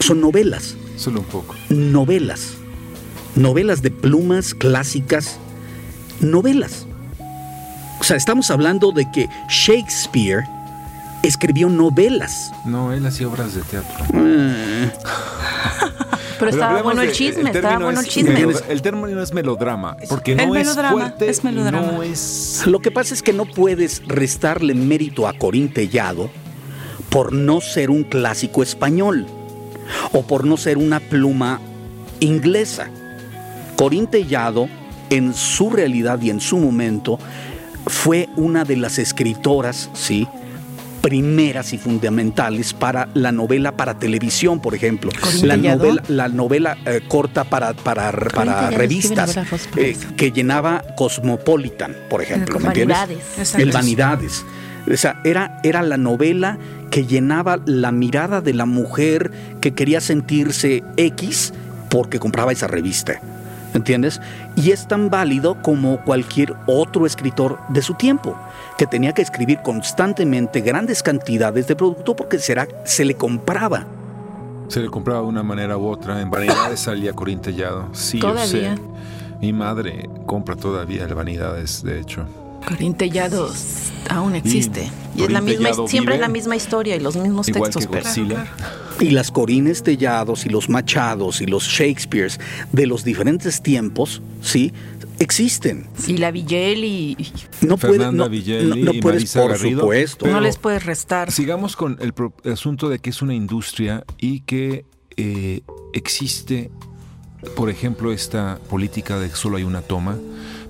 Son 0.00 0.20
novelas 0.20 0.76
Solo 0.96 1.20
un 1.20 1.26
poco. 1.26 1.54
novelas. 1.68 2.54
Novelas 3.34 3.82
de 3.82 3.90
plumas 3.90 4.54
clásicas. 4.54 5.38
Novelas. 6.20 6.86
O 8.00 8.04
sea, 8.04 8.16
estamos 8.16 8.50
hablando 8.50 8.92
de 8.92 9.10
que 9.10 9.28
Shakespeare 9.48 10.44
escribió 11.22 11.68
novelas. 11.68 12.52
No, 12.64 12.92
él 12.92 13.04
hacía 13.06 13.28
obras 13.28 13.54
de 13.54 13.62
teatro. 13.62 14.04
Pero 16.38 16.50
estaba 16.50 16.82
bueno 16.82 17.02
el 17.02 17.08
de- 17.08 17.12
chisme, 17.14 17.50
estaba 17.50 17.52
término 17.68 17.84
bueno 17.86 18.00
el 18.00 18.06
es 18.06 18.12
chisme. 18.12 18.46
el 18.68 18.82
término 18.82 19.22
es 19.22 19.32
melodrama, 19.32 19.96
porque 20.08 20.32
El 20.32 20.38
no 20.38 20.42
es 20.56 20.66
melodrama, 20.66 20.90
fuerte, 20.92 21.28
es 21.30 21.44
melodrama. 21.44 21.92
no 21.92 22.02
es... 22.02 22.62
Lo 22.66 22.80
que 22.80 22.90
pasa 22.90 23.14
es 23.14 23.22
que 23.22 23.32
no 23.32 23.44
puedes 23.46 24.02
restarle 24.06 24.74
mérito 24.74 25.26
a 25.28 25.32
Corín 25.32 25.72
Tellado 25.72 26.30
por 27.10 27.32
no 27.32 27.60
ser 27.60 27.90
un 27.90 28.04
clásico 28.04 28.62
español 28.62 29.26
o 30.12 30.22
por 30.22 30.44
no 30.44 30.56
ser 30.56 30.78
una 30.78 31.00
pluma 31.00 31.60
inglesa. 32.20 32.88
Corín 33.76 34.06
Tellado, 34.06 34.68
en 35.10 35.34
su 35.34 35.70
realidad 35.70 36.20
y 36.22 36.30
en 36.30 36.40
su 36.40 36.56
momento, 36.58 37.18
fue 37.86 38.28
una 38.36 38.64
de 38.64 38.76
las 38.76 38.98
escritoras, 38.98 39.90
¿sí? 39.92 40.26
Primeras 41.06 41.72
y 41.72 41.78
fundamentales 41.78 42.74
para 42.74 43.08
la 43.14 43.30
novela 43.30 43.76
para 43.76 43.96
televisión, 43.96 44.58
por 44.58 44.74
ejemplo. 44.74 45.12
La 45.44 45.56
novela, 45.56 46.02
la 46.08 46.28
novela 46.28 46.76
eh, 46.84 47.00
corta 47.06 47.44
para, 47.44 47.74
para, 47.74 48.08
escribe 48.10 48.70
revistas 48.72 49.36
eh, 49.76 49.96
que 50.16 50.32
llenaba 50.32 50.82
Cosmopolitan, 50.96 51.94
por 52.10 52.22
ejemplo. 52.22 52.58
¿me 52.58 52.66
entiendes? 52.66 52.98
Vanidades. 52.98 53.54
El 53.54 53.70
Vanidades. 53.70 54.44
O 54.92 54.96
sea, 54.96 55.20
era, 55.22 55.60
era 55.62 55.82
la 55.82 55.96
novela 55.96 56.58
que 56.90 57.06
llenaba 57.06 57.60
la 57.66 57.92
mirada 57.92 58.40
de 58.40 58.54
la 58.54 58.66
mujer 58.66 59.30
que 59.60 59.74
quería 59.74 60.00
sentirse 60.00 60.82
X 60.96 61.54
porque 61.88 62.18
compraba 62.18 62.50
esa 62.50 62.66
revista. 62.66 63.20
¿Entiendes? 63.74 64.20
Y 64.56 64.72
es 64.72 64.88
tan 64.88 65.08
válido 65.08 65.62
como 65.62 66.02
cualquier 66.02 66.54
otro 66.66 67.06
escritor 67.06 67.60
de 67.68 67.82
su 67.82 67.94
tiempo, 67.94 68.36
que 68.76 68.86
tenía 68.86 69.12
que 69.12 69.22
escribir 69.22 69.60
constantemente 69.62 70.60
grandes 70.60 71.02
cantidades 71.02 71.66
de 71.66 71.76
producto 71.76 72.14
porque 72.14 72.38
será, 72.38 72.68
se 72.84 73.04
le 73.04 73.14
compraba. 73.14 73.86
Se 74.68 74.80
le 74.80 74.88
compraba 74.88 75.20
de 75.22 75.26
una 75.28 75.42
manera 75.42 75.76
u 75.76 75.86
otra. 75.86 76.20
En 76.20 76.30
Vanidades 76.30 76.80
salía 76.80 77.12
Corín 77.12 77.40
Tellado. 77.40 77.88
Sí, 77.92 78.18
yo 78.18 78.28
Todavía. 78.28 78.76
sé. 78.76 78.82
Mi 79.40 79.52
madre 79.52 80.08
compra 80.26 80.56
todavía 80.56 81.04
el 81.04 81.14
Vanidades, 81.14 81.82
de 81.82 82.00
hecho. 82.00 82.26
Corín 82.66 82.94
Tellado 82.94 83.52
aún 84.10 84.34
existe. 84.34 84.90
Y, 85.16 85.22
es 85.24 85.30
la 85.30 85.40
misma, 85.40 85.70
siempre 85.88 86.14
es 86.16 86.20
la 86.20 86.28
misma 86.28 86.56
historia 86.56 86.96
y 86.96 87.00
los 87.00 87.16
mismos 87.16 87.48
Igual 87.48 87.70
textos. 87.70 87.86
que 87.90 88.00
Godzilla. 88.00 88.46
Y 89.00 89.10
las 89.10 89.30
Corines 89.30 89.82
Tellados 89.82 90.46
y 90.46 90.48
los 90.48 90.68
Machados 90.68 91.40
y 91.40 91.46
los 91.46 91.64
Shakespeares 91.64 92.38
de 92.72 92.86
los 92.86 93.04
diferentes 93.04 93.62
tiempos, 93.62 94.22
¿sí? 94.42 94.72
Existen. 95.18 95.86
Y 96.06 96.18
la 96.18 96.30
Villel 96.30 96.84
y 96.84 97.16
No, 97.62 97.78
puede- 97.78 97.94
Fernanda 97.94 98.24
no, 98.24 98.30
Villeli 98.30 98.68
no- 98.68 98.76
no 98.76 98.94
y 98.94 99.00
puedes, 99.00 99.20
Marisa 99.22 99.40
por 99.42 99.50
Garrido. 99.52 99.80
supuesto. 99.80 100.26
No 100.26 100.40
les 100.40 100.58
puedes 100.58 100.84
restar. 100.84 101.30
Sigamos 101.32 101.74
con 101.76 101.96
el, 102.00 102.12
pro- 102.12 102.34
el 102.44 102.52
asunto 102.52 102.88
de 102.90 102.98
que 102.98 103.10
es 103.10 103.22
una 103.22 103.34
industria 103.34 104.04
y 104.18 104.40
que 104.40 104.84
eh, 105.16 105.62
existe, 105.94 106.70
por 107.54 107.70
ejemplo, 107.70 108.12
esta 108.12 108.58
política 108.68 109.18
de 109.18 109.30
que 109.30 109.36
solo 109.36 109.56
hay 109.56 109.64
una 109.64 109.80
toma, 109.80 110.18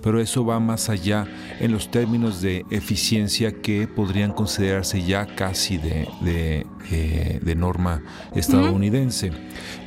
pero 0.06 0.20
eso 0.20 0.44
va 0.44 0.60
más 0.60 0.88
allá 0.88 1.26
en 1.58 1.72
los 1.72 1.90
términos 1.90 2.40
de 2.40 2.64
eficiencia 2.70 3.60
que 3.60 3.88
podrían 3.88 4.30
considerarse 4.30 5.02
ya 5.02 5.26
casi 5.26 5.78
de, 5.78 6.06
de, 6.20 6.64
eh, 6.92 7.54
norma 7.56 8.04
estadounidense. 8.32 9.32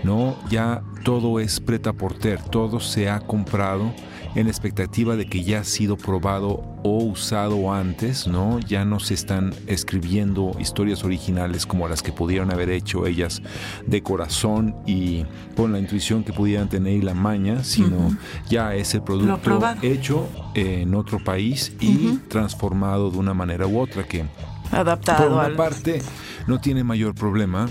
¿no? 0.04 0.38
Ya 0.50 0.84
todo 1.06 1.40
es 1.40 1.62
preta 1.62 1.94
porter, 1.94 2.42
todo 2.42 2.82
se 2.82 3.10
ha 3.10 3.22
comprado 3.22 3.94
en 4.36 4.46
la 4.46 4.52
expectativa 4.52 5.16
de 5.16 5.26
que 5.26 5.44
ya 5.44 5.60
ha 5.60 5.64
sido 5.64 5.98
probado 5.98 6.64
o 6.84 7.04
usado 7.04 7.74
antes, 7.74 8.28
¿no? 8.28 8.60
Ya 8.60 8.86
no 8.86 9.00
se 9.00 9.14
están 9.14 9.54
escribiendo 9.68 10.56
historias 10.60 11.04
originales 11.04 11.66
como 11.66 11.88
las 11.88 12.02
que 12.02 12.12
pudieron 12.12 12.52
haber 12.52 12.70
hecho 12.70 13.06
ellas 13.06 13.42
de 13.86 14.04
corazón 14.04 14.76
y 14.86 15.26
con 15.56 15.72
la 15.72 15.80
intuición 15.80 16.24
que 16.24 16.34
pudieran 16.34 16.70
tener 16.70 16.94
y 16.94 17.02
la 17.02 17.14
maña, 17.14 17.64
sino 17.64 18.16
ya 18.50 18.76
es 18.76 18.94
el 18.94 19.02
producto 19.02 19.60
hecho 19.82 20.28
en 20.54 20.96
otro 20.96 21.24
país 21.24 21.74
y 21.80 22.18
transformado 22.28 23.12
de 23.12 23.18
una 23.18 23.34
manera 23.34 23.68
u 23.68 23.80
otra 23.80 24.04
que 24.04 24.26
por 24.70 24.80
Adaptado 24.80 25.34
una 25.34 25.46
al. 25.46 25.56
parte 25.56 26.02
no 26.48 26.60
tiene 26.60 26.84
mayor 26.84 27.16
problema 27.16 27.68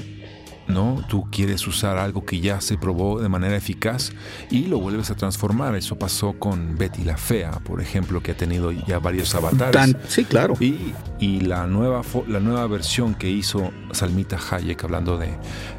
¿no? 0.68 1.02
Tú 1.08 1.26
quieres 1.30 1.66
usar 1.66 1.98
algo 1.98 2.24
que 2.24 2.40
ya 2.40 2.60
se 2.60 2.76
probó 2.76 3.20
de 3.20 3.28
manera 3.28 3.56
eficaz 3.56 4.12
y 4.50 4.66
lo 4.66 4.78
vuelves 4.78 5.10
a 5.10 5.16
transformar. 5.16 5.74
Eso 5.76 5.96
pasó 5.98 6.34
con 6.34 6.76
Betty 6.76 7.04
la 7.04 7.16
Fea, 7.16 7.52
por 7.64 7.80
ejemplo, 7.80 8.22
que 8.22 8.32
ha 8.32 8.36
tenido 8.36 8.70
ya 8.70 8.98
varios 8.98 9.34
avatares. 9.34 9.72
Tan- 9.72 9.96
sí, 10.08 10.24
claro. 10.24 10.54
Y, 10.60 10.92
y 11.18 11.40
la, 11.40 11.66
nueva, 11.66 12.02
fo- 12.02 12.26
la 12.26 12.40
nueva 12.40 12.66
versión 12.66 13.14
que 13.14 13.30
hizo 13.30 13.70
Salmita 13.92 14.38
Hayek, 14.50 14.84
hablando 14.84 15.18
de, 15.18 15.30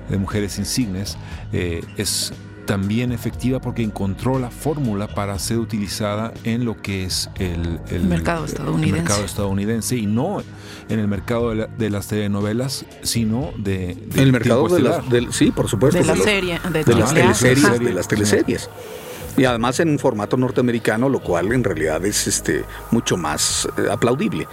de 0.10 0.18
mujeres 0.18 0.58
insignes, 0.60 1.18
eh, 1.54 1.84
es 1.98 2.34
también 2.66 3.12
efectiva 3.12 3.60
porque 3.60 3.82
encontró 3.82 4.38
la 4.38 4.52
fórmula 4.52 5.08
para 5.08 5.40
ser 5.40 5.58
utilizada 5.58 6.32
en 6.44 6.66
lo 6.66 6.80
que 6.80 7.04
es 7.04 7.28
el, 7.40 7.80
el- 7.90 8.04
Mercado 8.04 8.44
el 8.46 8.50
estadounidense. 8.52 9.02
mercado 9.02 9.26
estadounidense 9.26 9.98
y 9.98 10.06
no 10.06 10.44
en 10.90 11.00
el 11.00 11.08
mercado 11.08 11.50
de, 11.52 11.56
la- 11.56 11.68
de 11.68 11.90
las 11.90 12.08
telenovelas, 12.08 12.86
sino 13.04 13.52
de, 13.58 13.96
de 13.96 14.22
el 14.22 14.32
mercado 14.32 14.68
de 14.68 14.82
las, 14.82 15.04
sí, 15.36 15.52
por 15.52 15.70
supuesto. 15.70 15.98
De 16.00 16.06
la 16.06 16.16
serie, 16.16 16.60
de, 16.74 16.96
las 16.96 17.12
Ah, 17.12 17.14
teleseries, 17.14 17.80
de 17.80 17.94
las 17.94 18.08
teleseries. 18.08 18.70
Y 19.40 19.46
además 19.46 19.80
en 19.80 19.90
un 19.90 20.00
formato 20.00 20.38
norteamericano, 20.38 21.08
lo 21.10 21.20
cual 21.22 21.52
en 21.54 21.64
realidad 21.64 22.06
es 22.06 22.28
este 22.28 22.64
mucho 22.92 23.16
más 23.16 23.68
eh, 23.78 23.88
aplaudible. 23.90 24.48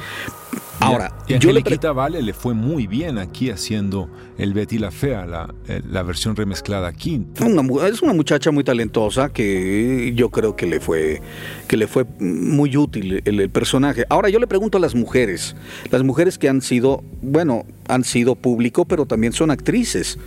Ahora, 0.79 1.13
y 1.27 1.35
a 1.35 1.39
yo 1.39 1.53
le 1.53 1.63
Vale 1.63 2.23
le 2.23 2.33
fue 2.33 2.55
muy 2.55 2.87
bien 2.87 3.19
aquí 3.19 3.51
haciendo 3.51 4.09
el 4.39 4.53
Betty 4.53 4.79
la 4.79 4.91
Fea, 4.91 5.27
la, 5.27 5.55
eh, 5.69 5.81
la 5.89 6.03
versión 6.03 6.37
remezclada 6.37 6.87
aquí. 6.87 7.27
Una 7.41 7.89
es 7.89 8.03
una 8.03 8.13
muchacha 8.13 8.51
muy 8.51 8.63
talentosa 8.63 9.33
que 9.33 10.13
yo 10.15 10.31
creo 10.31 10.55
que 10.55 10.67
le 10.67 10.81
fue 10.81 11.21
que 11.67 11.77
le 11.77 11.87
fue 11.87 12.05
muy 12.21 12.77
útil 12.77 13.23
el, 13.25 13.41
el 13.41 13.51
personaje. 13.51 14.05
Ahora 14.09 14.29
yo 14.29 14.39
le 14.39 14.47
pregunto 14.47 14.79
a 14.79 14.81
las 14.81 14.95
mujeres, 14.95 15.57
las 15.91 16.03
mujeres 16.03 16.39
que 16.39 16.49
han 16.49 16.61
sido, 16.61 17.03
bueno, 17.23 17.65
han 17.89 18.05
sido 18.05 18.35
público, 18.35 18.85
pero 18.85 19.07
también 19.07 19.33
son 19.33 19.51
actrices. 19.51 20.19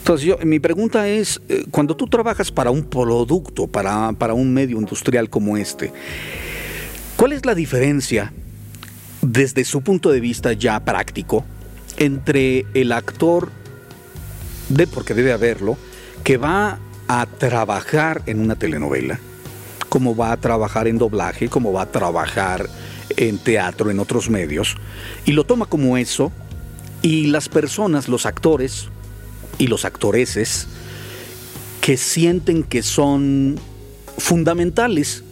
Entonces 0.00 0.26
yo, 0.26 0.38
mi 0.44 0.58
pregunta 0.58 1.08
es, 1.08 1.40
eh, 1.48 1.64
cuando 1.70 1.94
tú 1.94 2.06
trabajas 2.06 2.50
para 2.50 2.70
un 2.70 2.84
producto, 2.84 3.66
para, 3.66 4.12
para 4.12 4.34
un 4.34 4.52
medio 4.52 4.78
industrial 4.78 5.28
como 5.28 5.56
este, 5.56 5.92
¿cuál 7.16 7.32
es 7.32 7.44
la 7.44 7.54
diferencia 7.54 8.32
desde 9.20 9.64
su 9.64 9.82
punto 9.82 10.10
de 10.10 10.20
vista 10.20 10.54
ya 10.54 10.80
práctico 10.80 11.44
entre 11.98 12.64
el 12.72 12.92
actor 12.92 13.50
de, 14.70 14.86
porque 14.86 15.14
debe 15.14 15.32
haberlo, 15.32 15.76
que 16.24 16.38
va 16.38 16.78
a 17.06 17.26
trabajar 17.26 18.22
en 18.26 18.40
una 18.40 18.56
telenovela, 18.56 19.20
como 19.90 20.16
va 20.16 20.32
a 20.32 20.36
trabajar 20.38 20.88
en 20.88 20.96
doblaje, 20.96 21.48
como 21.48 21.72
va 21.72 21.82
a 21.82 21.92
trabajar 21.92 22.68
en 23.16 23.38
teatro, 23.38 23.90
en 23.90 23.98
otros 23.98 24.30
medios, 24.30 24.76
y 25.26 25.32
lo 25.32 25.44
toma 25.44 25.66
como 25.66 25.98
eso, 25.98 26.32
y 27.02 27.26
las 27.26 27.48
personas, 27.48 28.08
los 28.08 28.24
actores 28.24 28.88
y 29.60 29.66
los 29.66 29.84
actoreses, 29.84 30.66
que 31.80 31.96
sienten 31.96 32.64
que 32.64 32.82
son 32.82 33.60
fundamentales 34.18 35.22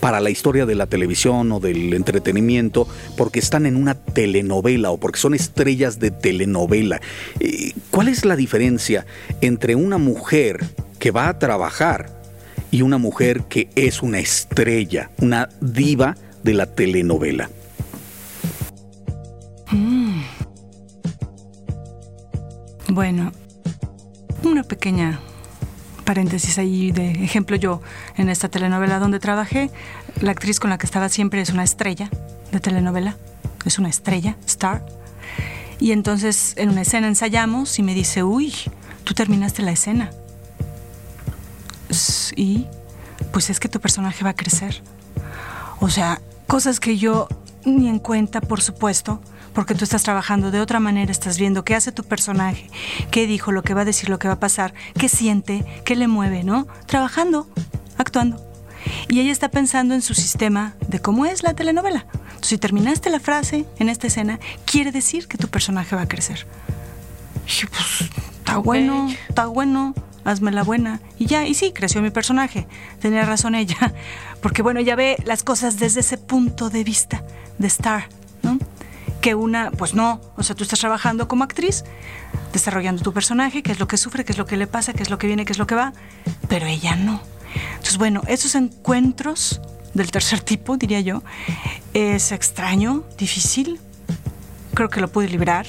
para 0.00 0.20
la 0.20 0.30
historia 0.30 0.64
de 0.64 0.74
la 0.74 0.86
televisión 0.86 1.50
o 1.50 1.60
del 1.60 1.92
entretenimiento 1.92 2.86
porque 3.16 3.38
están 3.38 3.66
en 3.66 3.76
una 3.76 3.94
telenovela 3.94 4.90
o 4.90 4.98
porque 4.98 5.18
son 5.18 5.34
estrellas 5.34 5.98
de 5.98 6.10
telenovela. 6.10 7.00
Eh, 7.40 7.72
¿Cuál 7.90 8.08
es 8.08 8.24
la 8.24 8.36
diferencia 8.36 9.06
entre 9.40 9.74
una 9.74 9.98
mujer 9.98 10.64
que 10.98 11.10
va 11.10 11.28
a 11.28 11.38
trabajar 11.38 12.22
y 12.70 12.82
una 12.82 12.98
mujer 12.98 13.44
que 13.48 13.70
es 13.74 14.02
una 14.02 14.18
estrella, 14.18 15.10
una 15.18 15.48
diva 15.60 16.16
de 16.42 16.54
la 16.54 16.66
telenovela? 16.66 17.50
Bueno, 22.88 23.32
una 24.44 24.62
pequeña 24.62 25.20
paréntesis 26.04 26.58
ahí 26.58 26.92
de 26.92 27.10
ejemplo 27.24 27.56
yo 27.56 27.80
en 28.16 28.28
esta 28.28 28.48
telenovela 28.48 28.98
donde 28.98 29.18
trabajé, 29.18 29.70
la 30.20 30.32
actriz 30.32 30.60
con 30.60 30.70
la 30.70 30.78
que 30.78 30.86
estaba 30.86 31.08
siempre 31.08 31.40
es 31.40 31.50
una 31.50 31.64
estrella 31.64 32.10
de 32.52 32.60
telenovela, 32.60 33.16
es 33.64 33.78
una 33.78 33.88
estrella, 33.88 34.36
star. 34.46 34.84
Y 35.80 35.92
entonces 35.92 36.54
en 36.56 36.70
una 36.70 36.82
escena 36.82 37.08
ensayamos 37.08 37.78
y 37.78 37.82
me 37.82 37.94
dice, 37.94 38.22
uy, 38.22 38.54
tú 39.04 39.14
terminaste 39.14 39.62
la 39.62 39.72
escena. 39.72 40.10
Y 42.36 42.66
pues 43.32 43.50
es 43.50 43.60
que 43.60 43.68
tu 43.68 43.80
personaje 43.80 44.24
va 44.24 44.30
a 44.30 44.36
crecer. 44.36 44.82
O 45.80 45.88
sea, 45.88 46.20
cosas 46.46 46.80
que 46.80 46.96
yo 46.96 47.28
ni 47.64 47.88
en 47.88 47.98
cuenta, 47.98 48.40
por 48.40 48.60
supuesto, 48.60 49.20
porque 49.54 49.74
tú 49.74 49.84
estás 49.84 50.02
trabajando 50.02 50.50
de 50.50 50.60
otra 50.60 50.80
manera, 50.80 51.10
estás 51.10 51.38
viendo 51.38 51.64
qué 51.64 51.74
hace 51.74 51.92
tu 51.92 52.04
personaje, 52.04 52.68
qué 53.10 53.26
dijo, 53.26 53.52
lo 53.52 53.62
que 53.62 53.74
va 53.74 53.82
a 53.82 53.84
decir, 53.84 54.08
lo 54.08 54.18
que 54.18 54.28
va 54.28 54.34
a 54.34 54.40
pasar, 54.40 54.74
qué 54.98 55.08
siente, 55.08 55.64
qué 55.84 55.96
le 55.96 56.08
mueve, 56.08 56.42
¿no? 56.42 56.66
Trabajando, 56.86 57.48
actuando. 57.96 58.44
Y 59.08 59.20
ella 59.20 59.32
está 59.32 59.48
pensando 59.48 59.94
en 59.94 60.02
su 60.02 60.14
sistema 60.14 60.74
de 60.88 61.00
cómo 61.00 61.24
es 61.24 61.42
la 61.42 61.54
telenovela. 61.54 62.06
Entonces, 62.12 62.48
si 62.48 62.58
terminaste 62.58 63.08
la 63.10 63.20
frase 63.20 63.64
en 63.78 63.88
esta 63.88 64.08
escena, 64.08 64.40
quiere 64.66 64.92
decir 64.92 65.28
que 65.28 65.38
tu 65.38 65.48
personaje 65.48 65.96
va 65.96 66.02
a 66.02 66.08
crecer. 66.08 66.46
Y 67.44 67.46
dije, 67.46 67.66
pues, 67.68 68.10
está 68.38 68.58
bueno, 68.58 69.08
está 69.28 69.46
bueno, 69.46 69.94
hazme 70.24 70.52
la 70.52 70.64
buena. 70.64 71.00
Y 71.18 71.26
ya, 71.26 71.46
y 71.46 71.54
sí, 71.54 71.72
creció 71.72 72.02
mi 72.02 72.10
personaje. 72.10 72.66
Tenía 73.00 73.24
razón 73.24 73.54
ella. 73.54 73.94
Porque 74.42 74.62
bueno, 74.62 74.80
ella 74.80 74.96
ve 74.96 75.16
las 75.24 75.42
cosas 75.42 75.78
desde 75.78 76.00
ese 76.00 76.18
punto 76.18 76.68
de 76.68 76.84
vista 76.84 77.22
de 77.58 77.68
Star, 77.68 78.08
¿no? 78.42 78.58
Que 79.24 79.34
una, 79.34 79.70
pues 79.70 79.94
no, 79.94 80.20
o 80.36 80.42
sea, 80.42 80.54
tú 80.54 80.64
estás 80.64 80.80
trabajando 80.80 81.28
como 81.28 81.44
actriz, 81.44 81.82
desarrollando 82.52 83.02
tu 83.02 83.14
personaje, 83.14 83.62
qué 83.62 83.72
es 83.72 83.80
lo 83.80 83.88
que 83.88 83.96
sufre, 83.96 84.22
qué 84.22 84.32
es 84.32 84.36
lo 84.36 84.44
que 84.44 84.58
le 84.58 84.66
pasa, 84.66 84.92
qué 84.92 85.02
es 85.02 85.08
lo 85.08 85.16
que 85.16 85.26
viene, 85.26 85.46
qué 85.46 85.52
es 85.52 85.58
lo 85.58 85.66
que 85.66 85.74
va, 85.74 85.94
pero 86.46 86.66
ella 86.66 86.94
no. 86.94 87.22
Entonces, 87.70 87.96
bueno, 87.96 88.20
esos 88.26 88.54
encuentros 88.54 89.62
del 89.94 90.10
tercer 90.10 90.40
tipo, 90.40 90.76
diría 90.76 91.00
yo, 91.00 91.22
es 91.94 92.32
extraño, 92.32 93.02
difícil. 93.16 93.80
Creo 94.74 94.90
que 94.90 95.00
lo 95.00 95.08
pude 95.08 95.26
librar, 95.26 95.66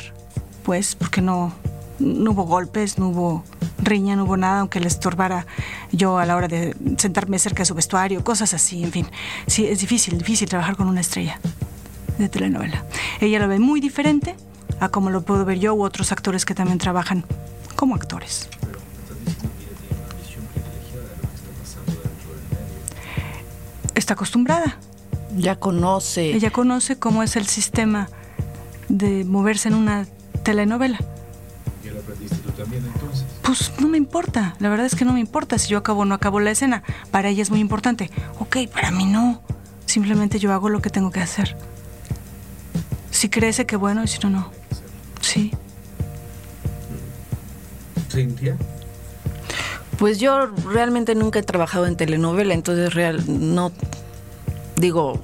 pues, 0.63 0.93
porque 0.95 1.21
no, 1.21 1.53
no 1.99 2.31
hubo 2.31 2.43
golpes, 2.43 2.99
no 2.99 3.07
hubo 3.07 3.45
riña, 3.81 4.17
no 4.17 4.25
hubo 4.25 4.35
nada, 4.35 4.59
aunque 4.59 4.81
le 4.81 4.89
estorbara 4.89 5.47
yo 5.93 6.17
a 6.17 6.25
la 6.25 6.35
hora 6.35 6.49
de 6.49 6.75
sentarme 6.97 7.39
cerca 7.39 7.59
de 7.59 7.67
su 7.67 7.73
vestuario, 7.73 8.21
cosas 8.21 8.53
así, 8.53 8.83
en 8.83 8.91
fin. 8.91 9.07
Sí, 9.47 9.65
es 9.65 9.79
difícil, 9.79 10.17
difícil 10.17 10.49
trabajar 10.49 10.75
con 10.75 10.89
una 10.89 10.99
estrella 10.99 11.39
de 12.17 12.29
telenovela. 12.29 12.83
Ella 13.19 13.39
lo 13.39 13.47
ve 13.47 13.59
muy 13.59 13.79
diferente 13.81 14.35
a 14.79 14.89
como 14.89 15.09
lo 15.09 15.21
puedo 15.21 15.45
ver 15.45 15.59
yo 15.59 15.73
u 15.73 15.83
otros 15.83 16.11
actores 16.11 16.45
que 16.45 16.55
también 16.55 16.77
trabajan 16.77 17.25
como 17.75 17.95
actores. 17.95 18.49
Está 23.93 24.13
acostumbrada. 24.13 24.77
Ya 25.37 25.55
conoce. 25.57 26.33
Ella 26.33 26.51
conoce 26.51 26.97
cómo 26.97 27.23
es 27.23 27.35
el 27.35 27.47
sistema 27.47 28.09
de 28.87 29.25
moverse 29.25 29.67
en 29.67 29.75
una 29.75 30.05
telenovela. 30.43 30.99
¿Ya 31.83 31.91
lo 31.91 31.99
aprendiste 31.99 32.37
tú 32.37 32.51
también 32.51 32.85
entonces? 32.85 33.25
Pues 33.41 33.71
no 33.79 33.87
me 33.87 33.97
importa, 33.97 34.55
la 34.59 34.69
verdad 34.69 34.85
es 34.85 34.95
que 34.95 35.05
no 35.05 35.13
me 35.13 35.19
importa 35.19 35.57
si 35.57 35.69
yo 35.69 35.77
acabo 35.77 36.01
o 36.01 36.05
no 36.05 36.15
acabo 36.15 36.39
la 36.39 36.51
escena. 36.51 36.83
Para 37.11 37.29
ella 37.29 37.41
es 37.41 37.49
muy 37.49 37.59
importante. 37.59 38.09
Ok, 38.39 38.57
para 38.73 38.91
mí 38.91 39.05
no. 39.05 39.41
Simplemente 39.85 40.39
yo 40.39 40.51
hago 40.53 40.69
lo 40.69 40.81
que 40.81 40.89
tengo 40.89 41.11
que 41.11 41.21
hacer. 41.21 41.55
Si 43.25 43.29
crece, 43.29 43.65
qué 43.65 43.75
bueno, 43.75 44.03
y 44.03 44.07
si 44.07 44.19
no, 44.19 44.29
no. 44.29 44.51
Sí. 45.19 45.51
Cintia. 48.11 48.55
Pues 49.97 50.19
yo 50.19 50.45
realmente 50.45 51.15
nunca 51.15 51.39
he 51.39 51.41
trabajado 51.41 51.87
en 51.87 51.97
telenovela, 51.97 52.53
entonces 52.53 52.93
real 52.93 53.23
no 53.27 53.71
digo 54.75 55.19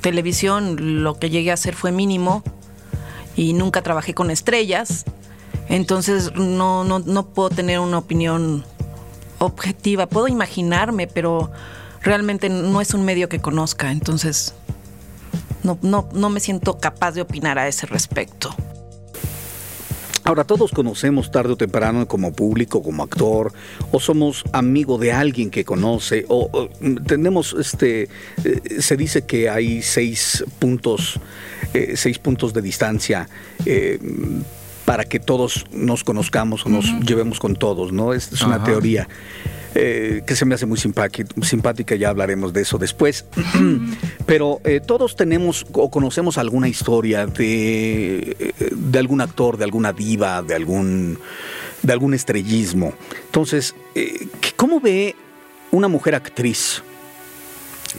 televisión 0.00 1.04
lo 1.04 1.16
que 1.20 1.30
llegué 1.30 1.52
a 1.52 1.54
hacer 1.54 1.76
fue 1.76 1.92
mínimo 1.92 2.42
y 3.36 3.52
nunca 3.52 3.80
trabajé 3.80 4.12
con 4.12 4.32
estrellas, 4.32 5.04
entonces 5.68 6.32
no 6.34 6.82
no 6.82 6.98
no 6.98 7.26
puedo 7.26 7.50
tener 7.50 7.78
una 7.78 7.98
opinión 7.98 8.64
objetiva, 9.38 10.08
puedo 10.08 10.26
imaginarme, 10.26 11.06
pero 11.06 11.52
realmente 12.02 12.48
no 12.48 12.80
es 12.80 12.92
un 12.92 13.04
medio 13.04 13.28
que 13.28 13.38
conozca, 13.38 13.92
entonces 13.92 14.52
no 15.64 15.78
no 15.82 16.08
no 16.12 16.30
me 16.30 16.40
siento 16.40 16.78
capaz 16.78 17.12
de 17.12 17.22
opinar 17.22 17.58
a 17.58 17.66
ese 17.66 17.86
respecto. 17.86 18.54
Ahora, 20.26 20.44
todos 20.44 20.72
conocemos 20.72 21.30
tarde 21.30 21.52
o 21.52 21.56
temprano 21.56 22.08
como 22.08 22.32
público, 22.32 22.82
como 22.82 23.02
actor, 23.02 23.52
o 23.92 24.00
somos 24.00 24.42
amigo 24.52 24.96
de 24.96 25.12
alguien 25.12 25.50
que 25.50 25.66
conoce, 25.66 26.24
o, 26.28 26.48
o, 26.50 26.70
mm, 26.80 27.04
tenemos, 27.04 27.54
este, 27.58 28.08
eh, 28.42 28.80
se 28.80 28.96
dice 28.96 29.26
que 29.26 29.50
hay 29.50 29.82
seis 29.82 30.42
puntos, 30.58 31.20
eh, 31.74 31.92
seis 31.96 32.18
puntos 32.18 32.54
de 32.54 32.62
distancia 32.62 33.28
eh, 33.66 33.98
para 34.86 35.04
que 35.04 35.20
todos 35.20 35.66
nos 35.72 36.04
conozcamos 36.04 36.64
o 36.64 36.70
nos 36.70 36.86
llevemos 37.00 37.38
con 37.38 37.54
todos, 37.54 37.92
¿no? 37.92 38.14
Es, 38.14 38.32
es 38.32 38.40
una 38.40 38.56
Ajá. 38.56 38.64
teoría. 38.64 39.08
Eh, 39.74 40.22
que 40.26 40.36
se 40.36 40.44
me 40.44 40.54
hace 40.54 40.66
muy 40.66 40.78
simpática, 40.78 41.94
ya 41.96 42.08
hablaremos 42.08 42.52
de 42.52 42.62
eso 42.62 42.78
después. 42.78 43.24
Pero 44.26 44.60
eh, 44.64 44.80
todos 44.80 45.16
tenemos 45.16 45.66
o 45.72 45.90
conocemos 45.90 46.38
alguna 46.38 46.68
historia 46.68 47.26
de, 47.26 48.36
eh, 48.38 48.52
de 48.70 48.98
algún 48.98 49.20
actor, 49.20 49.56
de 49.56 49.64
alguna 49.64 49.92
diva, 49.92 50.42
de 50.42 50.54
algún 50.54 51.18
de 51.82 51.92
algún 51.92 52.14
estrellismo. 52.14 52.94
Entonces, 53.26 53.74
¿cómo 54.56 54.80
ve 54.80 55.14
una 55.70 55.86
mujer 55.86 56.14
actriz? 56.14 56.82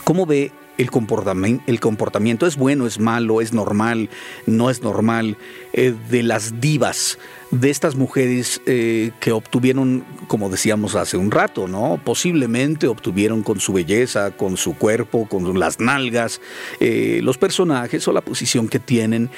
¿Cómo 0.02 0.26
ve 0.26 0.50
el 0.78 0.90
comportamiento, 0.90 1.64
el 1.66 1.80
comportamiento 1.80 2.46
es 2.46 2.56
bueno, 2.56 2.86
es 2.86 2.98
malo, 2.98 3.40
es 3.40 3.52
normal, 3.52 4.08
no 4.46 4.70
es 4.70 4.82
normal, 4.82 5.36
eh, 5.72 5.94
de 6.10 6.22
las 6.22 6.60
divas, 6.60 7.18
de 7.50 7.70
estas 7.70 7.94
mujeres 7.96 8.60
eh, 8.66 9.12
que 9.20 9.32
obtuvieron, 9.32 10.04
como 10.26 10.50
decíamos 10.50 10.94
hace 10.94 11.16
un 11.16 11.30
rato, 11.30 11.68
¿no? 11.68 12.00
Posiblemente 12.04 12.86
obtuvieron 12.88 13.42
con 13.42 13.60
su 13.60 13.72
belleza, 13.72 14.32
con 14.32 14.56
su 14.56 14.76
cuerpo, 14.76 15.26
con 15.28 15.58
las 15.58 15.80
nalgas, 15.80 16.40
eh, 16.80 17.20
los 17.22 17.38
personajes 17.38 18.06
o 18.08 18.12
la 18.12 18.20
posición 18.20 18.68
que 18.68 18.78
tienen. 18.78 19.30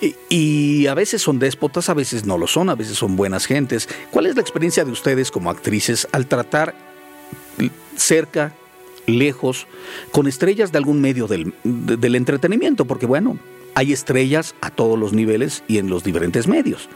Y, 0.00 0.14
y 0.28 0.86
a 0.86 0.94
veces 0.94 1.22
son 1.22 1.38
déspotas, 1.38 1.88
a 1.88 1.94
veces 1.94 2.26
no 2.26 2.38
lo 2.38 2.46
son, 2.46 2.68
a 2.68 2.74
veces 2.74 2.96
son 2.96 3.16
buenas 3.16 3.46
gentes. 3.46 3.88
¿Cuál 4.10 4.26
es 4.26 4.34
la 4.34 4.42
experiencia 4.42 4.84
de 4.84 4.92
ustedes 4.92 5.30
como 5.30 5.50
actrices 5.50 6.06
al 6.12 6.26
tratar 6.26 6.74
cerca 7.96 8.52
lejos, 9.06 9.66
con 10.12 10.26
estrellas 10.26 10.72
de 10.72 10.78
algún 10.78 11.00
medio 11.00 11.26
del, 11.26 11.54
de- 11.64 11.96
del 11.96 12.14
entretenimiento, 12.16 12.84
porque 12.84 13.06
bueno, 13.06 13.38
hay 13.74 13.92
estrellas 13.92 14.54
a 14.60 14.70
todos 14.70 14.98
los 14.98 15.12
niveles 15.12 15.62
y 15.68 15.78
en 15.78 15.88
los 15.90 16.04
diferentes 16.04 16.46
medios. 16.46 16.88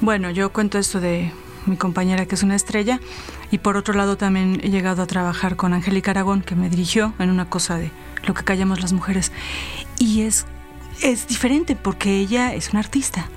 Bueno, 0.00 0.30
yo 0.30 0.52
cuento 0.52 0.78
esto 0.78 1.00
de 1.00 1.32
mi 1.66 1.76
compañera 1.76 2.26
que 2.26 2.34
es 2.34 2.42
una 2.42 2.56
estrella 2.56 3.00
y 3.50 3.58
por 3.58 3.76
otro 3.76 3.94
lado 3.94 4.16
también 4.16 4.60
he 4.62 4.70
llegado 4.70 5.02
a 5.02 5.06
trabajar 5.06 5.56
con 5.56 5.72
Angélica 5.72 6.10
Aragón 6.10 6.42
que 6.42 6.54
me 6.54 6.68
dirigió 6.68 7.14
en 7.18 7.30
una 7.30 7.48
cosa 7.48 7.76
de 7.78 7.90
lo 8.26 8.34
que 8.34 8.44
callamos 8.44 8.80
las 8.80 8.92
mujeres 8.92 9.32
y 9.98 10.22
es 10.22 10.46
es 11.02 11.26
diferente 11.26 11.74
porque 11.74 12.18
ella 12.20 12.54
es 12.54 12.70
una 12.70 12.78
artista. 12.80 13.28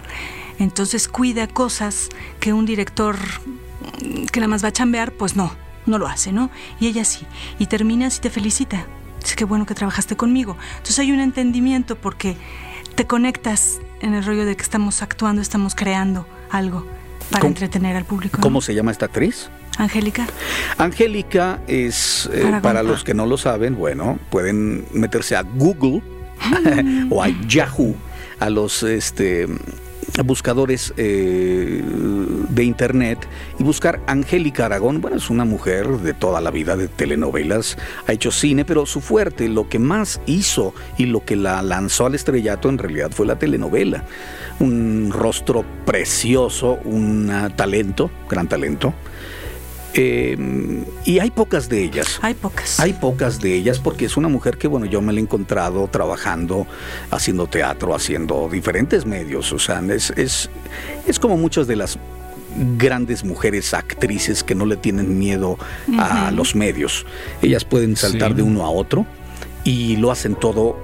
Entonces 0.59 1.07
cuida 1.07 1.47
cosas 1.47 2.09
que 2.39 2.53
un 2.53 2.65
director 2.65 3.17
que 4.31 4.39
nada 4.39 4.47
más 4.47 4.63
va 4.63 4.67
a 4.69 4.73
chambear, 4.73 5.11
pues 5.11 5.35
no, 5.35 5.55
no 5.87 5.97
lo 5.97 6.07
hace, 6.07 6.31
¿no? 6.31 6.49
Y 6.79 6.87
ella 6.87 7.03
sí. 7.05 7.25
Y 7.59 7.65
terminas 7.67 8.17
y 8.17 8.21
te 8.21 8.29
felicita. 8.29 8.85
Dice 9.21 9.35
que 9.35 9.45
bueno 9.45 9.65
que 9.65 9.73
trabajaste 9.73 10.15
conmigo. 10.15 10.57
Entonces 10.77 10.99
hay 10.99 11.11
un 11.11 11.19
entendimiento 11.19 11.95
porque 11.95 12.37
te 12.95 13.05
conectas 13.07 13.79
en 14.01 14.13
el 14.13 14.23
rollo 14.23 14.45
de 14.45 14.55
que 14.55 14.61
estamos 14.63 15.01
actuando, 15.01 15.41
estamos 15.41 15.75
creando 15.75 16.27
algo 16.49 16.85
para 17.31 17.41
¿Cómo- 17.41 17.49
entretener 17.49 17.95
al 17.95 18.05
público. 18.05 18.37
¿no? 18.37 18.41
¿Cómo 18.43 18.61
se 18.61 18.73
llama 18.75 18.91
esta 18.91 19.05
actriz? 19.05 19.49
Angélica. 19.77 20.25
Angélica 20.77 21.59
es, 21.67 22.29
eh, 22.33 22.59
para 22.63 22.81
los 22.83 23.03
que 23.03 23.13
no 23.13 23.25
lo 23.25 23.37
saben, 23.37 23.75
bueno, 23.75 24.17
pueden 24.29 24.85
meterse 24.91 25.35
a 25.35 25.41
Google 25.43 26.01
o 27.09 27.21
a 27.21 27.27
Yahoo, 27.47 27.95
a 28.39 28.49
los 28.49 28.81
este, 28.83 29.47
buscadores 30.23 30.93
eh, 30.97 31.83
de 32.49 32.63
internet 32.63 33.27
y 33.59 33.63
buscar 33.63 34.01
Angélica 34.07 34.65
Aragón. 34.65 35.01
Bueno, 35.01 35.17
es 35.17 35.29
una 35.29 35.45
mujer 35.45 35.87
de 35.87 36.13
toda 36.13 36.41
la 36.41 36.51
vida 36.51 36.75
de 36.75 36.87
telenovelas, 36.87 37.77
ha 38.07 38.13
hecho 38.13 38.31
cine, 38.31 38.65
pero 38.65 38.85
su 38.85 39.01
fuerte, 39.01 39.49
lo 39.49 39.69
que 39.69 39.79
más 39.79 40.21
hizo 40.25 40.73
y 40.97 41.05
lo 41.05 41.23
que 41.23 41.35
la 41.35 41.61
lanzó 41.61 42.05
al 42.05 42.15
estrellato 42.15 42.69
en 42.69 42.77
realidad 42.77 43.11
fue 43.11 43.25
la 43.25 43.37
telenovela. 43.37 44.03
Un 44.59 45.11
rostro 45.11 45.63
precioso, 45.85 46.79
un 46.83 47.31
talento, 47.55 48.09
gran 48.29 48.47
talento. 48.47 48.93
Eh, 49.93 50.37
y 51.05 51.19
hay 51.19 51.31
pocas 51.31 51.69
de 51.69 51.83
ellas. 51.83 52.19
Hay 52.21 52.33
pocas. 52.33 52.79
Hay 52.79 52.93
pocas 52.93 53.39
de 53.41 53.53
ellas 53.55 53.79
porque 53.79 54.05
es 54.05 54.17
una 54.17 54.27
mujer 54.27 54.57
que, 54.57 54.67
bueno, 54.67 54.85
yo 54.85 55.01
me 55.01 55.11
la 55.13 55.19
he 55.19 55.23
encontrado 55.23 55.87
trabajando, 55.87 56.67
haciendo 57.11 57.47
teatro, 57.47 57.95
haciendo 57.95 58.49
diferentes 58.51 59.05
medios. 59.05 59.51
O 59.53 59.59
sea, 59.59 59.81
es, 59.89 60.11
es, 60.11 60.49
es 61.07 61.19
como 61.19 61.37
muchas 61.37 61.67
de 61.67 61.75
las 61.77 61.97
grandes 62.77 63.23
mujeres 63.23 63.73
actrices 63.73 64.43
que 64.43 64.55
no 64.55 64.65
le 64.65 64.77
tienen 64.77 65.17
miedo 65.19 65.57
a 65.99 66.31
los 66.31 66.55
medios. 66.55 67.05
Ellas 67.41 67.65
pueden 67.65 67.95
saltar 67.95 68.31
Sí. 68.31 68.37
de 68.37 68.43
uno 68.43 68.65
a 68.65 68.69
otro 68.69 69.05
y 69.63 69.95
lo 69.97 70.11
hacen 70.11 70.35
todo 70.35 70.77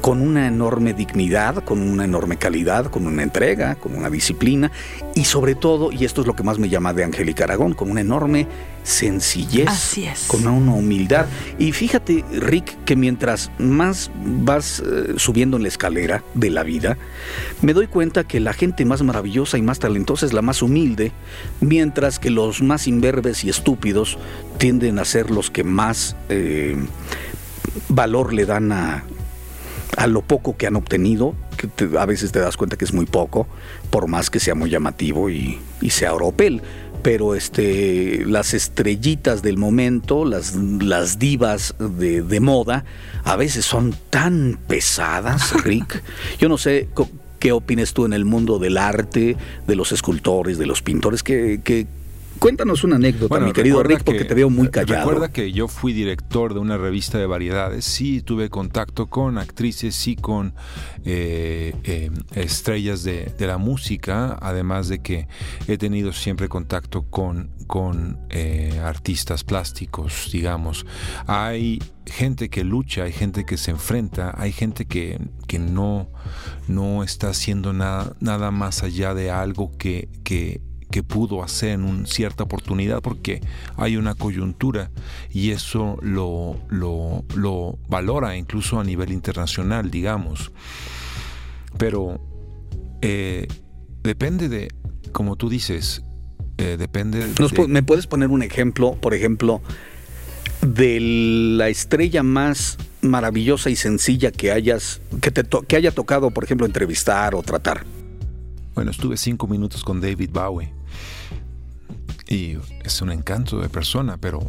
con 0.00 0.20
una 0.20 0.46
enorme 0.46 0.94
dignidad, 0.94 1.64
con 1.64 1.80
una 1.80 2.04
enorme 2.04 2.36
calidad, 2.36 2.86
con 2.86 3.06
una 3.06 3.22
entrega, 3.22 3.74
con 3.74 3.94
una 3.94 4.10
disciplina 4.10 4.70
y 5.14 5.24
sobre 5.24 5.54
todo, 5.54 5.92
y 5.92 6.04
esto 6.04 6.20
es 6.20 6.26
lo 6.26 6.34
que 6.34 6.42
más 6.42 6.58
me 6.58 6.68
llama 6.68 6.92
de 6.92 7.04
Angélica 7.04 7.44
Aragón, 7.44 7.74
con 7.74 7.90
una 7.90 8.00
enorme 8.00 8.46
sencillez, 8.82 9.68
Así 9.68 10.04
es. 10.04 10.24
con 10.26 10.46
una 10.46 10.72
humildad. 10.72 11.26
Y 11.58 11.72
fíjate, 11.72 12.24
Rick, 12.32 12.84
que 12.84 12.96
mientras 12.96 13.50
más 13.58 14.10
vas 14.24 14.80
eh, 14.80 15.14
subiendo 15.16 15.56
en 15.56 15.62
la 15.64 15.68
escalera 15.68 16.22
de 16.34 16.50
la 16.50 16.62
vida, 16.62 16.96
me 17.62 17.72
doy 17.74 17.86
cuenta 17.86 18.24
que 18.24 18.40
la 18.40 18.52
gente 18.52 18.84
más 18.84 19.02
maravillosa 19.02 19.58
y 19.58 19.62
más 19.62 19.78
talentosa 19.78 20.26
es 20.26 20.32
la 20.32 20.42
más 20.42 20.62
humilde, 20.62 21.12
mientras 21.60 22.18
que 22.18 22.30
los 22.30 22.62
más 22.62 22.86
imberbes 22.86 23.44
y 23.44 23.50
estúpidos 23.50 24.18
tienden 24.58 24.98
a 24.98 25.04
ser 25.04 25.30
los 25.30 25.50
que 25.50 25.64
más 25.64 26.16
eh, 26.28 26.76
valor 27.88 28.32
le 28.32 28.46
dan 28.46 28.72
a, 28.72 29.04
a 29.96 30.06
lo 30.06 30.22
poco 30.22 30.56
que 30.56 30.66
han 30.66 30.76
obtenido, 30.76 31.34
que 31.56 31.66
te- 31.66 31.98
a 31.98 32.06
veces 32.06 32.32
te 32.32 32.38
das 32.38 32.56
cuenta 32.56 32.76
que 32.76 32.84
es 32.84 32.92
muy 32.92 33.06
poco, 33.06 33.46
por 33.90 34.06
más 34.08 34.30
que 34.30 34.40
sea 34.40 34.54
muy 34.54 34.70
llamativo 34.70 35.30
y, 35.30 35.58
y 35.80 35.90
sea 35.90 36.14
oropel. 36.14 36.62
Pero 37.02 37.34
este, 37.34 38.24
las 38.26 38.52
estrellitas 38.52 39.40
del 39.42 39.56
momento, 39.56 40.26
las, 40.26 40.54
las 40.54 41.18
divas 41.18 41.74
de, 41.78 42.20
de 42.22 42.40
moda, 42.40 42.84
a 43.24 43.36
veces 43.36 43.64
son 43.64 43.94
tan 44.10 44.58
pesadas, 44.68 45.52
Rick. 45.64 46.02
Yo 46.38 46.48
no 46.50 46.58
sé 46.58 46.88
qué 47.38 47.52
opines 47.52 47.94
tú 47.94 48.04
en 48.04 48.12
el 48.12 48.26
mundo 48.26 48.58
del 48.58 48.76
arte, 48.76 49.36
de 49.66 49.76
los 49.76 49.92
escultores, 49.92 50.58
de 50.58 50.66
los 50.66 50.82
pintores, 50.82 51.22
que, 51.22 51.60
que- 51.64 51.86
cuéntanos 52.40 52.82
una 52.82 52.96
anécdota, 52.96 53.38
mi 53.38 53.52
querido 53.52 53.82
Rick, 53.82 54.02
porque 54.02 54.20
que- 54.20 54.24
te 54.24 54.34
veo 54.34 54.50
muy 54.50 54.68
callado. 54.68 55.00
Recuerda 55.08 55.30
que 55.32 55.52
yo 55.52 55.68
fui 55.68 55.92
director 55.92 56.54
de 56.54 56.60
una 56.60 56.76
revista 56.76 57.18
de 57.18 57.26
variedades, 57.26 57.84
sí 57.84 58.22
tuve 58.22 58.48
contacto 58.50 59.06
con 59.08 59.38
actrices, 59.38 59.94
sí 59.94 60.16
con 60.16 60.54
eh, 61.04 61.74
eh, 61.84 62.10
estrellas 62.34 63.02
de, 63.04 63.26
de 63.38 63.46
la 63.46 63.58
música, 63.58 64.36
además 64.40 64.88
de 64.88 65.00
que 65.00 65.28
he 65.68 65.78
tenido 65.78 66.12
siempre 66.12 66.48
contacto 66.48 67.02
con, 67.02 67.50
con 67.66 68.18
eh, 68.30 68.80
artistas 68.82 69.44
plásticos, 69.44 70.30
digamos. 70.32 70.86
Hay 71.26 71.78
gente 72.06 72.48
que 72.48 72.64
lucha, 72.64 73.04
hay 73.04 73.12
gente 73.12 73.44
que 73.44 73.56
se 73.56 73.70
enfrenta, 73.70 74.34
hay 74.36 74.50
gente 74.52 74.86
que, 74.86 75.20
que 75.46 75.58
no, 75.58 76.10
no 76.68 77.04
está 77.04 77.28
haciendo 77.28 77.72
nada, 77.72 78.16
nada 78.20 78.50
más 78.50 78.82
allá 78.82 79.14
de 79.14 79.30
algo 79.30 79.70
que, 79.78 80.08
que 80.24 80.60
que 80.90 81.02
pudo 81.02 81.42
hacer 81.42 81.70
en 81.70 81.84
una 81.84 82.06
cierta 82.06 82.42
oportunidad 82.44 83.00
porque 83.00 83.40
hay 83.76 83.96
una 83.96 84.14
coyuntura 84.14 84.90
y 85.30 85.50
eso 85.50 85.96
lo, 86.02 86.56
lo, 86.68 87.24
lo 87.36 87.78
valora 87.88 88.36
incluso 88.36 88.80
a 88.80 88.84
nivel 88.84 89.12
internacional, 89.12 89.90
digamos. 89.90 90.50
Pero 91.78 92.20
eh, 93.02 93.46
depende 94.02 94.48
de, 94.48 94.68
como 95.12 95.36
tú 95.36 95.48
dices, 95.48 96.02
eh, 96.58 96.76
depende 96.78 97.26
Nos 97.38 97.52
de- 97.52 97.68
¿Me 97.68 97.82
puedes 97.82 98.06
poner 98.06 98.28
un 98.30 98.42
ejemplo, 98.42 98.94
por 98.96 99.14
ejemplo, 99.14 99.62
de 100.62 100.98
la 101.56 101.68
estrella 101.68 102.22
más 102.22 102.76
maravillosa 103.02 103.70
y 103.70 103.76
sencilla 103.76 104.30
que 104.30 104.52
hayas, 104.52 105.00
que 105.22 105.30
te 105.30 105.44
to- 105.44 105.62
que 105.62 105.76
haya 105.76 105.90
tocado, 105.92 106.30
por 106.32 106.44
ejemplo, 106.44 106.66
entrevistar 106.66 107.34
o 107.34 107.42
tratar? 107.42 107.84
Bueno, 108.74 108.90
estuve 108.90 109.16
cinco 109.16 109.46
minutos 109.46 109.82
con 109.84 110.00
David 110.00 110.30
Bowie. 110.32 110.72
Y 112.30 112.56
es 112.84 113.02
un 113.02 113.10
encanto 113.12 113.58
de 113.60 113.68
persona, 113.68 114.16
pero 114.16 114.40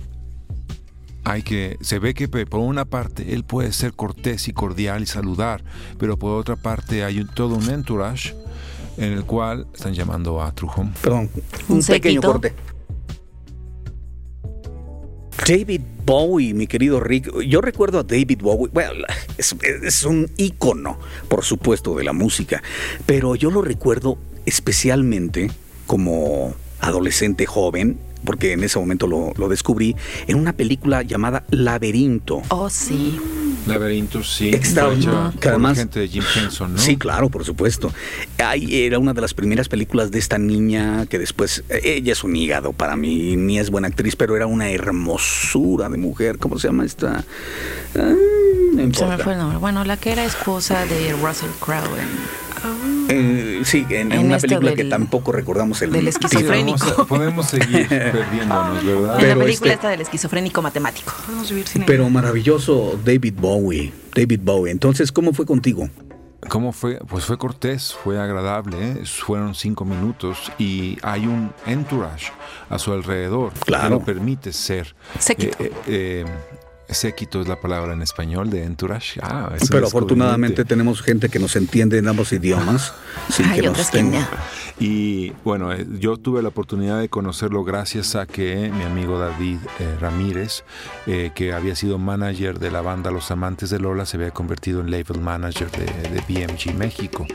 hay 1.24 1.42
que. 1.42 1.78
Se 1.82 2.00
ve 2.00 2.14
que 2.14 2.28
por 2.30 2.60
una 2.62 2.86
parte 2.86 3.34
él 3.34 3.44
puede 3.44 3.74
ser 3.74 3.94
cortés 3.94 4.48
y 4.48 4.54
cordial 4.54 5.02
y 5.04 5.06
saludar, 5.08 5.64
pero 5.98 6.16
por 6.18 6.40
otra 6.40 6.56
parte 6.56 7.04
hay 7.04 7.20
un- 7.20 7.28
todo 7.28 7.56
un 7.56 7.70
entourage 7.70 8.34
en 8.98 9.12
el 9.14 9.26
cual 9.26 9.66
están 9.74 9.94
llamando 9.96 10.42
a 10.44 10.52
Trujón. 10.54 10.94
Perdón, 11.02 11.30
Un 11.70 11.78
un, 11.78 11.84
pequeño 11.84 12.22
corte. 12.22 12.54
David 15.48 15.82
Bowie, 16.06 16.54
mi 16.54 16.68
querido 16.68 17.00
Rick. 17.00 17.32
Yo 17.48 17.62
recuerdo 17.62 18.00
a 18.00 18.04
David 18.04 18.40
Bowie. 18.42 18.70
Bueno, 18.72 18.92
es, 19.38 19.56
es 19.84 20.04
un 20.04 20.30
ícono, 20.38 21.00
por 21.28 21.44
supuesto, 21.44 21.96
de 21.96 22.04
la 22.04 22.14
música. 22.14 22.62
Pero 23.08 23.36
yo 23.36 23.50
lo 23.50 23.62
recuerdo 23.62 24.18
especialmente 24.46 25.50
como 25.88 26.54
adolescente 26.82 27.46
joven, 27.46 27.98
porque 28.26 28.52
en 28.54 28.64
ese 28.64 28.78
momento 28.80 29.08
lo, 29.08 29.34
lo 29.38 29.50
descubrí, 29.50 29.96
en 30.28 30.38
una 30.38 30.54
película 30.54 31.02
llamada 31.02 31.44
Laberinto. 31.50 32.42
Oh, 32.50 32.70
sí. 32.70 33.20
Laberinto, 33.68 34.24
sí. 34.24 34.50
Extraordinario. 34.50 35.34
Que 35.40 35.50
además- 35.50 35.78
gente 35.78 36.00
de 36.00 36.08
Jim 36.08 36.24
Henson, 36.36 36.74
¿no? 36.74 36.80
Sí, 36.80 36.98
claro, 36.98 37.30
por 37.30 37.46
supuesto. 37.46 37.92
Ay, 38.38 38.84
era 38.86 38.98
una 39.00 39.14
de 39.14 39.22
las 39.22 39.34
primeras 39.34 39.70
películas 39.70 40.10
de 40.12 40.20
esta 40.20 40.38
niña 40.38 41.06
que 41.08 41.20
después, 41.20 41.64
eh, 41.70 41.82
ella 41.84 42.14
es 42.14 42.24
un 42.24 42.36
hígado 42.36 42.74
para 42.74 42.96
mí, 42.96 43.36
ni 43.38 43.60
es 43.60 43.70
buena 43.70 43.88
actriz, 43.88 44.16
pero 44.16 44.36
era 44.36 44.48
una 44.48 44.70
hermosura 44.70 45.90
de 45.90 45.98
mujer. 45.98 46.38
¿Cómo 46.40 46.58
se 46.60 46.68
llama 46.68 46.86
esta? 46.86 47.24
Ah, 47.96 48.14
no 48.74 48.94
Se 48.94 49.06
me 49.06 49.18
fue 49.20 49.34
el 49.34 49.40
nombre. 49.40 49.58
Bueno, 49.60 49.84
la 49.84 49.98
que 49.98 50.12
era 50.12 50.26
esposa 50.26 50.86
de 50.86 51.14
Russell 51.14 51.50
Crowe 51.60 52.00
en 52.00 52.51
Eh, 53.10 53.62
sí, 53.66 53.86
en, 53.90 54.12
en 54.12 54.20
En 54.20 54.26
una 54.28 54.38
película 54.38 54.74
que 54.74 54.86
tampoco 54.86 55.32
recordamos 55.32 55.82
el 55.82 55.92
del 55.92 56.08
esquizofrénico. 56.08 56.80
Podemos, 57.08 57.08
podemos 57.08 57.46
seguir 57.48 57.88
perdiéndonos, 57.90 58.86
¿verdad? 58.86 59.02
En 59.02 59.08
la 59.08 59.18
Pero 59.18 59.40
película 59.42 59.50
este- 59.52 59.74
esta 59.74 59.90
del 59.90 60.02
esquizofrénico 60.02 60.62
matemático. 60.62 61.14
Podemos 61.26 61.50
vivir 61.50 61.68
sin 61.68 61.84
Pero 61.86 62.10
maravilloso 62.10 63.00
David 63.04 63.34
Bowie. 63.38 63.92
David 64.16 64.40
Bowie. 64.44 64.72
Entonces, 64.72 65.12
¿cómo 65.12 65.34
fue 65.34 65.46
contigo? 65.46 65.90
¿Cómo 66.50 66.72
fue? 66.74 66.98
Pues 67.08 67.26
fue 67.26 67.38
cortés, 67.38 67.94
fue 68.04 68.20
agradable, 68.20 68.76
¿eh? 68.80 69.04
fueron 69.06 69.54
cinco 69.54 69.86
minutos 69.86 70.52
y 70.58 70.98
hay 71.04 71.28
un 71.28 71.52
entourage 71.68 72.32
a 72.68 72.80
su 72.80 72.92
alrededor 72.94 73.54
Claro. 73.64 73.84
que 73.84 73.90
lo 73.92 74.00
permite 74.04 74.52
ser. 74.52 74.96
Séquito. 75.20 75.56
Eh, 75.64 75.72
eh, 75.88 76.26
eh, 76.26 76.26
séquito 76.92 77.42
es 77.42 77.48
la 77.48 77.60
palabra 77.60 77.94
en 77.94 78.02
español 78.02 78.50
de 78.50 78.64
entourage. 78.64 79.20
Ah, 79.24 79.50
Pero 79.70 79.88
afortunadamente 79.88 80.66
tenemos 80.66 81.02
gente 81.02 81.30
que 81.30 81.40
nos 81.40 81.56
entiende 81.56 81.98
en 81.98 82.08
ambos 82.08 82.32
idiomas. 82.34 82.94
sin 83.30 83.50
que 83.52 83.62
nos 83.64 83.90
tenga-. 83.92 84.28
Y 84.80 85.32
bueno, 85.44 85.72
eh, 85.74 85.86
yo 86.00 86.18
tuve 86.18 86.42
la 86.42 86.50
oportunidad 86.50 87.00
de 87.00 87.08
conocerlo 87.10 87.64
gracias 87.64 88.16
a 88.16 88.26
que 88.26 88.72
mi 88.76 88.84
amigo 88.84 89.20
David 89.20 89.58
eh, 89.80 89.96
Ramírez, 90.00 90.64
eh, 91.06 91.32
que 91.36 91.54
había 91.54 91.76
sido 91.76 92.00
manager 92.00 92.58
de 92.58 92.72
la 92.72 92.82
banda 92.82 93.12
Los 93.12 93.30
Amantes 93.30 93.70
de 93.70 93.80
Lola, 93.80 94.06
se 94.06 94.18
había 94.18 94.32
convertido 94.32 94.82
en 94.82 94.90
label 94.90 95.22
manager 95.22 95.70
de, 95.72 95.86
de 95.86 96.22
BMG 96.28 96.74
México. 96.76 97.28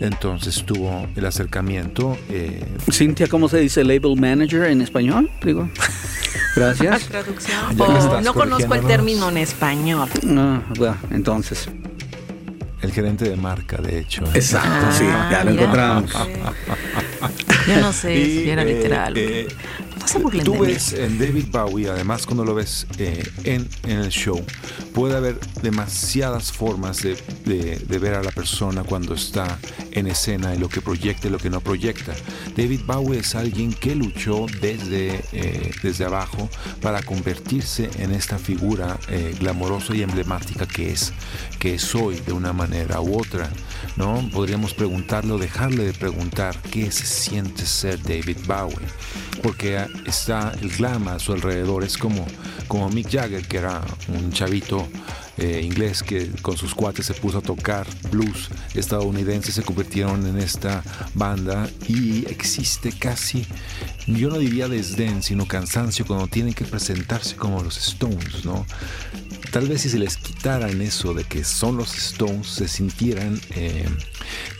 Entonces 0.00 0.64
tuvo 0.66 1.06
el 1.14 1.24
acercamiento. 1.26 2.18
eh, 2.28 2.64
Cintia, 2.90 3.28
¿cómo 3.28 3.48
se 3.48 3.58
dice 3.58 3.84
label 3.84 4.18
manager 4.18 4.64
en 4.64 4.80
español? 4.80 5.30
Digo. 5.44 5.68
Gracias. 6.56 7.04
Traducción. 7.08 7.58
Oh, 7.78 7.96
estás 7.96 8.24
no 8.24 8.34
conozco 8.34 8.74
el. 8.74 8.80
Término 8.90 9.28
en 9.28 9.36
español. 9.38 10.08
Ah, 10.36 10.60
bueno, 10.76 10.96
entonces. 11.10 11.68
el 12.82 12.92
gerente 12.92 13.28
de 13.28 13.36
marca, 13.36 13.76
de 13.76 14.00
hecho. 14.00 14.24
¿eh? 14.24 14.30
Exacto, 14.34 14.86
sí, 14.92 15.04
ya 15.04 15.44
lo 15.44 15.50
mira. 15.50 15.62
encontramos. 15.62 16.12
Yo 17.68 17.80
no 17.80 17.92
sé 17.92 18.16
Y, 18.16 18.24
si 18.44 18.50
era 18.50 18.62
eh, 18.62 18.74
literal. 18.74 19.12
eh, 19.16 19.48
se 20.10 20.18
burlen 20.18 20.44
Tú 20.44 20.52
de 20.52 20.58
mí. 20.60 20.66
ves 20.66 20.92
en 20.92 21.18
David 21.18 21.46
Bowie, 21.50 21.88
además 21.90 22.26
cuando 22.26 22.44
lo 22.44 22.54
ves 22.54 22.86
eh, 22.98 23.22
en, 23.44 23.68
en 23.84 23.98
el 24.00 24.08
show, 24.10 24.44
puede 24.94 25.16
haber 25.16 25.38
demasiadas 25.62 26.52
formas 26.52 27.02
de, 27.02 27.16
de- 27.44 27.78
de 27.78 27.98
ver 27.98 28.14
a 28.14 28.22
la 28.22 28.30
persona 28.30 28.82
cuando 28.84 29.14
está 29.14 29.58
en 29.92 30.06
escena 30.06 30.54
y 30.54 30.58
lo 30.58 30.68
que 30.68 30.80
proyecta 30.80 31.28
y 31.28 31.30
lo 31.30 31.38
que 31.38 31.50
no 31.50 31.60
proyecta. 31.60 32.12
David 32.56 32.80
Bowie 32.86 33.20
es 33.20 33.34
alguien 33.34 33.72
que 33.72 33.94
luchó 33.94 34.46
desde, 34.60 35.22
eh, 35.32 35.70
desde 35.82 36.04
abajo 36.04 36.48
para 36.80 37.02
convertirse 37.02 37.90
en 37.98 38.12
esta 38.12 38.38
figura 38.38 38.98
eh, 39.08 39.34
glamorosa 39.40 39.94
y 39.94 40.02
emblemática 40.02 40.66
que 40.66 40.90
es, 40.92 41.12
que 41.58 41.74
es 41.74 41.94
hoy 41.94 42.20
de 42.26 42.32
una 42.32 42.52
manera 42.52 43.00
u 43.00 43.18
otra. 43.18 43.50
¿No? 43.96 44.28
Podríamos 44.32 44.74
preguntarle 44.74 45.32
o 45.32 45.38
dejarle 45.38 45.84
de 45.84 45.92
preguntar 45.92 46.56
qué 46.70 46.90
se 46.90 47.06
siente 47.06 47.66
ser 47.66 48.02
David 48.02 48.38
Bowie 48.46 48.86
porque 49.42 49.86
está 50.06 50.52
el 50.60 50.70
glam 50.70 51.08
a 51.08 51.18
su 51.18 51.32
alrededor. 51.32 51.84
Es 51.84 51.96
como, 51.96 52.26
como 52.68 52.88
Mick 52.90 53.10
Jagger, 53.10 53.46
que 53.46 53.58
era 53.58 53.80
un 54.08 54.32
chavito 54.32 54.86
eh, 55.40 55.62
inglés 55.62 56.02
que 56.02 56.30
con 56.42 56.56
sus 56.56 56.74
cuates 56.74 57.06
se 57.06 57.14
puso 57.14 57.38
a 57.38 57.42
tocar 57.42 57.86
blues 58.10 58.50
estadounidense, 58.74 59.52
se 59.52 59.62
convirtieron 59.62 60.26
en 60.26 60.38
esta 60.38 60.82
banda 61.14 61.68
y 61.88 62.26
existe 62.26 62.92
casi, 62.92 63.46
yo 64.06 64.28
no 64.28 64.38
diría 64.38 64.68
desdén, 64.68 65.22
sino 65.22 65.46
cansancio 65.46 66.06
cuando 66.06 66.26
tienen 66.26 66.52
que 66.52 66.64
presentarse 66.64 67.36
como 67.36 67.62
los 67.62 67.78
Stones, 67.78 68.44
¿no? 68.44 68.66
Tal 69.50 69.66
vez 69.66 69.80
si 69.80 69.88
se 69.88 69.98
les 69.98 70.16
quitaran 70.16 70.80
eso 70.80 71.12
de 71.12 71.24
que 71.24 71.42
son 71.42 71.76
los 71.76 71.96
Stones, 71.96 72.46
se 72.46 72.68
sintieran, 72.68 73.40
eh, 73.56 73.88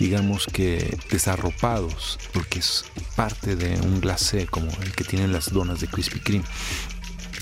digamos 0.00 0.46
que 0.46 0.98
desarropados, 1.10 2.18
porque 2.32 2.58
es 2.58 2.84
parte 3.14 3.54
de 3.54 3.78
un 3.80 4.00
glacé 4.00 4.46
como 4.46 4.68
el 4.82 4.92
que 4.92 5.04
tienen 5.04 5.32
las 5.32 5.52
donas 5.52 5.80
de 5.80 5.86
Krispy 5.86 6.18
Kreme. 6.18 6.44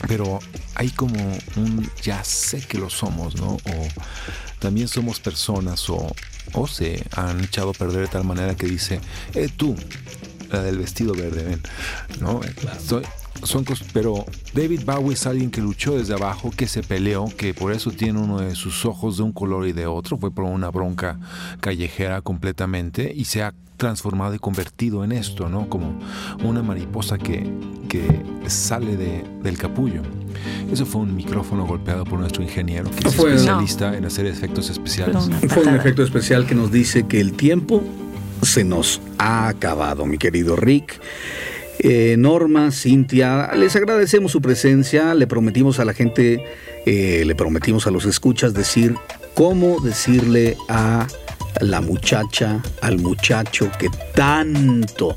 Pero 0.07 0.39
hay 0.75 0.91
como 0.91 1.19
un 1.57 1.91
ya 2.03 2.23
sé 2.25 2.61
que 2.61 2.79
lo 2.79 2.89
somos, 2.91 3.35
¿no? 3.37 3.55
O 3.55 3.89
también 4.59 4.89
somos 4.89 5.19
personas 5.21 5.89
o, 5.91 6.15
o 6.53 6.67
se 6.67 7.05
han 7.17 7.43
echado 7.43 7.71
a 7.71 7.75
perder 7.75 8.03
de 8.03 8.09
tal 8.09 8.25
manera 8.25 8.55
que 8.55 8.67
dice, 8.67 9.01
eh, 9.35 9.49
tú, 9.55 9.75
la 10.51 10.63
del 10.63 10.79
vestido 10.79 11.15
verde, 11.15 11.43
ven, 11.45 11.63
¿no? 12.21 12.41
Soy- 12.85 13.05
son 13.45 13.65
pero 13.93 14.25
David 14.53 14.83
Bowie 14.85 15.15
es 15.15 15.25
alguien 15.27 15.51
que 15.53 15.61
luchó 15.61 15.97
desde 15.97 16.15
abajo, 16.15 16.51
que 16.51 16.67
se 16.67 16.83
peleó, 16.83 17.27
que 17.37 17.55
por 17.55 17.73
eso 17.73 17.93
tiene 17.93 18.19
uno 18.19 18.41
de 18.41 18.57
sus 18.57 18.85
ojos 18.85 19.17
de 19.19 19.23
un 19.23 19.33
color 19.33 19.69
y 19.69 19.73
de 19.73 19.87
otro, 19.87 20.19
fue 20.19 20.33
por 20.33 20.45
una 20.45 20.71
bronca 20.71 21.21
callejera 21.61 22.21
completamente 22.21 23.13
y 23.15 23.27
se 23.27 23.43
ha 23.45 23.55
transformado 23.79 24.35
y 24.35 24.39
convertido 24.39 25.03
en 25.05 25.13
esto, 25.13 25.49
¿no? 25.49 25.69
Como 25.71 25.99
una 26.45 26.63
mariposa 26.63 27.17
que, 27.17 27.51
que 27.89 28.05
sale 28.47 28.97
de- 28.99 29.25
del 29.43 29.57
capullo. 29.57 30.03
Eso 30.71 30.85
fue 30.85 31.01
un 31.01 31.17
micrófono 31.17 31.67
golpeado 31.67 32.05
por 32.05 32.19
nuestro 32.19 32.43
ingeniero, 32.43 32.91
que 32.91 33.09
es 33.09 33.15
Fue- 33.15 33.31
especialista 33.31 33.97
en 33.97 34.05
hacer 34.05 34.27
efectos 34.27 34.69
especiales. 34.69 35.31
Fue 35.49 35.63
un 35.63 35.75
efecto 35.77 36.03
especial 36.03 36.47
que 36.47 36.55
nos 36.55 36.71
dice 36.71 37.07
que 37.07 37.21
el 37.21 37.33
tiempo 37.33 37.83
se 38.43 38.65
nos 38.65 39.01
ha 39.17 39.49
acabado, 39.49 40.05
mi 40.05 40.19
querido 40.19 40.55
Rick. 40.57 41.01
Eh, 41.81 42.17
Norma, 42.19 42.73
Cintia, 42.73 43.53
les 43.55 43.77
agradecemos 43.77 44.33
su 44.33 44.43
presencia. 44.43 45.15
Le 45.15 45.29
prometimos 45.29 45.79
a 45.79 45.85
la 45.85 45.95
gente, 45.95 46.45
eh, 46.85 47.23
le 47.25 47.35
prometimos 47.37 47.87
a 47.87 47.93
los 47.93 48.05
escuchas 48.05 48.53
decir 48.53 48.97
cómo 49.35 49.81
decirle 49.81 50.57
a 50.69 51.07
la 51.61 51.81
muchacha, 51.81 52.63
al 52.81 52.99
muchacho 52.99 53.71
que 53.79 53.89
tanto 54.15 55.17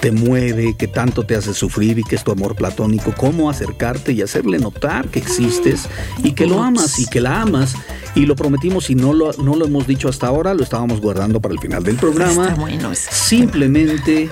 te 0.00 0.12
mueve, 0.12 0.76
que 0.76 0.88
tanto 0.88 1.24
te 1.24 1.36
hace 1.36 1.54
sufrir 1.54 1.98
y 1.98 2.04
que 2.04 2.16
es 2.16 2.24
tu 2.24 2.32
amor 2.32 2.54
platónico, 2.54 3.14
cómo 3.16 3.50
acercarte 3.50 4.12
y 4.12 4.22
hacerle 4.22 4.58
notar 4.58 5.08
que 5.08 5.18
existes 5.18 5.88
y 6.22 6.32
que 6.32 6.46
lo 6.46 6.62
amas 6.62 6.98
y 6.98 7.06
que 7.06 7.20
la 7.20 7.42
amas. 7.42 7.74
Y 8.14 8.26
lo 8.26 8.36
prometimos 8.36 8.90
y 8.90 8.94
no 8.94 9.14
lo, 9.14 9.32
no 9.34 9.56
lo 9.56 9.64
hemos 9.64 9.86
dicho 9.86 10.08
hasta 10.08 10.26
ahora, 10.26 10.52
lo 10.52 10.62
estábamos 10.62 11.00
guardando 11.00 11.40
para 11.40 11.54
el 11.54 11.60
final 11.60 11.82
del 11.82 11.96
programa. 11.96 12.48
Está 12.48 12.54
bueno 12.60 12.92
ese. 12.92 13.10
Simplemente 13.10 14.30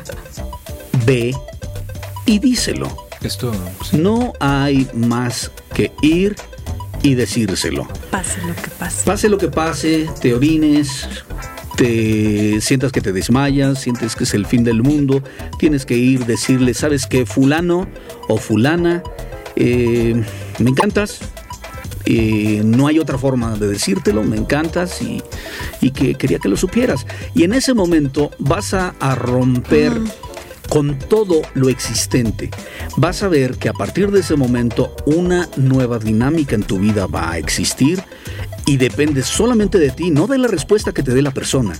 ve 1.07 1.35
y 2.27 2.39
díselo. 2.39 3.09
Esto 3.23 3.53
sí. 3.85 3.99
No 3.99 4.33
hay 4.41 4.89
más 4.95 5.51
que 5.75 5.93
ir 6.03 6.37
y 7.03 7.15
decírselo. 7.15 7.87
Pase 8.11 8.41
lo 8.47 8.55
que 8.55 8.71
pase. 8.79 9.05
Pase 9.05 9.29
lo 9.29 9.39
que 9.39 9.49
pase, 9.49 10.09
te 10.21 10.35
orines, 10.35 11.09
te 11.77 12.61
sientas 12.61 12.93
que 12.93 13.01
te 13.01 13.13
desmayas, 13.13 13.81
sientes 13.81 14.15
que 14.17 14.25
es 14.25 14.35
el 14.35 14.47
fin 14.47 14.65
del 14.65 14.83
mundo, 14.83 15.23
tienes 15.59 15.87
que 15.87 15.97
ir, 15.97 16.27
decirle, 16.27 16.75
¿sabes 16.75 17.07
qué? 17.07 17.25
Fulano 17.27 17.89
o 18.29 18.37
fulana, 18.37 19.03
eh, 19.57 20.23
me 20.59 20.71
encantas. 20.71 21.21
eh, 22.07 22.63
no 22.65 22.87
hay 22.87 22.99
otra 22.99 23.19
forma 23.19 23.57
de 23.57 23.69
decírtelo, 23.69 24.23
me 24.25 24.37
encantas 24.37 25.01
y, 25.03 25.23
y 25.81 25.91
que 25.93 26.15
quería 26.15 26.39
que 26.39 26.49
lo 26.49 26.57
supieras. 26.57 27.07
Y 27.35 27.45
en 27.45 27.53
ese 27.53 27.73
momento 27.75 28.31
vas 28.39 28.75
a, 28.75 28.95
a 29.01 29.15
romper 29.15 29.93
con 30.71 30.99
todo 30.99 31.43
lo 31.55 31.69
existente. 31.69 32.49
Vas 32.97 33.23
a 33.23 33.29
ver 33.29 33.57
que 33.59 33.69
a 33.69 33.75
partir 33.75 34.11
de 34.11 34.21
ese 34.21 34.37
momento 34.37 34.97
una 35.05 35.49
nueva 35.57 35.99
dinámica 35.99 36.55
en 36.55 36.63
tu 36.63 36.79
vida 36.79 37.07
va 37.07 37.33
a 37.33 37.39
existir 37.39 38.03
y 38.65 38.77
depende 38.77 39.23
solamente 39.23 39.79
de 39.79 39.91
ti, 39.91 40.11
no 40.11 40.29
de 40.29 40.39
la 40.39 40.49
respuesta 40.49 40.93
que 40.93 41.03
te 41.03 41.13
dé 41.13 41.21
la 41.23 41.33
persona. 41.33 41.75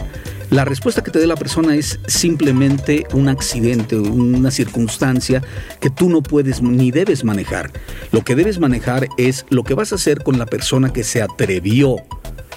La 0.51 0.65
respuesta 0.65 1.05
que 1.05 1.13
te 1.13 1.21
dé 1.21 1.29
la 1.29 1.37
persona 1.37 1.77
es 1.77 2.01
simplemente 2.09 3.07
un 3.13 3.29
accidente, 3.29 3.97
una 3.97 4.51
circunstancia 4.51 5.41
que 5.79 5.91
tú 5.91 6.11
no 6.11 6.21
puedes 6.21 6.61
ni 6.61 6.91
debes 6.91 7.23
manejar. 7.23 7.71
Lo 8.11 8.25
que 8.25 8.35
debes 8.35 8.59
manejar 8.59 9.09
es 9.17 9.47
lo 9.51 9.63
que 9.63 9.75
vas 9.75 9.93
a 9.93 9.95
hacer 9.95 10.25
con 10.25 10.39
la 10.39 10.47
persona 10.47 10.93
que 10.93 11.05
se 11.05 11.23
atrevió 11.23 11.97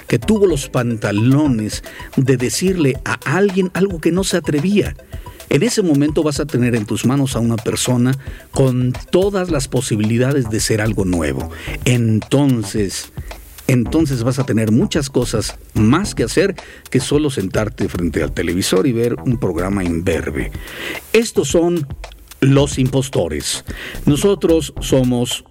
que 0.08 0.20
tuvo 0.20 0.46
los 0.46 0.70
pantalones 0.70 1.84
de 2.18 2.38
decirle 2.38 3.00
a 3.04 3.14
alguien 3.26 3.72
algo 3.74 4.00
que 4.00 4.12
no 4.12 4.24
se 4.24 4.38
atrevía. 4.38 4.96
En 5.50 5.64
ese 5.64 5.82
momento 5.82 6.24
vas 6.24 6.40
a 6.40 6.46
tener 6.46 6.76
en 6.76 6.86
tus 6.86 7.06
manos 7.06 7.36
a 7.36 7.40
una 7.40 7.56
persona 7.56 8.14
con 8.52 8.94
todas 9.12 9.52
las 9.52 9.68
posibilidades 9.68 10.50
de 10.50 10.60
ser 10.60 10.82
algo 10.82 11.06
nuevo. 11.06 11.50
Entonces, 11.86 13.12
entonces 13.68 14.24
vas 14.24 14.40
a 14.40 14.46
tener 14.46 14.72
muchas 14.72 15.10
cosas 15.10 15.58
más 15.74 16.16
que 16.16 16.24
hacer 16.24 16.56
que 16.90 17.00
solo 17.00 17.30
sentarte 17.30 17.88
frente 17.88 18.24
al 18.24 18.32
televisor 18.32 18.88
y 18.88 18.92
ver 18.92 19.16
un 19.26 19.38
programa 19.38 19.84
imberbe. 19.84 20.52
Estos 21.14 21.50
son 21.50 21.88
los 22.42 22.78
impostores. 22.78 23.64
Nosotros 24.06 24.74
somos 24.82 25.46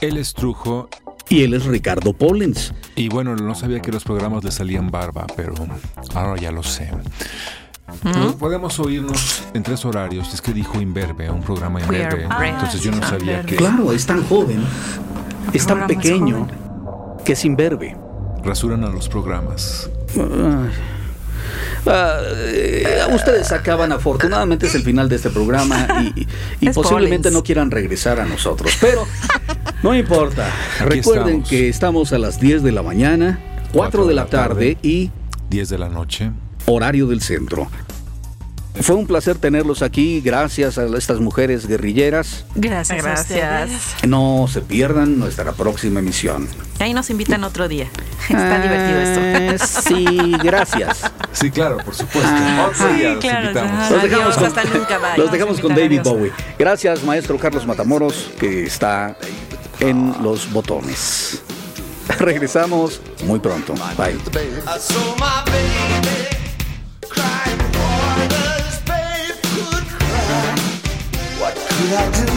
Él 0.00 0.16
estrujo 0.16 0.88
y 1.28 1.42
él 1.42 1.54
es 1.54 1.64
Ricardo 1.64 2.12
Pollens. 2.12 2.72
y 2.94 3.08
bueno, 3.08 3.34
no 3.34 3.54
sabía 3.54 3.80
que 3.80 3.90
los 3.90 4.04
programas 4.04 4.44
le 4.44 4.52
salían 4.52 4.90
barba, 4.90 5.26
pero 5.34 5.54
ahora 6.14 6.40
ya 6.40 6.52
lo 6.52 6.62
sé. 6.62 6.90
Podemos 8.38 8.78
oírnos 8.80 9.44
en 9.54 9.62
tres 9.62 9.84
horarios. 9.84 10.32
Es 10.34 10.40
que 10.40 10.52
dijo 10.52 10.80
Imberbe, 10.80 11.30
un 11.30 11.42
programa 11.42 11.80
brave. 11.86 12.26
Entonces 12.48 12.80
yo 12.82 12.90
no 12.92 13.06
sabía 13.06 13.42
que 13.42 13.56
Claro, 13.56 13.92
es 13.92 14.06
tan 14.06 14.24
joven, 14.26 14.62
es 15.52 15.66
tan 15.66 15.86
pequeño 15.86 16.46
que 17.24 17.32
es 17.32 17.44
imberbe. 17.44 17.96
rasuran 18.44 18.84
a 18.84 18.88
los 18.90 19.08
programas. 19.08 19.88
Ah, 21.88 22.18
eh, 22.48 22.84
ustedes 23.14 23.52
acaban, 23.52 23.92
afortunadamente 23.92 24.66
es 24.66 24.74
el 24.74 24.82
final 24.82 25.08
de 25.08 25.16
este 25.16 25.30
programa 25.30 25.86
y, 26.16 26.26
y 26.60 26.68
Es 26.68 26.74
posiblemente 26.74 27.28
Collins. 27.28 27.32
no 27.34 27.42
quieran 27.44 27.70
regresar 27.70 28.18
a 28.18 28.24
nosotros, 28.26 28.76
pero 28.80 29.06
no 29.84 29.94
importa. 29.94 30.48
Aquí 30.80 30.96
Recuerden 30.96 31.26
estamos. 31.28 31.48
que 31.48 31.68
estamos 31.68 32.12
a 32.12 32.18
las 32.18 32.40
10 32.40 32.64
de 32.64 32.72
la 32.72 32.82
mañana, 32.82 33.38
4 33.72 34.04
de 34.06 34.14
la 34.14 34.26
tarde 34.26 34.76
y 34.82 35.12
10 35.50 35.68
de 35.68 35.78
la 35.78 35.88
noche. 35.88 36.32
Horario 36.66 37.06
del 37.06 37.20
centro. 37.20 37.68
Fue 38.80 38.94
un 38.94 39.06
placer 39.06 39.38
tenerlos 39.38 39.80
aquí, 39.80 40.20
gracias 40.20 40.76
a 40.76 40.84
estas 40.98 41.18
mujeres 41.18 41.66
guerrilleras. 41.66 42.44
Gracias. 42.54 43.02
Gracias. 43.02 43.70
No 44.06 44.46
se 44.52 44.60
pierdan 44.60 45.18
nuestra 45.18 45.52
próxima 45.52 46.00
emisión. 46.00 46.46
Ahí 46.78 46.92
nos 46.92 47.08
invitan 47.08 47.42
otro 47.44 47.68
día. 47.68 47.88
Está 48.28 48.60
divertido 48.60 49.00
esto. 49.00 49.66
Sí, 49.66 50.32
gracias. 50.42 51.10
Sí, 51.32 51.50
claro, 51.50 51.78
por 51.78 51.94
supuesto. 51.94 52.28
Ah, 52.30 52.68
Otro 52.70 52.88
sí, 52.90 52.96
día 52.96 53.12
los 53.14 53.24
claro, 53.24 53.40
invitamos. 53.48 53.90
Los 53.90 53.90
Adiós, 53.90 54.02
dejamos 54.10 54.36
con, 54.36 54.46
hasta 54.46 54.64
nunca, 54.64 54.98
bye. 54.98 55.18
los 55.18 55.32
dejamos 55.32 55.60
con 55.60 55.74
David 55.74 56.00
Adiós. 56.00 56.14
Bowie. 56.14 56.32
Gracias, 56.58 57.02
maestro 57.04 57.38
Carlos 57.38 57.66
Matamoros, 57.66 58.30
que 58.38 58.64
está 58.64 59.16
en 59.80 60.14
los 60.22 60.52
botones. 60.52 61.42
Regresamos 62.18 63.00
muy 63.24 63.38
pronto. 63.38 63.74
Bye. 63.96 64.18
I 71.88 72.10
do? 72.10 72.35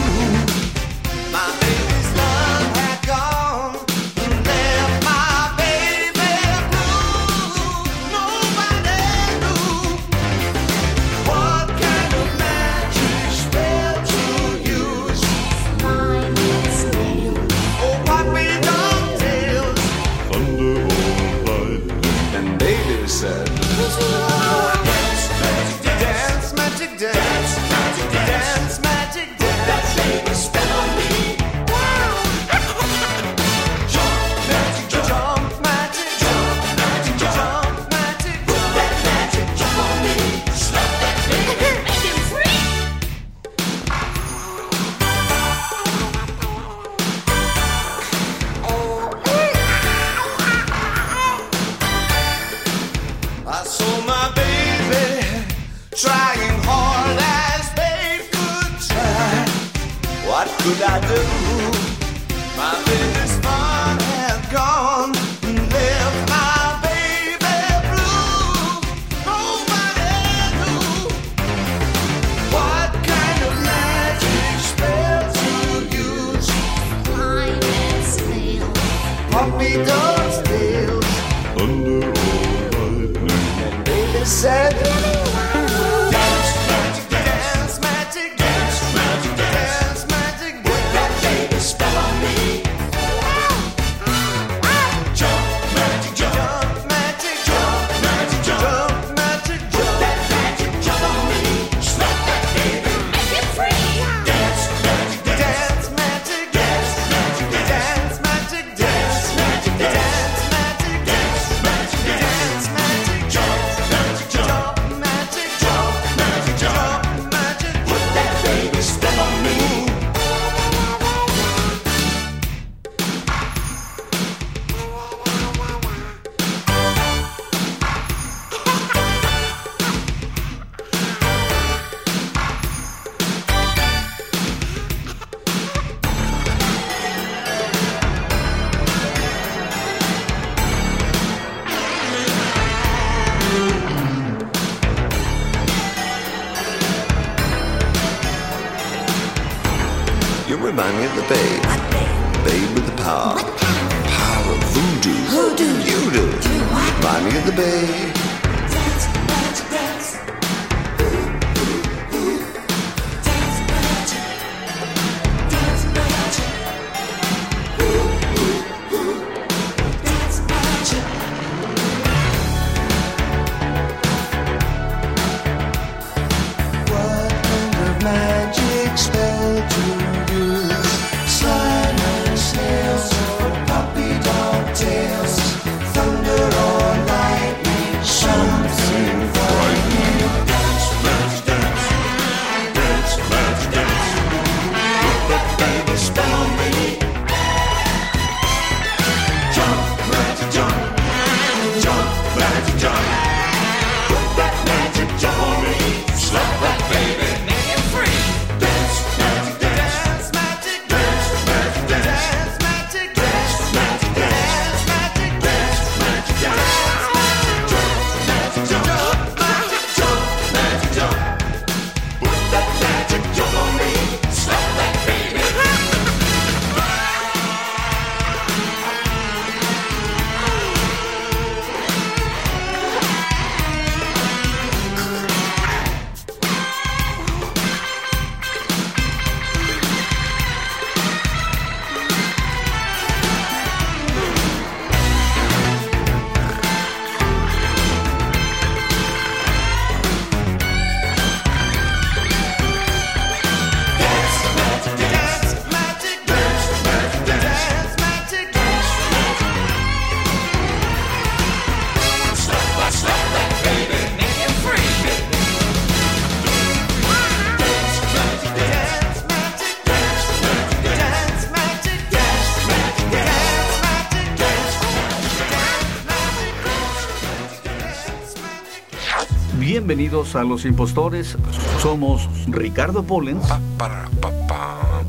Bienvenidos 280.10 280.34
a 280.34 280.42
Los 280.42 280.64
Impostores. 280.64 281.38
Somos 281.78 282.28
Ricardo 282.48 283.04
Pollens. 283.04 283.46
Para, 283.78 284.08
papá. 284.20 285.04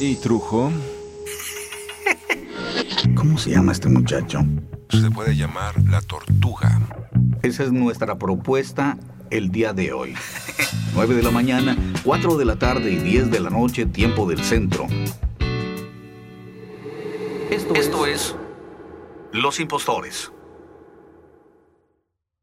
Y 0.00 0.14
Trujo. 0.14 0.72
¿Cómo 3.14 3.36
se 3.36 3.50
llama 3.50 3.72
este 3.72 3.90
muchacho? 3.90 4.40
Se 4.88 5.10
puede 5.10 5.36
llamar 5.36 5.74
la 5.82 6.00
tortuga. 6.00 6.80
Esa 7.42 7.64
es 7.64 7.72
nuestra 7.72 8.18
propuesta 8.18 8.96
el 9.28 9.50
día 9.50 9.74
de 9.74 9.92
hoy. 9.92 10.14
9 10.94 11.16
de 11.16 11.22
la 11.22 11.30
mañana, 11.30 11.76
4 12.02 12.38
de 12.38 12.44
la 12.46 12.56
tarde 12.56 12.90
y 12.90 12.96
10 12.96 13.30
de 13.30 13.40
la 13.40 13.50
noche, 13.50 13.84
tiempo 13.84 14.26
del 14.26 14.42
centro. 14.42 14.86
Esto, 17.50 18.06
es 18.06 18.34
Los 19.34 19.60
Impostores. 19.60 20.32